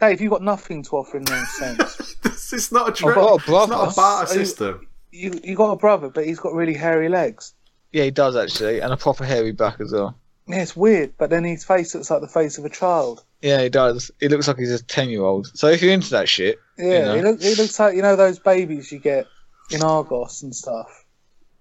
Dave, 0.00 0.20
you've 0.20 0.30
got 0.32 0.42
nothing 0.42 0.82
to 0.84 0.96
offer 0.96 1.16
in 1.16 1.24
that 1.24 1.46
sense. 1.48 2.14
this 2.22 2.52
is 2.52 2.70
not 2.72 2.88
a 2.88 2.90
I've 2.90 2.96
trip. 2.96 3.14
got 3.14 3.30
a 3.32 3.34
It's 3.36 3.46
brother. 3.46 3.72
not 3.72 3.92
a 3.92 3.94
barter 3.94 4.30
Are 4.32 4.34
you- 4.38 4.44
system. 4.44 4.86
you 5.12 5.40
you 5.42 5.54
got 5.56 5.70
a 5.72 5.76
brother, 5.76 6.08
but 6.10 6.26
he's 6.26 6.38
got 6.40 6.52
really 6.52 6.74
hairy 6.74 7.08
legs. 7.08 7.54
Yeah, 7.92 8.04
he 8.04 8.10
does 8.10 8.36
actually, 8.36 8.80
and 8.80 8.92
a 8.92 8.96
proper 8.96 9.24
hairy 9.24 9.52
back 9.52 9.80
as 9.80 9.92
well. 9.92 10.18
Yeah, 10.48 10.62
it's 10.62 10.76
weird, 10.76 11.14
but 11.18 11.30
then 11.30 11.44
his 11.44 11.64
face 11.64 11.94
looks 11.94 12.10
like 12.10 12.20
the 12.20 12.28
face 12.28 12.58
of 12.58 12.64
a 12.64 12.68
child. 12.68 13.24
Yeah, 13.42 13.62
he 13.62 13.68
does. 13.68 14.10
He 14.20 14.28
looks 14.28 14.46
like 14.48 14.58
he's 14.58 14.70
a 14.72 14.82
ten-year-old. 14.82 15.50
So 15.54 15.68
if 15.68 15.82
you're 15.82 15.92
into 15.92 16.10
that 16.10 16.28
shit, 16.28 16.58
Yeah, 16.78 17.04
know? 17.06 17.14
he, 17.16 17.22
look, 17.22 17.42
he 17.42 17.54
looks 17.54 17.78
like 17.80 17.96
you 17.96 18.02
know 18.02 18.16
those 18.16 18.38
babies 18.38 18.92
you 18.92 18.98
get 18.98 19.26
in 19.70 19.82
Argos 19.82 20.42
and 20.42 20.54
stuff, 20.54 21.04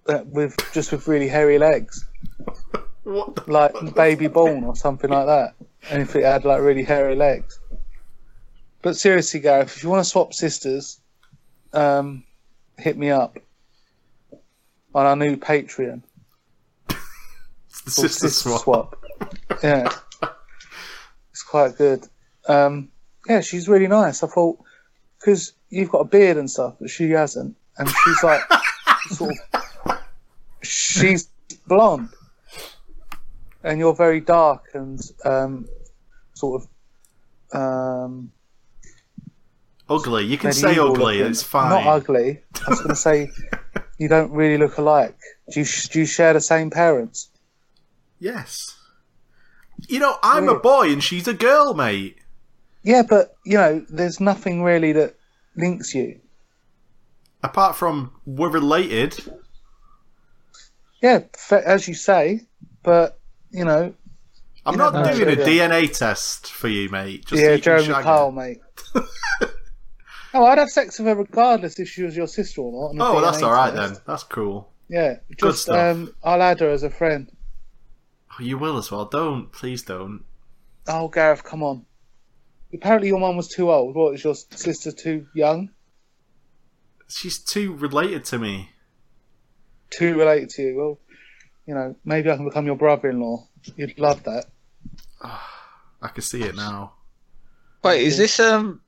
that 0.08 0.28
with 0.28 0.56
just 0.74 0.92
with 0.92 1.08
really 1.08 1.28
hairy 1.30 1.58
legs, 1.58 2.06
What 3.06 3.48
like 3.48 3.96
baby 3.96 4.28
born 4.40 4.64
or 4.64 4.76
something 4.76 5.10
like 5.10 5.28
that. 5.28 5.56
And 5.90 6.02
if 6.02 6.16
it 6.16 6.24
had 6.24 6.44
like 6.44 6.62
really 6.62 6.84
hairy 6.84 7.16
legs. 7.16 7.60
But 8.82 8.98
seriously, 8.98 9.40
Gareth, 9.40 9.78
if 9.78 9.84
you 9.84 9.90
want 9.90 10.04
to 10.04 10.10
swap 10.10 10.34
sisters, 10.34 11.00
um, 11.74 12.24
hit 12.78 12.98
me 12.98 13.10
up 13.10 13.38
on 14.94 15.06
our 15.06 15.16
new 15.16 15.38
Patreon. 15.38 16.02
It's 16.90 16.98
the 17.86 17.92
sister 17.92 18.28
Sister 18.30 18.50
swap. 18.50 18.62
Swap. 18.62 19.64
Yeah, 19.64 19.90
it's 21.32 21.44
quite 21.44 21.78
good. 21.78 22.08
Um, 22.48 22.90
yeah, 23.28 23.42
she's 23.42 23.68
really 23.68 23.88
nice. 23.88 24.24
I 24.24 24.28
thought 24.28 24.60
because 25.20 25.54
you've 25.70 25.90
got 25.90 26.00
a 26.00 26.06
beard 26.06 26.38
and 26.38 26.50
stuff, 26.50 26.76
but 26.80 26.90
she 26.90 27.10
hasn't, 27.12 27.56
and 27.78 27.90
she's 27.90 28.24
like 28.24 28.42
sort 29.10 29.34
of 29.54 29.98
she's 30.62 31.30
blonde, 31.68 32.10
and 33.66 33.80
you're 33.80 33.96
very 33.96 34.22
dark 34.22 34.70
and 34.74 35.02
um, 35.26 35.68
sort 36.34 36.62
of 36.62 37.60
um, 37.60 38.32
Ugly. 39.88 40.26
You 40.26 40.38
can 40.38 40.52
say 40.52 40.78
ugly. 40.78 41.18
looking. 41.18 41.32
It's 41.32 41.44
fine. 41.44 41.70
Not 41.70 41.86
ugly. 41.86 42.42
I 42.66 42.70
was 42.70 42.80
going 42.80 42.90
to 42.90 42.96
say 42.96 43.30
you 44.00 44.08
don't 44.08 44.32
really 44.32 44.58
look 44.58 44.78
alike. 44.78 45.18
Do 45.52 45.60
you 45.60 45.66
do 45.92 46.00
you 46.00 46.06
share 46.06 46.34
the 46.34 46.42
same 46.42 46.72
parents? 46.72 47.30
Yes. 48.20 48.76
You 49.88 50.00
know, 50.00 50.18
I'm 50.24 50.50
a 50.50 50.58
boy 50.58 50.92
and 50.92 51.04
she's 51.04 51.28
a 51.28 51.34
girl, 51.34 51.74
mate. 51.74 52.18
Yeah, 52.82 53.04
but 53.08 53.36
you 53.46 53.58
know, 53.58 53.86
there's 53.90 54.20
nothing 54.20 54.64
really 54.64 54.92
that 54.94 55.16
links 55.56 55.94
you. 55.94 56.20
Apart 57.44 57.76
from 57.76 58.12
we're 58.26 58.50
related. 58.50 59.20
Yeah, 61.02 61.20
as 61.52 61.88
you 61.88 61.94
say, 61.94 62.42
but 62.82 63.20
you 63.56 63.66
know, 63.66 63.94
I'm 64.66 64.74
You 64.74 64.78
not 64.78 64.94
know. 64.94 65.16
doing 65.16 65.40
a. 65.40 65.42
DNA 65.42 65.96
test 65.98 66.52
for 66.52 66.68
you, 66.68 66.90
mate. 66.90 67.26
Just 67.26 67.42
yeah, 67.42 67.56
Jeremy 67.58 67.94
Powell, 67.94 68.32
mate. 68.32 68.60
oh, 70.34 70.46
I'd 70.46 70.58
have 70.58 70.70
sex 70.70 71.00
with 71.00 71.08
her 71.08 71.16
regardless 71.16 71.80
if 71.80 71.88
she 71.90 72.04
was 72.04 72.16
your 72.16 72.28
sister 72.28 72.62
or 72.62 72.94
not. 72.94 73.10
Oh, 73.10 73.14
well, 73.16 73.24
that's 73.32 73.42
all 73.44 73.52
right 73.54 73.74
test. 73.74 73.94
then. 73.94 74.02
That's 74.06 74.24
cool. 74.24 74.72
Yeah, 74.90 75.16
Good 75.30 75.40
just 75.40 75.64
stuff. 75.64 75.96
um, 75.96 76.14
I'll 76.24 76.42
add 76.42 76.60
her 76.60 76.70
as 76.70 76.84
a 76.84 76.90
friend. 76.90 77.32
Oh, 78.38 78.44
you 78.44 78.58
will 78.58 78.78
as 78.78 78.92
well. 78.92 79.06
Don't, 79.06 79.52
please 79.52 79.82
don't. 79.84 80.24
Oh, 80.88 81.08
Gareth, 81.08 81.44
come 81.44 81.64
on. 81.64 81.86
Apparently, 82.74 83.08
your 83.08 83.20
mum 83.20 83.38
was 83.38 83.48
too 83.48 83.72
old. 83.72 83.96
What 83.96 84.14
is 84.16 84.24
your 84.24 84.36
sister 84.36 84.92
too 84.92 85.26
young? 85.34 85.70
She's 87.08 87.40
too 87.40 87.74
related 87.74 88.26
to 88.26 88.38
me. 88.40 88.72
Too 89.92 90.18
related 90.18 90.50
to 90.52 90.62
you? 90.64 90.76
Well, 90.78 91.00
you 91.66 91.74
know, 91.74 91.96
maybe 92.06 92.30
I 92.30 92.36
can 92.36 92.46
become 92.46 92.66
your 92.66 92.76
brother-in-law. 92.76 93.48
You'd 93.76 93.98
love 94.00 94.24
that. 94.24 94.46
I 95.22 96.08
can 96.14 96.22
see 96.22 96.44
it 96.44 96.56
now. 96.56 96.94
Wait, 97.84 98.04
is 98.04 98.18
this 98.18 98.40
um 98.40 98.82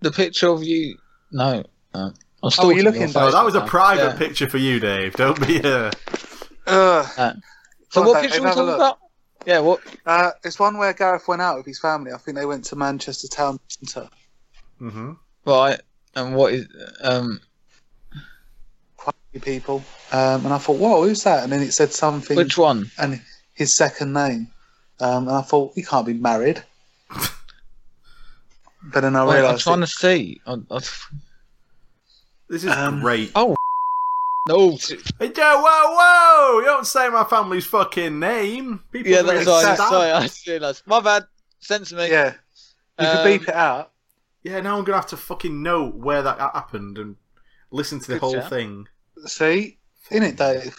the 0.00 0.10
picture 0.10 0.48
of 0.48 0.62
you? 0.62 0.98
No, 1.30 1.64
no. 1.94 2.12
I'm 2.42 2.50
Oh, 2.58 2.70
you 2.70 2.82
looking 2.82 3.00
your 3.00 3.10
Oh, 3.16 3.30
that 3.30 3.44
was 3.44 3.54
a 3.54 3.62
private 3.62 4.02
Yeah. 4.12 4.16
picture 4.16 4.48
for 4.48 4.58
you, 4.58 4.78
Dave. 4.78 5.14
Don't 5.16 5.46
be 5.46 5.58
a. 5.58 5.90
Ugh. 6.66 7.36
So 7.90 8.02
what 8.02 8.20
picture 8.20 8.40
are 8.40 8.44
we 8.44 8.50
talking 8.50 8.74
about? 8.74 8.98
Yeah, 9.46 9.60
what? 9.60 9.80
Uh, 10.06 10.30
it's 10.42 10.58
one 10.58 10.78
where 10.78 10.92
Gareth 10.92 11.28
went 11.28 11.42
out 11.42 11.58
with 11.58 11.66
his 11.66 11.78
family. 11.78 12.12
I 12.12 12.16
think 12.16 12.36
they 12.36 12.46
went 12.46 12.64
to 12.66 12.76
Manchester 12.76 13.28
Town 13.28 13.60
Centre. 13.68 14.08
hmm 14.78 15.12
Right, 15.46 15.80
and 16.14 16.34
what 16.34 16.54
is 16.54 16.66
um 17.02 17.28
Quite 17.28 17.38
a 17.38 17.40
few 17.40 17.53
people. 19.40 19.82
Um, 20.12 20.44
and 20.44 20.52
I 20.54 20.58
thought, 20.58 20.78
whoa, 20.78 21.02
who's 21.04 21.22
that? 21.24 21.42
And 21.44 21.52
then 21.52 21.62
it 21.62 21.72
said 21.72 21.92
something 21.92 22.36
which 22.36 22.56
one? 22.58 22.90
and 22.98 23.20
his 23.54 23.74
second 23.74 24.12
name. 24.12 24.48
Um, 25.00 25.26
and 25.28 25.36
I 25.36 25.42
thought, 25.42 25.72
he 25.74 25.82
can't 25.82 26.06
be 26.06 26.14
married. 26.14 26.62
but 28.92 29.00
then 29.00 29.16
I 29.16 29.24
Wait, 29.24 29.36
I'm 29.36 29.42
realised. 29.42 29.62
trying 29.64 29.82
it- 29.82 29.86
to 29.86 29.92
see. 29.92 30.40
I, 30.46 30.52
I, 30.70 30.78
This 32.48 32.64
is 32.64 32.70
Um, 32.70 33.00
great. 33.00 33.32
oh 33.34 33.56
no! 34.48 34.76
t- 34.76 34.98
Hey, 35.18 35.30
Joe, 35.32 35.62
whoa, 35.66 35.96
whoa! 35.96 36.58
You 36.60 36.66
don't 36.66 36.86
say 36.86 37.08
my 37.08 37.24
family's 37.24 37.64
fucking 37.66 38.18
name. 38.20 38.82
People 38.92 39.10
Yeah, 39.12 39.22
that's 39.22 39.46
right. 39.46 39.64
understand. 39.64 39.78
Sorry, 39.78 40.10
I 40.12 40.20
just 40.22 40.46
realised. 40.46 40.82
My 40.86 41.00
bad. 41.00 41.24
Sent 41.60 41.86
to 41.86 41.96
me. 41.96 42.10
Yeah. 42.10 42.34
You 43.00 43.06
Um, 43.06 43.16
could 43.16 43.24
beep 43.24 43.48
it 43.48 43.54
out. 43.54 43.90
Yeah, 44.42 44.60
now 44.60 44.76
I'm 44.76 44.84
gonna 44.84 44.98
have 44.98 45.06
to 45.08 45.16
fucking 45.16 45.62
know 45.62 45.88
where 45.88 46.20
that 46.22 46.38
happened 46.38 46.98
and 46.98 47.16
listen 47.70 47.98
to 48.00 48.06
the 48.08 48.12
Good 48.14 48.20
whole 48.20 48.34
shout. 48.34 48.50
thing. 48.50 48.86
See? 49.26 49.78
In 50.10 50.22
it, 50.22 50.36
Dave. 50.36 50.76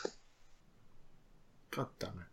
God 1.71 1.87
damn 1.99 2.09
it! 2.09 2.25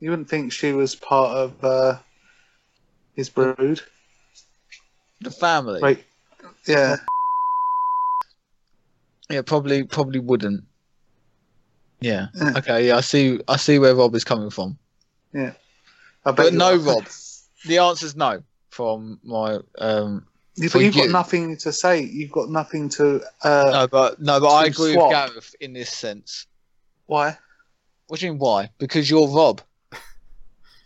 You 0.00 0.10
wouldn't 0.10 0.28
think 0.28 0.52
she 0.52 0.72
was 0.72 0.94
part 0.94 1.36
of 1.36 1.64
uh, 1.64 1.98
his 3.14 3.28
brood. 3.28 3.80
The 5.20 5.30
family. 5.30 5.80
Right. 5.82 6.04
Yeah. 6.66 6.96
Yeah, 9.30 9.42
probably 9.42 9.84
probably 9.84 10.20
wouldn't. 10.20 10.64
Yeah. 12.00 12.28
Yeah. 12.34 12.52
Okay. 12.56 12.88
Yeah, 12.88 12.96
I 12.96 13.00
see. 13.00 13.40
I 13.48 13.56
see 13.56 13.78
where 13.78 13.94
Rob 13.94 14.14
is 14.14 14.24
coming 14.24 14.50
from. 14.50 14.78
I 16.24 16.30
bet 16.32 16.36
But 16.36 16.54
no, 16.54 16.74
are. 16.74 16.78
Rob. 16.78 17.04
The 17.66 17.78
answer's 17.78 18.14
no 18.14 18.40
from 18.70 19.18
my. 19.24 19.58
um 19.78 20.24
You- 20.58 20.68
for 20.68 20.78
but 20.78 20.84
you've 20.84 20.94
you. 20.96 21.02
got 21.04 21.10
nothing 21.12 21.56
to 21.58 21.72
say. 21.72 22.02
You've 22.02 22.32
got 22.32 22.50
nothing 22.50 22.88
to. 22.90 23.22
Uh, 23.42 23.70
No, 23.72 23.86
but 23.88 24.20
no, 24.20 24.40
but 24.40 24.48
I 24.48 24.66
agree 24.66 24.94
swap. 24.94 25.08
with 25.10 25.16
Gareth 25.34 25.54
in 25.60 25.72
this 25.72 25.90
sense. 25.90 26.46
Why? 27.06 27.36
What 28.08 28.20
do 28.20 28.26
you 28.26 28.32
mean? 28.32 28.38
Why? 28.40 28.70
Because 28.78 29.08
you're 29.10 29.28
Rob. 29.28 29.60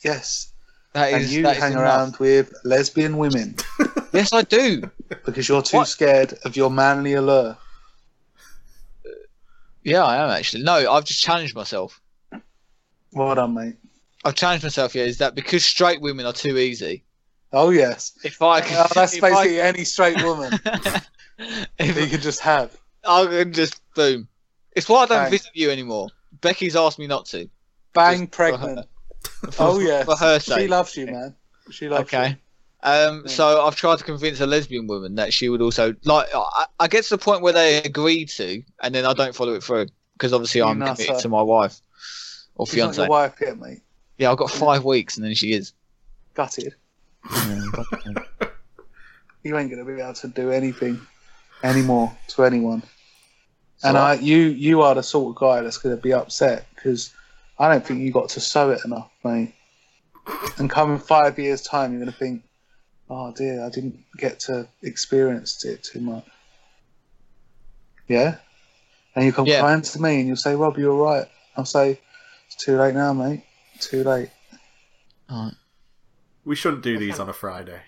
Yes. 0.05 0.53
That 0.93 1.12
And 1.12 1.23
is. 1.23 1.35
you 1.35 1.47
hang 1.47 1.74
around 1.74 2.16
with 2.19 2.53
lesbian 2.65 3.16
women 3.16 3.57
Yes, 4.12 4.32
I 4.35 4.43
do. 4.43 4.82
because 5.24 5.49
you're 5.49 5.62
too 5.62 5.78
What? 5.78 5.89
scared 5.89 6.35
of 6.44 6.55
your 6.57 6.70
manly 6.70 7.15
allure. 7.15 7.57
Yeah, 9.85 10.05
I 10.05 10.23
am 10.23 10.31
actually. 10.31 10.62
No, 10.65 10.93
I've 10.93 11.05
just 11.05 11.23
challenged 11.23 11.55
myself. 11.55 12.01
Well 13.12 13.35
done, 13.35 13.55
mate. 13.55 13.77
I've 14.24 14.35
challenged 14.35 14.62
myself. 14.65 14.94
Yeah, 14.94 15.05
is 15.05 15.19
that 15.19 15.35
because 15.35 15.65
straight 15.65 16.01
women 16.01 16.27
are 16.27 16.32
too 16.32 16.59
easy? 16.59 17.05
Oh 17.53 17.70
yes. 17.70 18.12
If 18.24 18.41
I 18.43 18.61
can, 18.61 18.79
Oh, 18.85 18.87
that's 18.95 19.15
if 19.15 19.23
I- 19.24 19.31
basically 19.31 19.61
any 19.61 19.85
straight 19.85 20.23
woman 20.23 20.53
if 21.39 21.97
you 21.97 22.03
if 22.05 22.11
could 22.11 22.23
just 22.23 22.41
have. 22.41 22.77
I 23.05 23.27
can 23.27 23.53
just 23.53 23.81
boom. 23.95 24.29
It's 24.74 24.89
why 24.89 25.03
I 25.03 25.07
don't 25.07 25.19
Bang. 25.24 25.31
visit 25.31 25.51
you 25.55 25.70
anymore. 25.70 26.09
Becky's 26.41 26.77
asked 26.77 26.99
me 26.99 27.07
not 27.07 27.27
to. 27.27 27.49
Bang 27.93 28.20
Just 28.20 28.33
pregnant. 28.33 28.87
For, 29.51 29.51
Oh 29.59 29.79
yeah. 29.81 30.05
for 30.05 30.16
her 30.16 30.39
sake. 30.41 30.61
She 30.61 30.69
loves 30.69 30.97
you, 30.97 31.07
man. 31.07 31.35
She 31.70 31.89
loves 31.89 32.05
okay. 32.05 32.31
you. 32.31 32.37
Um, 32.85 33.23
Yeah. 33.27 33.31
so 33.33 33.65
I've 33.66 33.77
tried 33.77 33.99
to 33.99 34.05
convince 34.05 34.41
a 34.41 34.47
lesbian 34.47 34.87
woman 34.87 35.15
that 35.16 35.33
she 35.33 35.49
would 35.49 35.61
also 35.61 35.95
like. 36.05 36.29
I, 36.35 36.66
I 36.81 36.89
get 36.89 37.05
to 37.05 37.11
the 37.11 37.19
point 37.19 37.43
where 37.43 37.53
they 37.53 37.83
agree 37.83 38.24
to, 38.24 38.62
and 38.83 38.95
then 38.95 39.05
I 39.05 39.12
don't 39.12 39.35
follow 39.35 39.55
it 39.55 39.62
through 39.62 39.87
because 40.15 40.33
obviously 40.33 40.61
You 40.61 40.66
I'm 40.66 40.79
nutter. 40.79 40.95
committed 41.05 41.20
to 41.23 41.29
my 41.29 41.43
wife 41.43 41.79
or 42.55 42.66
She's 42.66 42.77
not 42.79 42.83
fiance. 42.95 43.03
your 43.03 43.09
wife 43.11 43.35
yet, 43.41 43.59
mate. 43.59 43.83
Yeah, 44.19 44.31
I've 44.33 44.39
got 44.39 44.51
five 44.51 44.85
weeks, 44.85 45.16
and 45.16 45.27
then 45.27 45.35
she 45.35 45.53
is. 45.53 45.73
Gutted. 46.35 46.74
You 49.44 49.59
ain't 49.59 49.70
gonna 49.70 49.85
be 49.85 50.01
able 50.01 50.15
to 50.15 50.28
do 50.28 50.53
anything 50.53 51.01
anymore 51.65 52.16
to 52.28 52.44
anyone. 52.44 52.82
And 53.82 53.99
I, 53.99 54.15
you, 54.15 54.36
you 54.36 54.82
are 54.82 54.94
the 54.94 55.03
sort 55.03 55.35
of 55.35 55.40
guy 55.40 55.61
that's 55.62 55.78
gonna 55.78 55.97
be 55.97 56.12
upset 56.12 56.66
because 56.74 57.12
I 57.59 57.69
don't 57.69 57.85
think 57.85 58.01
you 58.01 58.12
got 58.12 58.28
to 58.31 58.40
sow 58.40 58.70
it 58.70 58.85
enough, 58.85 59.11
mate. 59.24 59.53
And 60.59 60.70
come 60.70 60.93
in 60.93 60.99
five 61.01 61.39
years' 61.40 61.62
time, 61.62 61.90
you're 61.90 62.01
gonna 62.01 62.12
think, 62.12 62.44
"Oh 63.11 63.32
dear, 63.32 63.65
I 63.65 63.69
didn't 63.70 63.99
get 64.16 64.39
to 64.40 64.69
experience 64.82 65.65
it 65.65 65.82
too 65.82 66.01
much." 66.01 66.24
Yeah. 68.07 68.36
And 69.16 69.24
you 69.24 69.32
come 69.32 69.47
Yeah. 69.47 69.61
crying 69.61 69.82
to 69.82 70.01
me, 70.01 70.20
and 70.20 70.28
you'll 70.28 70.36
say, 70.36 70.55
"Rob, 70.55 70.78
you're 70.78 70.94
right." 70.94 71.27
I'll 71.57 71.65
say, 71.65 71.99
"It's 72.47 72.65
too 72.65 72.77
late 72.77 72.94
now, 72.94 73.12
mate. 73.12 73.43
Too 73.81 74.05
late." 74.05 74.31
Alright. 75.28 75.55
We 76.44 76.56
shouldn't 76.56 76.82
do 76.82 76.98
these 76.98 77.19
on 77.20 77.28
a 77.28 77.32
Friday. 77.32 77.81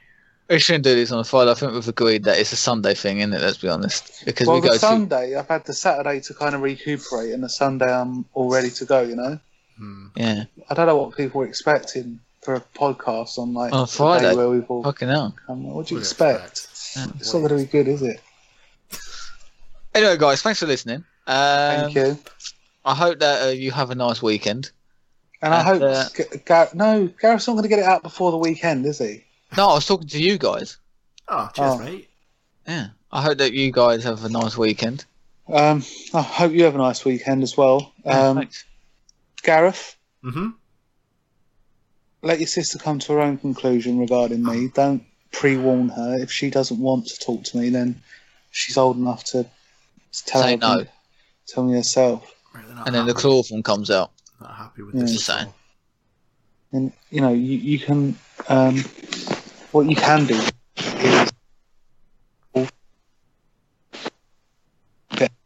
We 0.48 0.58
shouldn't 0.58 0.84
do 0.84 0.94
this 0.94 1.10
on 1.10 1.18
a 1.20 1.24
Friday. 1.24 1.50
I 1.50 1.54
think 1.54 1.72
we've 1.72 1.88
agreed 1.88 2.24
that 2.24 2.38
it's 2.38 2.52
a 2.52 2.56
Sunday 2.56 2.94
thing, 2.94 3.18
isn't 3.18 3.32
it? 3.32 3.40
Let's 3.40 3.56
be 3.58 3.68
honest, 3.68 4.24
because 4.26 4.46
well, 4.46 4.56
we 4.56 4.62
go 4.62 4.68
the 4.68 4.74
to 4.74 4.78
Sunday, 4.78 5.36
I've 5.36 5.48
had 5.48 5.64
the 5.64 5.72
Saturday 5.72 6.20
to 6.20 6.34
kind 6.34 6.54
of 6.54 6.60
recuperate, 6.60 7.32
and 7.32 7.42
the 7.42 7.48
Sunday 7.48 7.90
I'm 7.92 8.26
all 8.34 8.50
ready 8.52 8.70
to 8.70 8.84
go. 8.84 9.00
You 9.02 9.16
know, 9.16 9.38
Hmm. 9.78 10.06
yeah. 10.14 10.44
I 10.70 10.74
don't 10.74 10.86
know 10.86 10.96
what 10.96 11.16
people 11.16 11.40
were 11.40 11.46
expecting 11.46 12.20
for 12.42 12.54
a 12.54 12.60
podcast 12.60 13.38
on 13.38 13.54
like 13.54 13.72
On 13.72 13.80
a 13.80 13.82
the 13.82 13.86
day 13.86 13.96
Friday? 13.96 14.34
where 14.36 14.48
we've 14.50 14.70
all 14.70 14.82
Fucking 14.84 15.08
hell. 15.08 15.34
come. 15.46 15.62
What 15.64 15.64
do 15.64 15.68
you 15.68 15.74
What 15.76 15.86
do 15.88 15.94
you 15.94 15.98
expect? 16.00 16.68
expect? 16.70 17.16
It's 17.20 17.32
not 17.32 17.40
going 17.40 17.48
to 17.48 17.56
be 17.56 17.64
good, 17.64 17.88
is 17.88 18.02
it? 18.02 18.20
Anyway, 19.94 20.16
guys, 20.18 20.42
thanks 20.42 20.60
for 20.60 20.66
listening. 20.66 21.04
Um, 21.26 21.92
Thank 21.92 21.94
you. 21.94 22.18
I 22.84 22.94
hope 22.94 23.20
that 23.20 23.46
uh, 23.48 23.50
you 23.50 23.70
have 23.70 23.90
a 23.90 23.94
nice 23.94 24.20
weekend. 24.22 24.70
And 25.44 25.52
I 25.52 25.58
and, 25.58 25.66
hope 25.68 25.82
uh, 25.82 26.08
G- 26.16 26.38
Gar- 26.46 26.68
no, 26.72 27.06
Gareth's 27.20 27.46
not 27.46 27.52
going 27.52 27.64
to 27.64 27.68
get 27.68 27.78
it 27.78 27.84
out 27.84 28.02
before 28.02 28.30
the 28.30 28.38
weekend, 28.38 28.86
is 28.86 28.98
he? 28.98 29.24
No, 29.56 29.68
I 29.68 29.74
was 29.74 29.84
talking 29.86 30.08
to 30.08 30.22
you 30.22 30.38
guys. 30.38 30.78
Oh, 31.28 31.50
cheers, 31.54 31.72
Oh. 31.74 31.78
mate. 31.78 32.08
Yeah. 32.66 32.86
I 33.12 33.20
hope 33.20 33.36
that 33.38 33.52
you 33.52 33.70
guys 33.70 34.04
have 34.04 34.24
a 34.24 34.30
nice 34.30 34.56
weekend. 34.56 35.04
Um, 35.52 35.84
I 36.14 36.22
hope 36.22 36.52
you 36.52 36.64
have 36.64 36.74
a 36.74 36.78
nice 36.78 37.04
weekend 37.04 37.42
as 37.42 37.56
well. 37.58 37.92
Um, 38.06 38.36
Thanks. 38.38 38.64
Gareth, 39.42 39.96
hmm 40.22 40.48
let 42.22 42.38
your 42.38 42.46
sister 42.48 42.78
come 42.78 42.98
to 43.00 43.12
her 43.12 43.20
own 43.20 43.36
conclusion 43.36 43.98
regarding 43.98 44.42
me. 44.42 44.68
Don't 44.68 45.04
pre-warn 45.30 45.90
her. 45.90 46.16
If 46.18 46.32
she 46.32 46.48
doesn't 46.48 46.78
want 46.80 47.06
to 47.08 47.18
talk 47.18 47.44
to 47.44 47.58
me, 47.58 47.68
then 47.68 48.02
she's 48.50 48.78
old 48.78 48.96
enough 48.96 49.24
to, 49.24 49.42
to 49.44 50.24
tell 50.24 50.40
Say 50.40 50.52
her 50.52 50.56
no. 50.56 50.86
Tell 51.46 51.64
me 51.64 51.74
herself. 51.74 52.34
Really 52.54 52.66
And 52.86 52.94
then 52.94 53.04
the 53.04 53.12
happy, 53.12 53.20
chloroform 53.20 53.62
comes 53.62 53.90
out. 53.90 54.10
Not 54.40 54.54
happy 54.56 54.82
with 54.82 54.94
Yeah. 54.94 55.02
this. 55.02 55.12
Just 55.12 55.28
at 55.30 55.40
saying. 55.40 55.54
And 56.72 56.92
you 57.10 57.20
know, 57.20 57.32
you, 57.32 57.58
you 57.58 57.78
can 57.78 58.16
um, 58.48 58.78
what 59.72 59.88
you 59.88 59.96
can 59.96 60.26
do 60.26 60.40
is 60.80 61.32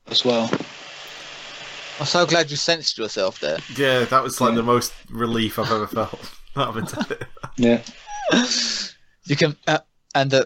as 0.07 0.25
well. 0.25 0.51
I'm 2.01 2.07
so 2.07 2.25
glad 2.25 2.51
you 2.51 2.57
sensed 2.57 2.97
yourself 2.97 3.41
there. 3.41 3.59
Yeah, 3.77 4.05
that 4.05 4.23
was 4.23 4.41
like 4.41 4.51
Yeah. 4.51 4.57
the 4.57 4.63
most 4.63 4.93
relief 5.11 5.59
I've 5.59 5.71
ever 5.71 5.87
felt. 5.87 6.19
Not 6.57 6.75
having 6.75 6.85
done 6.85 7.07
it. 7.11 7.25
Yeah. 7.57 7.83
You 9.25 9.37
can, 9.37 9.57
uh, 9.67 9.81
and 10.15 10.33
uh, 10.33 10.45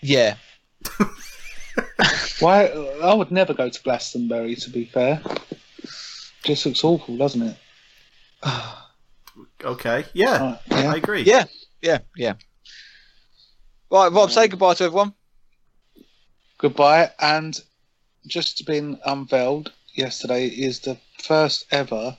yeah, 0.00 0.36
Why? 2.40 2.66
I 3.02 3.12
would 3.12 3.30
never 3.30 3.52
go 3.52 3.68
to 3.68 3.82
Glastonbury. 3.82 4.54
To 4.56 4.70
be 4.70 4.84
fair, 4.84 5.20
just 6.44 6.64
looks 6.66 6.84
awful, 6.84 7.16
doesn't 7.16 7.42
it? 7.42 7.56
Okay, 9.64 10.04
yeah, 10.14 10.40
Right, 10.42 10.58
yeah. 10.70 10.92
I 10.92 10.96
agree. 10.96 11.22
yeah, 11.22 11.44
yeah, 11.82 11.98
yeah. 12.16 12.34
Right, 13.90 14.10
Rob, 14.12 14.30
say 14.30 14.46
goodbye 14.48 14.74
to 14.74 14.84
everyone. 14.84 15.14
Goodbye. 16.58 17.10
And 17.20 17.58
just 18.26 18.64
been 18.66 18.98
unveiled 19.04 19.72
yesterday 19.94 20.46
is 20.46 20.80
the 20.80 20.96
first 21.22 21.66
ever 21.72 22.16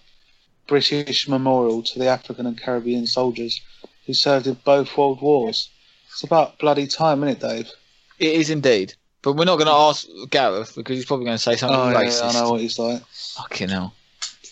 British 0.67 1.27
memorial 1.27 1.81
to 1.83 1.99
the 1.99 2.07
African 2.07 2.45
and 2.45 2.59
Caribbean 2.59 3.07
soldiers 3.07 3.61
who 4.05 4.13
served 4.13 4.47
in 4.47 4.55
both 4.65 4.97
world 4.97 5.21
wars. 5.21 5.69
It's 6.11 6.23
about 6.23 6.59
bloody 6.59 6.87
time, 6.87 7.23
isn't 7.23 7.37
it, 7.37 7.47
Dave? 7.47 7.69
It 8.17 8.33
is 8.35 8.49
indeed. 8.49 8.93
But 9.21 9.33
we're 9.33 9.45
not 9.45 9.57
going 9.57 9.67
to 9.67 9.73
ask 9.73 10.07
Gareth 10.29 10.73
because 10.75 10.97
he's 10.97 11.05
probably 11.05 11.25
going 11.25 11.37
to 11.37 11.43
say 11.43 11.55
something 11.55 11.77
Oh, 11.77 11.89
yeah, 11.89 12.03
racist. 12.03 12.35
I 12.35 12.39
know 12.41 12.51
what 12.51 12.61
he's 12.61 12.79
like. 12.79 13.01
Fucking 13.37 13.69
hell. 13.69 13.93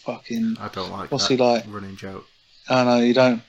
Fucking. 0.07 0.55
I 0.59 0.69
don't 0.69 0.89
like 0.89 1.11
What's 1.11 1.27
that 1.27 1.33
he 1.35 1.43
like? 1.43 1.65
running 1.67 1.97
joke. 1.97 2.25
I 2.69 2.85
know 2.85 2.99
you 2.99 3.13
don't. 3.13 3.41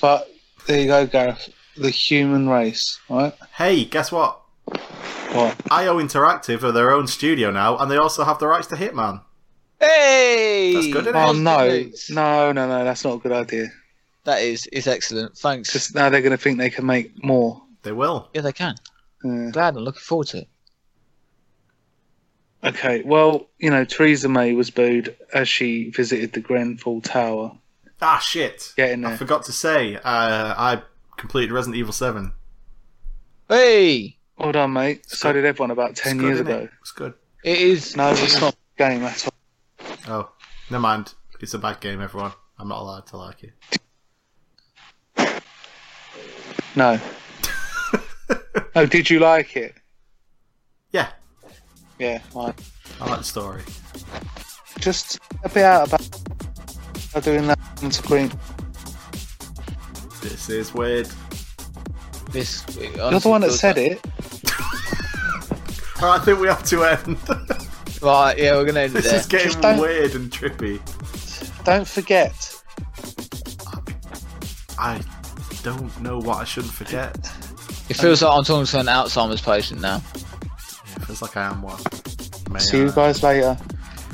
But 0.00 0.30
there 0.66 0.80
you 0.80 0.86
go, 0.86 1.06
Gareth. 1.06 1.50
The 1.76 1.90
human 1.90 2.48
race, 2.48 2.98
right? 3.10 3.34
Hey, 3.52 3.84
guess 3.84 4.10
what? 4.10 4.40
What? 4.64 5.56
IO 5.70 5.98
Interactive 5.98 6.62
are 6.62 6.72
their 6.72 6.90
own 6.90 7.06
studio 7.06 7.50
now, 7.50 7.76
and 7.76 7.90
they 7.90 7.98
also 7.98 8.24
have 8.24 8.38
the 8.38 8.46
rights 8.46 8.66
to 8.68 8.76
Hitman. 8.76 9.20
Hey! 9.78 10.72
That's 10.72 10.86
good, 10.86 11.06
isn't 11.08 11.16
it? 11.16 11.28
Oh 11.28 11.32
no, 11.32 11.90
no, 12.10 12.52
no, 12.52 12.66
no! 12.68 12.84
That's 12.84 13.04
not 13.04 13.16
a 13.16 13.18
good 13.18 13.32
idea. 13.32 13.66
That 14.24 14.40
is 14.40 14.66
is 14.68 14.86
excellent. 14.86 15.36
Thanks. 15.36 15.70
Just 15.70 15.94
now 15.94 16.08
they're 16.08 16.22
going 16.22 16.30
to 16.30 16.38
think 16.38 16.56
they 16.56 16.70
can 16.70 16.86
make 16.86 17.22
more. 17.22 17.60
They 17.82 17.92
will. 17.92 18.30
yeah, 18.32 18.40
they 18.40 18.52
can. 18.52 18.74
Yeah. 19.22 19.50
Glad. 19.52 19.76
I'm 19.76 19.82
looking 19.82 20.00
forward 20.00 20.28
to 20.28 20.38
it. 20.38 20.48
Okay, 22.64 23.02
well, 23.04 23.46
you 23.58 23.70
know, 23.70 23.84
Theresa 23.84 24.28
May 24.28 24.52
was 24.54 24.70
booed 24.70 25.14
as 25.34 25.48
she 25.48 25.90
visited 25.90 26.32
the 26.32 26.40
Grenfell 26.40 27.00
Tower. 27.02 27.52
Ah, 28.00 28.18
shit. 28.18 28.72
Get 28.76 28.90
in 28.92 29.04
I 29.04 29.10
there. 29.10 29.18
forgot 29.18 29.44
to 29.44 29.52
say, 29.52 29.96
uh, 29.96 30.00
I 30.04 30.82
completed 31.16 31.52
Resident 31.52 31.76
Evil 31.76 31.92
7. 31.92 32.32
Hey! 33.48 34.16
Well 34.38 34.52
done, 34.52 34.72
mate. 34.72 35.08
So 35.08 35.28
good. 35.28 35.34
did 35.34 35.44
everyone 35.44 35.70
about 35.70 35.94
ten 35.94 36.16
good, 36.16 36.24
years 36.26 36.40
isn't 36.40 36.48
it? 36.48 36.54
ago. 36.64 36.68
It's 36.80 36.90
good. 36.90 37.14
It 37.44 37.58
is. 37.58 37.96
No, 37.96 38.10
it's 38.10 38.40
not 38.40 38.54
a 38.54 38.56
game 38.78 39.02
at 39.04 39.28
all. 39.28 39.94
Oh, 40.08 40.30
never 40.70 40.80
mind. 40.80 41.14
It's 41.40 41.54
a 41.54 41.58
bad 41.58 41.80
game, 41.80 42.00
everyone. 42.00 42.32
I'm 42.58 42.66
not 42.68 42.80
allowed 42.80 43.06
to 43.08 43.16
like 43.16 43.44
it. 43.44 43.52
No. 46.74 46.98
oh, 48.74 48.86
did 48.86 49.08
you 49.08 49.20
like 49.20 49.56
it? 49.56 49.74
Yeah, 50.90 51.08
Yeah, 51.98 52.20
right. 52.34 52.54
I 53.00 53.08
like 53.08 53.18
the 53.18 53.24
story. 53.24 53.62
Just 54.78 55.20
a 55.44 55.48
bit 55.48 55.64
out 55.64 55.88
about 55.88 57.24
doing 57.24 57.46
that 57.46 57.58
on 57.82 57.90
screen. 57.92 58.32
This 60.20 60.48
is 60.48 60.74
weird. 60.74 61.08
This. 62.30 62.64
You're 62.76 63.20
the 63.20 63.28
one 63.28 63.42
that 63.42 63.52
said 63.52 63.78
it. 63.78 64.00
I 66.02 66.18
think 66.18 66.40
we 66.40 66.48
have 66.48 66.64
to 66.64 66.84
end. 66.84 67.18
Right, 68.02 68.36
yeah, 68.36 68.56
we're 68.56 68.64
going 68.64 68.74
to 68.74 68.80
end 68.82 68.96
it 68.96 69.02
this 69.02 69.12
is 69.14 69.26
getting 69.26 69.80
weird 69.80 70.14
and 70.14 70.30
trippy. 70.30 70.78
Don't 71.64 71.88
forget. 71.88 72.34
I 74.78 75.00
don't 75.62 76.02
know 76.02 76.18
what 76.18 76.36
I 76.36 76.44
shouldn't 76.44 76.74
forget. 76.74 77.16
It 77.88 77.96
feels 77.96 78.20
like 78.20 78.30
I'm 78.36 78.44
talking 78.44 78.66
to 78.66 78.80
an 78.80 78.86
Alzheimer's 78.86 79.40
patient 79.40 79.80
now. 79.80 80.02
It 81.14 81.18
feels 81.18 81.22
like 81.22 81.36
I 81.36 81.46
am 81.46 81.62
one. 81.62 81.80
May 82.50 82.58
See 82.58 82.78
you 82.78 82.86
uh, 82.86 82.90
guys 82.90 83.22
later. 83.22 83.56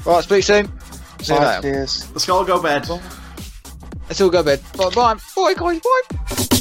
Right, 0.05 0.23
speak 0.23 0.45
soon. 0.45 0.71
See 1.23 1.33
you 1.33 1.41
later. 1.41 1.63
cheers. 1.63 2.11
Let's 2.13 2.29
all 2.29 2.45
go 2.45 2.63
bed. 2.63 2.87
Let's 4.07 4.21
all 4.21 4.29
go 4.29 4.39
to 4.41 4.45
bed. 4.45 4.61
Bye, 4.77 4.91
bye. 4.91 5.15
Bye, 5.35 5.55
guys. 5.55 5.81
Bye. 5.81 6.61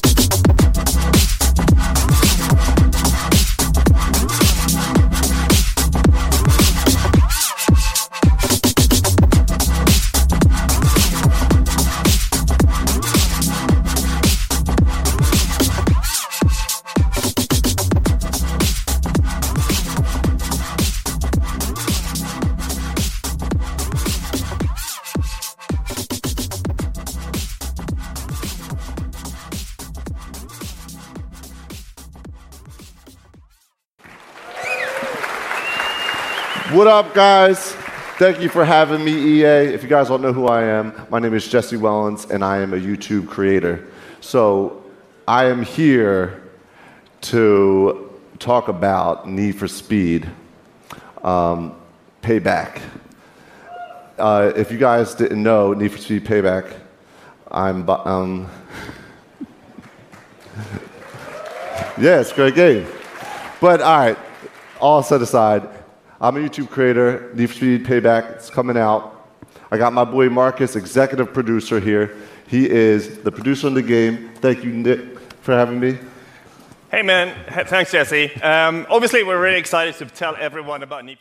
Up, 36.89 37.13
guys? 37.13 37.73
Thank 38.17 38.41
you 38.41 38.49
for 38.49 38.65
having 38.65 39.05
me, 39.05 39.11
EA. 39.11 39.73
If 39.73 39.83
you 39.83 39.89
guys 39.89 40.07
don't 40.07 40.23
know 40.23 40.33
who 40.33 40.47
I 40.47 40.63
am, 40.63 40.93
my 41.11 41.19
name 41.19 41.35
is 41.35 41.47
Jesse 41.47 41.77
Wellens, 41.77 42.27
and 42.31 42.43
I 42.43 42.57
am 42.57 42.73
a 42.73 42.77
YouTube 42.77 43.27
creator. 43.27 43.85
So 44.21 44.83
I 45.27 45.45
am 45.45 45.61
here 45.61 46.41
to 47.21 48.19
talk 48.39 48.69
about 48.69 49.29
Need 49.29 49.55
for 49.57 49.67
Speed 49.67 50.27
um, 51.23 51.75
Payback. 52.23 52.81
Uh, 54.17 54.51
if 54.55 54.71
you 54.71 54.79
guys 54.79 55.13
didn't 55.13 55.43
know, 55.43 55.73
Need 55.73 55.91
for 55.91 55.99
Speed 55.99 56.25
Payback, 56.25 56.73
I'm. 57.51 57.87
Um, 57.87 58.49
yeah, 61.99 62.19
it's 62.19 62.33
great 62.33 62.55
game. 62.55 62.87
But 63.61 63.81
all 63.81 63.97
right, 63.97 64.17
all 64.79 65.03
set 65.03 65.21
aside, 65.21 65.69
I'm 66.21 66.35
a 66.35 66.41
YouTube 66.41 66.69
creator. 66.69 67.31
For 67.33 67.53
Speed 67.53 67.85
Payback. 67.85 68.31
It's 68.31 68.49
coming 68.49 68.75
out. 68.75 69.29
I 69.71 69.77
got 69.77 69.93
my 69.93 70.03
boy 70.03 70.29
Marcus, 70.29 70.75
executive 70.75 71.33
producer 71.33 71.79
here. 71.79 72.13
He 72.47 72.69
is 72.69 73.19
the 73.19 73.31
producer 73.31 73.67
of 73.67 73.75
the 73.75 73.81
game. 73.81 74.31
Thank 74.35 74.65
you, 74.65 74.73
Nick, 74.73 75.17
for 75.41 75.53
having 75.53 75.79
me. 75.79 75.97
Hey 76.91 77.03
man, 77.03 77.35
thanks 77.67 77.91
Jesse. 77.91 78.33
Um, 78.41 78.85
obviously, 78.89 79.23
we're 79.23 79.39
really 79.39 79.59
excited 79.59 79.95
to 79.95 80.05
tell 80.07 80.35
everyone 80.37 80.83
about 80.83 81.05
for 81.05 81.05
Speed. 81.05 81.19